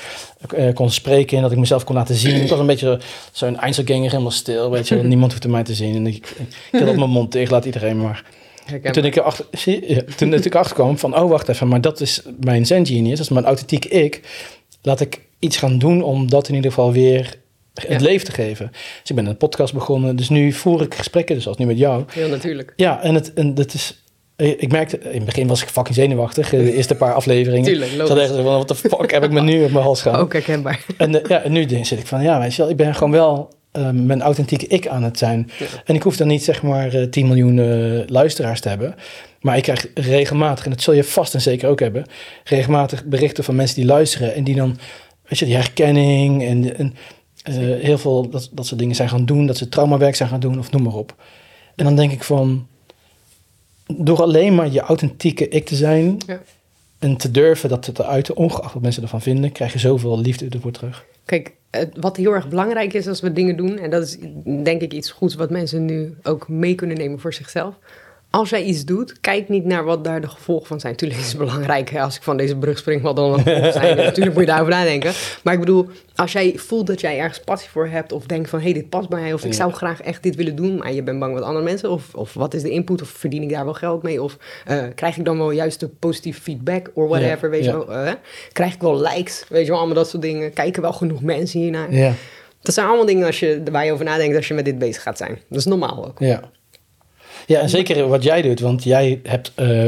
eh, 0.56 0.74
kon 0.74 0.90
spreken 0.90 1.38
en 1.38 1.44
dat 1.44 1.52
ik 1.52 1.58
mezelf 1.58 1.84
kon 1.84 1.96
laten 1.96 2.16
zien. 2.16 2.42
Ik 2.42 2.50
was 2.50 2.60
een 2.60 2.66
beetje 2.66 3.00
zo'n 3.32 3.60
Einzelganger, 3.60 4.10
helemaal 4.10 4.32
stil, 4.32 4.72
weet 4.72 4.88
je, 4.88 4.96
niemand 5.04 5.32
hoefde 5.32 5.50
mij 5.50 5.64
te 5.64 5.74
zien. 5.74 5.96
En 5.96 6.08
ik, 6.08 6.36
ik 6.72 6.80
had 6.80 6.90
op 6.90 6.96
mijn 6.96 7.10
mond 7.10 7.32
tegen, 7.32 7.52
laat 7.52 7.66
iedereen 7.66 8.02
maar. 8.02 8.24
En 8.82 8.92
toen 8.92 9.06
ik 9.06 9.16
erachter, 9.16 9.46
zie 9.52 9.94
ja, 9.94 10.02
toen 10.16 10.34
ik 10.34 10.46
erachter 10.46 10.76
kwam 10.76 10.98
van, 10.98 11.18
oh 11.18 11.30
wacht 11.30 11.50
even, 11.50 11.68
maar 11.68 11.82
dat 11.82 12.02
is 12.02 12.22
mijn 12.40 12.66
Zen 12.66 12.86
Genius, 12.86 13.18
dat 13.18 13.26
is 13.26 13.30
mijn 13.30 13.46
authentieke 13.46 13.88
ik. 13.88 14.22
Laat 14.82 15.00
ik 15.00 15.22
iets 15.40 15.58
gaan 15.58 15.78
doen 15.78 16.02
om 16.02 16.30
dat 16.30 16.48
in 16.48 16.56
ieder 16.56 16.72
geval 16.72 16.92
weer 16.92 17.42
het 17.74 17.90
Ja. 17.90 18.00
leven 18.00 18.26
te 18.26 18.32
geven. 18.32 18.70
Dus 18.72 19.10
ik 19.10 19.16
ben 19.16 19.26
een 19.26 19.38
podcast 19.38 19.74
begonnen, 19.74 20.16
dus 20.16 20.30
nu 20.30 20.52
voer 20.52 20.82
ik 20.82 20.96
gesprekken, 20.96 21.36
dus 21.36 21.48
als 21.48 21.58
nu 21.58 21.66
met 21.66 21.78
jou. 21.78 22.04
Heel 22.14 22.28
natuurlijk. 22.30 22.74
Ja, 22.76 23.02
en, 23.04 23.16
het, 23.16 23.34
en 23.34 23.54
dat 23.54 23.74
is, 23.74 24.04
ik 24.36 24.72
merkte, 24.72 25.00
in 25.00 25.16
het 25.16 25.26
begin 25.26 25.48
was 25.48 25.62
ik 25.62 25.68
fucking 25.70 25.96
zenuwachtig, 25.96 26.54
eh, 26.54 26.60
de 26.60 26.74
eerste 26.76 26.96
paar 26.96 27.14
afleveringen. 27.14 27.64
Tuurlijk, 27.66 27.92
Ik 27.92 27.98
zat 27.98 28.08
logisch. 28.10 28.24
echt 28.24 28.34
zo 28.34 28.44
van, 28.44 28.54
wat 28.58 28.68
de 28.68 28.76
fuck 28.76 29.12
heb 29.12 29.24
ik 29.24 29.32
me 29.32 29.42
nu 29.42 29.64
op 29.64 29.72
mijn 29.72 29.84
hals 29.84 30.02
gehad? 30.02 30.20
Ook 30.24 30.34
herkenbaar. 30.34 30.86
En, 30.98 31.24
eh, 31.24 31.30
ja, 31.30 31.42
en 31.42 31.52
nu 31.52 31.68
zit 31.82 32.00
ik 32.00 32.08
van, 32.08 32.24
ja, 32.24 32.40
weet 32.40 32.56
je 32.56 32.62
wel, 32.62 32.72
ik 32.72 32.78
ben 32.78 32.96
gewoon 32.96 33.12
wel 33.12 33.50
eh, 33.72 33.90
mijn 33.90 34.22
authentieke 34.22 34.68
ik 34.68 34.88
aan 34.88 35.04
het 35.04 35.18
zijn. 35.18 35.50
Ja. 35.60 35.66
En 35.86 35.96
ik 35.96 36.04
hoef 36.04 36.18
dan 36.18 36.28
niet, 36.28 36.44
zeg 36.44 36.62
maar, 36.64 36.94
eh, 36.94 37.04
10 37.08 37.28
miljoen 37.28 37.60
eh, 37.60 38.08
luisteraars 38.08 38.60
te 38.62 38.70
hebben. 38.70 38.96
Maar 39.42 39.58
ik 39.58 39.64
krijg 39.64 39.88
regelmatig, 39.94 40.66
en 40.66 40.72
dat 40.72 40.82
zul 40.82 40.94
je 40.94 41.04
vast 41.04 41.34
en 41.34 41.42
zeker 41.42 41.70
ook 41.70 41.80
hebben, 41.80 42.06
regelmatig 42.44 43.04
berichten 43.06 43.44
van 43.44 43.56
mensen 43.56 43.76
die 43.76 43.86
luisteren 43.86 44.34
en 44.36 44.44
die 44.44 44.56
dan, 44.56 44.78
weet 45.28 45.40
je, 45.40 45.46
die 45.46 45.56
herkenning 45.56 46.44
en, 46.44 46.78
en 46.78 46.94
eh, 46.94 46.98
heel 47.52 47.98
veel 47.98 48.30
dat, 48.30 48.50
dat 48.52 48.66
soort 48.66 48.80
dingen 48.80 48.96
zijn 48.96 49.10
gaan 49.10 49.26
doen, 49.26 49.46
dat 49.46 49.58
ze 49.58 49.70
traumawerk 49.70 50.16
zijn 50.16 50.30
gaan 50.30 50.40
doen 50.40 50.60
of 50.60 50.72
noem 50.72 50.84
maar 50.84 50.96
op. 50.96 51.16
En 51.76 51.86
dan 51.86 51.96
denk 51.96 52.12
ik 52.12 52.24
van, 52.24 52.68
door 53.98 54.22
alleen 54.22 54.56
maar 54.56 54.72
je 54.72 54.80
authentieke 54.80 55.48
ik 55.48 55.66
te 55.66 55.76
zijn 55.76 56.18
Ja. 56.28 56.42
en 57.00 57.18
te 57.18 57.32
durven 57.32 57.70
dat 57.70 57.96
te 57.96 58.06
uiten, 58.06 58.38
ongeacht 58.38 58.74
wat 58.74 58.82
mensen 58.82 59.04
ervan 59.04 59.22
vinden, 59.22 59.52
krijg 59.52 59.74
je 59.74 59.80
zoveel 59.80 60.20
liefde 60.20 60.48
ervoor 60.50 60.72
terug. 60.72 61.06
Kijk, 61.26 61.54
wat 62.00 62.18
heel 62.18 62.34
erg 62.34 62.48
belangrijk 62.48 62.94
is 62.94 63.08
als 63.08 63.22
we 63.22 63.34
dingen 63.34 63.58
doen, 63.58 63.78
en 63.78 63.90
dat 63.90 64.04
is 64.04 64.18
denk 64.64 64.82
ik 64.82 64.94
iets 64.94 65.12
goeds 65.12 65.36
wat 65.36 65.50
mensen 65.50 65.86
nu 65.86 66.18
ook 66.24 66.48
mee 66.48 66.76
kunnen 66.76 66.98
nemen 66.98 67.20
voor 67.20 67.34
zichzelf. 67.34 67.76
Als 68.36 68.50
jij 68.50 68.64
iets 68.64 68.86
doet, 68.86 69.20
kijk 69.22 69.50
niet 69.50 69.66
naar 69.66 69.84
wat 69.84 70.04
daar 70.04 70.22
de 70.22 70.28
gevolgen 70.28 70.68
van 70.68 70.80
zijn. 70.80 70.96
Tuurlijk 70.96 71.20
is 71.20 71.28
het 71.28 71.38
belangrijk, 71.38 71.90
hè, 71.90 72.02
als 72.02 72.16
ik 72.16 72.24
van 72.24 72.38
deze 72.38 72.56
brug 72.56 72.78
spring, 72.78 73.02
wat 73.02 73.16
dan 73.16 73.32
de 73.34 73.40
gevolgen 73.40 73.74
zijn. 73.74 73.98
Natuurlijk 73.98 74.36
moet 74.36 74.44
je 74.44 74.50
daarover 74.50 74.74
nadenken. 74.74 75.12
Maar 75.44 75.54
ik 75.54 75.60
bedoel, 75.60 75.88
als 76.16 76.32
jij 76.32 76.54
voelt 76.58 76.88
dat 76.88 77.02
jij 77.02 77.20
ergens 77.20 77.40
passie 77.40 77.70
voor 77.70 77.88
hebt, 77.88 78.12
of 78.12 78.26
denkt 78.26 78.50
van, 78.50 78.60
hé, 78.60 78.66
hey, 78.66 78.74
dit 78.74 78.90
past 78.90 79.10
bij 79.10 79.22
mij, 79.22 79.34
of 79.34 79.46
ik 79.46 79.54
zou 79.54 79.72
graag 79.72 80.02
echt 80.02 80.24
dit 80.24 80.36
willen 80.36 80.56
doen, 80.56 80.78
maar 80.78 80.94
je 80.94 81.04
bent 81.04 81.20
bang 81.20 81.34
met 81.34 81.44
andere 81.44 81.66
mensen, 81.66 81.90
of, 81.92 82.14
of 82.16 82.34
wat 82.34 82.54
is 82.54 82.62
de 82.62 82.70
input, 82.70 83.02
of 83.02 83.08
verdien 83.10 83.42
ik 83.42 83.50
daar 83.50 83.66
wel 83.66 83.74
geld 83.74 84.04
mee, 84.04 84.22
of 84.24 84.38
eh, 84.66 84.84
krijg 84.96 85.18
ik 85.18 85.26
dan 85.26 85.38
wel 85.38 85.52
juist 85.52 85.80
de 85.80 85.88
positieve 85.88 86.42
feedback, 86.42 86.92
of 86.94 87.10
whatever, 87.10 87.50
weet 87.50 87.66
je 87.66 87.72
wel. 87.72 87.94
eh, 87.94 88.14
krijg 88.52 88.74
ik 88.74 88.82
wel 88.82 89.02
likes, 89.02 89.46
weet 89.50 89.62
je 89.64 89.68
wel, 89.70 89.78
allemaal 89.78 89.96
dat 89.96 90.10
soort 90.10 90.22
dingen. 90.24 90.54
Kijken 90.54 90.82
wel 90.82 90.94
genoeg 90.94 91.22
mensen 91.22 91.60
hiernaar. 91.60 91.94
Ja. 91.94 92.14
Dat 92.62 92.74
zijn 92.74 92.88
allemaal 92.88 93.06
dingen 93.06 93.26
als 93.26 93.40
je, 93.40 93.62
waar 93.72 93.86
je 93.86 93.92
over 93.92 94.06
nadenkt 94.06 94.36
als 94.36 94.48
je 94.48 94.54
met 94.54 94.66
dit 94.66 94.78
bezig 94.80 95.02
gaat 95.02 95.18
zijn. 95.18 95.40
Dat 95.50 95.60
is 95.60 95.66
normaal 95.66 96.06
ook. 96.06 96.20
Ja. 96.20 96.42
Ja, 97.46 97.60
en 97.60 97.70
zeker 97.70 98.08
wat 98.08 98.24
jij 98.24 98.42
doet, 98.42 98.60
want 98.60 98.84
jij 98.84 99.20
hebt 99.24 99.52
eh, 99.56 99.86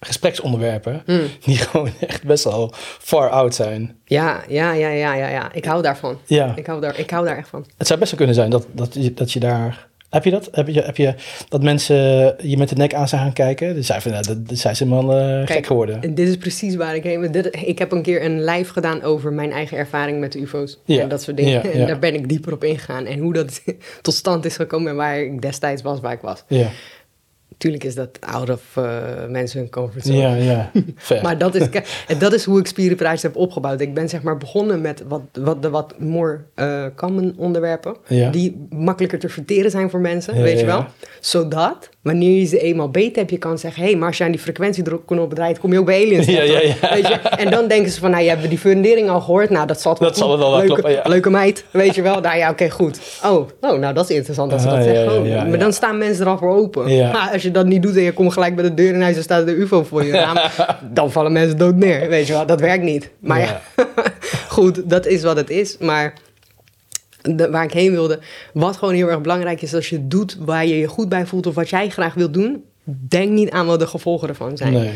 gespreksonderwerpen 0.00 1.02
Mm. 1.06 1.20
die 1.44 1.56
gewoon 1.66 1.90
echt 2.00 2.22
best 2.24 2.44
wel 2.44 2.72
far 2.98 3.28
out 3.30 3.54
zijn. 3.54 3.96
Ja, 4.04 4.42
ja, 4.48 4.72
ja, 4.72 4.88
ja, 4.88 5.14
ja, 5.14 5.28
ja. 5.28 5.52
Ik 5.52 5.64
hou 5.64 5.82
daarvan. 5.82 6.18
Ja, 6.26 6.52
Ik 6.56 6.66
hou 6.66 6.80
daar, 6.80 6.98
ik 6.98 7.10
hou 7.10 7.26
daar 7.26 7.36
echt 7.36 7.48
van. 7.48 7.66
het 7.76 7.86
zou 7.86 7.98
best 7.98 8.10
wel 8.10 8.18
kunnen 8.18 8.36
zijn 8.36 8.50
dat, 8.50 8.66
dat, 8.72 8.94
je, 8.94 9.14
dat 9.14 9.32
je 9.32 9.40
daar... 9.40 9.88
Heb 10.10 10.24
je 10.24 10.30
dat? 10.30 10.48
Heb 10.52 10.68
je, 10.68 10.80
heb 10.80 10.96
je 10.96 11.14
dat 11.48 11.62
mensen 11.62 11.96
je 12.38 12.56
met 12.56 12.68
de 12.68 12.74
nek 12.74 12.94
aan 12.94 13.08
zijn 13.08 13.20
gaan 13.20 13.32
kijken? 13.32 13.74
Dus 13.74 13.86
zij 13.86 14.00
van, 14.00 14.10
nou, 14.10 14.24
dat, 14.26 14.48
dat 14.48 14.58
zijn 14.58 14.76
ze 14.76 14.84
helemaal 14.84 15.16
eh, 15.16 15.46
gek 15.46 15.66
geworden. 15.66 16.02
En 16.02 16.14
dit 16.14 16.28
is 16.28 16.36
precies 16.36 16.76
waar 16.76 16.94
ik 16.94 17.02
heen. 17.02 17.32
Dit, 17.32 17.58
ik 17.66 17.78
heb 17.78 17.92
een 17.92 18.02
keer 18.02 18.24
een 18.24 18.44
live 18.44 18.72
gedaan 18.72 19.02
over 19.02 19.32
mijn 19.32 19.52
eigen 19.52 19.76
ervaring 19.76 20.20
met 20.20 20.32
de 20.32 20.40
UFO's. 20.40 20.78
Ja, 20.84 21.02
En 21.02 21.08
dat 21.08 21.22
soort 21.22 21.36
dingen. 21.36 21.52
ja, 21.52 21.70
En 21.70 21.86
daar 21.86 21.98
ben 21.98 22.14
ik 22.14 22.28
dieper 22.28 22.52
op 22.52 22.64
ingegaan. 22.64 23.06
En 23.06 23.18
hoe 23.18 23.32
dat 23.32 23.62
tot 24.02 24.14
stand 24.14 24.44
is 24.44 24.56
gekomen 24.56 24.90
en 24.90 24.96
waar 24.96 25.18
ik 25.18 25.42
destijds 25.42 25.82
was, 25.82 26.00
waar 26.00 26.12
ik 26.12 26.20
was. 26.20 26.44
Ja, 26.46 26.68
Tuurlijk 27.60 27.84
is 27.84 27.94
dat 27.94 28.18
out 28.20 28.50
of 28.50 28.62
uh, 28.78 29.02
mensen 29.28 29.60
hun 29.60 29.70
comfortzone. 29.70 30.18
Ja, 30.18 30.34
ja. 30.34 30.70
Maar 31.22 31.38
dat 31.38 31.54
is, 31.54 31.66
dat 32.18 32.32
is 32.32 32.44
hoe 32.44 32.58
ik 32.58 32.66
Spierenprijs 32.66 33.22
heb 33.22 33.36
opgebouwd. 33.36 33.80
Ik 33.80 33.94
ben 33.94 34.08
zeg 34.08 34.22
maar 34.22 34.36
begonnen 34.36 34.80
met 34.80 35.02
wat, 35.08 35.22
wat, 35.32 35.62
de 35.62 35.70
wat 35.70 35.94
more 35.98 36.40
uh, 36.56 36.84
common 36.96 37.34
onderwerpen. 37.36 37.96
Ja. 38.06 38.30
Die 38.30 38.66
makkelijker 38.70 39.18
te 39.18 39.28
verteren 39.28 39.70
zijn 39.70 39.90
voor 39.90 40.00
mensen, 40.00 40.36
Ja, 40.36 40.42
weet 40.42 40.60
je 40.60 40.66
wel. 40.66 40.78
ja. 40.78 40.90
Wanneer 42.02 42.38
je 42.38 42.44
ze 42.44 42.58
eenmaal 42.60 42.88
beet 42.90 43.16
hebt, 43.16 43.30
je 43.30 43.38
kan 43.38 43.58
zeggen... 43.58 43.82
hé, 43.82 43.88
hey, 43.88 43.98
maar 43.98 44.08
als 44.08 44.18
je 44.18 44.24
aan 44.24 44.30
die 44.30 44.40
frequentieknop 44.40 45.34
draait, 45.34 45.58
kom 45.58 45.72
je 45.72 45.78
ook 45.78 45.86
bij 45.86 46.04
aliens. 46.04 46.26
Ja, 46.40 46.42
ja, 46.42 46.60
ja. 46.60 46.94
Weet 46.94 47.06
je? 47.08 47.14
En 47.14 47.50
dan 47.50 47.68
denken 47.68 47.90
ze 47.92 48.00
van, 48.00 48.10
nou, 48.10 48.22
je 48.22 48.28
hebt 48.28 48.48
die 48.48 48.58
fundering 48.58 49.08
al 49.08 49.20
gehoord. 49.20 49.50
Nou, 49.50 49.66
dat 49.66 49.80
zal 49.80 49.96
wel 49.98 50.08
Dat 50.08 50.18
zal 50.18 50.38
leuke, 50.38 50.66
kloppen, 50.66 50.90
ja. 50.92 51.02
Leuke 51.04 51.30
meid, 51.30 51.64
weet 51.70 51.94
je 51.94 52.02
wel. 52.02 52.20
Nou 52.20 52.36
ja, 52.36 52.50
oké, 52.50 52.70
goed. 52.70 53.00
Oh, 53.24 53.48
oh, 53.60 53.78
nou, 53.78 53.94
dat 53.94 54.10
is 54.10 54.16
interessant 54.16 54.52
als 54.52 54.62
ze 54.62 54.68
Ah, 54.68 54.74
dat 54.74 54.84
zeggen. 54.84 55.12
Oh, 55.12 55.48
maar 55.48 55.58
dan 55.58 55.72
staan 55.72 55.98
mensen 55.98 56.24
er 56.24 56.30
al 56.30 56.38
voor 56.38 56.56
open. 56.56 56.88
Ja. 56.94 57.12
Maar 57.12 57.30
als 57.32 57.42
je 57.42 57.50
dat 57.50 57.66
niet 57.66 57.82
doet 57.82 57.96
en 57.96 58.02
je 58.02 58.12
komt 58.12 58.32
gelijk 58.32 58.54
bij 58.54 58.64
de 58.64 58.74
deur 58.74 58.94
in 58.94 59.02
huis 59.02 59.16
en 59.16 59.22
staat 59.22 59.40
er 59.40 59.46
de 59.46 59.56
ufo 59.56 59.82
voor 59.82 60.04
je 60.04 60.12
raam, 60.12 60.36
dan 60.92 61.12
vallen 61.12 61.32
mensen 61.32 61.58
dood 61.58 61.74
neer. 61.76 62.08
Weet 62.08 62.26
je 62.26 62.32
wel, 62.32 62.46
dat 62.46 62.60
werkt 62.60 62.82
niet. 62.84 63.10
Maar 63.20 63.40
ja, 63.40 63.60
goed, 64.48 64.90
dat 64.90 65.06
is 65.06 65.22
wat 65.22 65.36
het 65.36 65.50
is. 65.50 65.76
Maar 65.78 66.12
de- 67.22 67.50
waar 67.50 67.64
ik 67.64 67.72
heen 67.72 67.90
wilde, 67.90 68.18
wat 68.52 68.76
gewoon 68.76 68.94
heel 68.94 69.08
erg 69.08 69.20
belangrijk 69.20 69.62
is, 69.62 69.74
als 69.74 69.88
je 69.88 70.06
doet 70.06 70.36
waar 70.40 70.66
je 70.66 70.78
je 70.78 70.86
goed 70.86 71.08
bij 71.08 71.26
voelt 71.26 71.46
of 71.46 71.54
wat 71.54 71.68
jij 71.68 71.88
graag 71.88 72.14
wilt 72.14 72.34
doen, 72.34 72.64
denk 72.84 73.30
niet 73.30 73.50
aan 73.50 73.66
wat 73.66 73.78
de 73.78 73.86
gevolgen 73.86 74.28
ervan 74.28 74.56
zijn. 74.56 74.72
Nee. 74.72 74.90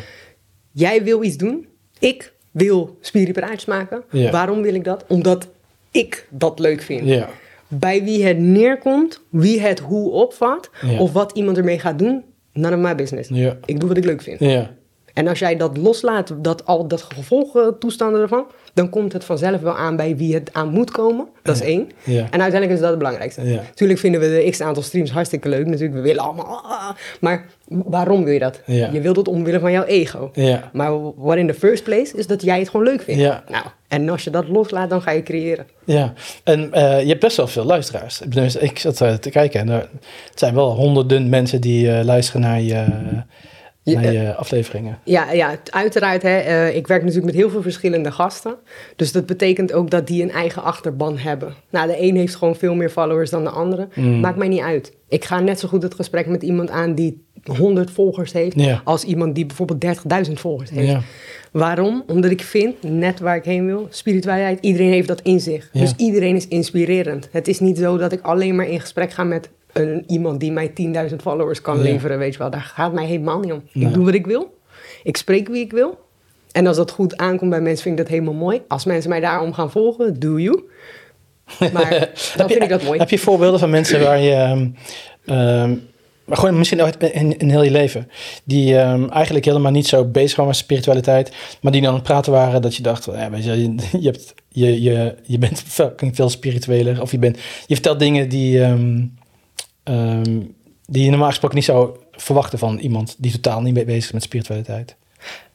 Jij 0.73 1.03
wil 1.05 1.23
iets 1.23 1.37
doen, 1.37 1.67
ik 1.99 2.33
wil 2.51 2.99
spiripraatjes 3.01 3.65
maken. 3.65 4.03
Ja. 4.11 4.31
Waarom 4.31 4.63
wil 4.63 4.75
ik 4.75 4.85
dat? 4.85 5.05
Omdat 5.09 5.49
ik 5.91 6.27
dat 6.31 6.59
leuk 6.59 6.83
vind 6.83 7.09
Ja. 7.09 7.29
bij 7.69 8.05
wie 8.05 8.25
het 8.25 8.39
neerkomt, 8.39 9.21
wie 9.31 9.61
het 9.61 9.79
hoe 9.81 10.11
opvat, 10.11 10.71
Ja. 10.87 10.99
of 10.99 11.13
wat 11.13 11.33
iemand 11.33 11.57
ermee 11.59 11.79
gaat 11.79 11.99
doen, 11.99 12.25
none 12.53 12.77
of 12.77 12.83
my 12.83 12.95
business. 12.95 13.31
Ik 13.65 13.81
doe 13.81 13.89
wat 13.89 13.97
ik 13.99 14.05
leuk 14.05 14.23
vind. 14.23 14.41
Ja. 14.41 14.75
En 15.13 15.27
als 15.29 15.39
jij 15.39 15.57
dat 15.57 15.77
loslaat, 15.77 16.35
dat, 16.39 16.67
al 16.67 16.89
dat 16.89 17.03
gevolgen, 17.03 17.79
toestanden 17.79 18.21
ervan, 18.21 18.47
dan 18.75 18.89
komt 18.91 19.13
het 19.13 19.25
vanzelf 19.25 19.61
wel 19.61 19.77
aan 19.77 19.97
bij 19.97 20.17
wie 20.17 20.35
het 20.35 20.51
aan 20.53 20.69
moet 20.69 20.91
komen. 20.91 21.27
Dat 21.43 21.55
is 21.55 21.63
één. 21.63 21.91
Ja. 22.03 22.21
En 22.31 22.41
uiteindelijk 22.41 22.73
is 22.73 22.81
dat 22.81 22.89
het 22.89 22.99
belangrijkste. 22.99 23.43
Ja. 23.43 23.61
Natuurlijk 23.61 24.01
vinden 24.01 24.21
we 24.21 24.27
de 24.27 24.51
x 24.51 24.61
aantal 24.61 24.83
streams 24.83 25.11
hartstikke 25.11 25.49
leuk. 25.49 25.67
Natuurlijk, 25.67 25.95
we 25.95 26.01
willen 26.01 26.23
allemaal. 26.23 26.61
ah, 26.65 26.91
maar 27.21 27.47
waarom 27.69 28.25
wil 28.25 28.33
je 28.33 28.39
dat? 28.39 28.61
Ja. 28.67 28.89
Je 28.93 29.01
wilt 29.01 29.17
het 29.17 29.29
omwille 29.29 29.61
van 29.61 29.73
jouw 29.73 29.85
ego. 29.85 30.31
Ja. 30.33 30.71
Maar 30.73 31.13
what 31.17 31.37
in 31.37 31.47
the 31.47 31.55
first 31.55 31.85
place 31.85 32.17
is 32.17 32.27
dat 32.27 32.43
jij 32.43 32.59
het 32.59 32.69
gewoon 32.69 32.87
leuk 32.87 33.03
vindt. 33.03 33.21
Ja. 33.21 33.45
Nou, 33.49 33.65
en 33.89 34.09
als 34.09 34.25
je 34.25 34.31
dat 34.31 34.49
loslaat, 34.49 34.91
dan 34.91 35.03
ga 35.03 35.11
je 35.11 35.23
creëren. 35.23 35.67
Ja, 35.85 36.13
en 36.45 36.73
eh, 36.73 37.01
je 37.01 37.09
hebt 37.09 37.21
best 37.21 37.37
wel 37.37 37.47
veel 37.47 37.65
luisteraars. 37.65 38.21
Ik 38.59 38.79
zat 38.79 39.01
eh, 39.01 39.15
te 39.15 39.31
kijken 39.31 39.61
en 39.61 39.69
er 39.69 39.89
het 40.31 40.39
zijn 40.39 40.55
wel 40.55 40.75
honderden 40.75 41.29
mensen 41.29 41.61
die 41.61 41.91
eh, 41.91 42.05
luisteren 42.05 42.41
naar 42.41 42.61
je, 42.61 42.85
Ja, 43.85 44.01
naar 44.01 44.13
je 44.13 44.35
afleveringen. 44.35 44.99
Ja, 45.05 45.33
ja 45.33 45.57
uiteraard. 45.71 46.23
Hè, 46.23 46.39
eh, 46.39 46.77
ik 46.77 46.87
werk 46.87 47.01
natuurlijk 47.01 47.27
met 47.27 47.35
heel 47.35 47.51
veel 47.51 47.63
verschillende 47.63 48.13
gasten. 48.13 48.57
Dus 48.97 49.13
dat 49.13 49.27
betekent 49.27 49.73
ook 49.73 49.91
dat 49.91 50.07
die 50.07 50.23
een 50.23 50.31
eigen 50.31 50.63
achterban 50.63 51.19
hebben. 51.19 51.55
Nou, 51.71 51.87
de 51.87 52.03
een 52.03 52.17
heeft 52.17 52.35
gewoon 52.35 52.57
veel 52.57 52.75
meer 52.75 52.91
followers 52.91 53.31
dan 53.31 53.45
de 53.45 53.51
andere. 53.51 53.89
Mm. 53.95 54.21
Maakt 54.21 54.37
mij 54.37 54.49
niet 54.49 54.61
uit. 54.61 54.93
Ik 55.09 55.25
ga 55.25 55.41
net 55.41 55.61
zo 55.61 55.69
goed 55.69 55.83
het 55.83 55.95
gesprek 55.95 56.27
met 56.27 56.43
iemand 56.43 56.71
aan 56.71 56.95
die 56.95 57.25
100 57.45 57.91
volgers 57.91 58.33
heeft... 58.33 58.61
Ja. 58.61 58.81
als 58.85 59.05
iemand 59.05 59.35
die 59.35 59.47
bijvoorbeeld 59.47 59.85
30.000 60.27 60.33
volgers 60.33 60.71
heeft. 60.71 60.91
Ja. 60.91 61.01
Waarom? 61.53 62.05
Omdat 62.07 62.31
ik 62.31 62.43
vind, 62.43 62.83
net 62.83 63.21
waar 63.21 63.37
ik 63.37 63.45
heen 63.45 63.67
wil, 63.67 63.87
spiritualiteit, 63.91 64.59
iedereen 64.61 64.93
heeft 64.93 65.09
dat 65.09 65.21
in 65.21 65.41
zich. 65.41 65.69
Ja. 65.73 65.81
Dus 65.81 65.95
iedereen 65.97 66.37
is 66.37 66.49
inspirerend. 66.49 67.29
Het 67.33 67.49
is 67.49 67.61
niet 67.61 67.79
zo 67.79 67.97
dat 67.97 68.13
ik 68.13 68.21
alleen 68.23 68.57
maar 68.57 68.69
in 68.69 68.81
gesprek 68.81 69.13
ga 69.13 69.25
met 69.25 69.51
een, 69.75 70.05
iemand 70.07 70.41
die 70.41 70.53
mij 70.53 70.73
10.000 71.11 71.17
followers 71.21 71.61
kan 71.61 71.77
Ja. 71.77 71.83
leveren, 71.83 72.19
weet 72.19 72.33
je 72.33 72.39
wel. 72.39 72.51
Daar 72.51 72.71
gaat 72.75 72.93
mij 72.93 73.05
helemaal 73.07 73.39
niet 73.41 73.53
om. 73.53 73.63
Ik 73.73 73.95
doe 73.95 74.05
wat 74.05 74.15
ik 74.15 74.27
wil. 74.27 74.59
Ik 75.03 75.17
spreek 75.17 75.49
wie 75.49 75.65
ik 75.65 75.73
wil. 75.73 75.99
En 76.53 76.67
als 76.67 76.77
dat 76.77 76.91
goed 76.91 77.17
aankomt 77.17 77.51
bij 77.51 77.61
mensen, 77.61 77.83
vind 77.83 77.99
ik 77.99 78.05
dat 78.05 78.13
helemaal 78.13 78.35
mooi. 78.35 78.63
Als 78.69 78.85
mensen 78.85 79.11
mij 79.11 79.21
daarom 79.21 79.53
gaan 79.53 79.71
volgen, 79.71 80.19
do 80.21 80.39
you. 80.39 80.63
Maar 81.73 81.91
dan 81.91 81.99
Heb 82.01 82.11
vind 82.37 82.51
je, 82.51 82.59
ik 82.61 82.69
dat 82.69 82.83
mooi. 82.83 82.99
Heb 82.99 83.11
je 83.11 83.19
voorbeelden 83.19 83.61
van 83.61 83.71
mensen 83.71 84.01
waar 84.01 84.19
je, 84.21 84.33
ehm, 84.33 84.69
ehm, 85.25 85.75
maar 86.25 86.37
gewoon 86.37 86.59
misschien 86.59 86.83
ooit 86.83 86.97
in, 87.13 87.39
in 87.39 87.51
heel 87.51 87.63
je 87.63 87.71
leven, 87.71 88.11
die 88.45 88.77
ehm, 88.79 89.09
eigenlijk 89.09 89.45
helemaal 89.45 89.73
niet 89.73 89.87
zo 89.87 90.05
bezig 90.05 90.37
waren 90.37 90.51
met 90.51 90.61
spiritualiteit, 90.61 91.33
maar 91.61 91.73
die 91.73 91.81
dan 91.81 91.91
aan 91.91 91.97
het 91.97 92.05
praten 92.05 92.33
waren 92.33 92.63
dat 92.63 92.77
je 92.77 92.83
dacht, 92.83 93.05
ja, 93.05 93.31
weet 93.31 93.45
je, 93.45 93.61
je, 93.63 93.75
je, 94.01 94.07
hebt, 94.11 94.35
je, 94.49 94.83
je, 94.83 95.15
je 95.23 95.39
bent 95.39 95.63
fucking 95.67 96.15
veel 96.17 96.29
spiritueler, 96.29 97.01
of 97.01 97.11
je, 97.11 97.19
bent, 97.19 97.37
je 97.67 97.75
vertelt 97.75 97.99
dingen 97.99 98.29
die, 98.29 98.61
ehm, 99.85 100.41
die 100.87 101.05
je 101.05 101.11
normaal 101.11 101.29
gesproken 101.29 101.57
niet 101.57 101.65
zou 101.65 101.97
verwachten 102.13 102.59
van 102.59 102.79
iemand 102.79 103.17
die 103.19 103.33
totaal 103.33 103.63
niet 103.63 103.75
bezig 103.75 104.05
is 104.05 104.13
met 104.13 104.23
spiritualiteit. 104.23 104.97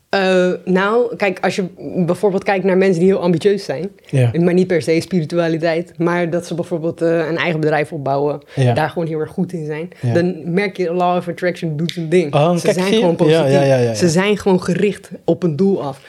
Eh, 0.09 0.51
nou, 0.65 1.15
kijk, 1.15 1.39
als 1.41 1.55
je 1.55 1.65
bijvoorbeeld 2.05 2.43
kijkt 2.43 2.65
naar 2.65 2.77
mensen 2.77 2.99
die 2.99 3.09
heel 3.09 3.19
ambitieus 3.21 3.63
zijn, 3.63 3.89
Ja. 4.09 4.31
maar 4.39 4.53
niet 4.53 4.67
per 4.67 4.81
se 4.81 5.01
spiritualiteit, 5.01 5.93
maar 5.97 6.29
dat 6.29 6.45
ze 6.45 6.53
bijvoorbeeld 6.55 7.01
eh, 7.01 7.27
een 7.27 7.37
eigen 7.37 7.59
bedrijf 7.59 7.91
opbouwen, 7.91 8.39
Ja. 8.55 8.73
daar 8.73 8.89
gewoon 8.89 9.07
heel 9.07 9.19
erg 9.19 9.29
goed 9.31 9.53
in 9.53 9.65
zijn, 9.65 9.89
Ja. 10.01 10.13
dan 10.13 10.53
merk 10.53 10.77
je, 10.77 10.93
law 10.93 11.17
of 11.17 11.27
attraction 11.27 11.77
doet 11.77 11.91
zijn 11.91 12.09
ding. 12.09 12.33
Oh, 12.33 12.55
ze 12.55 12.61
kijk, 12.65 12.77
zijn 12.79 12.93
gewoon 12.93 13.15
positief. 13.15 13.97
Ze 13.97 14.09
zijn 14.09 14.37
gewoon 14.37 14.63
gericht 14.63 15.09
op 15.23 15.43
een 15.43 15.55
doel 15.55 15.83
af. 15.83 16.01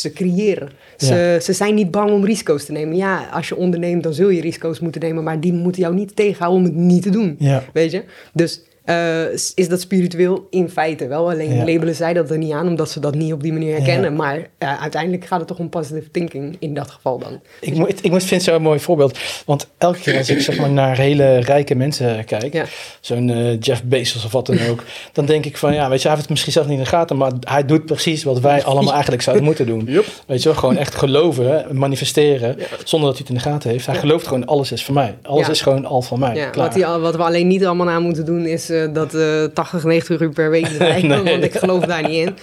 Ze 0.00 0.12
creëren. 0.12 0.70
Ze, 0.96 1.38
ze 1.42 1.52
zijn 1.52 1.74
niet 1.74 1.90
bang 1.90 2.10
om 2.10 2.24
risico's 2.24 2.64
te 2.64 2.72
nemen. 2.72 2.96
Ja, 2.96 3.28
als 3.32 3.48
je 3.48 3.56
onderneemt, 3.56 4.02
dan 4.02 4.14
zul 4.14 4.28
je 4.28 4.40
risico's 4.40 4.80
moeten 4.80 5.00
nemen, 5.00 5.24
maar 5.24 5.40
die 5.40 5.52
moeten 5.52 5.82
jou 5.82 5.94
niet 5.94 6.16
tegenhouden 6.16 6.60
om 6.60 6.64
het 6.66 6.74
niet 6.84 7.02
te 7.02 7.10
doen. 7.10 7.38
Weet 7.72 7.90
je? 7.90 8.02
Dus 8.32 8.60
eh, 8.84 9.32
is 9.54 9.68
dat 9.68 9.80
spiritueel 9.80 10.46
in 10.50 10.68
feite 10.68 11.06
wel. 11.06 11.30
Alleen 11.30 11.54
Ja. 11.54 11.64
labelen 11.64 11.94
zij 11.94 12.12
dat 12.12 12.30
er 12.30 12.38
niet 12.38 12.52
aan, 12.52 12.66
omdat 12.66 12.90
ze 12.90 13.00
dat 13.00 13.14
niet 13.14 13.32
op 13.32 13.42
die 13.42 13.52
manier 13.52 13.72
herkennen. 13.76 14.10
Ja. 14.10 14.16
Maar 14.16 14.46
eh, 14.58 14.80
uiteindelijk 14.82 15.24
gaat 15.24 15.38
het 15.38 15.48
toch 15.48 15.58
om 15.58 15.68
positive 15.68 16.10
thinking 16.10 16.56
in 16.58 16.74
dat 16.74 16.90
geval 16.90 17.18
dan. 17.18 17.40
Ik, 17.60 17.74
vind 18.02 18.30
het 18.30 18.42
zo'n 18.42 18.62
mooi 18.62 18.78
voorbeeld. 18.80 19.18
Want 19.46 19.68
elke 19.78 19.98
keer 19.98 20.16
als 20.18 20.30
ik 20.30 20.40
zeg 20.40 20.58
maar, 20.58 20.70
naar 20.70 20.96
hele 20.96 21.36
rijke 21.38 21.74
mensen 21.74 22.24
kijk, 22.24 22.52
Ja. 22.52 22.64
zo'n 23.00 23.30
eh, 23.30 23.60
Jeff 23.60 23.82
Bezos 23.84 24.24
of 24.24 24.32
wat 24.32 24.46
dan 24.46 24.58
ook, 24.70 24.84
dan 25.12 25.26
denk 25.26 25.44
ik 25.44 25.56
van 25.56 25.74
ja, 25.74 25.88
weet 25.88 26.02
je, 26.02 26.08
hij 26.08 26.16
heeft 26.16 26.20
het 26.20 26.30
misschien 26.30 26.52
zelf 26.52 26.66
niet 26.66 26.76
in 26.78 26.82
de 26.82 26.88
gaten, 26.88 27.16
maar 27.16 27.32
hij 27.40 27.64
doet 27.64 27.86
precies 27.86 28.24
wat 28.24 28.40
wij 28.40 28.64
allemaal 28.64 28.92
eigenlijk 29.00 29.22
zouden 29.22 29.44
moeten 29.44 29.66
doen. 29.66 29.84
Weet 30.26 30.42
je 30.42 30.48
wel, 30.48 30.58
gewoon 30.58 30.76
echt 30.76 30.94
geloven, 30.94 31.66
manifesteren, 31.78 32.56
zonder 32.84 33.08
dat 33.08 33.18
hij 33.18 33.26
het 33.28 33.28
in 33.28 33.34
de 33.34 33.50
gaten 33.50 33.70
heeft. 33.70 33.86
Hij 33.86 33.94
Ja. 33.94 34.00
gelooft 34.00 34.26
gewoon, 34.26 34.46
alles 34.46 34.72
is 34.72 34.84
van 34.84 34.94
mij. 34.94 35.14
Alles 35.22 35.46
Ja. 35.46 35.52
is 35.52 35.60
gewoon 35.60 35.86
al 35.86 36.02
van 36.02 36.18
mij. 36.18 36.34
Ja, 36.36 36.48
Klaar. 36.48 36.64
wat, 36.66 36.74
die, 36.74 36.84
wat 36.86 37.16
we 37.16 37.22
alleen 37.22 37.46
niet 37.46 37.64
allemaal 37.64 37.88
aan 37.88 38.02
moeten 38.02 38.24
doen 38.24 38.46
is 38.46 38.70
eh, 38.72 38.94
dat 38.94 39.14
eh 39.14 39.44
80, 39.44 39.84
90 39.84 40.20
uur 40.20 40.30
per 40.30 40.50
week 40.50 40.66
draaien. 40.78 41.08
Nee. 41.08 41.22
Want 41.22 41.44
ik 41.44 41.54
geloof 41.54 41.84
daar 41.84 42.02
niet 42.02 42.26
in. 42.26 42.36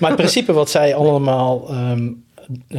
Maar 0.00 0.10
het 0.10 0.18
principe 0.18 0.52
wat 0.52 0.70
zij 0.70 0.94
allemaal 0.94 1.68
eh, 1.68 1.92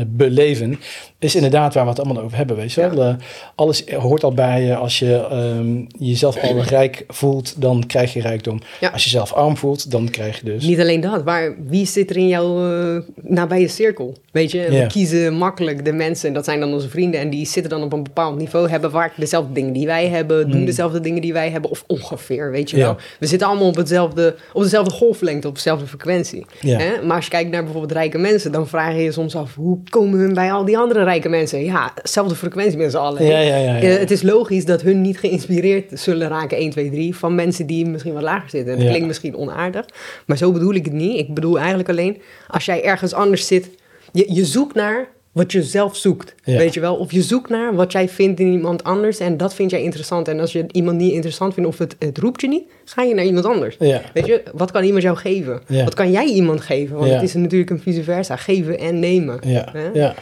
beleven, 0.08 0.80
is 1.20 1.36
inderdaad 1.36 1.74
waar 1.74 1.84
we 1.84 1.90
het 1.90 2.00
allemaal 2.00 2.24
over 2.24 2.38
hebben. 2.38 2.56
Weet 2.56 2.74
je 2.74 2.90
wel? 2.90 3.04
Eh, 3.04 3.16
alles 3.56 3.84
hoort 3.92 4.24
al 4.24 4.34
bij 4.34 4.64
je. 4.64 4.76
Als 4.76 5.00
je 5.00 5.28
ehm, 5.30 5.84
jezelf 6.06 6.38
al 6.38 6.64
rijk 6.78 7.04
voelt, 7.08 7.62
dan 7.62 7.84
krijg 7.88 8.14
je 8.14 8.22
rijkdom. 8.22 8.62
Ja. 8.80 8.90
Als 8.90 9.04
je 9.04 9.10
jezelf 9.10 9.34
arm 9.34 9.58
voelt, 9.58 9.92
dan 9.92 10.10
krijg 10.10 10.40
je 10.40 10.46
dus. 10.46 10.66
Niet 10.66 10.80
alleen 10.80 11.02
dat, 11.02 11.26
maar 11.26 11.56
wie 11.68 11.86
zit 11.86 12.10
er 12.10 12.18
in 12.18 12.28
jouw 12.28 12.72
eh, 12.72 13.02
nabije 13.22 13.68
cirkel? 13.68 14.18
Weet 14.32 14.52
je, 14.52 14.58
Ja. 14.58 14.70
we 14.70 14.88
kiezen 14.88 15.34
makkelijk 15.34 15.86
de 15.86 15.94
mensen, 15.94 16.28
en 16.28 16.34
dat 16.34 16.46
zijn 16.46 16.60
dan 16.60 16.74
onze 16.74 16.90
vrienden, 16.90 17.20
en 17.20 17.30
die 17.30 17.46
zitten 17.46 17.72
dan 17.72 17.84
op 17.84 17.94
een 17.94 18.04
bepaald 18.04 18.38
niveau, 18.38 18.70
hebben 18.70 18.92
vaak 18.92 19.14
dezelfde 19.18 19.54
dingen 19.54 19.74
die 19.74 19.86
wij 19.86 20.08
hebben, 20.08 20.50
doen 20.50 20.60
Mm. 20.60 20.66
dezelfde 20.66 21.00
dingen 21.00 21.22
die 21.22 21.34
wij 21.34 21.50
hebben, 21.50 21.70
of 21.72 21.84
ongeveer, 21.88 22.52
weet 22.52 22.70
je 22.70 22.78
wel. 22.78 22.98
We 23.20 23.26
zitten 23.28 23.48
allemaal 23.48 23.68
op, 23.68 23.76
hetzelfde, 23.76 24.36
op 24.54 24.62
dezelfde 24.62 24.92
golflengte, 24.94 25.48
op 25.48 25.56
dezelfde 25.56 25.88
frequentie. 25.88 26.46
Hè? 26.60 27.02
Maar 27.06 27.16
als 27.16 27.26
je 27.26 27.32
kijkt 27.32 27.52
naar 27.52 27.64
bijvoorbeeld 27.64 27.92
rijke 27.94 28.18
mensen, 28.18 28.52
dan 28.52 28.68
vraag 28.68 28.94
je 28.96 29.02
je 29.02 29.12
soms 29.12 29.36
af, 29.36 29.55
hoe 29.56 29.80
komen 29.90 30.20
hun 30.20 30.34
bij 30.34 30.52
al 30.52 30.66
die 30.66 30.78
andere 30.78 31.04
rijke 31.04 31.30
mensen? 31.30 31.64
Ja, 31.64 31.94
dezelfde 32.02 32.36
frequentie 32.36 32.78
met 32.78 32.92
z'n 32.92 32.98
allen. 32.98 33.26
Ja, 33.26 33.40
ja, 33.40 33.58
ja, 33.58 33.76
ja. 33.76 33.82
Eh, 33.82 34.00
het 34.00 34.12
is 34.12 34.22
logisch 34.22 34.66
dat 34.66 34.82
hun 34.82 35.02
niet 35.02 35.20
geïnspireerd 35.20 36.00
zullen 36.00 36.28
raken, 36.28 36.58
1, 36.58 36.70
2, 36.70 36.90
3, 36.90 37.16
van 37.16 37.36
mensen 37.36 37.66
die 37.66 37.86
misschien 37.86 38.14
wat 38.14 38.24
lager 38.24 38.50
zitten. 38.50 38.74
En 38.74 38.80
dat 38.80 38.88
klinkt 38.88 39.08
misschien 39.08 39.36
onaardig, 39.36 39.86
maar 40.26 40.38
zo 40.38 40.52
bedoel 40.52 40.74
ik 40.74 40.86
het 40.86 40.94
niet. 40.94 41.18
Ik 41.20 41.34
bedoel 41.34 41.60
eigenlijk 41.60 41.90
alleen, 41.90 42.22
als 42.48 42.66
jij 42.66 42.84
ergens 42.84 43.14
anders 43.14 43.48
zit, 43.48 43.70
je, 44.12 44.34
je 44.34 44.46
zoekt 44.46 44.76
naar 44.76 45.08
wat 45.36 45.52
je 45.52 45.64
zelf 45.64 45.96
zoekt, 45.96 46.36
Ja. 46.44 46.58
weet 46.58 46.74
je 46.74 46.80
wel? 46.80 46.96
Of 46.96 47.12
je 47.12 47.22
zoekt 47.22 47.50
naar 47.50 47.76
wat 47.76 47.92
jij 47.92 48.10
vindt 48.10 48.40
in 48.40 48.52
iemand 48.52 48.84
anders 48.84 49.20
en 49.20 49.38
dat 49.38 49.54
vind 49.54 49.72
jij 49.72 49.84
interessant. 49.84 50.28
En 50.28 50.40
als 50.40 50.52
je 50.52 50.66
iemand 50.72 50.98
niet 50.98 51.12
interessant 51.14 51.54
vindt 51.54 51.70
of 51.70 51.78
het, 51.78 51.96
het 52.00 52.18
roept 52.18 52.42
je 52.42 52.48
niet, 52.48 52.64
ga 52.86 53.02
je 53.04 53.14
naar 53.14 53.26
iemand 53.26 53.46
anders. 53.46 53.76
Ja. 53.80 54.02
Weet 54.14 54.26
je, 54.26 54.44
wat 54.54 54.72
kan 54.72 54.84
iemand 54.84 55.04
jou 55.04 55.18
geven? 55.18 55.62
Ja. 55.68 55.84
Wat 55.84 55.94
kan 55.94 56.12
jij 56.12 56.26
iemand 56.26 56.62
geven? 56.62 56.98
Want 56.98 57.12
het 57.12 57.22
is 57.22 57.34
natuurlijk 57.34 57.70
een 57.72 57.80
vice 57.80 58.04
versa, 58.04 58.36
geven 58.36 58.80
en 58.80 59.00
nemen. 59.00 59.40
Ja, 59.46 59.72
ja. 59.94 60.16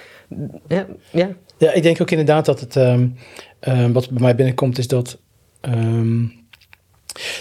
Ja, 0.67 0.87
ja. 1.57 1.71
ik 1.73 1.83
denk 1.83 2.01
ook 2.01 2.11
inderdaad 2.11 2.45
dat 2.45 2.59
het, 2.59 2.75
ehm, 2.75 3.07
ehm, 3.59 3.91
wat 3.91 4.09
bij 4.09 4.21
mij 4.21 4.35
binnenkomt, 4.35 4.77
is 4.77 4.87
dat. 4.87 5.17
ehm, 5.61 6.23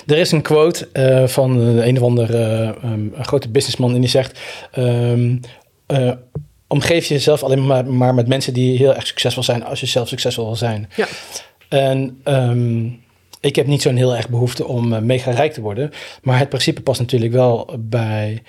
er 0.06 0.18
is 0.18 0.32
een 0.32 0.42
quote 0.42 0.88
eh, 0.92 1.26
van 1.26 1.58
een, 1.58 1.96
of 1.96 2.02
andere 2.02 2.38
eh, 2.82 2.92
grote 3.24 3.48
businessman 3.48 3.94
en 3.94 4.00
die 4.00 4.10
zegt: 4.10 4.40
ehm, 4.72 5.36
eh, 6.72 6.80
Omgeef 6.80 7.06
jezelf 7.06 7.42
alleen 7.42 7.66
maar, 7.66 7.86
maar 7.86 8.14
met 8.14 8.28
mensen 8.28 8.52
die 8.52 8.76
heel 8.76 8.94
erg 8.94 9.06
succesvol 9.06 9.42
zijn 9.42 9.64
als 9.64 9.80
je 9.80 9.86
zelf 9.86 10.08
succesvol 10.08 10.44
wil 10.44 10.56
zijn. 10.56 10.88
Ja. 10.96 11.06
En 11.68 12.20
ehm, 12.24 12.84
ik 13.40 13.56
heb 13.56 13.66
niet 13.66 13.82
zo'n 13.82 13.96
heel 13.96 14.16
erg 14.16 14.28
behoefte 14.28 14.66
om 14.66 14.92
uh, 14.92 14.98
mega 14.98 15.30
rijk 15.30 15.52
te 15.52 15.60
worden. 15.60 15.90
Maar 16.22 16.38
het 16.38 16.48
principe 16.48 16.82
past 16.82 17.00
natuurlijk 17.00 17.32
wel 17.32 17.76
bij 17.78 18.42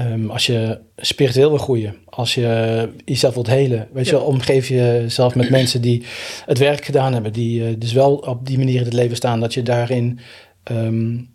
um, 0.00 0.30
als 0.30 0.46
je 0.46 0.78
spiritueel 0.96 1.48
wil 1.48 1.58
groeien. 1.58 1.96
Als 2.04 2.34
je 2.34 2.88
jezelf 3.04 3.34
wilt 3.34 3.46
helen. 3.46 3.88
Weet 3.92 4.06
je 4.06 4.12
wel, 4.12 4.24
omgeef 4.24 4.68
jezelf 4.68 5.34
met 5.34 5.50
mensen 5.50 5.82
die 5.82 6.04
het 6.46 6.58
werk 6.58 6.84
gedaan 6.84 7.12
hebben. 7.12 7.32
Die 7.32 7.60
uh, 7.60 7.74
dus 7.78 7.92
wel 7.92 8.14
op 8.14 8.46
die 8.46 8.58
manier 8.58 8.78
in 8.78 8.84
het 8.84 8.92
leven 8.92 9.16
staan. 9.16 9.40
Dat 9.40 9.54
je 9.54 9.62
daarin 9.62 10.18
um, 10.70 11.28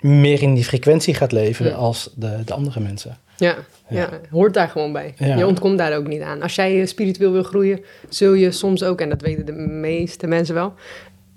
meer 0.00 0.42
in 0.42 0.54
die 0.54 0.64
frequentie 0.64 1.14
gaat 1.14 1.32
leven 1.32 1.66
ja. 1.66 1.72
als 1.72 2.10
de, 2.16 2.42
de 2.44 2.54
andere 2.54 2.80
mensen. 2.80 3.18
Ja, 3.38 3.56
ja. 3.88 4.00
ja, 4.00 4.08
hoort 4.30 4.54
daar 4.54 4.68
gewoon 4.68 4.92
bij. 4.92 5.14
Je 5.36 5.46
ontkomt 5.46 5.78
daar 5.78 5.96
ook 5.96 6.06
niet 6.06 6.20
aan. 6.20 6.42
Als 6.42 6.54
jij 6.54 6.86
spiritueel 6.86 7.32
wil 7.32 7.42
groeien, 7.42 7.80
zul 8.08 8.32
je 8.32 8.50
soms 8.50 8.84
ook, 8.84 9.00
en 9.00 9.08
dat 9.08 9.20
weten 9.20 9.46
de 9.46 9.52
meeste 9.52 10.26
mensen 10.26 10.54
wel, 10.54 10.74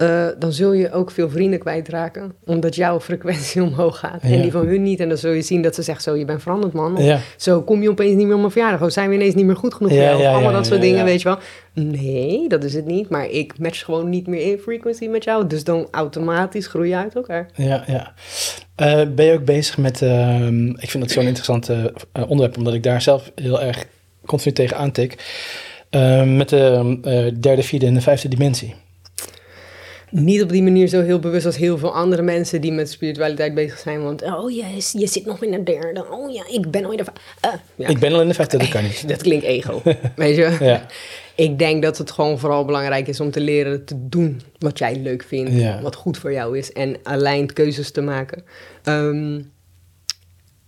uh, 0.02 0.28
dan 0.40 0.52
zul 0.52 0.74
je 0.74 0.92
ook 0.92 1.12
veel 1.12 1.30
vrienden 1.30 1.60
kwijtraken. 1.60 2.34
Omdat 2.46 2.76
jouw 2.76 3.00
frequentie 3.00 3.64
omhoog 3.72 4.00
gaat. 4.00 4.22
En 4.22 4.42
die 4.42 4.52
van 4.52 4.66
hun 4.66 4.84
niet. 4.84 5.00
En 5.00 5.08
dan 5.10 5.18
zul 5.18 5.32
je 5.32 5.42
zien 5.42 5.62
dat 5.62 5.76
ze 5.76 5.82
zeggen: 5.82 6.04
Zo, 6.04 6.16
je 6.16 6.26
bent 6.26 6.42
veranderd, 6.42 6.74
man. 6.74 7.20
Zo 7.38 7.62
kom 7.62 7.82
je 7.82 7.90
opeens 7.90 8.16
niet 8.16 8.26
meer 8.26 8.34
op 8.34 8.40
mijn 8.40 8.52
verjaardag. 8.52 8.82
Of 8.82 8.92
zijn 8.92 9.10
we 9.10 9.16
ineens 9.16 9.36
niet 9.36 9.46
meer 9.46 9.56
goed 9.56 9.74
genoeg 9.74 9.92
voor 9.92 10.02
jou? 10.02 10.20
Of 10.20 10.26
allemaal 10.26 10.52
dat 10.52 10.66
soort 10.66 10.82
dingen, 10.82 11.06
weet 11.06 11.22
je 11.22 11.28
wel. 11.28 11.38
Nee, 11.74 12.50
dat 12.50 12.64
is 12.64 12.74
het 12.74 12.86
niet. 12.86 13.10
Maar 13.10 13.30
ik 13.30 13.60
match 13.60 13.86
gewoon 13.86 14.10
niet 14.10 14.28
meer 14.28 14.52
in 14.52 14.58
frequency 14.58 15.08
met 15.08 15.24
jou. 15.24 15.48
Dus 15.48 15.64
dan 15.64 15.88
automatisch 15.92 16.68
groei 16.68 16.90
je 16.90 16.96
uit 16.96 17.16
elkaar. 17.16 17.50
Ja, 17.56 17.84
ja. 17.88 18.14
Uh, 18.82 19.02
ben 19.16 19.26
je 19.26 19.34
ook 19.34 19.46
bezig 19.46 19.78
met. 19.78 20.02
Uh, 20.02 20.48
ik 20.78 20.90
vind 20.90 21.04
dat 21.04 21.12
zo'n 21.12 21.26
interessant 21.26 21.70
uh, 21.70 21.86
onderwerp, 22.14 22.58
omdat 22.58 22.74
ik 22.74 22.84
daar 22.84 23.02
zelf 23.02 23.32
heel 23.36 23.62
erg 23.62 23.86
continu 24.26 24.56
tegen 24.56 24.78
aantik. 24.78 25.12
met 26.26 26.50
de 26.50 27.34
derde, 27.40 27.64
vierde 27.64 27.86
en 27.86 27.94
de 27.94 28.02
vijfde 28.02 28.28
dimensie 28.28 28.76
niet 30.12 30.42
op 30.42 30.50
die 30.50 30.64
manier 30.64 30.88
zo 30.88 31.02
heel 31.02 31.20
bewust 31.20 31.46
als 31.46 31.58
heel 31.58 31.78
veel 31.78 31.94
andere 31.94 32.22
mensen 32.22 32.62
die 32.62 32.72
met 32.72 32.90
spiritualiteit 32.90 33.54
bezig 33.54 33.78
zijn. 33.78 34.04
Want, 34.04 34.24
oh 34.24 34.52
je, 34.52 34.66
je 35.00 35.08
zit 35.08 35.26
nog 35.26 35.44
in 35.44 35.52
de 35.52 35.64
derde. 35.64 36.06
Oh 36.12 36.34
ja, 36.34 36.44
ik 36.48 36.72
ben 36.72 36.86
al 36.86 36.92
in 36.92 36.98
de 36.98 37.04
uh, 37.46 37.52
ja. 37.76 37.88
Ik 37.88 38.00
ben 38.00 38.14
al 38.14 38.22
in 38.22 38.28
de 38.28 38.34
vijfde, 38.34 38.58
dat 38.58 38.70
kan 38.70 38.84
niet. 38.84 39.08
dat 39.10 39.22
klinkt 39.22 39.46
ego, 39.46 39.82
weet 40.16 40.36
je? 40.36 40.58
Ja. 40.60 40.86
Ik 41.36 41.60
denk 41.60 41.84
dat 41.84 41.98
het 41.98 42.12
gewoon 42.12 42.40
vooral 42.40 42.66
belangrijk 42.66 43.08
is 43.08 43.20
om 43.20 43.32
te 43.32 43.40
leren 43.40 43.86
te 43.86 43.96
doen 43.98 44.42
wat 44.60 44.78
jij 44.78 44.96
leuk 44.96 45.24
vindt. 45.24 45.82
Wat 45.82 45.96
goed 45.96 46.18
voor 46.18 46.34
jou 46.34 46.58
is. 46.58 46.72
En 46.72 46.98
alleen 47.04 47.54
keuzes 47.54 47.92
te 47.92 48.02
maken. 48.02 48.44
Um, 48.86 49.52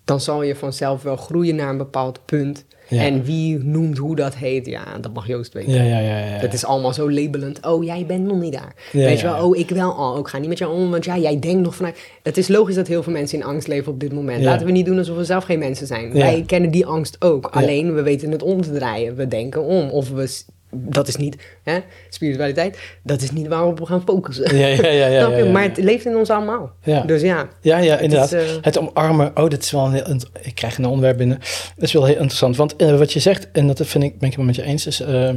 dan 0.05 0.21
zal 0.21 0.43
je 0.43 0.55
vanzelf 0.55 1.03
wel 1.03 1.15
groeien 1.15 1.55
naar 1.55 1.69
een 1.69 1.77
bepaald 1.77 2.25
punt. 2.25 2.65
En 2.89 3.23
wie 3.23 3.57
noemt 3.57 3.97
hoe 3.97 4.15
dat 4.15 4.35
heet, 4.35 4.65
ja, 4.65 4.97
dat 5.01 5.13
mag 5.13 5.27
Joost 5.27 5.53
weten. 5.53 5.73
Ja, 5.73 5.83
ja, 5.83 5.99
ja, 5.99 6.17
ja, 6.17 6.39
Dat 6.39 6.53
is 6.53 6.65
allemaal 6.65 6.93
zo 6.93 7.11
labelend. 7.11 7.65
Oh, 7.65 7.83
jij 7.83 8.05
bent 8.05 8.25
nog 8.25 8.39
niet 8.39 8.53
daar. 8.53 8.75
Weet 8.91 9.19
je 9.19 9.25
wel, 9.25 9.45
oh, 9.45 9.57
ik 9.57 9.69
wel 9.69 9.93
al. 9.93 10.13
Oh, 10.13 10.19
ik 10.19 10.27
ga 10.27 10.37
niet 10.37 10.49
met 10.49 10.57
jou 10.57 10.73
om, 10.73 10.91
want 10.91 11.05
ja, 11.05 11.17
jij 11.17 11.39
denkt 11.39 11.61
nog 11.61 11.75
vanuit... 11.75 11.99
Het 12.23 12.37
is 12.37 12.47
logisch 12.47 12.75
dat 12.75 12.87
heel 12.87 13.03
veel 13.03 13.13
mensen 13.13 13.39
in 13.39 13.45
angst 13.45 13.67
leven 13.67 13.91
op 13.91 13.99
dit 13.99 14.13
moment. 14.13 14.43
Laten 14.43 14.65
we 14.65 14.71
niet 14.71 14.85
doen 14.85 14.97
alsof 14.97 15.17
we 15.17 15.25
zelf 15.25 15.43
geen 15.43 15.59
mensen 15.59 15.87
zijn. 15.87 16.13
Wij 16.13 16.43
kennen 16.47 16.71
die 16.71 16.85
angst 16.85 17.15
ook. 17.19 17.45
Alleen, 17.45 17.93
we 17.93 18.01
weten 18.01 18.31
het 18.31 18.43
om 18.43 18.61
te 18.61 18.71
draaien. 18.71 19.15
We 19.15 19.27
denken 19.27 19.63
om. 19.63 19.89
Of 19.89 20.09
we 20.09 20.41
dat 20.73 21.07
is 21.07 21.15
niet, 21.15 21.37
hè, 21.63 21.79
spiritualiteit, 22.09 22.79
dat 23.03 23.21
is 23.21 23.31
niet 23.31 23.47
waarop 23.47 23.79
we 23.79 23.85
gaan 23.85 24.01
focussen. 24.05 24.57
Ja, 24.57 24.67
ja, 24.67 24.87
ja. 24.87 25.07
ja, 25.07 25.37
ja 25.37 25.51
maar 25.51 25.63
het 25.63 25.77
leeft 25.77 26.05
in 26.05 26.15
ons 26.15 26.29
allemaal. 26.29 26.71
Dus 27.05 27.21
ja. 27.21 27.49
Ja, 27.61 27.77
ja, 27.77 27.97
inderdaad. 27.97 28.29
Het, 28.29 28.41
uh, 28.41 28.55
het 28.61 28.79
omarmen, 28.79 29.27
oh, 29.27 29.49
dat 29.49 29.61
is 29.61 29.71
wel 29.71 29.85
een 29.85 29.93
heel, 29.93 30.15
ik 30.41 30.55
krijg 30.55 30.77
een 30.77 30.85
onderwerp 30.85 31.17
binnen. 31.17 31.37
Dat 31.75 31.83
is 31.83 31.93
wel 31.93 32.05
heel 32.05 32.15
interessant, 32.15 32.55
want 32.55 32.81
uh, 32.81 32.97
wat 32.97 33.13
je 33.13 33.19
zegt, 33.19 33.51
en 33.51 33.67
dat 33.67 33.81
vind 33.83 34.03
ik, 34.03 34.19
ben 34.19 34.29
ik 34.29 34.35
het 34.35 34.45
met 34.45 34.55
je 34.55 34.63
eens, 34.63 34.87
is 34.87 35.01
uh, 35.01 35.29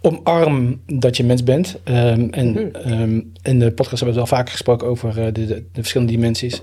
omarm 0.00 0.80
dat 0.86 1.16
je 1.16 1.24
mens 1.24 1.44
bent. 1.44 1.76
Um, 1.84 2.30
en 2.30 2.48
mm. 2.50 2.92
um, 2.92 3.32
in 3.42 3.58
de 3.58 3.72
podcast 3.72 4.00
hebben 4.00 4.14
we 4.14 4.20
het 4.20 4.30
wel 4.30 4.38
vaker 4.38 4.52
gesproken 4.52 4.86
over 4.86 5.14
de, 5.14 5.32
de, 5.32 5.46
de, 5.46 5.62
verschillende 5.72 6.12
dimensies. 6.12 6.60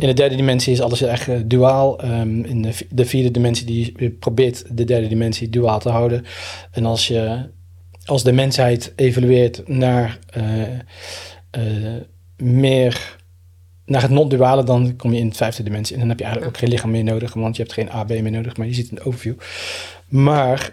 In 0.00 0.08
de 0.08 0.14
derde 0.14 0.36
dimensie 0.36 0.72
is 0.72 0.80
alles 0.80 1.02
echt 1.02 1.50
duaal. 1.50 2.04
Um, 2.04 2.44
in 2.44 2.62
de, 2.62 2.72
de, 2.90 3.04
vierde 3.04 3.30
dimensie 3.30 3.66
die 3.66 4.10
probeert 4.10 4.64
de 4.76 4.84
derde 4.84 5.08
dimensie 5.08 5.48
duaal 5.48 5.80
te 5.80 5.88
houden. 5.88 6.24
En 6.70 6.84
als 6.84 7.08
je 7.08 7.48
als 8.04 8.22
de 8.22 8.32
mensheid 8.32 8.92
evolueert 8.96 9.68
naar 9.68 10.18
uh, 10.36 10.60
uh, 11.58 11.94
meer 12.36 13.16
naar 13.84 14.02
het 14.02 14.10
non-duale, 14.10 14.64
dan 14.64 14.96
kom 14.96 15.12
je 15.12 15.18
in 15.18 15.26
het 15.26 15.36
vijfde 15.36 15.62
dimensie. 15.62 15.94
En 15.94 16.00
dan 16.00 16.08
heb 16.08 16.18
je 16.18 16.24
eigenlijk 16.24 16.54
ook 16.54 16.60
geen 16.60 16.70
lichaam 16.70 16.90
meer 16.90 17.04
nodig, 17.04 17.34
want 17.34 17.56
je 17.56 17.62
hebt 17.62 17.74
geen 17.74 17.90
AB 17.90 18.08
meer 18.08 18.30
nodig, 18.30 18.56
maar 18.56 18.66
je 18.66 18.74
ziet 18.74 18.90
een 18.90 19.02
overview. 19.02 19.34
Maar 20.08 20.72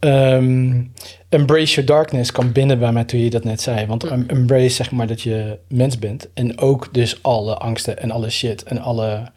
um, 0.00 0.92
embrace 1.28 1.74
your 1.74 1.84
darkness 1.84 2.32
kan 2.32 2.52
binnen 2.52 2.78
bij 2.78 2.92
mij 2.92 3.04
toen 3.04 3.20
je 3.20 3.30
dat 3.30 3.44
net 3.44 3.60
zei. 3.60 3.86
Want 3.86 4.04
embrace 4.04 4.68
zeg 4.68 4.90
maar 4.90 5.06
dat 5.06 5.20
je 5.20 5.58
mens 5.68 5.98
bent. 5.98 6.28
En 6.34 6.58
ook 6.58 6.94
dus 6.94 7.22
alle 7.22 7.56
angsten 7.56 7.98
en 7.98 8.10
alle 8.10 8.30
shit 8.30 8.62
en 8.62 8.78
alle 8.78 9.30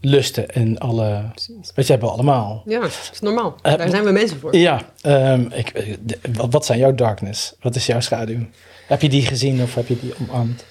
lusten 0.00 0.48
en 0.48 0.78
alle... 0.78 1.30
Precies. 1.30 1.72
Weet 1.74 1.86
je, 1.86 1.92
hebben 1.92 2.08
we 2.08 2.14
allemaal. 2.14 2.62
Ja, 2.66 2.80
dat 2.80 3.10
is 3.12 3.20
normaal. 3.20 3.56
Uh, 3.62 3.76
Daar 3.76 3.88
zijn 3.88 4.04
we 4.04 4.10
mensen 4.10 4.40
voor. 4.40 4.56
Ja. 4.56 4.80
Um, 5.06 5.50
ik, 5.52 5.68
eh, 5.68 5.94
wat, 6.32 6.52
wat 6.52 6.66
zijn 6.66 6.78
jouw 6.78 6.94
darkness? 6.94 7.54
Wat 7.60 7.76
is 7.76 7.86
jouw 7.86 8.00
schaduw? 8.00 8.46
Heb 8.86 9.02
je 9.02 9.08
die 9.08 9.26
gezien 9.26 9.62
of 9.62 9.74
heb 9.74 9.88
je 9.88 10.00
die 10.00 10.14
omarmd? 10.20 10.64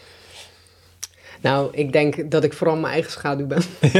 Nou, 1.41 1.69
ik 1.71 1.93
denk 1.93 2.31
dat 2.31 2.43
ik 2.43 2.53
vooral 2.53 2.75
mijn 2.75 2.93
eigen 2.93 3.11
schaduw 3.11 3.47
ben. 3.47 3.61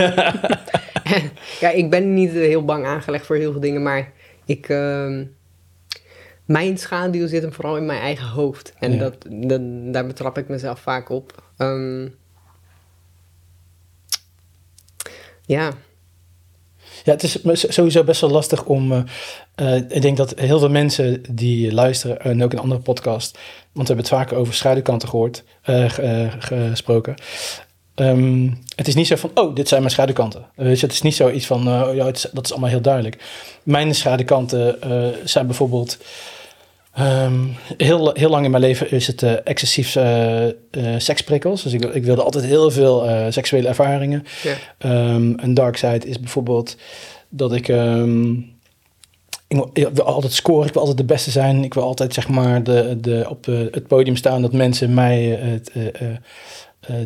ja, 1.59 1.70
ik 1.70 1.89
ben 1.89 2.14
niet 2.14 2.32
heel 2.32 2.66
bang 2.66 2.86
aangelegd 2.86 3.26
voor 3.26 3.36
heel 3.36 3.51
veel 3.51 3.61
dingen, 3.61 3.84
maar 3.84 4.11
ik... 4.45 4.69
Uh, 4.69 5.21
mijn 6.45 6.77
schaduw 6.77 7.27
zit 7.27 7.41
hem 7.41 7.53
vooral 7.53 7.77
in 7.77 7.85
mijn 7.85 8.01
eigen 8.01 8.27
hoofd. 8.27 8.73
En 8.79 8.97
dat, 8.97 9.25
dat, 9.29 9.61
daar 9.93 10.07
betrap 10.07 10.37
ik 10.37 10.47
mezelf 10.47 10.79
vaak 10.79 11.09
op. 11.09 11.43
Um, 11.57 12.15
ja. 15.45 15.71
Ja, 17.03 17.11
het 17.11 17.23
is 17.23 17.39
sowieso 17.73 18.03
best 18.03 18.21
wel 18.21 18.29
lastig 18.29 18.65
om. 18.65 18.91
Uh, 18.91 19.03
uh, 19.55 19.75
ik 19.75 20.01
denk 20.01 20.17
dat 20.17 20.39
heel 20.39 20.59
veel 20.59 20.69
mensen 20.69 21.23
die 21.29 21.73
luisteren, 21.73 22.21
en 22.21 22.43
ook 22.43 22.51
in 22.51 22.59
andere 22.59 22.81
podcast, 22.81 23.37
want 23.71 23.87
we 23.87 23.93
hebben 23.93 23.97
het 23.97 24.07
vaker 24.07 24.37
over 24.37 24.53
schaduwkanten 24.53 25.09
gehoord, 25.09 25.43
uh, 25.65 26.33
gesproken. 26.39 27.15
Um, 27.95 28.57
het 28.75 28.87
is 28.87 28.95
niet 28.95 29.07
zo 29.07 29.15
van, 29.15 29.31
oh, 29.33 29.55
dit 29.55 29.67
zijn 29.67 29.81
mijn 29.81 29.93
schaduwkanten. 29.93 30.45
Weet 30.55 30.79
je, 30.79 30.85
het 30.85 30.95
is 30.95 31.01
niet 31.01 31.15
zoiets 31.15 31.45
van, 31.45 31.63
ja, 31.95 32.05
het 32.05 32.15
is, 32.15 32.27
dat 32.31 32.45
is 32.45 32.51
allemaal 32.51 32.69
heel 32.69 32.81
duidelijk. 32.81 33.23
Mijn 33.63 33.95
schaduwkanten 33.95 34.77
zijn 35.23 35.45
bijvoorbeeld 35.45 35.97
Um, 36.99 37.55
heel, 37.77 38.11
heel 38.13 38.29
lang 38.29 38.45
in 38.45 38.51
mijn 38.51 38.63
leven 38.63 38.91
is 38.91 39.07
het 39.07 39.21
uh, 39.21 39.31
excessief 39.43 39.97
seksprikkels. 40.97 41.63
Dus 41.63 41.73
ik, 41.73 41.83
ik, 41.83 42.03
wilde 42.03 42.23
altijd 42.23 42.45
heel 42.45 42.71
veel 42.71 43.09
seksuele 43.29 43.67
ervaringen. 43.67 44.25
Ja. 44.43 44.55
Um, 45.13 45.33
een 45.39 45.53
dark 45.53 45.77
side 45.77 46.07
is 46.07 46.19
bijvoorbeeld 46.19 46.75
dat 47.29 47.53
ik, 47.53 47.67
ik, 49.47 49.65
ik, 49.73 49.87
wil 49.93 50.03
altijd 50.03 50.33
scoren. 50.33 50.67
Ik 50.67 50.73
wil 50.73 50.81
altijd 50.81 50.99
de 50.99 51.13
beste 51.13 51.31
zijn. 51.31 51.63
Ik 51.63 51.73
wil 51.73 51.83
altijd 51.83 52.13
zeg 52.13 52.27
maar 52.27 52.63
de, 52.63 52.97
de, 53.01 53.25
op 53.29 53.45
het 53.45 53.87
podium 53.87 54.15
staan 54.15 54.41
dat 54.41 54.53
mensen 54.53 54.93
mij 54.93 55.23
het, 55.23 55.71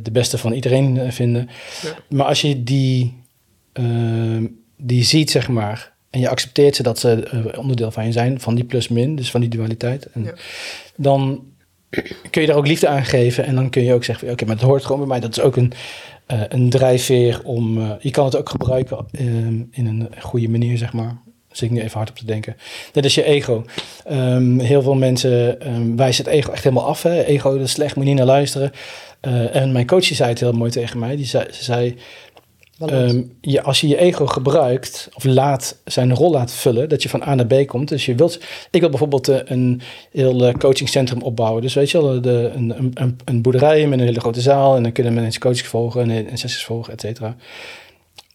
de 0.03 0.11
beste 0.11 0.37
van 0.37 0.51
iedereen 0.51 1.11
vinden. 1.11 1.49
Ja. 1.81 1.95
Maar 2.09 2.25
als 2.25 2.41
je 2.41 2.63
die, 2.63 3.23
die 4.77 5.03
ziet 5.03 5.31
zeg 5.31 5.47
maar 5.47 5.95
en 6.09 6.19
je 6.19 6.29
accepteert 6.29 6.75
ze 6.75 6.83
dat 6.83 6.99
ze 6.99 7.29
uh, 7.33 7.59
onderdeel 7.59 7.91
van 7.91 8.05
je 8.05 8.11
zijn, 8.11 8.39
van 8.39 8.55
die 8.55 8.63
plus-min, 8.63 9.15
dus 9.15 9.31
van 9.31 9.41
die 9.41 9.49
dualiteit. 9.49 10.05
En 10.05 10.35
dan 10.95 11.43
kun 12.29 12.41
je 12.41 12.47
daar 12.47 12.55
ook 12.55 12.67
liefde 12.67 12.87
aan 12.87 13.05
geven. 13.05 13.45
En 13.45 13.55
dan 13.55 13.69
kun 13.69 13.83
je 13.83 13.93
ook 13.93 14.03
zeggen: 14.03 14.31
Oké, 14.31 14.45
maar 14.45 14.55
het 14.55 14.63
hoort 14.63 14.85
gewoon 14.85 14.99
bij 14.99 15.07
mij. 15.07 15.19
Dat 15.19 15.37
is 15.37 15.43
ook 15.43 15.55
een, 15.55 15.73
uh, 16.31 16.41
een 16.47 16.69
drijfveer 16.69 17.41
om. 17.43 17.77
Uh, 17.77 17.91
je 17.99 18.11
kan 18.11 18.25
het 18.25 18.35
ook 18.35 18.49
gebruiken 18.49 19.05
in 19.71 19.85
een 19.85 20.09
goede 20.19 20.49
manier, 20.49 20.77
zeg 20.77 20.93
maar. 20.93 21.17
Zit 21.51 21.69
ik 21.69 21.75
nu 21.75 21.81
even 21.81 21.97
hard 21.97 22.09
op 22.09 22.15
te 22.15 22.25
denken. 22.25 22.55
Dat 22.91 23.05
is 23.05 23.15
je 23.15 23.23
ego. 23.23 23.65
Um, 24.11 24.59
heel 24.59 24.81
veel 24.81 24.95
mensen 24.95 25.67
um, 25.73 25.95
wijzen 25.95 26.23
het 26.23 26.33
ego 26.33 26.51
echt 26.51 26.63
helemaal 26.63 26.85
af. 26.85 27.03
Hè? 27.03 27.23
Ego 27.23 27.51
dat 27.51 27.65
is 27.65 27.71
slecht, 27.71 27.95
moet 27.95 28.03
je 28.03 28.09
niet 28.09 28.19
naar 28.19 28.27
luisteren. 28.27 28.71
En 29.51 29.71
mijn 29.71 29.87
coach 29.87 30.03
zei 30.03 30.29
het 30.29 30.39
heel 30.39 30.51
mooi 30.51 30.71
tegen 30.71 30.99
mij. 30.99 31.15
Die 31.15 31.25
zei, 31.25 31.45
ze 31.51 31.63
zei 31.63 31.95
Um, 32.81 33.37
je, 33.41 33.61
als 33.61 33.81
je 33.81 33.87
je 33.87 33.97
ego 33.97 34.25
gebruikt 34.25 35.09
of 35.13 35.23
laat, 35.23 35.81
zijn 35.85 36.13
rol 36.13 36.31
laat 36.31 36.51
vullen, 36.51 36.89
dat 36.89 37.03
je 37.03 37.09
van 37.09 37.23
A 37.23 37.35
naar 37.35 37.45
B 37.45 37.67
komt. 37.67 37.87
Dus 37.89 38.05
je 38.05 38.15
wilt, 38.15 38.39
ik 38.71 38.79
wil 38.79 38.89
bijvoorbeeld 38.89 39.29
uh, 39.29 39.37
een 39.45 39.81
heel 40.11 40.47
uh, 40.47 40.53
coachingcentrum 40.53 41.21
opbouwen. 41.21 41.61
Dus 41.61 41.73
weet 41.73 41.91
je 41.91 42.01
wel, 42.01 42.21
de, 42.21 42.51
een, 42.55 42.73
een, 42.93 43.17
een, 43.25 43.41
boerderij 43.41 43.87
met 43.87 43.99
een 43.99 44.05
hele 44.05 44.19
grote 44.19 44.41
zaal 44.41 44.75
en 44.75 44.83
dan 44.83 44.91
kunnen 44.91 45.13
mensen 45.13 45.41
coaching 45.41 45.67
volgen 45.67 46.09
en, 46.09 46.29
en 46.29 46.37
sessies 46.37 46.65
volgen, 46.65 46.93
et 46.93 47.01
cetera 47.01 47.35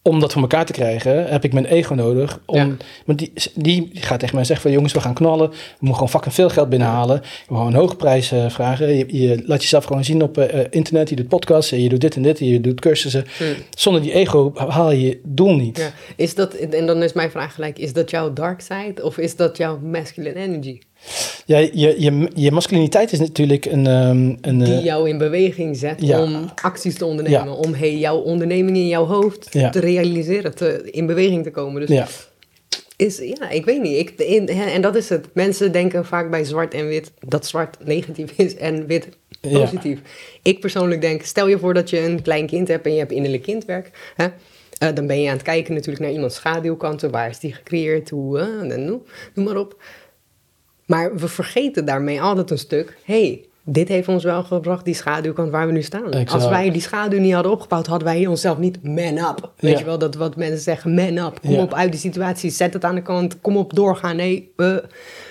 om 0.03 0.21
dat 0.21 0.33
voor 0.33 0.43
elkaar 0.43 0.67
te 0.67 0.73
krijgen, 0.73 1.27
heb 1.27 1.45
ik 1.45 1.53
mijn 1.53 1.67
ego 1.67 1.95
nodig. 1.95 2.41
Om, 2.47 2.77
Want 3.07 3.19
die, 3.19 3.33
die 3.55 3.91
gaat 3.93 4.21
tegen 4.21 4.35
mij 4.35 4.45
zeggen 4.45 4.65
van 4.65 4.75
jongens, 4.75 4.93
we 4.93 5.01
gaan 5.01 5.15
knallen. 5.15 5.51
We 5.51 5.57
moeten 5.79 5.95
gewoon 5.95 6.09
fucking 6.09 6.35
veel 6.35 6.49
geld 6.49 6.69
binnenhalen. 6.69 7.21
We 7.21 7.27
gaan 7.27 7.57
gewoon 7.57 7.67
een 7.67 7.79
hoge 7.79 7.97
prijs 7.97 8.33
uh, 8.33 8.51
vragen. 8.51 8.97
Je, 8.97 9.05
je, 9.09 9.43
laat 9.47 9.63
jezelf 9.63 9.85
gewoon 9.85 10.05
zien 10.05 10.23
op 10.23 10.39
uh, 10.39 10.45
internet. 10.71 11.09
Je 11.09 11.17
doet 11.17 11.29
podcasts, 11.29 11.71
je 11.71 11.89
doet 11.89 12.01
dit 12.01 12.17
en 12.17 12.23
dit, 12.23 12.39
je 12.39 12.61
doet 12.61 12.81
cursussen. 12.81 13.25
Hmm. 13.37 13.55
Zonder 13.77 14.03
die 14.03 14.13
ego 14.13 14.53
haal 14.55 14.91
je 14.91 15.01
je 15.01 15.21
doel 15.25 15.55
niet. 15.55 15.79
Ja. 15.79 15.93
Is 16.17 16.35
dat, 16.35 16.55
en 16.55 16.87
dan 16.87 17.03
is 17.03 17.13
mijn 17.13 17.31
vraag 17.31 17.55
gelijk, 17.55 17.79
is 17.79 17.93
dat 17.93 18.11
jouw 18.11 18.33
dark 18.33 18.61
side 18.61 19.05
of 19.05 19.19
is 19.19 19.37
dat 19.37 19.57
jouw 19.57 19.79
masculine 19.79 20.35
energy? 20.35 20.79
Ja, 21.47 21.59
je, 21.59 21.95
je, 21.99 22.31
je 22.35 22.53
masculiniteit 22.53 23.13
is 23.13 23.19
natuurlijk 23.19 23.65
een... 23.65 23.87
Um, 23.87 24.39
een 24.41 24.59
Die 24.59 24.83
jou 24.83 25.09
in 25.09 25.19
beweging 25.19 25.77
zet 25.77 26.01
ja. 26.01 26.23
om 26.23 26.51
acties 26.63 26.95
te 26.95 27.05
ondernemen. 27.05 27.45
Ja. 27.45 27.53
Om 27.53 27.75
hey, 27.75 27.99
jouw 27.99 28.19
onderneming 28.19 28.77
in 28.77 28.89
jouw 28.89 29.07
hoofd 29.07 29.51
te 29.51 29.81
realiseren, 29.81 30.55
te, 30.55 30.91
in 30.91 31.07
beweging 31.07 31.43
te 31.43 31.51
komen. 31.51 31.81
Dus 31.81 31.91
ja. 31.91 32.07
Is, 32.97 33.19
ja, 33.19 33.51
ik 33.51 33.65
weet 33.65 33.83
niet. 33.83 33.99
Ik, 33.99 34.11
in, 34.11 34.49
en 34.49 34.81
dat 34.81 34.97
is 34.97 35.09
het. 35.09 35.27
Mensen 35.35 35.73
denken 35.73 36.05
vaak 36.05 36.31
bij 36.31 36.45
zwart 36.45 36.75
en 36.75 36.87
wit 36.87 37.13
dat 37.19 37.47
zwart 37.47 37.77
negatief 37.85 38.33
is 38.47 38.57
en 38.57 38.87
wit 38.87 39.09
positief. 39.41 39.99
Ik 40.43 40.61
persoonlijk 40.61 41.01
denk, 41.01 41.23
stel 41.23 41.49
je 41.49 41.59
voor 41.59 41.75
dat 41.75 41.91
je 41.91 42.01
een 42.01 42.23
klein 42.23 42.47
kind 42.47 42.69
hebt 42.69 42.87
en 42.87 42.93
je 42.93 42.99
hebt 42.99 43.13
innerlijk 43.13 43.43
kindwerk. 43.43 44.13
Hè? 44.17 44.25
Uh, 44.83 44.95
dan 44.95 45.07
ben 45.07 45.21
je 45.21 45.29
aan 45.29 45.35
het 45.35 45.43
kijken 45.43 45.75
natuurlijk 45.75 46.05
naar 46.05 46.13
iemands 46.13 46.35
schaduwkanten. 46.35 47.11
Waar 47.11 47.29
is 47.29 47.39
die 47.39 47.53
gecreëerd? 47.53 48.11
Hoe? 48.11 48.39
Uh, 48.39 48.77
noem, 48.77 49.03
noem 49.35 49.45
maar 49.45 49.57
op. 49.57 49.83
Maar 50.93 51.17
we 51.17 51.29
vergeten 51.29 51.85
daarmee 51.85 52.23
altijd 52.23 52.51
een 52.51 52.59
stuk. 52.59 52.97
hey, 53.05 53.45
dit 53.65 53.89
heeft 53.89 54.09
ons 54.09 54.25
wel 54.25 54.43
gebracht, 54.43 54.85
die 54.85 54.95
schaduwkant 54.95 55.51
waar 55.51 55.67
we 55.67 55.73
nu 55.73 55.83
staan. 55.83 56.27
Als 56.27 56.49
wij 56.49 56.71
die 56.71 56.81
schaduw 56.81 57.19
niet 57.19 57.33
hadden 57.33 57.53
opgebouwd, 57.53 57.87
hadden 57.87 58.09
wij 58.09 58.27
onszelf 58.27 58.59
niet 58.59 58.83
man 58.83 59.19
up. 59.19 59.53
Weet 59.57 59.79
je 59.79 59.85
wel, 59.85 59.99
dat 59.99 60.15
wat 60.15 60.37
mensen 60.37 60.61
zeggen, 60.61 60.95
man 60.95 61.17
up. 61.17 61.39
Kom 61.41 61.59
op 61.59 61.75
uit 61.75 61.91
die 61.91 62.01
situatie, 62.01 62.51
zet 62.51 62.73
het 62.73 62.85
aan 62.85 62.95
de 62.95 63.03
kant, 63.03 63.41
kom 63.41 63.57
op 63.57 63.75
doorgaan. 63.75 64.17
Nee, 64.17 64.53
uh, 64.57 64.77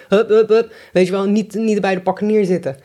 hup, 0.07 0.29
hup, 0.29 0.49
hup. 0.49 0.73
Weet 0.93 1.05
je 1.05 1.11
wel, 1.11 1.25
niet, 1.25 1.53
niet 1.53 1.81
bij 1.81 1.95
de 1.95 2.01
pakken 2.01 2.27
neerzitten. 2.27 2.77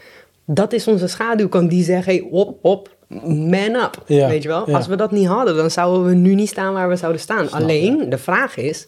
Dat 0.45 0.72
is 0.72 0.87
onze 0.87 1.07
schaduwkant 1.07 1.70
die 1.70 1.85
zegt, 1.85 2.07
hey, 2.07 2.27
op, 2.31 2.59
op, 2.62 2.97
man 3.24 3.74
up. 3.74 4.03
Weet 4.07 4.43
je 4.43 4.49
wel, 4.49 4.66
als 4.74 4.87
we 4.87 4.97
dat 4.97 5.11
niet 5.11 5.27
hadden, 5.27 5.57
dan 5.57 5.70
zouden 5.70 6.07
we 6.07 6.14
nu 6.14 6.35
niet 6.35 6.49
staan 6.49 6.72
waar 6.72 6.89
we 6.89 6.97
zouden 6.97 7.20
staan. 7.20 7.51
Alleen, 7.51 8.11
de 8.11 8.18
vraag 8.18 8.57
is, 8.57 8.87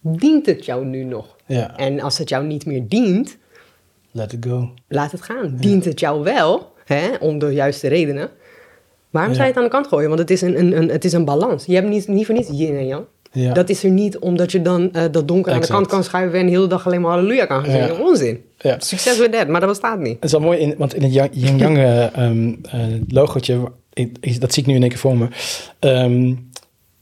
dient 0.00 0.46
het 0.46 0.64
jou 0.64 0.84
nu 0.84 1.04
nog? 1.04 1.36
Ja. 1.46 1.76
En 1.76 2.00
als 2.00 2.18
het 2.18 2.28
jou 2.28 2.46
niet 2.46 2.66
meer 2.66 2.88
dient, 2.88 3.36
Let 4.10 4.32
it 4.32 4.46
go. 4.46 4.70
Laat 4.88 5.12
het 5.12 5.22
gaan. 5.22 5.56
Dient 5.60 5.84
het 5.84 6.00
jou 6.00 6.22
wel, 6.22 6.72
hè, 6.84 7.16
om 7.20 7.38
de 7.38 7.46
juiste 7.46 7.88
redenen? 7.88 8.30
Waarom 9.10 9.32
zou 9.32 9.44
je 9.44 9.50
het 9.52 9.58
aan 9.58 9.66
de 9.66 9.74
kant 9.74 9.86
gooien? 9.86 10.08
Want 10.08 10.20
het 10.20 10.30
is 10.30 10.40
een, 10.40 10.58
een, 10.58 10.76
een, 10.76 10.88
het 10.88 11.04
is 11.04 11.12
een 11.12 11.24
balans. 11.24 11.66
Je 11.66 11.74
hebt 11.74 11.88
niet, 11.88 12.08
niet 12.08 12.26
voor 12.26 12.34
niets 12.34 12.48
yin 12.52 12.76
en 12.76 12.86
yang. 12.86 13.04
Ja. 13.32 13.52
Dat 13.52 13.68
is 13.68 13.84
er 13.84 13.90
niet 13.90 14.18
omdat 14.18 14.52
je 14.52 14.62
dan 14.62 14.90
uh, 14.92 15.02
dat 15.10 15.28
donker 15.28 15.52
aan 15.52 15.60
de 15.60 15.66
kant 15.66 15.86
kan 15.86 16.04
schuiven 16.04 16.38
en 16.38 16.46
de 16.46 16.52
hele 16.52 16.66
dag 16.66 16.86
alleen 16.86 17.00
maar 17.00 17.10
halleluja 17.10 17.46
kan 17.46 17.64
gaan 17.64 17.72
zingen. 17.72 18.00
Onzin. 18.00 18.44
Ja. 18.58 18.76
Succes 18.78 19.18
with 19.18 19.32
that, 19.32 19.48
maar 19.48 19.60
dat 19.60 19.68
bestaat 19.68 19.98
niet. 19.98 20.14
Het 20.14 20.24
is 20.24 20.32
wel 20.32 20.40
mooi, 20.40 20.58
in, 20.58 20.74
want 20.78 20.94
in 20.94 21.02
het 21.02 21.28
yin-yang 21.32 21.76
uh, 21.76 22.16
um, 22.18 22.60
uh, 22.74 22.84
logootje, 23.08 23.72
dat 24.38 24.52
zie 24.52 24.62
ik 24.62 24.66
nu 24.66 24.74
in 24.74 24.80
één 24.80 24.90
keer 24.90 24.98
voor 24.98 25.16
me. 25.16 25.28
Um, 25.80 26.50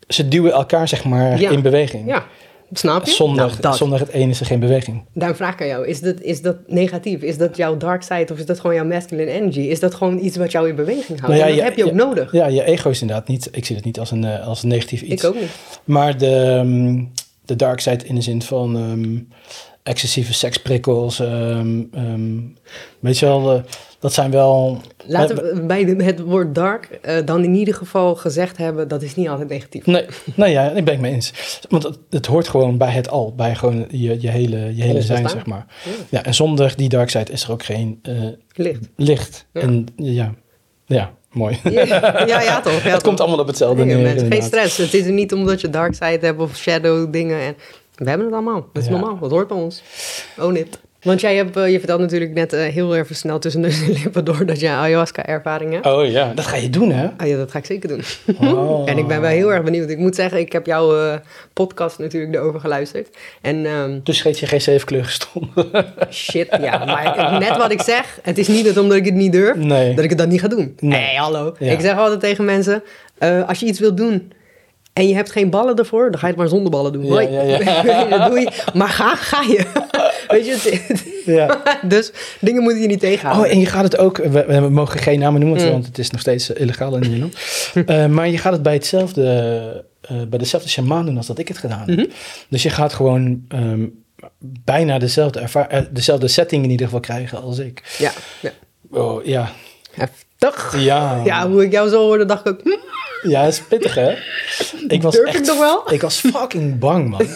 ze 0.08 0.28
duwen 0.28 0.52
elkaar 0.52 0.88
zeg 0.88 1.04
maar 1.04 1.42
in 1.42 1.62
beweging. 1.62 2.06
Ja. 2.06 2.24
Snap 2.72 3.04
je? 3.04 3.10
Zonder, 3.10 3.56
nou, 3.60 3.76
zonder 3.76 3.98
het 3.98 4.08
ene 4.08 4.30
is 4.30 4.40
er 4.40 4.46
geen 4.46 4.60
beweging. 4.60 5.04
Daarom 5.12 5.36
vraag 5.36 5.52
ik 5.52 5.60
aan 5.60 5.66
jou, 5.66 5.86
is 5.86 6.00
dat, 6.00 6.20
is 6.20 6.42
dat 6.42 6.56
negatief? 6.66 7.22
Is 7.22 7.38
dat 7.38 7.56
jouw 7.56 7.76
dark 7.76 8.02
side 8.02 8.26
of 8.32 8.38
is 8.38 8.46
dat 8.46 8.60
gewoon 8.60 8.76
jouw 8.76 8.84
masculine 8.84 9.30
energy? 9.30 9.60
Is 9.60 9.80
dat 9.80 9.94
gewoon 9.94 10.18
iets 10.18 10.36
wat 10.36 10.52
jou 10.52 10.68
in 10.68 10.74
beweging 10.74 11.20
houdt? 11.20 11.36
Nou 11.38 11.50
ja, 11.50 11.56
dat 11.56 11.64
heb 11.64 11.76
je 11.76 11.84
ook 11.84 11.92
nodig. 11.92 12.32
Ja, 12.32 12.46
je 12.46 12.64
ego 12.64 12.90
is 12.90 13.00
inderdaad 13.00 13.28
niet, 13.28 13.48
ik 13.52 13.64
zie 13.64 13.76
het 13.76 13.84
niet 13.84 13.98
als 13.98 14.10
een, 14.10 14.24
eh, 14.24 14.46
als 14.46 14.62
een 14.62 14.68
negatief 14.68 15.02
iets. 15.02 15.22
Ik 15.22 15.28
ook 15.28 15.40
niet. 15.40 15.50
Maar 15.84 16.18
de, 16.18 16.60
ehm, 16.60 17.04
de 17.44 17.56
dark 17.56 17.80
side 17.80 18.04
in 18.04 18.14
de 18.14 18.20
zin 18.20 18.42
van 18.42 18.76
um, 18.76 19.28
excessieve 19.86 20.34
seksprikkels, 20.34 21.18
um, 21.18 22.56
weet 23.00 23.18
je 23.18 23.26
wel... 23.26 23.56
Uh, 23.56 23.62
dat 24.06 24.12
zijn 24.14 24.30
wel. 24.30 24.80
Laten 25.06 25.36
we 25.36 25.62
bij 25.66 25.82
het 25.82 26.20
woord 26.20 26.54
dark 26.54 26.98
uh, 27.02 27.16
dan 27.24 27.44
in 27.44 27.54
ieder 27.54 27.74
geval 27.74 28.14
gezegd 28.14 28.56
hebben, 28.56 28.88
dat 28.88 29.02
is 29.02 29.14
niet 29.14 29.28
altijd 29.28 29.48
negatief. 29.48 29.86
Nee, 29.86 30.06
nee 30.34 30.52
ja, 30.52 30.70
ik 30.70 30.84
ben 30.84 30.94
het 30.94 31.02
mee 31.02 31.12
eens. 31.12 31.32
Want 31.68 31.82
het, 31.82 31.98
het, 32.10 32.26
hoort 32.26 32.48
gewoon 32.48 32.78
bij 32.78 32.90
het 32.90 33.10
al, 33.10 33.34
bij 33.34 33.54
gewoon 33.54 33.86
je, 33.90 34.20
je 34.20 34.28
hele, 34.28 34.76
je 34.76 34.82
hele 34.82 35.02
zijn, 35.02 35.28
zeg 35.28 35.46
maar. 35.46 35.66
Ja. 36.08 36.24
en 36.24 36.34
zonder 36.34 36.72
die 36.76 36.88
dark 36.88 37.10
side 37.10 37.32
is 37.32 37.44
er 37.44 37.52
ook 37.52 37.62
geen 37.62 38.00
uh, 38.02 38.28
licht. 38.52 38.88
licht. 38.96 39.46
En 39.52 39.86
ja, 39.96 40.34
ja, 40.86 41.12
mooi. 41.30 41.58
Ja, 41.70 41.84
ja, 42.26 42.42
ja 42.42 42.60
toch. 42.60 42.82
Ja, 42.82 42.90
het 42.94 43.02
komt 43.02 43.20
allemaal 43.20 43.38
op 43.38 43.46
hetzelfde 43.46 43.84
nee, 43.84 43.96
neer. 43.96 44.32
Geen 44.32 44.42
stress. 44.42 44.76
Het 44.76 44.94
is 44.94 45.06
er 45.06 45.12
niet 45.12 45.32
omdat 45.32 45.60
je 45.60 45.70
dark 45.70 45.94
side 45.94 46.26
hebt 46.26 46.40
of 46.40 46.56
shadow 46.56 47.12
dingen. 47.12 47.40
En 47.40 47.56
we 47.96 48.08
hebben 48.08 48.26
het 48.26 48.34
allemaal. 48.34 48.66
Dat 48.72 48.82
is 48.82 48.88
normaal. 48.88 49.18
Dat 49.18 49.30
hoort 49.30 49.48
bij 49.48 49.56
ons. 49.56 49.82
Oh, 50.38 50.52
niet. 50.52 50.78
Want 51.06 51.20
jij 51.20 51.36
hebt, 51.36 51.56
uh, 51.56 51.70
je 51.70 51.78
vertelt 51.78 52.00
natuurlijk 52.00 52.32
net 52.32 52.52
uh, 52.52 52.60
heel 52.60 52.96
even 52.96 53.16
snel 53.16 53.38
tussen 53.38 53.60
de 53.60 53.98
lippen 54.02 54.24
door 54.24 54.46
dat 54.46 54.60
je 54.60 54.68
ayahuasca-ervaring 54.68 55.72
hebt. 55.72 55.86
Oh 55.86 56.06
ja, 56.06 56.32
dat 56.34 56.46
ga 56.46 56.56
je 56.56 56.70
doen 56.70 56.90
hè? 56.90 57.08
Ah 57.16 57.26
ja, 57.26 57.36
dat 57.36 57.50
ga 57.50 57.58
ik 57.58 57.64
zeker 57.64 57.88
doen. 57.88 58.02
Oh. 58.40 58.82
en 58.90 58.98
ik 58.98 59.06
ben 59.06 59.20
wel 59.20 59.30
heel 59.30 59.52
erg 59.52 59.62
benieuwd. 59.62 59.90
Ik 59.90 59.98
moet 59.98 60.14
zeggen, 60.14 60.38
ik 60.38 60.52
heb 60.52 60.66
jouw 60.66 60.96
uh, 60.96 61.14
podcast 61.52 61.98
natuurlijk 61.98 62.34
erover 62.34 62.60
geluisterd. 62.60 63.16
En, 63.40 63.66
um, 63.66 64.00
dus 64.04 64.16
scheet 64.16 64.38
je 64.38 64.46
geen 64.46 64.60
zeven 64.60 64.86
kleuren 64.86 65.08
gestonden? 65.08 65.86
shit, 66.10 66.48
ja. 66.60 66.84
Maar 66.84 67.38
net 67.38 67.56
wat 67.56 67.70
ik 67.70 67.80
zeg, 67.80 68.18
het 68.22 68.38
is 68.38 68.48
niet 68.48 68.66
het 68.66 68.78
omdat 68.78 68.96
ik 68.96 69.04
het 69.04 69.14
niet 69.14 69.32
durf, 69.32 69.56
nee. 69.56 69.94
dat 69.94 70.04
ik 70.04 70.10
het 70.10 70.18
dan 70.18 70.28
niet 70.28 70.40
ga 70.40 70.48
doen. 70.48 70.76
Nee, 70.80 71.00
hey, 71.00 71.14
hallo. 71.14 71.54
Ik 71.58 71.80
zeg 71.80 71.96
altijd 71.96 72.20
tegen 72.20 72.44
mensen, 72.44 72.82
als 73.46 73.60
je 73.60 73.66
iets 73.66 73.80
wilt 73.80 73.96
doen 73.96 74.32
en 74.96 75.08
je 75.08 75.14
hebt 75.14 75.32
geen 75.32 75.50
ballen 75.50 75.76
ervoor, 75.76 76.10
dan 76.10 76.20
ga 76.20 76.26
je 76.26 76.32
het 76.32 76.40
maar 76.40 76.48
zonder 76.48 76.70
ballen 76.70 76.92
doen. 76.92 77.04
Ja, 77.04 77.20
ja, 77.20 77.42
ja. 77.42 78.28
doe 78.28 78.40
je. 78.40 78.50
Maar 78.74 78.88
ga, 78.88 79.16
ga 79.16 79.42
je. 79.42 79.64
Weet 80.28 80.46
je, 80.46 80.80
ja. 81.26 81.62
dus 81.94 82.12
dingen 82.40 82.62
moeten 82.62 82.82
je 82.82 82.88
niet 82.88 83.00
tegenhouden. 83.00 83.46
Oh, 83.46 83.52
en 83.52 83.60
je 83.60 83.66
gaat 83.66 83.82
het 83.82 83.98
ook, 83.98 84.16
we, 84.16 84.44
we 84.46 84.68
mogen 84.68 85.00
geen 85.00 85.18
namen 85.18 85.40
noemen, 85.40 85.64
mm. 85.64 85.70
want 85.70 85.86
het 85.86 85.98
is 85.98 86.10
nog 86.10 86.20
steeds 86.20 86.52
eh, 86.52 86.60
illegaal 86.60 86.94
in 86.94 87.00
Nederland. 87.00 87.36
uh, 87.74 88.06
maar 88.06 88.28
je 88.28 88.38
gaat 88.38 88.52
het 88.52 88.62
bij 88.62 88.72
hetzelfde, 88.72 89.84
uh, 90.12 90.22
bij 90.28 90.38
dezelfde 90.38 90.68
shaman 90.68 91.06
doen 91.06 91.16
als 91.16 91.26
dat 91.26 91.38
ik 91.38 91.48
het 91.48 91.58
gedaan 91.58 91.88
heb. 91.88 91.96
Mhm. 91.96 92.06
Dus 92.48 92.62
je 92.62 92.70
gaat 92.70 92.92
gewoon 92.92 93.44
um, 93.54 94.04
bijna 94.40 94.98
dezelfde, 94.98 95.48
dezelfde 95.90 96.28
setting 96.28 96.64
in 96.64 96.70
ieder 96.70 96.86
geval 96.86 97.00
krijgen 97.00 97.42
als 97.42 97.58
ik. 97.58 97.96
Ja. 97.98 98.12
ja. 98.40 98.50
Oh, 98.90 99.24
ja. 99.24 99.50
Heftig. 99.92 100.74
Ja. 100.78 101.22
Ja, 101.24 101.48
hoe 101.48 101.64
ik 101.64 101.72
jou 101.72 101.88
zo 101.88 101.98
hoorde, 101.98 102.24
dacht 102.24 102.46
ik 102.46 102.52
ook... 102.52 102.78
Ja, 103.28 103.44
dat 103.44 103.52
is 103.52 103.62
pittig, 103.62 103.94
hè? 103.94 104.10
Ik 104.96 105.02
was 105.02 105.14
Durf 105.14 105.28
echt, 105.28 105.48
ik 105.48 105.58
wel? 105.58 105.92
Ik 105.92 106.00
was 106.00 106.20
fucking 106.20 106.78
bang, 106.78 107.08
man. 107.08 107.26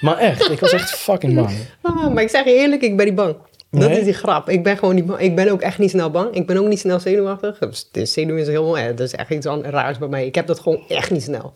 Maar 0.00 0.18
echt, 0.18 0.50
ik 0.50 0.60
was 0.60 0.72
echt 0.72 0.90
fucking 0.90 1.34
bang. 1.34 1.50
Ah, 1.82 2.12
maar 2.12 2.22
ik 2.22 2.30
zeg 2.30 2.44
je 2.44 2.54
eerlijk, 2.54 2.82
ik 2.82 2.96
ben 2.96 3.06
niet 3.06 3.14
bang. 3.14 3.36
Dat 3.70 3.90
is 3.90 4.04
die 4.04 4.12
grap. 4.12 4.48
Ik 4.48 4.62
ben 4.62 4.78
gewoon 4.78 4.94
niet 4.94 5.06
bang. 5.06 5.20
Ik 5.20 5.34
ben 5.36 5.48
ook 5.48 5.60
echt 5.60 5.78
niet 5.78 5.90
snel 5.90 6.10
bang. 6.10 6.34
Ik 6.34 6.46
ben 6.46 6.56
ook 6.56 6.66
niet 6.66 6.78
snel 6.78 7.00
zenuwachtig. 7.00 7.58
De 7.90 8.04
zenuw 8.04 8.36
is 8.36 8.46
heel... 8.46 8.78
Eh, 8.78 8.86
dat 8.86 9.00
is 9.00 9.14
echt 9.14 9.30
iets 9.30 9.46
raars 9.46 9.98
bij 9.98 10.08
mij. 10.08 10.26
Ik 10.26 10.34
heb 10.34 10.46
dat 10.46 10.60
gewoon 10.60 10.82
echt 10.88 11.10
niet 11.10 11.22
snel. 11.22 11.52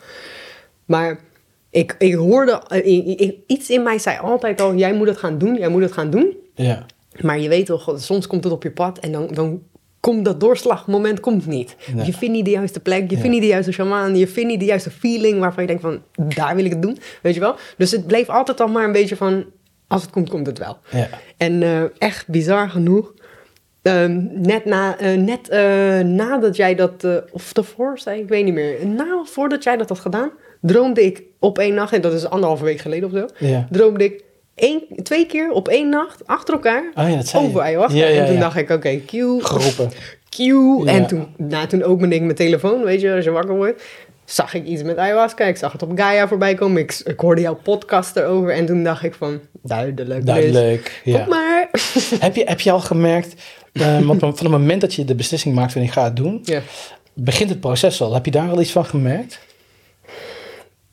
Maar 0.85 1.21
ik, 1.71 1.97
ik 1.99 2.15
hoorde... 2.15 2.63
Eh, 2.69 3.31
iets 3.47 3.71
in 3.71 3.83
mij 3.83 3.99
zei 3.99 4.19
altijd 4.19 4.61
al... 4.61 4.75
Jij 4.75 4.93
moet 4.93 5.09
het 5.09 5.19
gaan 5.19 5.39
doen. 5.39 5.55
Jij 5.55 5.69
moet 5.69 5.83
het 5.83 5.93
gaan 5.93 6.11
doen. 6.11 6.37
Ja. 6.55 6.87
Maar 7.21 7.39
je 7.39 7.49
weet 7.49 7.67
toch, 7.67 7.95
soms 7.97 8.27
komt 8.27 8.45
het 8.45 8.53
op 8.53 8.63
je 8.63 8.71
pad 8.71 8.99
en 8.99 9.13
dan, 9.13 9.27
dan 9.27 9.63
komt 10.09 10.25
dat 10.25 10.41
doorslagmoment 10.41 11.21
komt 11.21 11.47
niet. 11.47 11.77
Je 12.05 12.13
vindt 12.13 12.35
niet 12.35 12.45
de 12.45 12.51
juiste 12.51 12.81
plek, 12.81 13.11
je 13.11 13.17
vindt 13.17 13.31
niet 13.31 13.41
de 13.41 13.47
juiste 13.47 13.73
shaman, 13.73 14.17
je 14.17 14.27
vindt 14.27 14.51
niet 14.51 14.61
de 14.61 14.67
juiste 14.67 14.91
feeling 14.91 15.39
waarvan 15.39 15.63
je 15.63 15.69
denkt 15.69 15.83
van, 15.83 16.03
daar 16.35 16.57
wil 16.57 16.65
ik 16.65 16.71
het 16.71 16.83
doen, 16.83 16.99
weet 17.23 17.35
je 17.35 17.41
wel. 17.41 17.55
Dus 17.77 17.91
het 17.91 18.07
bleef 18.07 18.29
altijd 18.29 18.61
al 18.61 18.69
maar 18.69 18.85
een 18.85 18.93
beetje 18.93 19.17
van, 19.17 19.45
als 19.87 20.03
het 20.03 20.11
komt, 20.11 20.29
komt 20.29 20.47
het 20.47 20.59
wel. 20.59 20.79
Ja. 20.91 21.09
En 21.37 21.63
uh, 21.63 21.83
echt 21.99 22.29
bizar 22.29 22.71
genoeg, 22.71 23.15
uh, 23.83 24.05
net, 24.33 24.65
na, 24.65 25.01
uh, 25.01 25.17
net 25.17 25.51
uh, 25.51 26.01
nadat 26.01 26.57
jij 26.57 26.75
dat, 26.75 27.07
of 27.33 27.53
tevoren 27.53 27.99
zei, 27.99 28.21
ik 28.21 28.29
weet 28.29 28.45
niet 28.45 28.55
meer, 28.55 28.87
na 28.87 29.23
voordat 29.25 29.63
jij 29.63 29.77
dat 29.77 29.89
had 29.89 29.99
gedaan, 29.99 30.31
droomde 30.61 31.05
ik 31.05 31.23
op 31.39 31.59
één 31.59 31.75
nacht, 31.75 31.93
en 31.93 32.01
dat 32.01 32.13
is 32.13 32.29
anderhalve 32.29 32.65
week 32.65 32.79
geleden 32.79 33.09
of 33.09 33.15
zo, 33.15 33.47
ja. 33.47 33.67
droomde 33.71 34.05
ik 34.05 34.25
Twee 35.03 35.27
keer 35.27 35.51
op 35.51 35.69
één 35.69 35.89
nacht 35.89 36.27
achter 36.27 36.55
elkaar 36.55 36.91
oh 36.95 37.09
ja, 37.09 37.39
over 37.39 37.61
ayahuasca. 37.61 37.99
Ja, 37.99 38.07
ja, 38.07 38.21
en 38.21 38.27
toen 38.27 38.41
dacht 38.41 38.57
ik, 38.57 38.71
oké, 38.71 38.75
okay, 38.75 39.03
Q. 39.07 39.11
Geroepen. 39.45 39.91
Q. 40.29 40.39
En 40.87 41.07
toen, 41.07 41.27
nou, 41.37 41.67
toen 41.67 41.83
opende 41.83 42.15
ik 42.15 42.23
mijn 42.23 42.35
telefoon, 42.35 42.83
weet 42.83 43.01
je, 43.01 43.15
als 43.15 43.25
je 43.25 43.31
wakker 43.31 43.57
wordt. 43.57 43.83
Zag 44.25 44.55
ik 44.55 44.65
iets 44.65 44.83
met 44.83 44.97
ayahuasca. 44.97 45.45
Ik 45.45 45.57
zag 45.57 45.73
het 45.73 45.83
op 45.83 45.99
Gaia 45.99 46.29
voorbij 46.29 46.55
komen. 46.55 46.83
Ik, 46.83 47.01
ik 47.05 47.21
hoorde 47.21 47.41
jouw 47.41 47.55
podcast 47.63 48.17
erover. 48.17 48.51
En 48.51 48.67
toen 48.67 48.85
dacht 48.85 49.05
ik 49.05 49.15
van, 49.15 49.41
duidelijk. 49.63 50.27
Duidelijk, 50.27 51.01
ja. 51.05 51.27
Maar. 51.27 51.69
heb, 52.21 52.37
je, 52.37 52.43
heb 52.45 52.61
je 52.61 52.71
al 52.71 52.81
gemerkt, 52.81 53.43
uh, 53.73 54.01
want 54.01 54.21
van 54.21 54.29
het 54.29 54.49
moment 54.49 54.81
dat 54.81 54.95
je 54.95 55.05
de 55.05 55.15
beslissing 55.15 55.55
maakt 55.55 55.73
van 55.73 55.83
ik 55.83 55.93
ga 55.93 56.05
het 56.05 56.17
doen, 56.17 56.41
ja. 56.43 56.61
begint 57.15 57.51
het 57.51 57.61
proces 57.61 58.01
al. 58.01 58.15
Heb 58.15 58.25
je 58.25 58.31
daar 58.31 58.51
al 58.51 58.61
iets 58.61 58.73
van 58.73 58.85
gemerkt? 58.85 59.41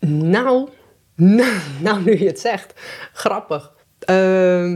Nou, 0.07 0.69
nou, 1.85 2.03
nu 2.03 2.19
je 2.19 2.27
het 2.27 2.39
zegt. 2.39 2.73
Grappig. 3.13 3.73
Uh, 4.09 4.75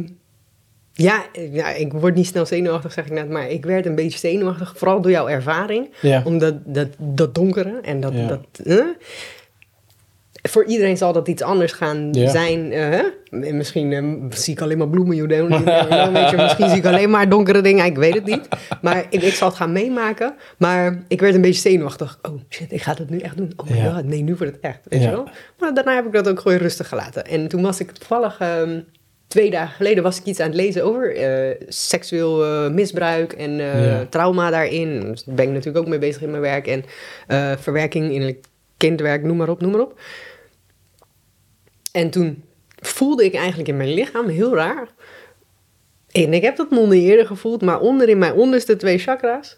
ja, 0.94 1.26
ja, 1.52 1.70
ik 1.70 1.94
word 1.94 2.16
niet 2.16 2.28
snel 2.28 2.46
zenuwachtig, 2.46 2.94
zeg 2.94 3.06
ik 3.06 3.12
net. 3.12 3.30
Maar 3.30 3.50
ik 3.50 3.66
werd 3.66 3.86
een 3.86 3.96
beetje 3.96 4.20
zenuwachtig. 4.20 4.74
Vooral 4.78 5.02
door 5.02 5.12
jouw 5.12 5.28
ervaring. 5.28 5.94
Ja. 6.02 6.22
Omdat 6.26 6.56
dat, 6.66 6.88
dat 6.98 7.36
donkere 7.36 7.80
en 7.82 8.00
dat... 8.00 8.14
dat 8.28 8.60
voor 10.42 10.66
iedereen 10.66 10.98
zal 10.98 11.14
dat 11.14 11.28
iets 11.28 11.42
anders 11.42 11.72
gaan 11.72 12.10
zijn. 12.14 12.72
Uh, 12.72 13.54
misschien 13.54 13.92
uh, 13.92 14.32
zie 14.32 14.54
ik 14.54 14.62
alleen 14.62 14.78
maar 14.78 14.90
bloemen, 14.90 15.16
you 15.16 15.28
don't, 15.28 15.50
weet 15.50 16.30
je, 16.30 16.36
Misschien 16.44 16.70
zie 16.70 16.78
ik 16.78 16.86
alleen 16.86 17.10
maar 17.10 17.30
donkere 17.30 17.62
dingen, 17.62 17.86
ik 17.86 17.98
weet 17.98 18.14
het 18.14 18.26
niet. 18.26 18.48
Maar 18.82 19.06
ik, 19.10 19.22
ik 19.22 19.34
zal 19.34 19.48
het 19.48 19.58
gaan 19.58 19.72
meemaken. 19.72 20.36
Maar 20.58 21.04
ik 21.08 21.20
werd 21.20 21.36
een 21.36 21.42
beetje 21.42 21.62
zenuwachtig. 21.62 22.20
Oh 22.22 22.42
shit, 22.50 22.72
ik 22.72 22.82
ga 22.82 22.94
het 22.98 23.10
nu 23.10 23.20
echt 23.20 23.38
doen. 23.38 23.54
Oh 23.56 23.70
my 23.70 23.90
god, 23.90 24.06
nee, 24.06 24.22
nu 24.22 24.36
wordt 24.36 24.54
het 24.54 24.62
echt. 24.62 24.80
Weet 24.84 25.04
je 25.04 25.10
wel? 25.10 25.30
Maar 25.60 25.74
daarna 25.74 25.96
heb 25.96 26.06
ik 26.06 26.14
dat 26.14 26.30
ook 26.30 26.40
gewoon 26.40 26.58
rustig 26.58 26.88
gelaten. 26.88 27.26
En 27.26 27.48
toen 27.48 27.62
was 27.62 27.80
ik 27.80 27.92
toevallig... 27.92 28.40
Um, 28.42 28.86
twee 29.28 29.50
dagen 29.50 29.76
geleden 29.76 30.04
was 30.04 30.20
ik 30.20 30.26
iets 30.26 30.40
aan 30.40 30.48
het 30.48 30.56
lezen 30.56 30.84
over 30.84 31.18
uh, 31.18 31.56
seksueel 31.68 32.46
uh, 32.46 32.72
misbruik 32.72 33.34
en 33.34 33.52
uh, 33.60 33.86
ja. 33.86 34.06
trauma 34.10 34.50
daarin. 34.50 35.00
Dus 35.00 35.24
daar 35.24 35.36
ben 35.36 35.46
ik 35.46 35.52
natuurlijk 35.52 35.78
ook 35.78 35.88
mee 35.88 36.00
bezig 36.00 36.22
in 36.22 36.30
mijn 36.30 36.42
werk. 36.42 36.68
En 36.68 36.84
verwerking 37.60 38.12
in 38.14 38.22
het 38.22 38.38
kindwerk, 38.78 39.24
noem 39.24 39.38
maar 39.38 39.50
op, 39.50 39.62
noem 39.62 39.72
maar 39.72 39.82
op. 39.82 40.00
En 41.92 42.10
toen 42.10 42.44
voelde 42.76 43.26
ik 43.26 43.34
eigenlijk 43.34 43.70
in 43.70 43.78
mijn 43.78 43.94
lichaam, 43.94 44.28
heel 44.28 44.56
raar. 44.56 44.88
En 46.12 46.34
ik 46.34 46.42
heb 46.42 46.58
dat 46.58 46.70
nog 46.70 46.90
niet 46.90 47.04
eerder 47.04 47.26
gevoeld, 47.26 47.62
maar 47.62 47.80
onder 47.80 48.10
in 48.10 48.18
mijn 48.18 48.34
onderste 48.34 48.76
twee 48.76 48.98
chakra's 48.98 49.58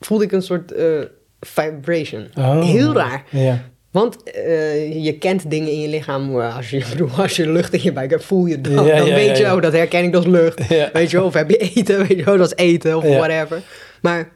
voelde 0.00 0.24
ik 0.24 0.32
een 0.32 0.42
soort 0.42 0.72
vibration. 1.40 2.28
Oh, 2.36 2.62
heel 2.62 2.92
raar. 2.92 3.24
Ja. 3.30 3.64
Want 3.96 4.16
uh, 4.36 5.04
je 5.04 5.18
kent 5.18 5.50
dingen 5.50 5.70
in 5.72 5.80
je 5.80 5.88
lichaam. 5.88 6.40
Eh, 6.40 6.56
als 6.56 6.70
je, 6.70 6.84
bedoel, 6.90 7.10
als 7.10 7.36
je 7.36 7.50
lucht 7.50 7.72
in 7.72 7.82
je 7.82 7.92
buik 7.92 8.10
hebt, 8.10 8.24
voel 8.24 8.46
je 8.46 8.60
dat. 8.60 8.74
dan 8.74 9.04
weet 9.04 9.38
je, 9.38 9.44
oh, 9.44 9.62
dat 9.62 9.72
herken 9.72 10.04
ik 10.04 10.14
als 10.14 10.26
lucht. 10.26 10.68
Weet 10.92 11.10
je 11.10 11.22
of 11.22 11.34
heb 11.34 11.50
je 11.50 11.56
eten, 11.56 11.98
weet 12.06 12.18
je 12.18 12.24
wel, 12.24 12.36
dat 12.36 12.46
is 12.46 12.64
eten 12.64 12.96
of 12.96 13.04
whatever. 13.04 13.62
Maar 14.00 14.32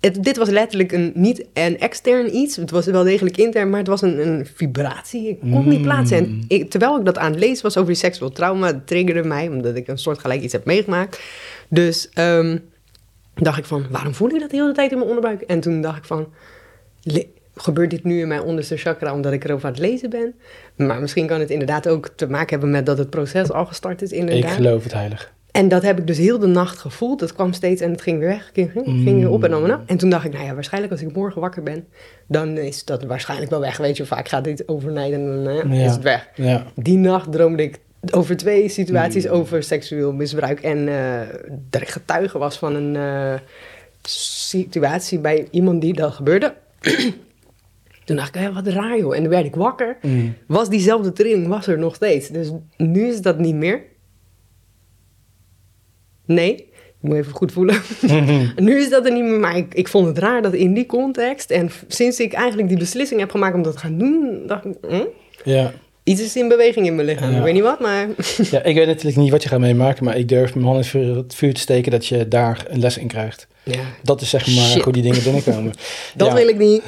het, 0.00 0.22
dit 0.24 0.36
was 0.36 0.48
letterlijk 0.48 0.92
een, 0.92 1.12
niet 1.14 1.46
een 1.52 1.78
extern 1.78 2.36
iets. 2.36 2.56
Het 2.56 2.70
was 2.70 2.86
wel 2.86 3.04
degelijk 3.04 3.36
intern, 3.36 3.70
maar 3.70 3.78
het 3.78 3.88
was 3.88 4.02
een, 4.02 4.26
een 4.26 4.46
vibratie. 4.54 5.28
Ik 5.28 5.40
kon 5.40 5.68
niet 5.68 5.82
plaatsen. 5.82 6.16
En 6.16 6.28
mm. 6.28 6.44
ik, 6.48 6.70
terwijl 6.70 6.98
ik 6.98 7.04
dat 7.04 7.18
aan 7.18 7.30
het 7.30 7.40
lezen 7.40 7.62
was 7.62 7.76
over 7.76 7.92
die 7.92 8.00
seksueel 8.00 8.32
trauma, 8.32 8.82
triggerde 8.84 9.22
mij, 9.22 9.48
omdat 9.48 9.76
ik 9.76 9.88
een 9.88 9.98
soort 9.98 10.18
gelijk 10.18 10.42
iets 10.42 10.52
heb 10.52 10.64
meegemaakt. 10.64 11.20
Dus 11.68 12.10
um, 12.14 12.60
dacht 13.34 13.58
ik 13.58 13.64
van, 13.64 13.86
waarom 13.90 14.14
voel 14.14 14.30
ik 14.30 14.40
dat 14.40 14.50
de 14.50 14.56
hele 14.56 14.72
tijd 14.72 14.90
in 14.90 14.96
mijn 14.96 15.08
onderbuik? 15.08 15.40
En 15.40 15.60
toen 15.60 15.80
dacht 15.80 15.98
ik 15.98 16.04
van, 16.04 16.28
gebeurt 17.54 17.90
dit 17.90 18.04
nu 18.04 18.20
in 18.20 18.28
mijn 18.28 18.42
onderste 18.42 18.76
chakra 18.76 19.14
omdat 19.14 19.32
ik 19.32 19.44
erover 19.44 19.66
aan 19.66 19.72
het 19.72 19.80
lezen 19.80 20.10
ben? 20.10 20.34
Maar 20.76 21.00
misschien 21.00 21.26
kan 21.26 21.40
het 21.40 21.50
inderdaad 21.50 21.88
ook 21.88 22.08
te 22.16 22.26
maken 22.28 22.50
hebben 22.50 22.70
met 22.70 22.86
dat 22.86 22.98
het 22.98 23.10
proces 23.10 23.52
al 23.52 23.66
gestart 23.66 24.02
is 24.02 24.10
inderdaad. 24.12 24.50
Ik 24.50 24.56
geloof 24.56 24.82
het 24.82 24.92
heilig. 24.92 25.32
En 25.52 25.68
dat 25.68 25.82
heb 25.82 25.98
ik 25.98 26.06
dus 26.06 26.18
heel 26.18 26.38
de 26.38 26.46
nacht 26.46 26.78
gevoeld. 26.78 27.18
Dat 27.18 27.32
kwam 27.32 27.52
steeds 27.52 27.80
en 27.80 27.90
het 27.90 28.02
ging 28.02 28.18
weer 28.18 28.28
weg. 28.28 28.50
Ging, 28.52 28.70
ging, 28.70 28.86
ging 28.86 29.18
weer 29.18 29.30
op 29.30 29.44
en 29.44 29.50
dan 29.50 29.70
en 29.70 29.82
En 29.86 29.96
toen 29.96 30.10
dacht 30.10 30.24
ik, 30.24 30.32
nou 30.32 30.44
ja, 30.44 30.54
waarschijnlijk 30.54 30.92
als 30.92 31.02
ik 31.02 31.14
morgen 31.14 31.40
wakker 31.40 31.62
ben, 31.62 31.86
dan 32.26 32.58
is 32.58 32.84
dat 32.84 33.04
waarschijnlijk 33.04 33.50
wel 33.50 33.60
weg. 33.60 33.76
Weet 33.76 33.96
je, 33.96 34.06
vaak 34.06 34.28
gaat 34.28 34.44
dit 34.44 34.68
overnight 34.68 35.12
en 35.12 35.44
dan 35.44 35.72
is 35.72 35.92
het 35.92 36.02
weg. 36.02 36.28
Ja. 36.34 36.66
Die 36.74 36.98
nacht 36.98 37.32
droomde 37.32 37.62
ik 37.62 37.78
over 38.10 38.36
twee 38.36 38.68
situaties 38.68 39.24
mm. 39.24 39.30
over 39.30 39.62
seksueel 39.62 40.12
misbruik. 40.12 40.60
En 40.60 40.78
uh, 40.78 41.20
dat 41.70 41.80
ik 41.80 41.88
getuige 41.88 42.38
was 42.38 42.58
van 42.58 42.74
een 42.74 42.94
uh, 42.94 43.34
situatie 44.02 45.18
bij 45.18 45.48
iemand 45.50 45.80
die 45.80 45.92
dat 45.92 46.12
gebeurde. 46.12 46.54
Toen 48.04 48.16
dacht 48.16 48.34
ik, 48.36 48.50
wat 48.52 48.66
raar 48.66 48.98
joh. 48.98 49.16
En 49.16 49.22
dan 49.22 49.30
werd 49.30 49.44
ik 49.44 49.54
wakker. 49.54 49.96
Mm. 50.02 50.34
Was 50.46 50.68
diezelfde 50.68 51.12
trilling, 51.12 51.46
was 51.46 51.66
er 51.66 51.78
nog 51.78 51.94
steeds. 51.94 52.28
Dus 52.28 52.50
nu 52.76 53.06
is 53.06 53.22
dat 53.22 53.38
niet 53.38 53.54
meer. 53.54 53.82
Nee, 56.30 56.54
ik 56.54 57.08
moet 57.08 57.16
even 57.16 57.32
goed 57.32 57.52
voelen. 57.52 57.82
nu 58.56 58.78
is 58.78 58.90
dat 58.90 59.06
er 59.06 59.12
niet 59.12 59.24
meer, 59.24 59.40
maar 59.40 59.56
ik, 59.56 59.74
ik 59.74 59.88
vond 59.88 60.06
het 60.06 60.18
raar 60.18 60.42
dat 60.42 60.54
in 60.54 60.74
die 60.74 60.86
context... 60.86 61.50
en 61.50 61.70
sinds 61.88 62.20
ik 62.20 62.32
eigenlijk 62.32 62.68
die 62.68 62.78
beslissing 62.78 63.20
heb 63.20 63.30
gemaakt 63.30 63.54
om 63.54 63.62
dat 63.62 63.72
te 63.72 63.78
gaan 63.78 63.98
doen... 63.98 64.42
dacht 64.46 64.64
ik, 64.64 64.74
hm? 64.88 65.04
ja. 65.44 65.72
Iets 66.02 66.22
is 66.22 66.36
in 66.36 66.48
beweging 66.48 66.86
in 66.86 66.94
mijn 66.94 67.06
lichaam. 67.06 67.36
Ik 67.36 67.42
weet 67.42 67.54
niet 67.54 67.62
wat, 67.62 67.80
maar... 67.80 68.06
ja, 68.50 68.62
ik 68.62 68.74
weet 68.74 68.86
natuurlijk 68.86 69.16
niet 69.16 69.30
wat 69.30 69.42
je 69.42 69.48
gaat 69.48 69.60
meemaken... 69.60 70.04
maar 70.04 70.16
ik 70.16 70.28
durf 70.28 70.54
mijn 70.54 70.66
hand 70.66 70.94
in 70.94 71.16
het 71.16 71.34
vuur 71.34 71.54
te 71.54 71.60
steken... 71.60 71.90
dat 71.90 72.06
je 72.06 72.28
daar 72.28 72.66
een 72.68 72.80
les 72.80 72.98
in 72.98 73.08
krijgt. 73.08 73.48
Ja. 73.62 73.80
Dat 74.02 74.20
is 74.20 74.30
zeg 74.30 74.46
maar 74.46 74.64
Shit. 74.64 74.82
hoe 74.82 74.92
die 74.92 75.02
dingen 75.02 75.22
binnenkomen. 75.22 75.72
dat 76.16 76.32
wil 76.32 76.48
ik 76.48 76.58
niet. 76.58 76.82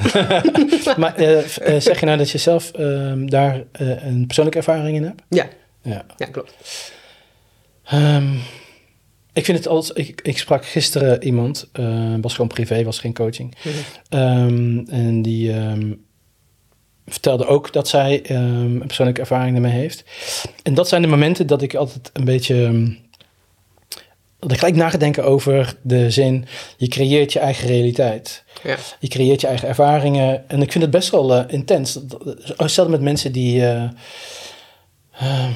maar 0.96 1.20
uh, 1.20 1.30
uh, 1.30 1.44
zeg 1.78 2.00
je 2.00 2.06
nou 2.06 2.18
dat 2.18 2.30
je 2.30 2.38
zelf 2.38 2.70
uh, 2.78 3.12
daar 3.16 3.62
eh, 3.72 4.04
een 4.04 4.24
persoonlijke 4.26 4.58
ervaring 4.58 4.96
in 4.96 5.04
hebt? 5.04 5.22
Ja. 5.28 5.48
Ja, 5.82 6.04
ja 6.16 6.26
klopt. 6.26 6.54
Um, 7.92 8.40
ik 9.32 9.44
vind 9.44 9.58
het 9.58 9.68
als 9.68 9.90
ik, 9.90 10.20
ik 10.22 10.38
sprak 10.38 10.66
gisteren 10.66 11.24
iemand, 11.24 11.68
was 12.20 12.34
gewoon 12.34 12.48
privé, 12.48 12.84
was 12.84 12.98
geen 12.98 13.14
coaching. 13.14 13.54
Mhm. 14.10 14.20
Um, 14.20 14.88
en 14.88 15.22
die 15.22 15.52
um, 15.52 16.04
vertelde 17.06 17.46
ook 17.46 17.72
dat 17.72 17.88
zij 17.88 18.30
een 18.30 18.82
persoonlijke 18.86 19.20
ervaring 19.20 19.54
ermee 19.56 19.72
heeft. 19.72 20.04
En 20.62 20.74
dat 20.74 20.88
zijn 20.88 21.02
de 21.02 21.08
momenten 21.08 21.46
dat 21.46 21.62
ik 21.62 21.74
altijd 21.74 22.10
een 22.12 22.24
beetje 22.24 22.90
dat 24.42 24.52
ik 24.52 24.58
gelijk 24.58 24.76
nagedenken 24.76 25.24
over 25.24 25.74
de 25.82 26.10
zin, 26.10 26.46
je 26.76 26.88
creëert 26.88 27.32
je 27.32 27.38
eigen 27.38 27.68
realiteit. 27.68 28.44
Ja. 28.62 28.76
Je 28.98 29.08
creëert 29.08 29.40
je 29.40 29.46
eigen 29.46 29.68
ervaringen. 29.68 30.48
En 30.48 30.62
ik 30.62 30.72
vind 30.72 30.84
het 30.84 30.92
best 30.92 31.10
wel 31.10 31.36
uh, 31.36 31.44
intens. 31.46 31.98
Stel 32.56 32.88
met 32.88 33.00
mensen 33.00 33.32
die, 33.32 33.60
uh, 33.60 33.84
uh, 35.22 35.46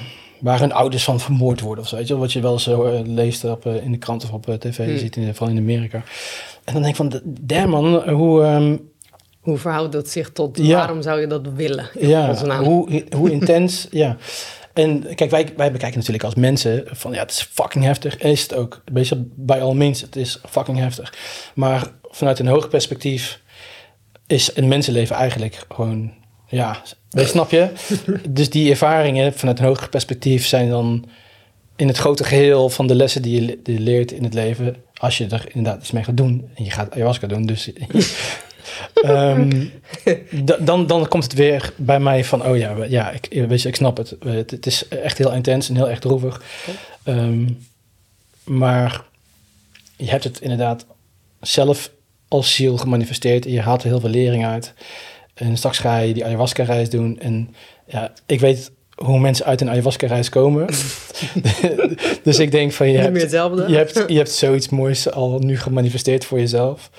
waar 0.40 0.60
hun 0.60 0.72
ouders 0.72 1.04
van 1.04 1.20
vermoord 1.20 1.60
worden 1.60 1.84
of 1.84 1.90
zo. 1.90 1.96
Weet 1.96 2.08
je, 2.08 2.16
wat 2.16 2.32
je 2.32 2.40
wel 2.40 2.58
zo 2.58 3.02
leest 3.04 3.44
op, 3.44 3.66
in 3.66 3.90
de 3.90 3.98
krant 3.98 4.24
of 4.24 4.32
op 4.32 4.44
tv, 4.58 4.76
hmm. 4.76 4.98
ziet 4.98 5.16
in, 5.16 5.34
vooral 5.34 5.56
in 5.56 5.62
Amerika. 5.62 6.02
En 6.64 6.72
dan 6.72 6.82
denk 6.82 6.86
ik 6.86 6.96
van, 6.96 7.20
damn 7.24 7.70
man, 7.70 8.08
hoe... 8.10 8.42
Um, 8.42 8.94
hoe 9.40 9.58
verhoudt 9.58 9.92
dat 9.92 10.08
zich 10.08 10.32
tot 10.32 10.58
ja. 10.62 10.76
waarom 10.76 11.02
zou 11.02 11.20
je 11.20 11.26
dat 11.26 11.46
willen? 11.54 11.88
Ja, 12.00 12.58
hoe, 12.58 13.04
hoe 13.16 13.30
intens, 13.30 13.86
ja. 13.90 14.16
En 14.72 15.14
kijk, 15.14 15.30
wij, 15.30 15.52
wij 15.56 15.72
bekijken 15.72 15.98
natuurlijk 15.98 16.24
als 16.24 16.34
mensen 16.34 16.84
van 16.86 17.12
ja, 17.12 17.20
het 17.20 17.30
is 17.30 17.48
fucking 17.52 17.84
heftig. 17.84 18.16
Is 18.18 18.42
het 18.42 18.54
ook. 18.54 18.82
Beetje 18.92 19.26
bij 19.34 19.62
al 19.62 19.74
means, 19.74 20.00
het 20.00 20.16
is 20.16 20.40
fucking 20.48 20.78
heftig. 20.78 21.14
Maar 21.54 21.90
vanuit 22.02 22.38
een 22.38 22.46
hoger 22.46 22.68
perspectief 22.68 23.40
is 24.26 24.56
een 24.56 24.68
mensenleven 24.68 25.16
eigenlijk 25.16 25.64
gewoon, 25.74 26.12
ja, 26.56 26.82
snap 27.10 27.50
je? 27.50 27.68
dus 28.28 28.50
die 28.50 28.70
ervaringen 28.70 29.32
vanuit 29.32 29.58
een 29.58 29.64
hoger 29.64 29.88
perspectief 29.88 30.46
zijn 30.46 30.68
dan 30.68 31.08
in 31.76 31.88
het 31.88 31.96
grote 31.96 32.24
geheel 32.24 32.68
van 32.68 32.86
de 32.86 32.94
lessen 32.94 33.22
die 33.22 33.40
je, 33.40 33.58
die 33.62 33.74
je 33.74 33.80
leert 33.80 34.12
in 34.12 34.24
het 34.24 34.34
leven. 34.34 34.76
Als 34.94 35.18
je 35.18 35.26
er 35.26 35.46
inderdaad 35.52 35.80
iets 35.82 35.90
mee 35.90 36.04
gaat 36.04 36.16
doen 36.16 36.48
en 36.54 36.64
je 36.64 36.70
gaat 36.70 36.92
ayahuasca 36.92 37.26
doen, 37.26 37.46
dus 37.46 37.70
um, 39.06 39.72
dan, 40.60 40.86
dan 40.86 41.08
komt 41.08 41.24
het 41.24 41.34
weer 41.34 41.72
bij 41.76 42.00
mij 42.00 42.24
van, 42.24 42.46
oh 42.46 42.56
ja, 42.56 42.84
ja 42.88 43.10
ik, 43.10 43.44
weet 43.48 43.62
je, 43.62 43.68
ik 43.68 43.76
snap 43.76 43.96
het. 43.96 44.16
het. 44.24 44.50
het. 44.50 44.66
is 44.66 44.88
echt 44.88 45.18
heel 45.18 45.32
intens 45.32 45.68
en 45.68 45.76
heel 45.76 45.90
erg 45.90 45.98
droevig. 45.98 46.42
Um, 47.04 47.66
maar 48.44 49.04
je 49.96 50.10
hebt 50.10 50.24
het 50.24 50.40
inderdaad 50.40 50.86
zelf 51.40 51.90
als 52.28 52.54
ziel 52.54 52.76
gemanifesteerd 52.76 53.46
en 53.46 53.52
je 53.52 53.60
haalt 53.60 53.82
er 53.82 53.88
heel 53.88 54.00
veel 54.00 54.10
lering 54.10 54.46
uit. 54.46 54.74
En 55.36 55.56
straks 55.56 55.78
ga 55.78 55.98
je 55.98 56.14
die 56.14 56.24
ayahuasca-reis 56.24 56.90
doen. 56.90 57.18
En 57.18 57.54
ja, 57.86 58.12
ik 58.26 58.40
weet 58.40 58.72
hoe 58.94 59.18
mensen 59.18 59.46
uit 59.46 59.60
een 59.60 59.70
ayahuasca-reis 59.70 60.28
komen. 60.28 60.66
dus 62.22 62.38
ik 62.38 62.50
denk 62.50 62.72
van, 62.72 62.90
je 62.90 62.98
hebt, 62.98 63.30
je, 63.30 63.76
hebt, 63.76 64.04
je 64.06 64.16
hebt 64.16 64.30
zoiets 64.30 64.68
moois 64.68 65.10
al 65.10 65.38
nu 65.38 65.58
gemanifesteerd 65.58 66.24
voor 66.24 66.38
jezelf. 66.38 66.90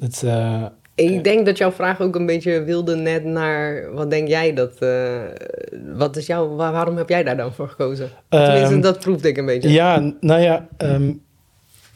Het, 0.00 0.22
uh, 0.24 0.64
ik 0.94 1.24
denk 1.24 1.46
dat 1.46 1.58
jouw 1.58 1.72
vraag 1.72 2.00
ook 2.00 2.14
een 2.14 2.26
beetje 2.26 2.62
wilde 2.62 2.96
net 2.96 3.24
naar 3.24 3.92
wat 3.92 4.10
denk 4.10 4.28
jij 4.28 4.54
dat. 4.54 4.72
Uh, 4.80 5.20
wat 5.94 6.16
is 6.16 6.26
jouw, 6.26 6.54
waarom 6.54 6.96
heb 6.96 7.08
jij 7.08 7.22
daar 7.22 7.36
dan 7.36 7.52
voor 7.52 7.68
gekozen? 7.68 8.10
Tenminste, 8.28 8.74
um, 8.74 8.80
dat 8.80 8.98
proefde 9.00 9.28
ik 9.28 9.36
een 9.36 9.46
beetje. 9.46 9.70
Ja, 9.70 10.12
nou 10.20 10.40
ja. 10.40 10.68
Um, 10.78 11.22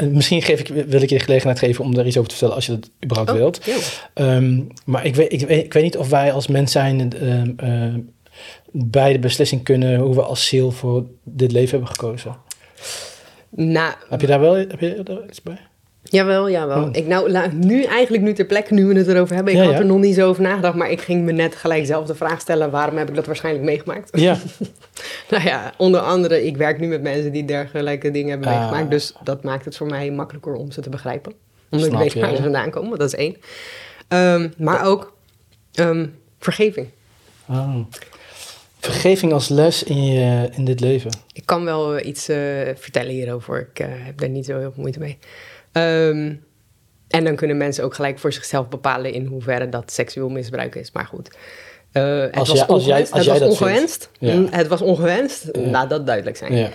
misschien 0.07 0.43
geef 0.43 0.61
ik, 0.61 0.69
wil 0.69 1.03
ik 1.03 1.09
je 1.09 1.19
de 1.19 1.25
gelegenheid 1.25 1.59
geven 1.59 1.85
om 1.85 1.95
daar 1.95 2.07
iets 2.07 2.17
over 2.17 2.29
te 2.29 2.37
vertellen 2.37 2.55
als 2.57 2.67
je 2.67 2.73
dat 2.73 2.91
überhaupt 3.05 3.31
oh, 3.31 3.37
wilt. 3.37 3.61
Um, 4.15 4.67
maar 4.85 5.05
ik 5.05 5.15
weet, 5.15 5.33
ik, 5.33 5.41
weet, 5.41 5.65
ik 5.65 5.73
weet 5.73 5.83
niet 5.83 5.97
of 5.97 6.09
wij 6.09 6.33
als 6.33 6.47
mens 6.47 6.73
zijn 6.73 7.13
uh, 7.63 7.95
bij 8.71 9.13
de 9.13 9.19
beslissing 9.19 9.63
kunnen 9.63 9.99
hoe 9.99 10.15
we 10.15 10.23
als 10.23 10.47
ziel 10.47 10.71
voor 10.71 11.07
dit 11.23 11.53
leven 11.53 11.71
hebben 11.71 11.89
gekozen. 11.89 12.37
Nou, 13.51 13.95
heb 14.09 14.21
je 14.21 14.27
daar 14.27 14.41
wel 14.41 14.55
heb 14.55 14.81
je 14.81 15.01
daar 15.03 15.25
iets 15.29 15.43
bij? 15.43 15.59
Jawel, 16.03 16.51
jawel. 16.51 16.83
Oh. 16.83 16.89
Ik 16.93 17.07
nou, 17.07 17.53
nu 17.53 17.83
eigenlijk 17.83 18.23
nu 18.23 18.33
ter 18.33 18.45
plekke, 18.45 18.75
nu 18.75 18.87
we 18.87 18.99
het 18.99 19.09
erover 19.09 19.35
hebben. 19.35 19.55
Ik 19.55 19.61
had 19.61 19.79
er 19.79 19.87
nog 19.87 19.99
niet 19.99 20.15
zo 20.15 20.29
over 20.29 20.43
nagedacht, 20.43 20.75
maar 20.75 20.91
ik 20.91 21.01
ging 21.01 21.25
me 21.25 21.33
net 21.33 21.57
gelijk 21.57 21.87
zelf 21.87 22.07
de 22.07 22.15
vraag 22.15 22.41
stellen: 22.41 22.71
waarom 22.71 22.97
heb 22.97 23.09
ik 23.09 23.15
dat 23.15 23.27
waarschijnlijk 23.27 23.65
meegemaakt? 23.65 24.21
Ja. 24.21 24.37
nou 25.31 25.45
ja, 25.45 25.73
onder 25.77 26.01
andere, 26.01 26.47
ik 26.47 26.57
werk 26.57 26.81
nu 26.81 26.87
met 26.87 27.03
mensen 27.03 27.33
die 27.33 27.45
dergelijke 27.45 28.11
dingen 28.11 28.31
hebben 28.31 28.49
ah. 28.49 28.59
meegemaakt. 28.59 28.91
Dus 28.91 29.13
dat 29.25 29.43
maakt 29.43 29.65
het 29.65 29.77
voor 29.77 29.87
mij 29.87 30.11
makkelijker 30.11 30.55
om 30.55 30.71
ze 30.71 30.81
te 30.81 30.91
begrijpen. 30.91 31.33
Omdat 31.71 31.89
Snap 31.89 32.03
ik 32.03 32.13
weet 32.13 32.23
waar 32.23 32.37
ze 32.37 32.43
vandaan 32.43 32.71
komen, 32.71 32.99
dat 32.99 33.13
is 33.13 33.19
één. 33.19 33.37
Um, 34.09 34.53
maar 34.59 34.87
ook 34.87 35.17
um, 35.75 36.15
vergeving. 36.39 36.87
Oh. 37.49 37.77
Vergeving 38.81 39.33
als 39.33 39.49
les 39.49 39.83
in, 39.83 40.05
je, 40.05 40.49
in 40.57 40.65
dit 40.65 40.81
leven. 40.81 41.11
Ik 41.33 41.47
kan 41.47 41.65
wel 41.65 42.05
iets 42.05 42.29
uh, 42.29 42.37
vertellen 42.75 43.13
hierover. 43.13 43.69
Ik 43.73 43.81
uh, 43.81 43.87
heb 43.91 44.19
daar 44.19 44.29
niet 44.29 44.45
zo 44.45 44.59
heel 44.59 44.73
veel 44.73 44.83
moeite 44.83 44.99
mee. 44.99 45.19
Um, 45.79 46.47
en 47.09 47.25
dan 47.25 47.37
kunnen 47.37 47.57
mensen 47.57 47.85
ook 47.85 47.95
gelijk 47.95 48.19
voor 48.19 48.33
zichzelf 48.33 48.69
bepalen 48.69 49.13
in 49.13 49.27
hoeverre 49.27 49.69
dat 49.69 49.93
seksueel 49.93 50.29
misbruik 50.29 50.75
is. 50.75 50.93
Maar 50.93 51.07
goed. 51.07 51.37
Uh, 51.93 52.21
het 52.21 52.37
als 52.37 52.49
was 52.49 52.59
jij, 52.59 52.67
als 52.67 52.85
jij, 52.85 53.01
als 53.01 53.11
het 53.11 53.25
jij 53.25 53.39
was 53.39 53.49
ongewenst. 53.49 54.11
Ja. 54.19 54.45
Het 54.51 54.67
was 54.67 54.83
ongewenst. 54.83 55.49
Ja. 55.53 55.61
Laat 55.61 55.91
dat 55.91 56.07
duidelijk 56.07 56.37
zijn. 56.37 56.55
Ja. 56.55 56.71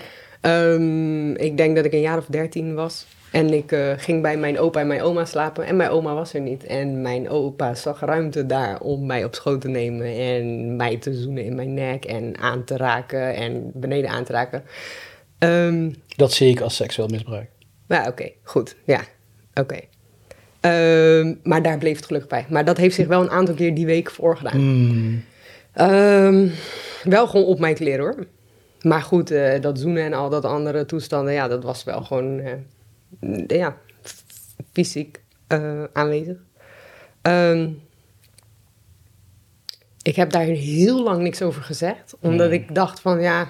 Um, 0.73 1.35
ik 1.35 1.57
denk 1.57 1.75
dat 1.75 1.85
ik 1.85 1.93
een 1.93 2.01
jaar 2.01 2.17
of 2.17 2.25
dertien 2.25 2.75
was. 2.75 3.05
En 3.31 3.53
ik 3.53 3.71
eh, 3.71 3.91
ging 3.97 4.21
bij 4.21 4.37
mijn 4.37 4.59
opa 4.59 4.79
en 4.79 4.87
mijn 4.87 5.01
oma 5.01 5.25
slapen 5.25 5.65
en 5.65 5.75
mijn 5.75 5.89
oma 5.89 6.13
was 6.13 6.33
er 6.33 6.41
niet. 6.41 6.65
En 6.65 7.01
mijn 7.01 7.29
opa 7.29 7.75
zag 7.75 7.99
ruimte 7.99 8.45
daar 8.45 8.79
om 8.79 9.05
mij 9.05 9.23
op 9.23 9.35
schoot 9.35 9.61
te 9.61 9.67
nemen 9.67 10.17
en 10.17 10.75
mij 10.75 10.97
te 10.97 11.13
zoenen 11.13 11.43
in 11.43 11.55
mijn 11.55 11.73
nek 11.73 12.05
en 12.05 12.37
aan 12.39 12.63
te 12.63 12.77
raken 12.77 13.35
en 13.35 13.71
beneden 13.73 14.09
aan 14.09 14.23
te 14.23 14.31
raken. 14.31 14.63
Ehm, 15.37 15.91
dat 16.15 16.31
zie 16.33 16.49
ik 16.49 16.61
als 16.61 16.75
seksueel 16.75 17.07
misbruik. 17.07 17.49
Ja, 17.93 18.07
oké, 18.07 18.31
goed. 18.43 18.75
Ja, 18.85 19.01
oké. 19.53 19.79
Ehm, 20.59 21.33
maar 21.43 21.61
daar 21.61 21.77
bleef 21.77 21.95
het 21.95 22.05
gelukkig 22.05 22.29
bij. 22.29 22.45
Maar 22.49 22.65
dat 22.65 22.77
heeft 22.77 22.95
zich 22.95 23.07
wel 23.07 23.21
een 23.21 23.29
aantal 23.29 23.55
keer 23.55 23.75
die 23.75 23.85
week 23.85 24.11
voorgedaan. 24.11 24.53
Hmm. 24.53 25.23
Ehm, 25.73 26.47
wel 27.03 27.27
gewoon 27.27 27.45
op 27.45 27.59
mij 27.59 27.73
te 27.73 27.83
leren 27.83 28.05
hoor. 28.05 28.27
Maar 28.81 29.01
goed, 29.01 29.31
eh, 29.31 29.61
dat 29.61 29.79
zoenen 29.79 30.03
en 30.03 30.13
al 30.13 30.29
dat 30.29 30.45
andere 30.45 30.85
toestanden, 30.85 31.33
ja, 31.33 31.47
dat 31.47 31.63
was 31.63 31.83
wel 31.83 32.01
gewoon, 32.01 32.39
eh, 32.39 33.47
ja, 33.47 33.77
fysiek 34.71 35.21
uh, 35.53 35.83
aanwezig. 35.93 36.37
Ehm, 37.21 37.69
ik 40.01 40.15
heb 40.15 40.31
daar 40.31 40.45
heel 40.45 41.03
lang 41.03 41.21
niks 41.21 41.41
over 41.41 41.61
gezegd, 41.61 42.15
omdat 42.19 42.51
ik 42.51 42.75
dacht 42.75 42.99
van, 42.99 43.21
ja, 43.21 43.49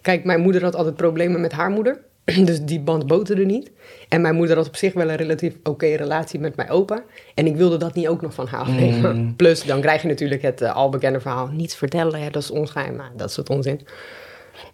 kijk, 0.00 0.24
mijn 0.24 0.40
moeder 0.40 0.62
had 0.62 0.74
altijd 0.74 0.96
problemen 0.96 1.40
met 1.40 1.52
haar 1.52 1.70
moeder. 1.70 2.00
Dus 2.44 2.60
die 2.60 2.80
band 2.80 3.06
boterde 3.06 3.44
niet. 3.44 3.70
En 4.08 4.20
mijn 4.20 4.34
moeder 4.34 4.56
had 4.56 4.66
op 4.66 4.76
zich 4.76 4.92
wel 4.92 5.10
een 5.10 5.16
relatief 5.16 5.54
oké 5.62 5.86
relatie 5.86 6.40
met 6.40 6.56
mijn 6.56 6.70
opa. 6.70 7.02
En 7.34 7.46
ik 7.46 7.56
wilde 7.56 7.76
dat 7.76 7.94
niet 7.94 8.08
ook 8.08 8.22
nog 8.22 8.34
van 8.34 8.46
haar 8.46 8.60
afnemen. 8.60 9.16
Mm. 9.16 9.34
Plus, 9.36 9.64
dan 9.64 9.80
krijg 9.80 10.02
je 10.02 10.08
natuurlijk 10.08 10.42
het 10.42 10.60
uh, 10.60 10.76
al 10.76 10.88
bekende 10.88 11.20
verhaal. 11.20 11.46
Niets 11.46 11.74
vertellen, 11.74 12.20
hè, 12.20 12.30
dat 12.30 12.42
is 12.42 12.50
onschijn. 12.50 12.96
Maar 12.96 13.10
dat 13.16 13.30
is 13.30 13.36
het 13.36 13.50
onzin. 13.50 13.80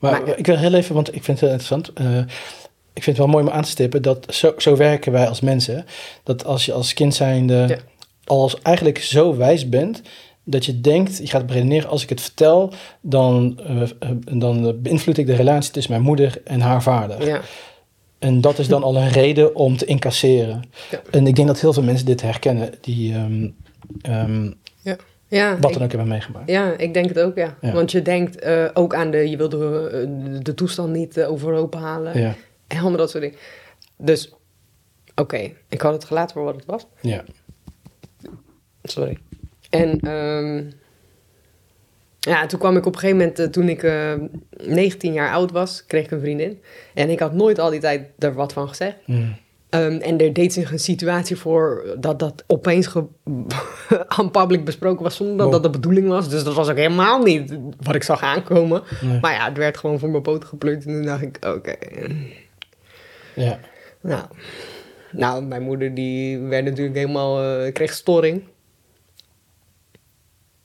Maar, 0.00 0.38
ik 0.38 0.46
wil 0.46 0.56
heel 0.56 0.74
even, 0.74 0.94
want 0.94 1.14
ik 1.14 1.24
vind 1.24 1.40
het 1.40 1.50
interessant. 1.50 1.90
Uh, 2.00 2.18
ik 2.92 3.02
vind 3.02 3.16
het 3.16 3.26
wel 3.26 3.26
mooi 3.26 3.44
om 3.44 3.50
aan 3.50 3.62
te 3.62 3.68
stippen 3.70 4.02
dat 4.02 4.26
zo, 4.28 4.54
zo 4.56 4.76
werken 4.76 5.12
wij 5.12 5.28
als 5.28 5.40
mensen. 5.40 5.84
Dat 6.22 6.44
als 6.44 6.66
je 6.66 6.72
als 6.72 6.94
kind 6.94 7.14
zijnde 7.14 7.64
ja. 7.68 7.78
als 8.24 8.60
eigenlijk 8.62 8.98
zo 8.98 9.36
wijs 9.36 9.68
bent 9.68 10.02
dat 10.50 10.64
je 10.64 10.80
denkt, 10.80 11.18
je 11.18 11.26
gaat 11.26 11.50
redeneren, 11.50 11.88
als 11.88 12.02
ik 12.02 12.08
het 12.08 12.20
vertel, 12.20 12.72
dan, 13.00 13.60
uh, 13.70 13.82
dan 14.38 14.82
beïnvloed 14.82 15.18
ik 15.18 15.26
de 15.26 15.34
relatie 15.34 15.72
tussen 15.72 15.92
mijn 15.92 16.04
moeder 16.04 16.40
en 16.44 16.60
haar 16.60 16.82
vader. 16.82 17.26
Ja. 17.26 17.40
En 18.18 18.40
dat 18.40 18.58
is 18.58 18.68
dan 18.68 18.82
al 18.82 18.96
een 18.96 19.08
reden 19.08 19.54
om 19.54 19.76
te 19.76 19.84
incasseren. 19.84 20.62
Ja. 20.90 21.00
En 21.10 21.26
ik 21.26 21.36
denk 21.36 21.48
dat 21.48 21.60
heel 21.60 21.72
veel 21.72 21.82
mensen 21.82 22.06
dit 22.06 22.22
herkennen, 22.22 22.74
die 22.80 23.14
um, 23.14 23.54
um, 24.08 24.54
ja. 24.80 24.96
Ja, 25.30 25.58
wat 25.58 25.72
dan 25.72 25.82
ook 25.82 25.90
hebben 25.90 26.08
meegemaakt. 26.08 26.50
Ja, 26.50 26.72
ik 26.76 26.94
denk 26.94 27.08
het 27.08 27.18
ook, 27.18 27.36
ja. 27.36 27.56
Want 27.60 27.92
je 27.92 28.02
denkt 28.02 28.44
uh, 28.44 28.68
ook 28.74 28.94
aan 28.94 29.10
de, 29.10 29.30
je 29.30 29.36
wil 29.36 29.48
de, 29.48 30.38
de 30.42 30.54
toestand 30.54 30.92
niet 30.92 31.16
uh, 31.16 31.30
overhoop 31.30 31.74
halen. 31.74 32.20
Ja. 32.20 32.34
En 32.66 32.78
allemaal 32.78 32.98
dat 32.98 33.10
soort 33.10 33.22
dingen. 33.22 33.38
Dus, 33.96 34.28
oké, 35.10 35.20
okay. 35.20 35.56
ik 35.68 35.80
had 35.80 35.92
het 35.92 36.04
gelaten 36.04 36.34
voor 36.34 36.44
wat 36.44 36.54
het 36.54 36.64
was. 36.64 36.86
Ja. 37.00 37.24
Sorry. 38.82 39.18
En 39.70 40.08
um, 40.10 40.72
ja, 42.18 42.46
toen 42.46 42.58
kwam 42.58 42.76
ik 42.76 42.86
op 42.86 42.92
een 42.94 42.98
gegeven 42.98 43.18
moment, 43.18 43.40
uh, 43.40 43.46
toen 43.46 43.68
ik 43.68 43.82
uh, 43.82 44.12
19 44.62 45.12
jaar 45.12 45.32
oud 45.32 45.50
was, 45.50 45.84
kreeg 45.86 46.04
ik 46.04 46.10
een 46.10 46.20
vriendin. 46.20 46.60
En 46.94 47.10
ik 47.10 47.18
had 47.18 47.32
nooit 47.32 47.58
al 47.58 47.70
die 47.70 47.80
tijd 47.80 48.08
er 48.18 48.34
wat 48.34 48.52
van 48.52 48.68
gezegd. 48.68 48.96
Mm. 49.04 49.36
Um, 49.70 49.96
en 50.00 50.20
er 50.20 50.32
deed 50.32 50.52
zich 50.52 50.72
een 50.72 50.78
situatie 50.78 51.36
voor 51.36 51.96
dat 52.00 52.18
dat 52.18 52.44
opeens 52.46 52.94
aan 54.18 54.30
public 54.30 54.64
besproken 54.64 55.02
was 55.02 55.16
zonder 55.16 55.36
dat 55.36 55.50
dat 55.50 55.62
de 55.62 55.70
bedoeling 55.70 56.08
was. 56.08 56.28
Dus 56.28 56.44
dat 56.44 56.54
was 56.54 56.68
ook 56.68 56.76
helemaal 56.76 57.22
niet 57.22 57.58
wat 57.82 57.94
ik 57.94 58.02
zag 58.02 58.22
aankomen. 58.22 58.82
Nee. 59.00 59.20
Maar 59.20 59.32
ja, 59.32 59.44
het 59.48 59.56
werd 59.56 59.76
gewoon 59.76 59.98
voor 59.98 60.08
mijn 60.08 60.22
poten 60.22 60.48
geplukt 60.48 60.86
en 60.86 60.92
toen 60.92 61.02
dacht 61.02 61.22
ik, 61.22 61.36
oké. 61.46 61.76
Ja. 63.34 63.58
Nou, 64.00 64.24
nou, 65.12 65.44
mijn 65.44 65.62
moeder 65.62 65.94
die 65.94 66.38
werd 66.38 66.64
natuurlijk 66.64 66.96
helemaal, 66.96 67.44
uh, 67.44 67.72
kreeg 67.72 67.92
storing. 67.92 68.42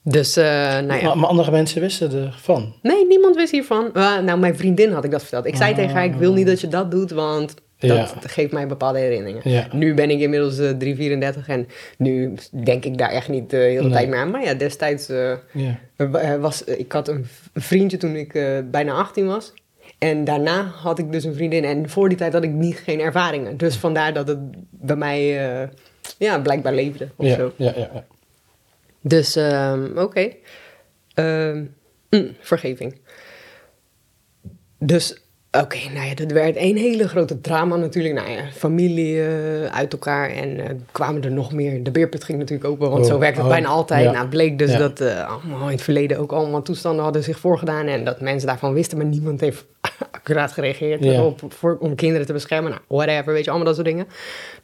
Dus, 0.06 0.38
uh, 0.38 0.44
nou 0.44 0.94
ja. 0.94 1.06
Maar, 1.06 1.18
maar, 1.18 1.28
andere 1.28 1.50
mensen 1.50 1.80
wisten 1.80 2.12
ervan? 2.26 2.74
Nee, 2.82 3.06
niemand 3.06 3.36
wist 3.36 3.52
hiervan. 3.52 3.90
Uh, 3.94 4.18
nou, 4.18 4.38
mijn 4.38 4.56
vriendin 4.56 4.92
had 4.92 5.04
ik 5.04 5.10
dat 5.10 5.20
verteld. 5.20 5.46
Ik 5.46 5.56
zei 5.56 5.70
Ah. 5.70 5.76
tegen 5.76 5.94
haar, 5.94 6.04
ik 6.04 6.14
wil 6.14 6.32
niet 6.32 6.46
dat 6.46 6.60
je 6.60 6.68
dat 6.68 6.90
doet, 6.90 7.10
want 7.10 7.54
dat 7.78 7.90
Ja. 7.96 8.08
geeft 8.26 8.52
mij 8.52 8.66
bepaalde 8.66 8.98
herinneringen. 8.98 9.50
Ja. 9.50 9.66
Nu 9.72 9.94
ben 9.94 10.10
ik 10.10 10.20
inmiddels 10.20 10.58
uh, 10.58 10.70
3, 10.70 10.94
34 10.96 11.48
en 11.48 11.66
nu 11.98 12.34
denk 12.64 12.84
ik 12.84 12.98
daar 12.98 13.10
echt 13.10 13.28
niet 13.28 13.50
de 13.50 13.56
hele 13.56 13.82
Nee. 13.82 13.90
tijd 13.90 14.08
meer 14.08 14.18
aan. 14.18 14.30
Maar 14.30 14.44
ja, 14.44 14.54
destijds 14.54 15.06
Ja. 15.52 15.78
was 16.40 16.64
ik 16.64 16.92
had 16.92 17.08
een 17.08 17.26
vriendje 17.54 17.96
toen 17.96 18.14
ik 18.16 18.32
bijna 18.70 18.92
18 18.92 19.26
was. 19.26 19.52
En 19.98 20.24
daarna 20.24 20.62
had 20.62 20.98
ik 20.98 21.12
dus 21.12 21.24
een 21.24 21.34
vriendin. 21.34 21.64
En 21.64 21.88
voor 21.88 22.08
die 22.08 22.18
tijd 22.18 22.32
had 22.32 22.42
ik 22.42 22.50
niet, 22.52 22.76
geen 22.76 23.00
ervaringen. 23.00 23.56
Dus 23.56 23.76
vandaar 23.76 24.12
dat 24.12 24.28
het 24.28 24.38
bij 24.70 24.96
mij 24.96 25.20
ja, 26.18 26.38
blijkbaar 26.40 26.74
leefde 26.74 27.08
of 27.16 27.26
zo. 27.28 27.52
ja, 27.56 27.72
ja, 27.76 27.88
ja. 27.94 28.04
Dus 29.06 29.36
um, 29.36 29.98
oké. 29.98 30.28
Um, 31.14 31.74
mm, 32.10 32.36
vergeving. 32.40 33.00
Dus 34.78 35.22
oké, 35.50 35.78
nou 35.94 36.06
ja, 36.06 36.14
dat 36.14 36.30
werd 36.32 36.56
een 36.56 36.76
hele 36.76 37.08
grote 37.08 37.40
drama 37.40 37.76
natuurlijk. 37.76 38.14
Nou 38.14 38.30
ja, 38.30 38.44
familie 38.52 39.14
uh, 39.16 39.64
uit 39.64 39.92
elkaar 39.92 40.30
en 40.30 40.58
uh, 40.58 40.64
kwamen 40.92 41.22
er 41.24 41.32
nog 41.32 41.52
meer. 41.52 41.82
De 41.82 41.90
beerput 41.90 42.24
ging 42.24 42.38
natuurlijk 42.38 42.68
open, 42.70 42.90
want 42.90 43.04
Oh, 43.04 43.10
zo 43.10 43.18
werkt 43.18 43.36
het 43.36 43.44
oh, 43.46 43.50
bijna 43.52 43.68
altijd. 43.68 44.04
ja. 44.04 44.12
Nou, 44.12 44.28
bleek 44.28 44.58
dus 44.58 44.70
Ja. 44.72 44.78
dat 44.78 45.00
uh, 45.00 45.28
allemaal 45.30 45.66
in 45.66 45.74
het 45.74 45.82
verleden 45.82 46.18
ook 46.18 46.32
allemaal 46.32 46.62
toestanden 46.62 47.04
hadden 47.04 47.22
zich 47.22 47.38
voorgedaan. 47.38 47.86
En 47.86 48.04
dat 48.04 48.20
mensen 48.20 48.48
daarvan 48.48 48.72
wisten, 48.72 48.96
maar 48.98 49.06
niemand 49.06 49.40
heeft 49.40 49.64
accuraat 50.10 50.52
gereageerd 50.52 51.04
Ja. 51.04 51.24
op, 51.24 51.40
voor, 51.48 51.76
om 51.80 51.94
kinderen 51.94 52.26
te 52.26 52.32
beschermen. 52.32 52.70
Nou, 52.70 52.82
whatever, 52.88 53.32
weet 53.32 53.44
je, 53.44 53.50
allemaal 53.50 53.66
dat 53.66 53.76
soort 53.76 53.86
dingen. 53.88 54.06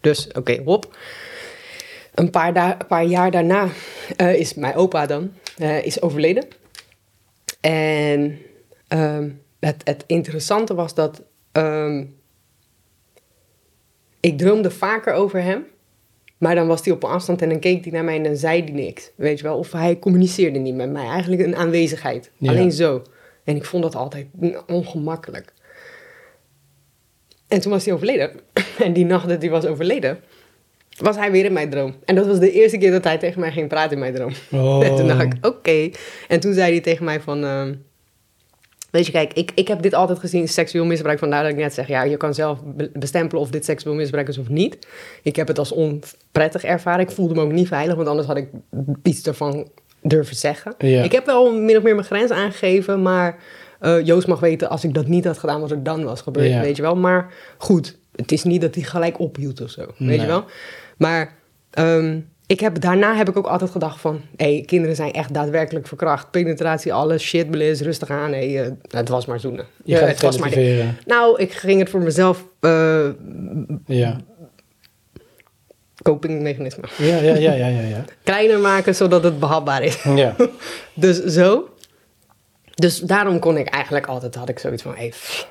Dus 0.01 0.29
oké, 0.33 0.61
hop. 0.65 0.97
Een 2.21 2.31
paar, 2.31 2.53
da- 2.53 2.77
paar 2.89 3.05
jaar 3.05 3.31
daarna 3.31 3.69
uh, 4.17 4.35
is 4.35 4.55
mijn 4.55 4.75
opa 4.75 5.07
dan 5.07 5.33
uh, 5.59 5.85
is 5.85 6.03
overleden. 6.03 6.45
En 7.61 8.39
um, 8.89 9.43
het, 9.61 9.81
het, 9.85 10.05
interessante 10.07 10.75
was 10.75 10.95
dat 10.95 11.23
um, 11.53 12.17
ik 14.21 14.39
droomde 14.39 14.71
vaker 14.71 15.13
over 15.13 15.43
hem. 15.43 15.67
Maar 16.39 16.55
dan 16.55 16.67
was 16.67 16.85
hij 16.85 16.95
op 16.95 17.03
een 17.03 17.11
afstand 17.11 17.43
en 17.43 17.49
dan 17.49 17.59
keek 17.59 17.85
hij 17.85 17.93
naar 17.93 18.05
mij 18.05 18.17
en 18.17 18.23
dan 18.23 18.37
zei 18.37 18.63
hij 18.63 18.73
niks. 18.73 19.11
Weet 19.15 19.39
je 19.39 19.45
wel, 19.45 19.59
of 19.59 19.73
hij 19.73 19.99
communiceerde 19.99 20.59
niet 20.59 20.75
met 20.75 20.91
mij. 20.91 21.07
Eigenlijk 21.07 21.43
een 21.43 21.57
aanwezigheid. 21.57 22.31
Ja. 22.37 22.51
Alleen 22.51 22.73
zo. 22.73 23.03
En 23.45 23.57
ik 23.57 23.65
vond 23.65 23.83
dat 23.83 23.95
altijd 23.95 24.27
ongemakkelijk. 24.67 25.53
En 27.49 27.61
toen 27.61 27.73
was 27.73 27.85
hij 27.85 27.95
overleden. 27.95 28.31
En 28.79 28.93
die 28.93 29.05
nacht 29.05 29.29
dat 29.29 29.43
hij 29.43 29.51
was 29.51 29.67
overleden, 29.67 30.21
was 31.01 31.17
hij 31.17 31.31
weer 31.31 31.45
in 31.45 31.53
mijn 31.53 31.71
droom. 31.71 31.95
En 32.05 32.15
dat 32.15 32.27
was 32.27 32.39
de 32.39 32.53
eerste 32.53 32.79
keer 32.79 32.91
dat 32.91 33.05
hij 33.05 33.19
tegen 33.19 33.41
mij 33.41 33.53
ging 33.53 33.69
praten 33.69 33.93
in 33.93 33.99
mijn 33.99 34.15
droom. 34.15 34.33
Oh. 34.51 34.87
En 34.87 34.95
toen 34.97 35.09
dacht 35.09 35.23
ik, 35.23 35.33
oké. 35.47 35.91
En 36.29 36.41
toen 36.41 36.55
zei 36.55 36.73
hij 36.73 36.81
tegen 36.81 37.05
mij 37.05 37.21
van... 37.21 37.45
Uh, 37.45 37.63
weet 38.91 39.07
je, 39.07 39.13
kijk, 39.13 39.33
ik, 39.33 39.51
ik 39.55 39.69
heb 39.69 39.83
dit 39.83 39.95
altijd 39.95 40.19
gezien, 40.19 40.49
seksueel 40.49 40.85
misbruik. 40.85 41.19
Vandaar 41.19 41.43
dat 41.43 41.53
ik 41.53 41.59
net 41.59 41.75
zeg, 41.75 41.89
ja, 41.89 42.03
je 42.03 42.17
kan 42.17 42.35
zelf 42.35 42.59
bestempelen 42.93 43.43
of 43.43 43.51
dit 43.51 43.65
seksueel 43.65 43.95
misbruik 43.95 44.29
is 44.29 44.39
of 44.39 44.49
niet. 44.49 44.87
Ik 45.23 45.37
heb 45.37 45.49
het 45.49 45.59
als 45.59 45.73
onprettig 45.73 46.65
ervaren. 46.65 47.01
Ik 47.01 47.11
voelde 47.11 47.35
me 47.35 47.41
ook 47.41 47.53
niet 47.53 47.69
veilig, 47.69 47.95
want 47.95 48.09
anders 48.09 48.27
had 48.27 48.37
ik 48.37 48.49
iets 49.03 49.23
ervan 49.23 49.69
durven 50.03 50.37
zeggen. 50.37 50.75
Ja. 50.79 51.03
Ik 51.03 51.13
heb 51.13 51.27
wel 51.27 51.53
min 51.55 51.77
of 51.77 51.83
meer 51.83 51.95
mijn 51.95 52.07
grens 52.07 52.31
aangegeven, 52.31 53.03
maar... 53.03 53.39
Uh, 53.81 54.05
Joost 54.07 54.27
mag 54.27 54.41
weten 54.41 54.69
als 54.69 54.85
ik 54.85 54.95
dat 54.95 55.07
niet 55.07 55.25
had 55.25 55.39
gedaan, 55.39 55.61
wat 55.61 55.71
er 55.71 55.83
dan 55.83 56.05
was 56.05 56.21
gebeurd, 56.21 56.49
Ja. 56.49 56.61
weet 56.61 56.77
je 56.77 56.83
wel. 56.83 56.97
Maar 56.97 57.33
goed, 57.59 57.99
het 58.17 58.33
is 58.33 58.43
niet 58.43 58.61
dat 58.61 58.75
hij 58.75 58.85
gelijk 58.85 59.19
ophield 59.19 59.61
of 59.61 59.71
zo, 59.71 59.87
weet 59.99 60.21
je 60.21 60.27
wel. 60.27 60.45
Maar 61.01 61.33
um, 61.79 62.29
ik 62.47 62.61
heb, 62.61 62.81
daarna 62.81 63.17
heb 63.17 63.29
ik 63.29 63.37
ook 63.37 63.47
altijd 63.47 63.71
gedacht 63.71 64.01
van... 64.01 64.21
hé, 64.37 64.55
hey, 64.55 64.63
kinderen 64.67 64.97
zijn 64.97 65.13
echt 65.13 65.35
daadwerkelijk 65.35 65.87
verkracht. 65.87 66.31
Penetratie, 66.31 66.93
alles, 66.93 67.23
shit, 67.23 67.51
bliss, 67.51 67.81
rustig 67.81 68.11
aan. 68.11 68.33
Hey, 68.33 68.67
uh, 68.67 68.73
het 68.89 69.09
was 69.09 69.27
maar 69.27 69.41
zoenen. 69.41 69.67
Je 69.85 69.97
het 69.97 70.21
was 70.21 70.39
maar. 70.39 70.53
Nou, 71.07 71.41
ik 71.41 71.53
ging 71.53 71.79
het 71.79 71.91
voor 71.91 72.01
mezelf... 72.01 72.45
Uh, 72.61 73.09
Ja. 73.87 74.17
copingmechanisme. 76.03 76.85
Ja, 76.99 77.17
ja, 77.17 77.35
ja, 77.35 77.53
ja, 77.53 77.67
ja, 77.67 77.81
ja. 77.81 78.05
Kleiner 78.25 78.61
maken, 78.61 78.95
zodat 78.95 79.25
het 79.25 79.39
behapbaar 79.39 79.83
is. 79.83 80.03
Ja. 80.03 80.37
Dus 80.95 81.25
zo. 81.25 81.69
Dus 82.75 82.99
daarom 82.99 83.39
kon 83.39 83.57
ik 83.57 83.69
eigenlijk 83.69 84.07
altijd... 84.07 84.35
had 84.35 84.49
ik 84.49 84.59
zoiets 84.59 84.83
van... 84.83 84.93
hé, 84.93 84.99
hey, 84.99 85.09
pff, 85.09 85.49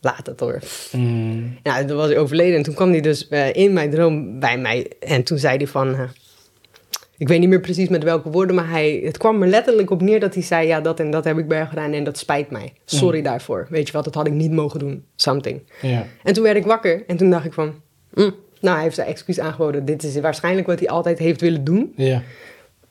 laat 0.00 0.26
het 0.26 0.40
hoor. 0.40 0.58
Mm. 0.92 1.58
Ja, 1.62 1.84
toen 1.84 1.96
was 1.96 2.08
hij 2.08 2.18
overleden 2.18 2.56
en 2.56 2.62
toen 2.62 2.74
kwam 2.74 2.90
hij 2.90 3.00
dus 3.00 3.26
uh, 3.30 3.54
in 3.54 3.72
mijn 3.72 3.90
droom 3.90 4.40
bij 4.40 4.58
mij. 4.58 4.90
En 5.00 5.22
toen 5.22 5.38
zei 5.38 5.56
hij 5.56 5.66
van... 5.66 5.88
Uh, 5.88 6.00
ik 7.16 7.28
weet 7.28 7.40
niet 7.40 7.48
meer 7.48 7.60
precies 7.60 7.88
met 7.88 8.02
welke 8.02 8.30
woorden, 8.30 8.54
maar 8.54 8.70
hij, 8.70 9.00
het 9.04 9.18
kwam 9.18 9.42
er 9.42 9.48
letterlijk 9.48 9.90
op 9.90 10.02
neer 10.02 10.20
dat 10.20 10.34
hij 10.34 10.42
zei... 10.42 10.66
ja, 10.66 10.80
dat 10.80 11.00
en 11.00 11.10
dat 11.10 11.24
heb 11.24 11.38
ik 11.38 11.48
bij 11.48 11.56
jou 11.56 11.68
gedaan 11.68 11.92
en 11.92 12.04
dat 12.04 12.18
spijt 12.18 12.50
mij. 12.50 12.72
Sorry 12.84 13.18
mm. 13.18 13.24
daarvoor. 13.24 13.66
Weet 13.70 13.86
je 13.86 13.92
wat, 13.92 14.04
dat 14.04 14.14
had 14.14 14.26
ik 14.26 14.32
niet 14.32 14.52
mogen 14.52 14.78
doen. 14.78 15.04
Something. 15.16 15.62
En 16.22 16.32
toen 16.32 16.44
werd 16.44 16.56
ik 16.56 16.64
wakker 16.64 17.04
en 17.06 17.16
toen 17.16 17.30
dacht 17.30 17.44
ik 17.44 17.52
van... 17.52 17.74
Mm, 18.14 18.34
nou, 18.60 18.74
hij 18.74 18.84
heeft 18.84 18.94
zijn 18.94 19.08
excuus 19.08 19.40
aangeboden. 19.40 19.84
Dit 19.84 20.02
is 20.02 20.20
waarschijnlijk 20.20 20.66
wat 20.66 20.78
hij 20.78 20.88
altijd 20.88 21.18
heeft 21.18 21.40
willen 21.40 21.64
doen. 21.64 21.92
Ja. 21.96 22.22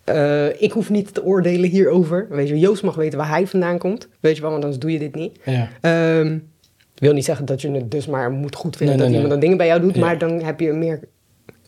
Uh, 0.06 0.62
ik 0.62 0.72
hoef 0.72 0.90
niet 0.90 1.14
te 1.14 1.24
oordelen 1.24 1.70
hierover. 1.70 2.28
Weet 2.30 2.48
je, 2.48 2.60
Joost 2.60 2.84
mag 2.84 2.96
weten 2.96 3.18
waar 3.18 3.30
hij 3.30 3.48
vandaan 3.48 3.78
komt. 3.78 4.08
Weet 4.20 4.36
je 4.36 4.42
wel, 4.42 4.52
want 4.52 4.64
anders 4.64 4.82
doe 4.82 4.92
je 4.92 5.00
dit 5.00 5.16
niet. 5.16 5.40
Ja. 5.44 5.70
Um, 6.20 6.49
wil 7.00 7.14
niet 7.14 7.26
zeggen 7.26 7.46
dat 7.46 7.62
je 7.62 7.72
het 7.72 7.92
dus 7.92 8.08
maar 8.08 8.32
moet 8.32 8.56
goed 8.56 8.76
vinden 8.76 8.96
Nee, 8.96 9.06
dat 9.06 9.14
nee, 9.14 9.16
iemand 9.24 9.32
dan 9.34 9.40
dingen 9.42 9.58
bij 9.58 9.68
jou 9.68 9.82
doet, 9.82 9.96
Ja. 9.96 10.02
maar 10.02 10.18
dan 10.18 10.42
heb 10.42 10.60
je 10.60 10.74
meer 10.74 11.00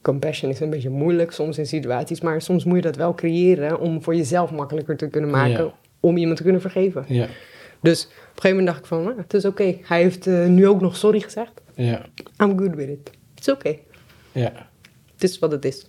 compassion. 0.02 0.52
Is 0.52 0.60
een 0.60 0.70
beetje 0.70 0.90
moeilijk 0.90 1.32
soms 1.32 1.58
in 1.58 1.66
situaties, 1.66 2.22
maar 2.22 2.42
soms 2.42 2.64
moet 2.64 2.76
je 2.76 2.82
dat 2.82 2.96
wel 2.96 3.14
creëren 3.14 3.80
om 3.80 4.04
voor 4.04 4.16
jezelf 4.16 4.52
makkelijker 4.52 4.98
te 4.98 5.08
kunnen 5.08 5.30
maken, 5.30 5.64
Ja. 5.66 5.74
om 6.00 6.18
iemand 6.18 6.38
te 6.38 6.44
kunnen 6.44 6.62
vergeven. 6.62 7.06
Ja, 7.08 7.28
Dus 7.82 8.04
op 8.06 8.10
een 8.12 8.16
gegeven 8.42 8.50
moment 8.50 8.68
dacht 8.68 8.80
ik 8.80 8.86
van, 8.86 9.04
nou, 9.04 9.18
het 9.18 9.34
is 9.34 9.46
oké. 9.46 9.76
Hij 9.82 10.02
heeft 10.02 10.28
eh, 10.28 10.46
nu 10.46 10.68
ook 10.68 10.82
nog 10.82 10.96
sorry 10.98 11.20
gezegd. 11.20 11.62
ja, 11.76 12.06
I'm 12.44 12.58
good 12.60 12.76
with 12.76 12.90
it. 12.90 13.12
Het 13.36 13.48
is 13.48 13.54
oké. 13.54 13.76
ja. 14.32 14.52
Het 15.14 15.24
is 15.30 15.40
wat 15.40 15.52
het 15.52 15.66
is. 15.66 15.86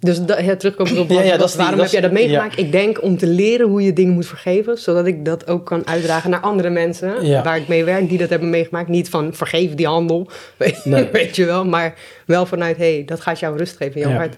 Dus 0.00 0.20
da, 0.24 0.38
ja, 0.40 0.56
terugkomen 0.56 0.98
op 0.98 1.08
Ja, 1.08 1.14
wat- 1.16 1.24
ja, 1.24 1.36
dat 1.36 1.48
die- 1.48 1.56
waarom 1.56 1.76
dat 1.76 1.84
heb 1.84 1.92
jij 1.92 2.00
dat 2.10 2.12
meegemaakt? 2.12 2.58
Ik 2.58 2.72
denk 2.72 3.02
om 3.02 3.16
te 3.16 3.26
leren 3.26 3.68
hoe 3.68 3.82
je 3.82 3.92
dingen 3.92 4.14
moet 4.14 4.26
vergeven, 4.26 4.78
zodat 4.78 5.06
ik 5.06 5.24
dat 5.24 5.48
ook 5.48 5.66
kan 5.66 5.86
uitdragen 5.86 6.30
naar 6.30 6.40
andere 6.40 6.70
mensen 6.70 7.42
waar 7.42 7.56
ik 7.56 7.68
mee 7.68 7.84
werk, 7.84 8.08
die 8.08 8.18
dat 8.18 8.28
hebben 8.28 8.50
meegemaakt. 8.50 8.88
Niet 8.88 9.08
van 9.08 9.34
vergeef 9.34 9.74
die 9.74 9.86
handel, 9.86 10.28
weet, 10.56 10.84
Nee. 10.84 11.08
weet 11.12 11.36
je 11.36 11.44
wel, 11.44 11.64
maar 11.64 11.94
wel 12.26 12.46
vanuit 12.46 12.76
hé, 12.76 12.94
hey, 12.94 13.02
dat 13.06 13.20
gaat 13.20 13.38
jou 13.38 13.56
rust 13.56 13.76
geven 13.76 13.94
in 13.94 14.00
jouw 14.00 14.10
Ja. 14.10 14.16
hart. 14.16 14.36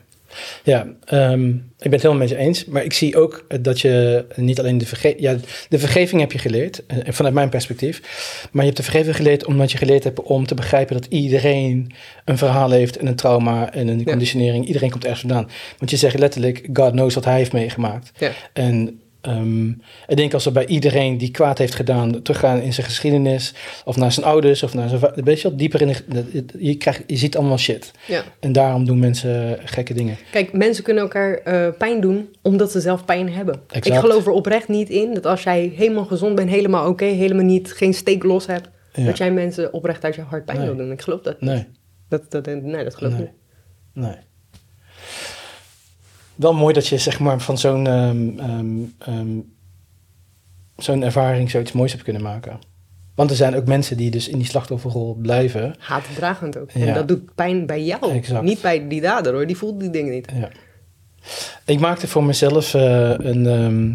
Ja, 0.64 0.86
ehm, 1.04 1.48
ik 1.48 1.90
ben 1.90 1.92
het 1.92 2.02
helemaal 2.02 2.22
met 2.22 2.28
je 2.28 2.36
eens. 2.36 2.64
Maar 2.64 2.84
ik 2.84 2.92
zie 2.92 3.16
ook 3.16 3.46
dat 3.60 3.80
je 3.80 4.24
niet 4.36 4.58
alleen 4.58 4.78
de 4.78 4.86
vergeving... 4.86 5.20
Ja, 5.20 5.36
de 5.68 5.78
vergeving 5.78 6.20
heb 6.20 6.32
je 6.32 6.38
geleerd, 6.38 6.86
eh, 6.86 6.96
vanuit 7.08 7.34
mijn 7.34 7.48
perspectief. 7.48 8.00
Maar 8.52 8.62
je 8.64 8.70
hebt 8.70 8.76
de 8.76 8.90
vergeving 8.90 9.16
geleerd 9.16 9.44
omdat 9.46 9.72
je 9.72 9.78
geleerd 9.78 10.04
hebt 10.04 10.22
om 10.22 10.46
te 10.46 10.54
begrijpen 10.54 10.94
dat 10.96 11.06
iedereen 11.10 11.92
een 12.24 12.38
verhaal 12.38 12.70
heeft 12.70 12.96
en 12.96 13.06
een 13.06 13.16
trauma 13.16 13.72
en 13.72 13.88
een 13.88 13.98
Ja. 13.98 14.04
conditionering. 14.04 14.66
Iedereen 14.66 14.90
komt 14.90 15.04
ergens 15.04 15.20
vandaan. 15.20 15.48
Want 15.78 15.90
je 15.90 15.96
zegt 15.96 16.18
letterlijk, 16.18 16.68
God 16.72 16.90
knows 16.90 17.14
wat 17.14 17.24
hij 17.24 17.36
heeft 17.36 17.52
meegemaakt. 17.52 18.10
Ja. 18.18 18.30
En 18.52 19.00
ehm, 19.20 19.68
ik 20.06 20.16
denk 20.16 20.34
als 20.34 20.44
we 20.44 20.50
bij 20.52 20.66
iedereen 20.66 21.18
die 21.18 21.30
kwaad 21.30 21.58
heeft 21.58 21.74
gedaan, 21.74 22.22
teruggaan 22.22 22.60
in 22.60 22.72
zijn 22.72 22.86
geschiedenis, 22.86 23.54
of 23.84 23.96
naar 23.96 24.12
zijn 24.12 24.26
ouders, 24.26 24.62
of 24.62 24.74
naar 24.74 24.88
zijn 24.88 25.00
weet 25.14 25.40
je 25.40 25.48
wel, 25.48 25.56
dieper 25.56 25.80
in 25.82 25.94
de, 26.08 26.44
je, 26.58 26.74
krijgt, 26.76 27.02
je 27.06 27.16
ziet 27.16 27.36
allemaal 27.36 27.58
shit. 27.58 27.90
Ja. 28.06 28.22
En 28.40 28.52
daarom 28.52 28.84
doen 28.84 28.98
mensen 28.98 29.58
gekke 29.64 29.94
dingen. 29.94 30.16
Kijk, 30.32 30.52
mensen 30.52 30.84
kunnen 30.84 31.02
elkaar 31.02 31.34
eh, 31.34 31.68
pijn 31.78 32.00
doen 32.00 32.28
omdat 32.42 32.70
ze 32.70 32.80
zelf 32.80 33.04
pijn 33.04 33.32
hebben. 33.32 33.54
Exact. 33.66 33.86
Ik 33.86 33.94
geloof 33.94 34.26
er 34.26 34.32
oprecht 34.32 34.68
niet 34.68 34.88
in 34.88 35.14
dat 35.14 35.26
als 35.26 35.42
jij 35.42 35.72
helemaal 35.76 36.04
gezond 36.04 36.34
bent, 36.34 36.50
helemaal 36.50 36.88
oké, 36.88 37.04
helemaal 37.04 37.44
niet, 37.44 37.72
geen 37.72 37.94
steek 37.94 38.22
los 38.22 38.46
hebt, 38.46 38.68
Ja. 38.92 39.04
dat 39.04 39.18
jij 39.18 39.32
mensen 39.32 39.72
oprecht 39.72 40.04
uit 40.04 40.14
je 40.14 40.20
hart 40.22 40.44
pijn 40.44 40.58
Nee. 40.58 40.66
wil 40.66 40.76
doen. 40.76 40.90
Ik 40.92 41.02
geloof 41.02 41.20
dat. 41.20 41.40
Nee, 41.40 41.66
Dat, 42.08 42.30
dat, 42.30 42.46
nee, 42.46 42.84
dat 42.84 42.94
geloof 42.94 43.12
ik 43.12 43.18
nee, 43.18 43.28
niet. 43.94 44.04
nee. 44.04 44.16
Wel 46.40 46.54
mooi 46.54 46.74
dat 46.74 46.86
je 46.86 46.98
zeg 46.98 47.20
maar 47.20 47.40
van 47.40 47.58
zo'n 47.58 47.86
ehm, 47.86 48.38
ehm, 48.38 48.76
ehm, 48.98 49.38
zo'n 50.76 51.02
ervaring 51.02 51.50
zoiets 51.50 51.72
moois 51.72 51.92
hebt 51.92 52.04
kunnen 52.04 52.22
maken. 52.22 52.58
Want 53.14 53.30
er 53.30 53.36
zijn 53.36 53.56
ook 53.56 53.66
mensen 53.66 53.96
die 53.96 54.10
dus 54.10 54.28
in 54.28 54.38
die 54.38 54.46
slachtofferrol 54.46 55.14
blijven. 55.14 55.74
Haatdragend 55.78 56.58
ook. 56.58 56.70
Ja. 56.70 56.86
En 56.86 56.94
dat 56.94 57.08
doet 57.08 57.34
pijn 57.34 57.66
bij 57.66 57.84
jou. 57.84 58.12
Exact. 58.12 58.42
Niet 58.42 58.60
bij 58.60 58.88
die 58.88 59.00
dader 59.00 59.32
hoor, 59.32 59.46
die 59.46 59.56
voelt 59.56 59.80
die 59.80 59.90
dingen 59.90 60.12
niet. 60.12 60.32
Ja. 60.34 60.48
Ik 61.64 61.80
maakte 61.80 62.08
voor 62.08 62.24
mezelf 62.24 62.74
eh, 62.74 63.10
een, 63.10 63.46
ehm, 63.46 63.94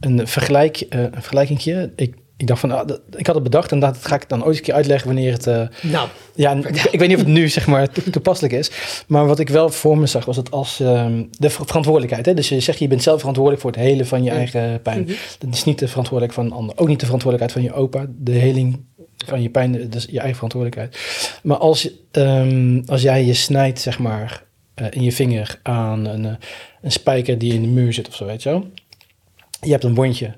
een, 0.00 0.28
vergelijk, 0.28 0.80
eh 0.80 1.00
een 1.00 1.12
vergelijkingje. 1.12 1.92
Ik, 1.96 2.14
ik 2.36 2.46
dacht 2.46 2.60
van, 2.60 2.70
ah, 2.70 2.86
dat- 2.86 3.00
ik 3.16 3.26
had 3.26 3.34
het 3.34 3.44
bedacht 3.44 3.72
en 3.72 3.78
dat 3.80 3.96
ga 4.06 4.14
ik 4.14 4.28
dan 4.28 4.44
ooit 4.44 4.56
een 4.56 4.62
keer 4.62 4.74
uitleggen 4.74 5.06
wanneer 5.06 5.32
het... 5.32 5.46
eh, 5.46 5.66
Nou, 5.82 6.08
Ja, 6.34 6.52
ik, 6.52 6.66
ik 6.90 6.98
weet 6.98 7.08
niet 7.08 7.16
of 7.18 7.22
het 7.24 7.32
nu 7.32 7.48
zeg 7.48 7.66
maar 7.66 7.90
to- 7.90 8.10
toepasselijk 8.10 8.54
is. 8.54 8.70
Maar 9.06 9.26
wat 9.26 9.38
ik 9.38 9.48
wel 9.48 9.68
voor 9.70 9.98
me 9.98 10.06
zag 10.06 10.24
was 10.24 10.36
het 10.36 10.50
als 10.50 10.80
ehm, 10.80 11.22
de 11.30 11.50
ver- 11.50 11.66
verantwoordelijkheid. 11.66 12.26
Hè? 12.26 12.34
Dus 12.34 12.48
je 12.48 12.60
zegt 12.60 12.78
je 12.78 12.88
bent 12.88 13.02
zelf 13.02 13.18
verantwoordelijk 13.18 13.62
voor 13.62 13.70
het 13.72 13.80
helen 13.80 14.06
van 14.06 14.22
je 14.22 14.30
Mm. 14.30 14.36
eigen 14.36 14.82
pijn. 14.82 15.00
Mhm. 15.02 15.12
Dat 15.38 15.54
is 15.54 15.64
niet 15.64 15.78
de 15.78 15.88
verantwoordelijkheid 15.88 16.48
van 16.48 16.56
een 16.58 16.62
ander. 16.62 16.78
Ook 16.78 16.88
niet 16.88 17.00
de 17.00 17.04
verantwoordelijkheid 17.06 17.66
van 17.66 17.74
je 17.76 17.82
opa. 17.82 18.06
De 18.18 18.32
heling 18.32 18.84
van 19.26 19.42
je 19.42 19.48
pijn, 19.50 19.72
dat 19.72 19.94
is 19.94 20.04
je 20.10 20.18
eigen 20.18 20.34
verantwoordelijkheid. 20.34 20.98
Maar 21.42 21.56
als, 21.56 21.90
ehm, 22.10 22.82
als 22.86 23.02
jij 23.02 23.24
je 23.24 23.34
snijdt 23.34 23.80
zeg 23.80 23.98
maar 23.98 24.42
eh, 24.74 24.86
in 24.90 25.02
je 25.02 25.12
vinger 25.12 25.60
aan 25.62 26.04
een, 26.04 26.24
eh, 26.24 26.32
een 26.82 26.92
spijker 26.92 27.38
die 27.38 27.52
in 27.54 27.62
de 27.62 27.68
muur 27.68 27.92
zit 27.92 28.08
of 28.08 28.14
zo, 28.14 28.24
weet 28.26 28.42
je 28.42 28.48
wel. 28.48 28.66
Je 29.60 29.70
hebt 29.70 29.84
een 29.84 29.94
wondje 29.94 30.34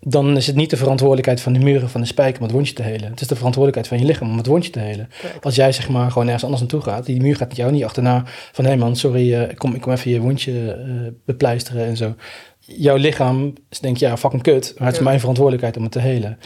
dan 0.00 0.36
is 0.36 0.46
het 0.46 0.56
niet 0.56 0.70
de 0.70 0.76
verantwoordelijkheid 0.76 1.40
van 1.40 1.52
de 1.52 1.58
muren 1.58 1.90
van 1.90 2.00
de 2.00 2.06
spijker 2.06 2.36
om 2.40 2.46
het 2.46 2.52
wondje 2.54 2.74
te 2.74 2.82
helen. 2.82 3.10
Het 3.10 3.20
is 3.20 3.26
de 3.26 3.36
verantwoordelijkheid 3.36 3.88
van 3.88 3.98
je 3.98 4.12
lichaam 4.12 4.30
om 4.30 4.36
het 4.36 4.46
wondje 4.46 4.70
te 4.70 4.78
helen. 4.78 5.08
Als 5.40 5.54
jij 5.54 5.72
zeg 5.72 5.88
maar 5.88 6.10
gewoon 6.10 6.24
ergens 6.24 6.44
anders 6.44 6.62
naartoe 6.62 6.80
gaat, 6.80 7.06
die 7.06 7.20
muur 7.20 7.36
gaat 7.36 7.56
jou 7.56 7.72
niet 7.72 7.84
achterna 7.84 8.22
van 8.52 8.64
hé 8.64 8.70
hey 8.70 8.78
man, 8.80 8.96
sorry, 8.96 9.34
eh, 9.34 9.50
ik, 9.50 9.56
kom, 9.56 9.74
ik 9.74 9.80
kom 9.80 9.92
even 9.92 10.10
je 10.10 10.20
wondje 10.20 10.72
eh, 10.72 11.12
bepleisteren 11.24 11.86
en 11.86 11.96
zo. 11.96 12.14
Jouw 12.58 12.96
lichaam 12.96 13.52
denkt 13.80 13.98
ja, 14.00 14.16
fucking 14.16 14.42
kut, 14.42 14.74
maar 14.76 14.86
het 14.86 14.92
is 14.96 15.02
Ja. 15.02 15.08
mijn 15.08 15.18
verantwoordelijkheid 15.20 15.76
om 15.76 15.82
het 15.82 15.92
te 15.92 16.00
helen. 16.00 16.38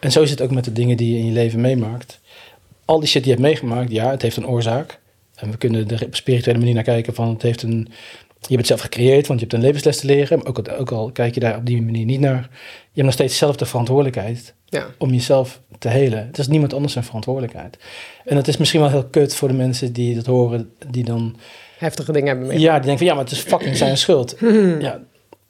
En 0.00 0.12
zo 0.12 0.22
is 0.22 0.30
het 0.30 0.40
ook 0.40 0.50
met 0.50 0.64
de 0.64 0.72
dingen 0.72 0.96
die 0.96 1.12
je 1.12 1.18
in 1.18 1.26
je 1.26 1.32
leven 1.32 1.60
meemaakt. 1.60 2.20
Al 2.84 2.98
die 2.98 3.08
shit 3.08 3.24
die 3.24 3.32
je 3.32 3.38
hebt 3.38 3.48
meegemaakt, 3.48 3.90
ja, 3.90 4.10
het 4.10 4.22
heeft 4.22 4.36
een 4.36 4.46
oorzaak. 4.46 5.00
En 5.34 5.50
we 5.50 5.56
kunnen 5.56 5.88
er 5.88 6.04
op 6.04 6.14
spirituele 6.14 6.58
manier 6.58 6.74
naar 6.74 6.82
kijken 6.82 7.14
van 7.14 7.28
het 7.28 7.42
heeft 7.42 7.62
een... 7.62 7.88
Je 8.48 8.56
hebt 8.56 8.68
het 8.68 8.78
zelf 8.78 8.80
gecreëerd, 8.80 9.26
want 9.26 9.40
je 9.40 9.46
hebt 9.46 9.58
een 9.58 9.64
levensles 9.66 9.96
te 9.96 10.06
leren. 10.06 10.38
Maar 10.38 10.46
ook, 10.46 10.58
al- 10.58 10.76
ook 10.76 10.90
al 10.90 11.12
kijk 11.12 11.34
je 11.34 11.40
daar 11.40 11.56
op 11.56 11.66
die 11.66 11.82
manier 11.82 12.04
niet 12.04 12.20
naar. 12.20 12.40
Je 12.40 13.02
hebt 13.02 13.04
nog 13.04 13.12
steeds 13.12 13.38
zelf 13.38 13.56
de 13.56 13.66
verantwoordelijkheid 13.66 14.54
ja. 14.64 14.86
om 14.98 15.10
jezelf 15.10 15.60
te 15.78 15.88
helen. 15.88 16.26
Het 16.26 16.38
is 16.38 16.48
niemand 16.48 16.74
anders 16.74 16.92
zijn 16.92 17.04
verantwoordelijkheid. 17.04 17.78
En 18.24 18.36
dat 18.36 18.48
is 18.48 18.56
misschien 18.56 18.80
wel 18.80 18.90
heel 18.90 19.06
kut 19.06 19.34
voor 19.34 19.48
de 19.48 19.54
mensen 19.54 19.92
die 19.92 20.14
dat 20.14 20.26
horen, 20.26 20.70
die 20.90 21.04
dan... 21.04 21.36
Heftige 21.78 22.12
dingen 22.12 22.28
hebben 22.28 22.46
mee. 22.46 22.58
Ja, 22.58 22.72
die 22.74 22.82
denken 22.82 22.98
van 22.98 23.06
ja, 23.06 23.14
maar 23.14 23.24
het 23.24 23.32
is 23.32 23.40
fucking 23.40 23.76
zijn 23.76 23.96
schuld. 23.96 24.36
ja, 24.78 25.00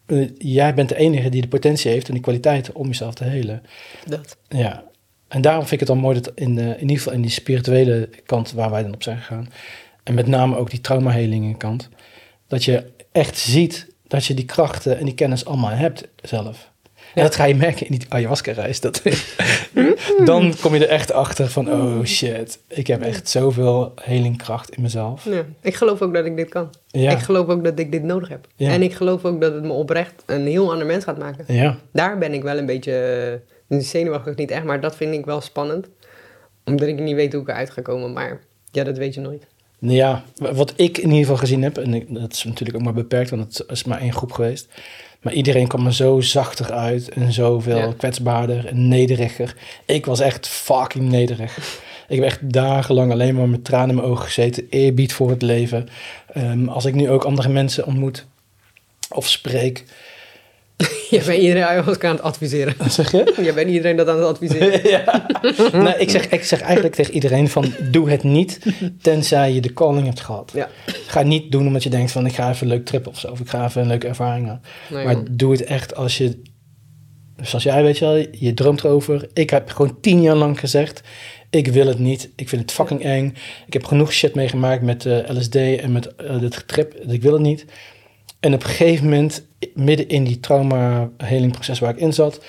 eh, 0.07 0.29
jij 0.39 0.75
bent 0.75 0.89
de 0.89 0.97
enige 0.97 1.29
die 1.29 1.41
de 1.41 1.49
potentie 1.49 1.91
heeft 1.91 2.07
en 2.07 2.13
die 2.13 2.23
kwaliteit 2.23 2.73
om 2.73 2.87
jezelf 2.87 3.15
te 3.15 3.25
helen. 3.25 3.63
Dat. 4.05 4.37
Ja, 4.49 4.85
en 5.29 5.41
daarom 5.41 5.61
vind 5.61 5.73
ik 5.73 5.79
het 5.79 5.89
dan 5.89 5.99
mooi 5.99 6.21
dat 6.21 6.33
in, 6.35 6.59
eh, 6.59 6.67
in 6.67 6.81
ieder 6.81 6.97
geval 6.97 7.13
in 7.13 7.23
die 7.23 7.31
spirituele 7.31 8.09
kant 8.27 8.53
waar 8.53 8.71
wij 8.71 8.83
dan 8.83 8.95
op 8.95 9.03
zijn 9.03 9.17
gegaan, 9.17 9.49
en 10.03 10.15
met 10.15 10.27
name 10.27 10.57
ook 10.57 10.71
die 10.71 10.81
traumahelingen 10.81 11.57
kant, 11.57 11.89
dat 12.49 12.65
je 12.65 12.85
echt 13.13 13.39
ziet 13.39 13.87
dat 14.07 14.25
je 14.25 14.35
die 14.35 14.45
krachten 14.45 14.99
en 14.99 15.05
die 15.05 15.15
kennis 15.15 15.45
allemaal 15.45 15.71
hebt 15.71 16.09
zelf. 16.23 16.71
En 17.15 17.23
dat 17.23 17.35
ga 17.35 17.45
je 17.45 17.55
merken 17.55 17.87
in 17.87 17.99
die 17.99 18.07
ayahuasca-reis. 18.09 18.81
Dat, 18.81 19.03
dan 20.25 20.55
kom 20.61 20.75
je 20.75 20.87
er 20.87 20.93
echt 20.93 21.13
achter 21.13 21.49
van, 21.51 21.73
oh 21.73 22.05
shit, 22.05 22.59
ik 22.69 22.87
heb 22.87 23.03
echt 23.03 23.29
zoveel 23.29 23.93
helingkracht 24.03 24.71
in 24.71 24.83
mezelf. 24.83 25.25
Ja. 25.25 25.45
Ik 25.61 25.75
geloof 25.75 26.03
ook 26.03 26.15
dat 26.15 26.25
ik 26.25 26.37
dit 26.37 26.49
kan. 26.49 26.75
Ja, 26.87 27.11
Ik 27.11 27.19
geloof 27.19 27.49
ook 27.49 27.65
dat 27.65 27.79
ik 27.79 27.93
dit 27.93 28.03
nodig 28.03 28.29
heb. 28.29 28.47
Ja. 28.57 28.71
En 28.71 28.83
ik 28.83 28.95
geloof 28.95 29.25
ook 29.25 29.41
dat 29.41 29.55
het 29.55 29.63
me 29.63 29.73
oprecht 29.73 30.23
een 30.27 30.47
heel 30.47 30.73
ander 30.73 30.87
mens 30.87 31.05
gaat 31.05 31.19
maken. 31.19 31.45
ja, 31.55 31.77
Daar 31.93 32.19
ben 32.19 32.33
ik 32.35 32.43
wel 32.43 32.59
een 32.59 32.67
beetje 32.67 33.41
uh, 33.69 33.81
zenuwachtig 33.81 34.37
niet 34.37 34.51
echt, 34.51 34.65
maar 34.65 34.81
dat 34.81 34.97
vind 34.97 35.15
ik 35.15 35.25
wel 35.25 35.41
spannend. 35.41 35.89
Omdat 36.65 36.89
ik 36.89 36.99
niet 36.99 37.15
weet 37.15 37.33
hoe 37.33 37.43
ik 37.43 37.49
eruit 37.49 37.71
ga 37.71 37.83
komen, 37.83 38.13
maar 38.13 38.41
ja, 38.71 38.85
dat 38.85 38.97
weet 38.97 39.15
je 39.15 39.21
nooit. 39.21 39.47
Nou 39.87 39.99
ja, 39.99 40.25
wat 40.37 40.73
ik 40.77 40.99
in 40.99 41.05
ieder 41.05 41.21
geval 41.21 41.37
gezien 41.37 41.63
heb, 41.63 41.79
en 41.79 41.95
ik, 41.95 42.15
dat 42.15 42.33
is 42.33 42.45
natuurlijk 42.45 42.79
ook 42.79 42.85
maar 42.85 42.93
beperkt, 42.93 43.31
want 43.31 43.59
het 43.59 43.71
is 43.71 43.85
maar 43.85 44.01
één 44.01 44.13
groep 44.13 44.33
geweest. 44.33 44.69
Maar 45.23 45.33
iedereen 45.33 45.67
kwam 45.67 45.87
er 45.87 45.95
zo 45.95 46.21
zachter 46.21 46.73
uit 46.73 47.09
en 47.09 47.33
zoveel 47.33 47.77
Ja. 47.77 47.93
kwetsbaarder 47.97 48.67
en 48.67 48.89
nederiger. 48.89 49.57
Ik 49.85 50.07
was 50.07 50.21
echt 50.21 50.49
fucking 50.49 51.09
nederig. 51.09 51.57
Ik 52.09 52.17
heb 52.17 52.25
echt 52.25 52.53
dagenlang 52.53 53.13
alleen 53.13 53.35
maar 53.35 53.49
met 53.49 53.65
tranen 53.65 53.89
in 53.89 53.95
mijn 53.95 54.09
ogen 54.09 54.25
gezeten, 54.25 54.67
eerbied 54.71 55.13
voor 55.13 55.31
het 55.31 55.43
leven. 55.43 55.89
Ehm, 56.33 56.69
als 56.69 56.85
ik 56.85 56.95
nu 56.95 57.11
ook 57.11 57.25
andere 57.25 57.49
mensen 57.49 57.87
ontmoet 57.87 58.27
of 59.11 59.29
spreek, 59.29 59.85
Je 61.11 61.23
bent 61.27 61.41
iedereen 61.41 61.65
ayahuasca 61.65 62.09
aan 62.09 62.15
het 62.15 62.25
adviseren. 62.25 62.75
zeg 62.91 63.13
je? 63.13 63.35
Je 63.45 63.53
bent 63.53 63.71
iedereen 63.71 63.97
dat 63.97 64.09
aan 64.09 64.17
het 64.17 64.27
adviseren. 64.27 64.89
ja. 64.97 65.27
nee, 65.73 65.95
ik, 65.99 66.11
zeg, 66.11 66.29
ik 66.29 66.45
zeg 66.45 66.61
eigenlijk 66.61 66.95
tegen 66.95 67.15
iedereen 67.15 67.49
van 67.49 67.75
doe 67.91 68.11
het 68.11 68.23
niet 68.23 68.59
tenzij 69.03 69.53
je 69.53 69.61
de 69.61 69.73
calling 69.73 70.07
hebt 70.07 70.21
gehad. 70.21 70.53
Ja. 70.55 70.69
Ga 70.87 71.19
het 71.19 71.29
niet 71.29 71.53
doen 71.53 71.67
omdat 71.67 71.83
je 71.83 71.91
denkt 71.91 72.13
van 72.13 72.27
ik 72.27 72.35
ga 72.35 72.51
even 72.51 72.67
een 72.67 72.73
leuk 72.73 72.85
trip 72.85 73.07
of 73.07 73.19
zo. 73.19 73.29
Of 73.29 73.41
ik 73.41 73.49
ga 73.49 73.65
even 73.65 73.81
een 73.83 73.89
leuke 73.89 74.09
ervaring 74.09 74.49
aan. 74.49 74.61
Nee, 74.89 75.05
maar 75.05 75.17
doe 75.31 75.53
het 75.53 75.65
echt 75.65 75.95
als 75.95 76.19
je, 76.19 76.43
zoals 77.41 77.65
jij 77.65 77.83
weet 77.83 77.99
je 77.99 78.05
wel, 78.05 78.27
je 78.31 78.55
droomt 78.55 78.85
erover. 78.85 79.29
Ik 79.33 79.51
heb 79.51 79.71
gewoon 79.71 80.01
tien 80.01 80.23
jaar 80.23 80.37
lang 80.37 80.61
gezegd, 80.61 81.03
ik 81.51 81.67
wil 81.67 81.87
het 81.87 81.99
niet. 81.99 82.31
Ik 82.37 82.49
vind 82.49 82.63
het 82.63 82.73
fucking 82.73 83.03
eng. 83.03 83.35
Ik 83.67 83.73
heb 83.73 83.85
genoeg 83.85 84.13
shit 84.13 84.35
meegemaakt 84.35 84.83
met 84.83 85.07
eh, 85.07 85.19
LSD 85.29 85.55
en 85.57 85.93
met 85.93 86.15
eh, 86.15 86.41
dit 86.41 86.69
trip. 86.69 86.95
Ik 86.95 87.23
wil 87.23 87.33
het 87.33 87.43
niet. 87.43 87.65
En 88.41 88.55
op 88.55 88.63
een 88.63 88.69
gegeven 88.69 89.05
moment, 89.05 89.46
midden 89.75 90.09
in 90.09 90.25
die 90.25 90.41
trauma-helingproces 90.41 91.79
waar 91.79 91.91
ik 91.91 92.01
in 92.01 92.13
zat, 92.13 92.45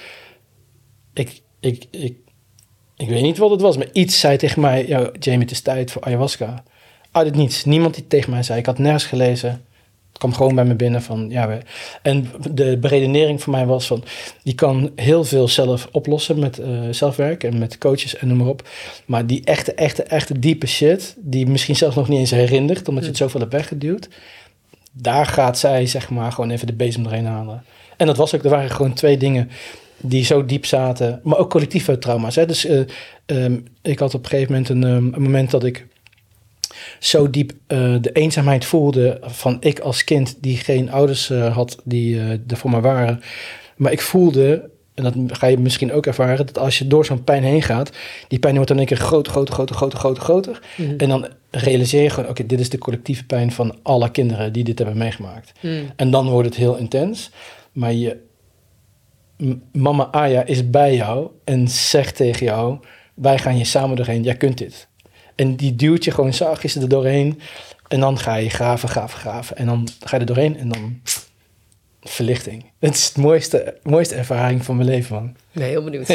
ik, 1.13 1.41
ik, 1.59 1.85
ik, 1.91 2.15
ik 2.97 3.09
weet 3.09 3.21
niet 3.21 3.37
wat 3.37 3.51
het 3.51 3.61
was, 3.61 3.77
maar 3.77 3.89
iets 3.91 4.19
zei 4.19 4.37
tegen 4.37 4.61
mij, 4.61 4.87
ja, 4.87 5.11
Jamie, 5.19 5.41
het 5.41 5.51
is 5.51 5.61
tijd 5.61 5.91
voor 5.91 6.01
ayahuasca. 6.01 6.63
Uit 7.11 7.25
het 7.25 7.35
niets. 7.35 7.65
Niemand 7.65 7.95
die 7.95 8.07
tegen 8.07 8.31
mij 8.31 8.43
zei. 8.43 8.59
Ik 8.59 8.65
had 8.65 8.77
nergens 8.77 9.05
gelezen. 9.05 9.65
Het 10.09 10.17
kwam 10.25 10.33
gewoon 10.33 10.55
bij 10.55 10.65
me 10.65 10.75
binnen 10.75 11.01
van, 11.01 11.29
ja, 11.29 11.57
en 12.01 12.31
de 12.51 12.77
beredenering 12.77 13.43
voor 13.43 13.53
mij 13.53 13.65
was 13.65 13.87
van, 13.87 14.03
je 14.43 14.55
kan 14.55 14.91
heel 14.95 15.23
veel 15.23 15.47
zelf 15.47 15.87
oplossen 15.91 16.39
met 16.39 16.59
eh, 16.59 16.79
zelfwerk 16.91 17.43
en 17.43 17.57
met 17.57 17.77
coaches 17.77 18.17
en 18.17 18.27
noem 18.27 18.37
maar 18.37 18.47
op. 18.47 18.69
Maar 19.05 19.25
die 19.25 19.43
echte, 19.43 19.73
echte, 19.73 20.03
echte 20.03 20.39
diepe 20.39 20.67
shit, 20.67 21.15
die 21.17 21.47
misschien 21.47 21.75
zelfs 21.75 21.95
nog 21.95 22.07
niet 22.07 22.19
eens 22.19 22.31
herinnert, 22.31 22.87
omdat 22.87 23.03
je 23.03 23.09
het 23.09 23.17
zoveel 23.17 23.39
hebt 23.39 23.51
weggeduwd, 23.51 24.09
daar 25.01 25.25
gaat 25.25 25.59
zij, 25.59 25.85
zeg 25.85 26.09
maar, 26.09 26.31
gewoon 26.31 26.49
even 26.49 26.67
de 26.67 26.73
bezem 26.73 27.03
doorheen 27.03 27.25
halen. 27.25 27.63
En 27.97 28.05
dat 28.05 28.17
was 28.17 28.35
ook, 28.35 28.43
er 28.43 28.49
waren 28.49 28.71
gewoon 28.71 28.93
twee 28.93 29.17
dingen 29.17 29.49
die 29.97 30.25
zo 30.25 30.45
diep 30.45 30.65
zaten. 30.65 31.19
Maar 31.23 31.37
ook 31.37 31.49
collectieve 31.49 31.97
trauma's. 31.97 32.35
Hè? 32.35 32.45
Dus 32.45 32.65
eh, 32.65 32.79
ehm, 33.25 33.57
ik 33.81 33.99
had 33.99 34.13
op 34.13 34.23
een 34.23 34.29
gegeven 34.29 34.51
moment 34.51 34.69
een, 34.69 34.83
ehm, 34.83 35.13
een 35.13 35.21
moment 35.21 35.51
dat 35.51 35.63
ik 35.63 35.85
zo 36.99 37.29
diep 37.29 37.51
eh, 37.67 37.95
de 38.01 38.11
eenzaamheid 38.11 38.65
voelde 38.65 39.19
van 39.21 39.57
ik 39.59 39.79
als 39.79 40.03
kind 40.03 40.37
die 40.41 40.57
geen 40.57 40.91
ouders 40.91 41.29
eh, 41.29 41.55
had 41.55 41.77
die 41.83 42.19
er 42.19 42.57
voor 42.57 42.69
me 42.69 42.79
waren. 42.79 43.21
Maar 43.75 43.91
ik 43.91 44.01
voelde, 44.01 44.69
en 44.97 45.03
dat 45.03 45.37
ga 45.37 45.47
je 45.47 45.57
misschien 45.57 45.93
ook 45.93 46.05
ervaren, 46.05 46.45
dat 46.45 46.57
als 46.57 46.77
je 46.77 46.87
door 46.87 47.05
zo'n 47.05 47.23
pijn 47.23 47.43
heen 47.43 47.61
gaat, 47.61 47.91
die 48.27 48.39
pijn 48.39 48.53
wordt 48.53 48.69
dan 48.69 48.77
een 48.77 48.85
keer 48.85 48.97
groter, 48.97 49.31
groter, 49.31 49.53
groter, 49.53 49.75
groter, 49.75 49.99
groter, 49.99 50.23
groter. 50.23 50.61
Mhm. 50.77 50.93
En 50.97 51.09
dan 51.09 51.27
realiseer 51.51 52.03
je 52.03 52.09
gewoon, 52.09 52.29
oké, 52.29 52.45
dit 52.45 52.59
is 52.59 52.69
de 52.69 52.77
collectieve 52.77 53.25
pijn 53.25 53.51
van 53.51 53.75
alle 53.83 54.11
kinderen 54.11 54.53
die 54.53 54.63
dit 54.63 54.77
hebben 54.77 54.97
meegemaakt. 54.97 55.51
Mm. 55.61 55.91
En 55.95 56.11
dan 56.11 56.29
wordt 56.29 56.47
het 56.47 56.57
heel 56.57 56.75
intens. 56.75 57.31
Maar 57.71 57.93
je, 57.93 58.17
mama 59.71 60.07
Aya 60.11 60.45
is 60.45 60.69
bij 60.69 60.95
jou 60.95 61.29
en 61.43 61.67
zegt 61.67 62.15
tegen 62.15 62.45
jou, 62.45 62.77
wij 63.13 63.37
gaan 63.37 63.53
hier 63.53 63.65
samen 63.65 63.95
doorheen, 63.95 64.23
jij 64.23 64.35
kunt 64.35 64.57
dit. 64.57 64.87
En 65.35 65.55
die 65.55 65.75
duwt 65.75 66.03
je 66.03 66.11
gewoon 66.11 66.33
zachtjes 66.33 66.75
er 66.75 66.89
doorheen. 66.89 67.39
En 67.87 67.99
dan 67.99 68.19
ga 68.19 68.35
je 68.35 68.49
graven, 68.49 68.89
graven, 68.89 69.19
graven. 69.19 69.57
En 69.57 69.65
dan 69.65 69.87
ga 69.99 70.15
je 70.15 70.21
er 70.21 70.27
doorheen 70.27 70.57
en 70.57 70.69
dan 70.69 71.01
verlichting. 72.09 72.71
Het 72.79 72.93
is 72.95 73.05
het 73.07 73.17
mooiste, 73.17 73.77
mooiste 73.83 74.15
ervaring 74.15 74.65
van 74.65 74.75
mijn 74.75 74.87
leven, 74.89 75.15
man. 75.15 75.35
Nee, 75.51 75.69
heel 75.69 75.83
benieuwd. 75.83 76.09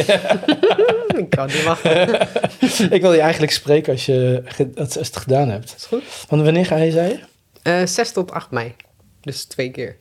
ik 1.23 1.27
kan 1.31 1.47
niet 1.47 1.62
wachten. 1.64 2.20
Ik 2.97 3.01
wil 3.01 3.12
je 3.12 3.20
eigenlijk 3.20 3.52
spreken 3.52 3.93
als 3.93 4.06
je 4.06 4.43
als 4.77 4.94
het 4.94 5.16
gedaan 5.16 5.48
hebt. 5.48 5.74
Is 5.77 5.85
goed. 5.85 6.02
Want 6.28 6.43
wanneer 6.43 6.66
ga 6.66 6.77
je, 6.77 6.90
zei 6.90 7.09
je? 7.09 7.19
Eh 7.62 7.86
6 7.86 8.12
tot 8.12 8.31
8 8.31 8.51
mei. 8.51 8.74
Dus 9.20 9.44
twee 9.44 9.70
keer. 9.70 9.97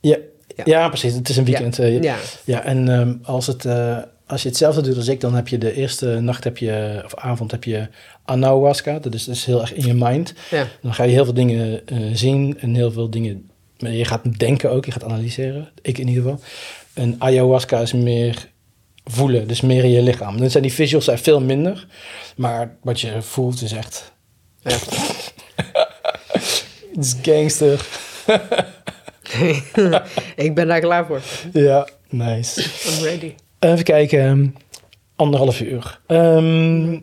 Ja, 0.00 0.16
Ja. 0.56 0.62
ja. 0.66 0.88
precies. 0.88 1.14
Het 1.14 1.28
is 1.28 1.36
een 1.36 1.44
weekend. 1.44 1.78
eh, 1.78 2.02
Ja. 2.02 2.16
Ja, 2.44 2.62
en 2.62 2.88
ehm, 2.88 3.14
als, 3.22 3.46
het, 3.46 3.64
eh, 3.64 3.98
als 4.26 4.42
je 4.42 4.48
hetzelfde 4.48 4.80
doet 4.82 4.96
als 4.96 5.08
ik, 5.08 5.20
dan 5.20 5.34
heb 5.34 5.48
je 5.48 5.58
de 5.58 5.72
eerste 5.72 6.06
nacht 6.20 6.44
heb 6.44 6.58
je, 6.58 7.02
of 7.04 7.14
avond 7.14 7.50
heb 7.50 7.64
je 7.64 7.88
anahuasca. 8.24 8.98
Dat 8.98 9.14
is, 9.14 9.24
dat 9.24 9.34
is 9.34 9.44
heel 9.44 9.60
erg 9.60 9.72
in 9.74 9.86
je 9.86 9.94
mind. 9.94 10.34
Ja. 10.50 10.66
Dan 10.82 10.94
ga 10.94 11.04
je 11.04 11.12
heel 11.12 11.24
veel 11.24 11.34
dingen 11.34 11.82
zien 12.12 12.58
en 12.60 12.74
heel 12.74 12.90
veel 12.92 13.10
dingen. 13.10 13.50
Je 13.76 14.04
gaat 14.04 14.38
denken 14.38 14.70
ook, 14.70 14.84
je 14.84 14.90
gaat 14.90 15.04
analyseren. 15.04 15.68
Ik 15.82 15.98
in 15.98 16.08
ieder 16.08 16.22
geval. 16.22 16.40
En 16.92 17.16
ayahuasca 17.18 17.80
is 17.80 17.92
meer 17.92 18.48
voelen, 19.04 19.48
dus 19.48 19.60
meer 19.60 19.84
in 19.84 19.90
je 19.90 20.02
lichaam. 20.02 20.38
Dan 20.38 20.50
zijn 20.50 20.62
die 20.62 20.72
visuals 20.72 21.04
zijn 21.04 21.18
veel 21.18 21.40
minder, 21.40 21.86
maar 22.36 22.76
wat 22.82 23.00
je 23.00 23.22
voelt 23.22 23.62
is 23.62 23.72
echt. 23.72 24.12
Het 26.94 27.04
is 27.04 27.16
gangster. 27.22 27.86
ik 30.46 30.54
ben 30.54 30.68
daar 30.68 30.80
klaar 30.80 31.06
voor. 31.06 31.20
Ja, 31.52 31.88
nice. 32.08 32.62
I'm 32.62 33.04
ready. 33.04 33.34
Even 33.58 33.84
kijken, 33.84 34.20
ehm, 34.20 34.46
anderhalf 35.16 35.60
uur. 35.60 36.00
Ehm 36.06 36.96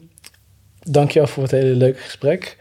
dankjewel 0.84 1.28
voor 1.28 1.44
het 1.44 1.52
hele 1.52 1.76
leuke 1.76 2.00
gesprek. 2.00 2.58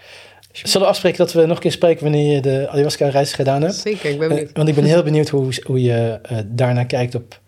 Zullen 0.53 0.81
we 0.87 0.93
afspreken 0.93 1.19
dat 1.19 1.33
we 1.33 1.41
nog 1.47 1.57
een 1.57 1.63
keer 1.63 1.73
spreken 1.73 2.03
wanneer 2.03 2.35
je 2.35 2.41
de 2.41 2.69
ayahuasca-reis 2.71 3.33
gedaan 3.33 3.63
hebt? 3.63 3.75
Zeker, 3.75 4.11
ik 4.11 4.19
ben 4.19 4.29
Eh, 4.29 4.35
benieuwd. 4.35 4.57
want 4.57 4.69
ik 4.69 4.75
ben 4.75 4.85
heel 4.85 5.03
benieuwd 5.03 5.29
hoe, 5.29 5.49
hoe 5.67 5.83
je 5.83 6.19
eh, 6.23 6.39
daarnaar 6.47 6.87
kijkt 6.87 7.15
op 7.15 7.41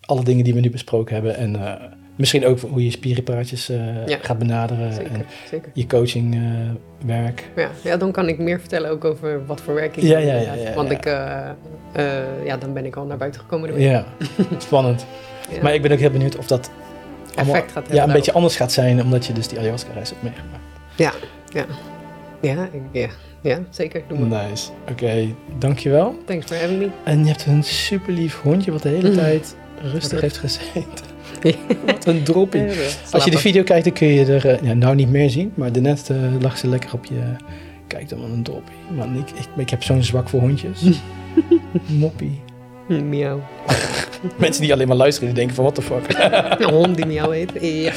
alle 0.00 0.24
dingen 0.24 0.44
die 0.44 0.54
we 0.54 0.60
nu 0.60 0.70
besproken 0.70 1.14
hebben. 1.14 1.36
En 1.36 1.56
eh, 1.56 1.72
misschien 2.16 2.46
ook 2.46 2.60
hoe 2.60 2.84
je 2.84 2.90
spiripraatjes 2.90 3.66
Ja. 4.06 4.18
gaat 4.22 4.38
benaderen 4.38 4.92
Zeker, 4.92 5.12
en 5.12 5.24
zeker. 5.50 5.70
je 5.74 5.86
coachingwerk. 5.86 7.50
Ja, 7.56 7.70
ja, 7.84 7.96
dan 7.96 8.12
kan 8.12 8.28
ik 8.28 8.38
meer 8.38 8.60
vertellen 8.60 8.90
ook 8.90 9.04
over 9.04 9.46
wat 9.46 9.60
voor 9.60 9.74
werk 9.74 9.96
ik 9.96 10.02
Ja, 10.02 10.18
ja, 10.18 10.34
ja, 10.34 10.54
ja, 10.54 10.74
Want 10.74 10.90
ik, 10.90 11.04
ja, 12.44 12.56
dan 12.58 12.72
ben 12.72 12.84
ik 12.86 12.96
al 12.96 13.04
naar 13.04 13.16
buiten 13.16 13.40
gekomen. 13.40 13.80
ja, 13.80 14.04
spannend. 14.58 15.06
Maar 15.62 15.74
ik 15.74 15.82
ben 15.82 15.92
ook 15.92 15.98
heel 15.98 16.10
benieuwd 16.10 16.36
of 16.36 16.46
dat 16.46 16.70
allemaal- 17.34 17.54
Effect 17.54 17.72
gaat 17.72 17.74
hebben 17.74 17.82
ja, 17.82 17.88
een 17.90 17.94
daarop. 17.96 18.14
beetje 18.14 18.32
anders 18.32 18.56
gaat 18.56 18.72
zijn, 18.72 19.02
omdat 19.02 19.26
je 19.26 19.32
dus 19.32 19.48
die 19.48 19.58
ayahuasca-reis 19.58 20.08
hebt 20.10 20.22
meegemaakt. 20.22 20.62
Ja, 20.96 21.12
ja. 21.52 21.64
Ja, 22.40 22.68
ja, 22.92 23.08
ja 23.42 23.58
zeker. 23.70 24.02
Doe 24.08 24.18
maar. 24.18 24.48
Nice. 24.48 24.70
Oké, 24.90 25.26
dankjewel. 25.58 26.18
Thanks 26.24 26.46
for 26.46 26.56
having 26.56 26.78
me. 26.78 26.88
En 27.04 27.18
je 27.24 27.26
hebt 27.30 27.46
een 27.46 27.62
super 27.64 28.12
lief 28.12 28.40
hondje 28.40 28.72
wat 28.72 28.82
de 28.82 28.88
hele 28.88 29.08
Mm. 29.08 29.14
tijd 29.16 29.56
rustig 29.82 30.20
heeft 30.20 30.36
gezeten. 30.38 31.06
Wat 31.86 32.06
een 32.06 32.22
droppie. 32.22 32.62
Als 33.10 33.24
je 33.24 33.30
de 33.30 33.38
video 33.38 33.62
kijkt, 33.62 33.84
dan 33.84 33.92
kun 33.92 34.06
je 34.08 34.24
er 34.24 34.46
eh, 34.48 34.62
ja, 34.62 34.72
nou 34.74 34.94
niet 34.94 35.08
meer 35.10 35.30
zien. 35.30 35.52
Maar 35.54 35.72
daarnet 35.72 36.10
eh 36.10 36.16
lag 36.40 36.58
ze 36.58 36.68
lekker 36.68 36.92
op 36.92 37.04
je... 37.04 37.20
Kijk 37.86 38.08
dan, 38.08 38.20
wat 38.20 38.30
een 38.30 38.42
droppie. 38.42 38.74
Man, 38.94 39.16
ik, 39.16 39.30
ik, 39.30 39.46
ik 39.56 39.70
heb 39.70 39.82
zo'n 39.82 40.02
zwak 40.02 40.28
voor 40.28 40.40
hondjes. 40.40 40.82
Moppie. 41.86 42.40
Miauw. 42.88 43.40
Mensen 44.36 44.62
die 44.62 44.72
alleen 44.72 44.88
maar 44.88 44.96
luisteren, 44.96 45.28
die 45.28 45.38
denken 45.38 45.54
van 45.54 45.64
what 45.64 45.74
the 45.74 45.82
fuck. 45.82 46.18
Een 46.66 46.74
hond 46.74 46.96
die 46.96 47.06
miauw 47.06 47.30
heet. 47.30 47.52
Ja. 47.60 47.92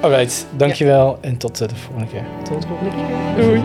Alright, 0.00 0.46
dankjewel 0.56 1.18
en 1.20 1.36
tot 1.36 1.60
eh, 1.60 1.68
de 1.68 1.76
volgende 1.76 2.08
keer. 2.10 2.24
Tot 2.44 2.62
de 2.62 2.68
volgende 2.68 2.90
keer. 2.90 3.44
Doei. 3.44 3.62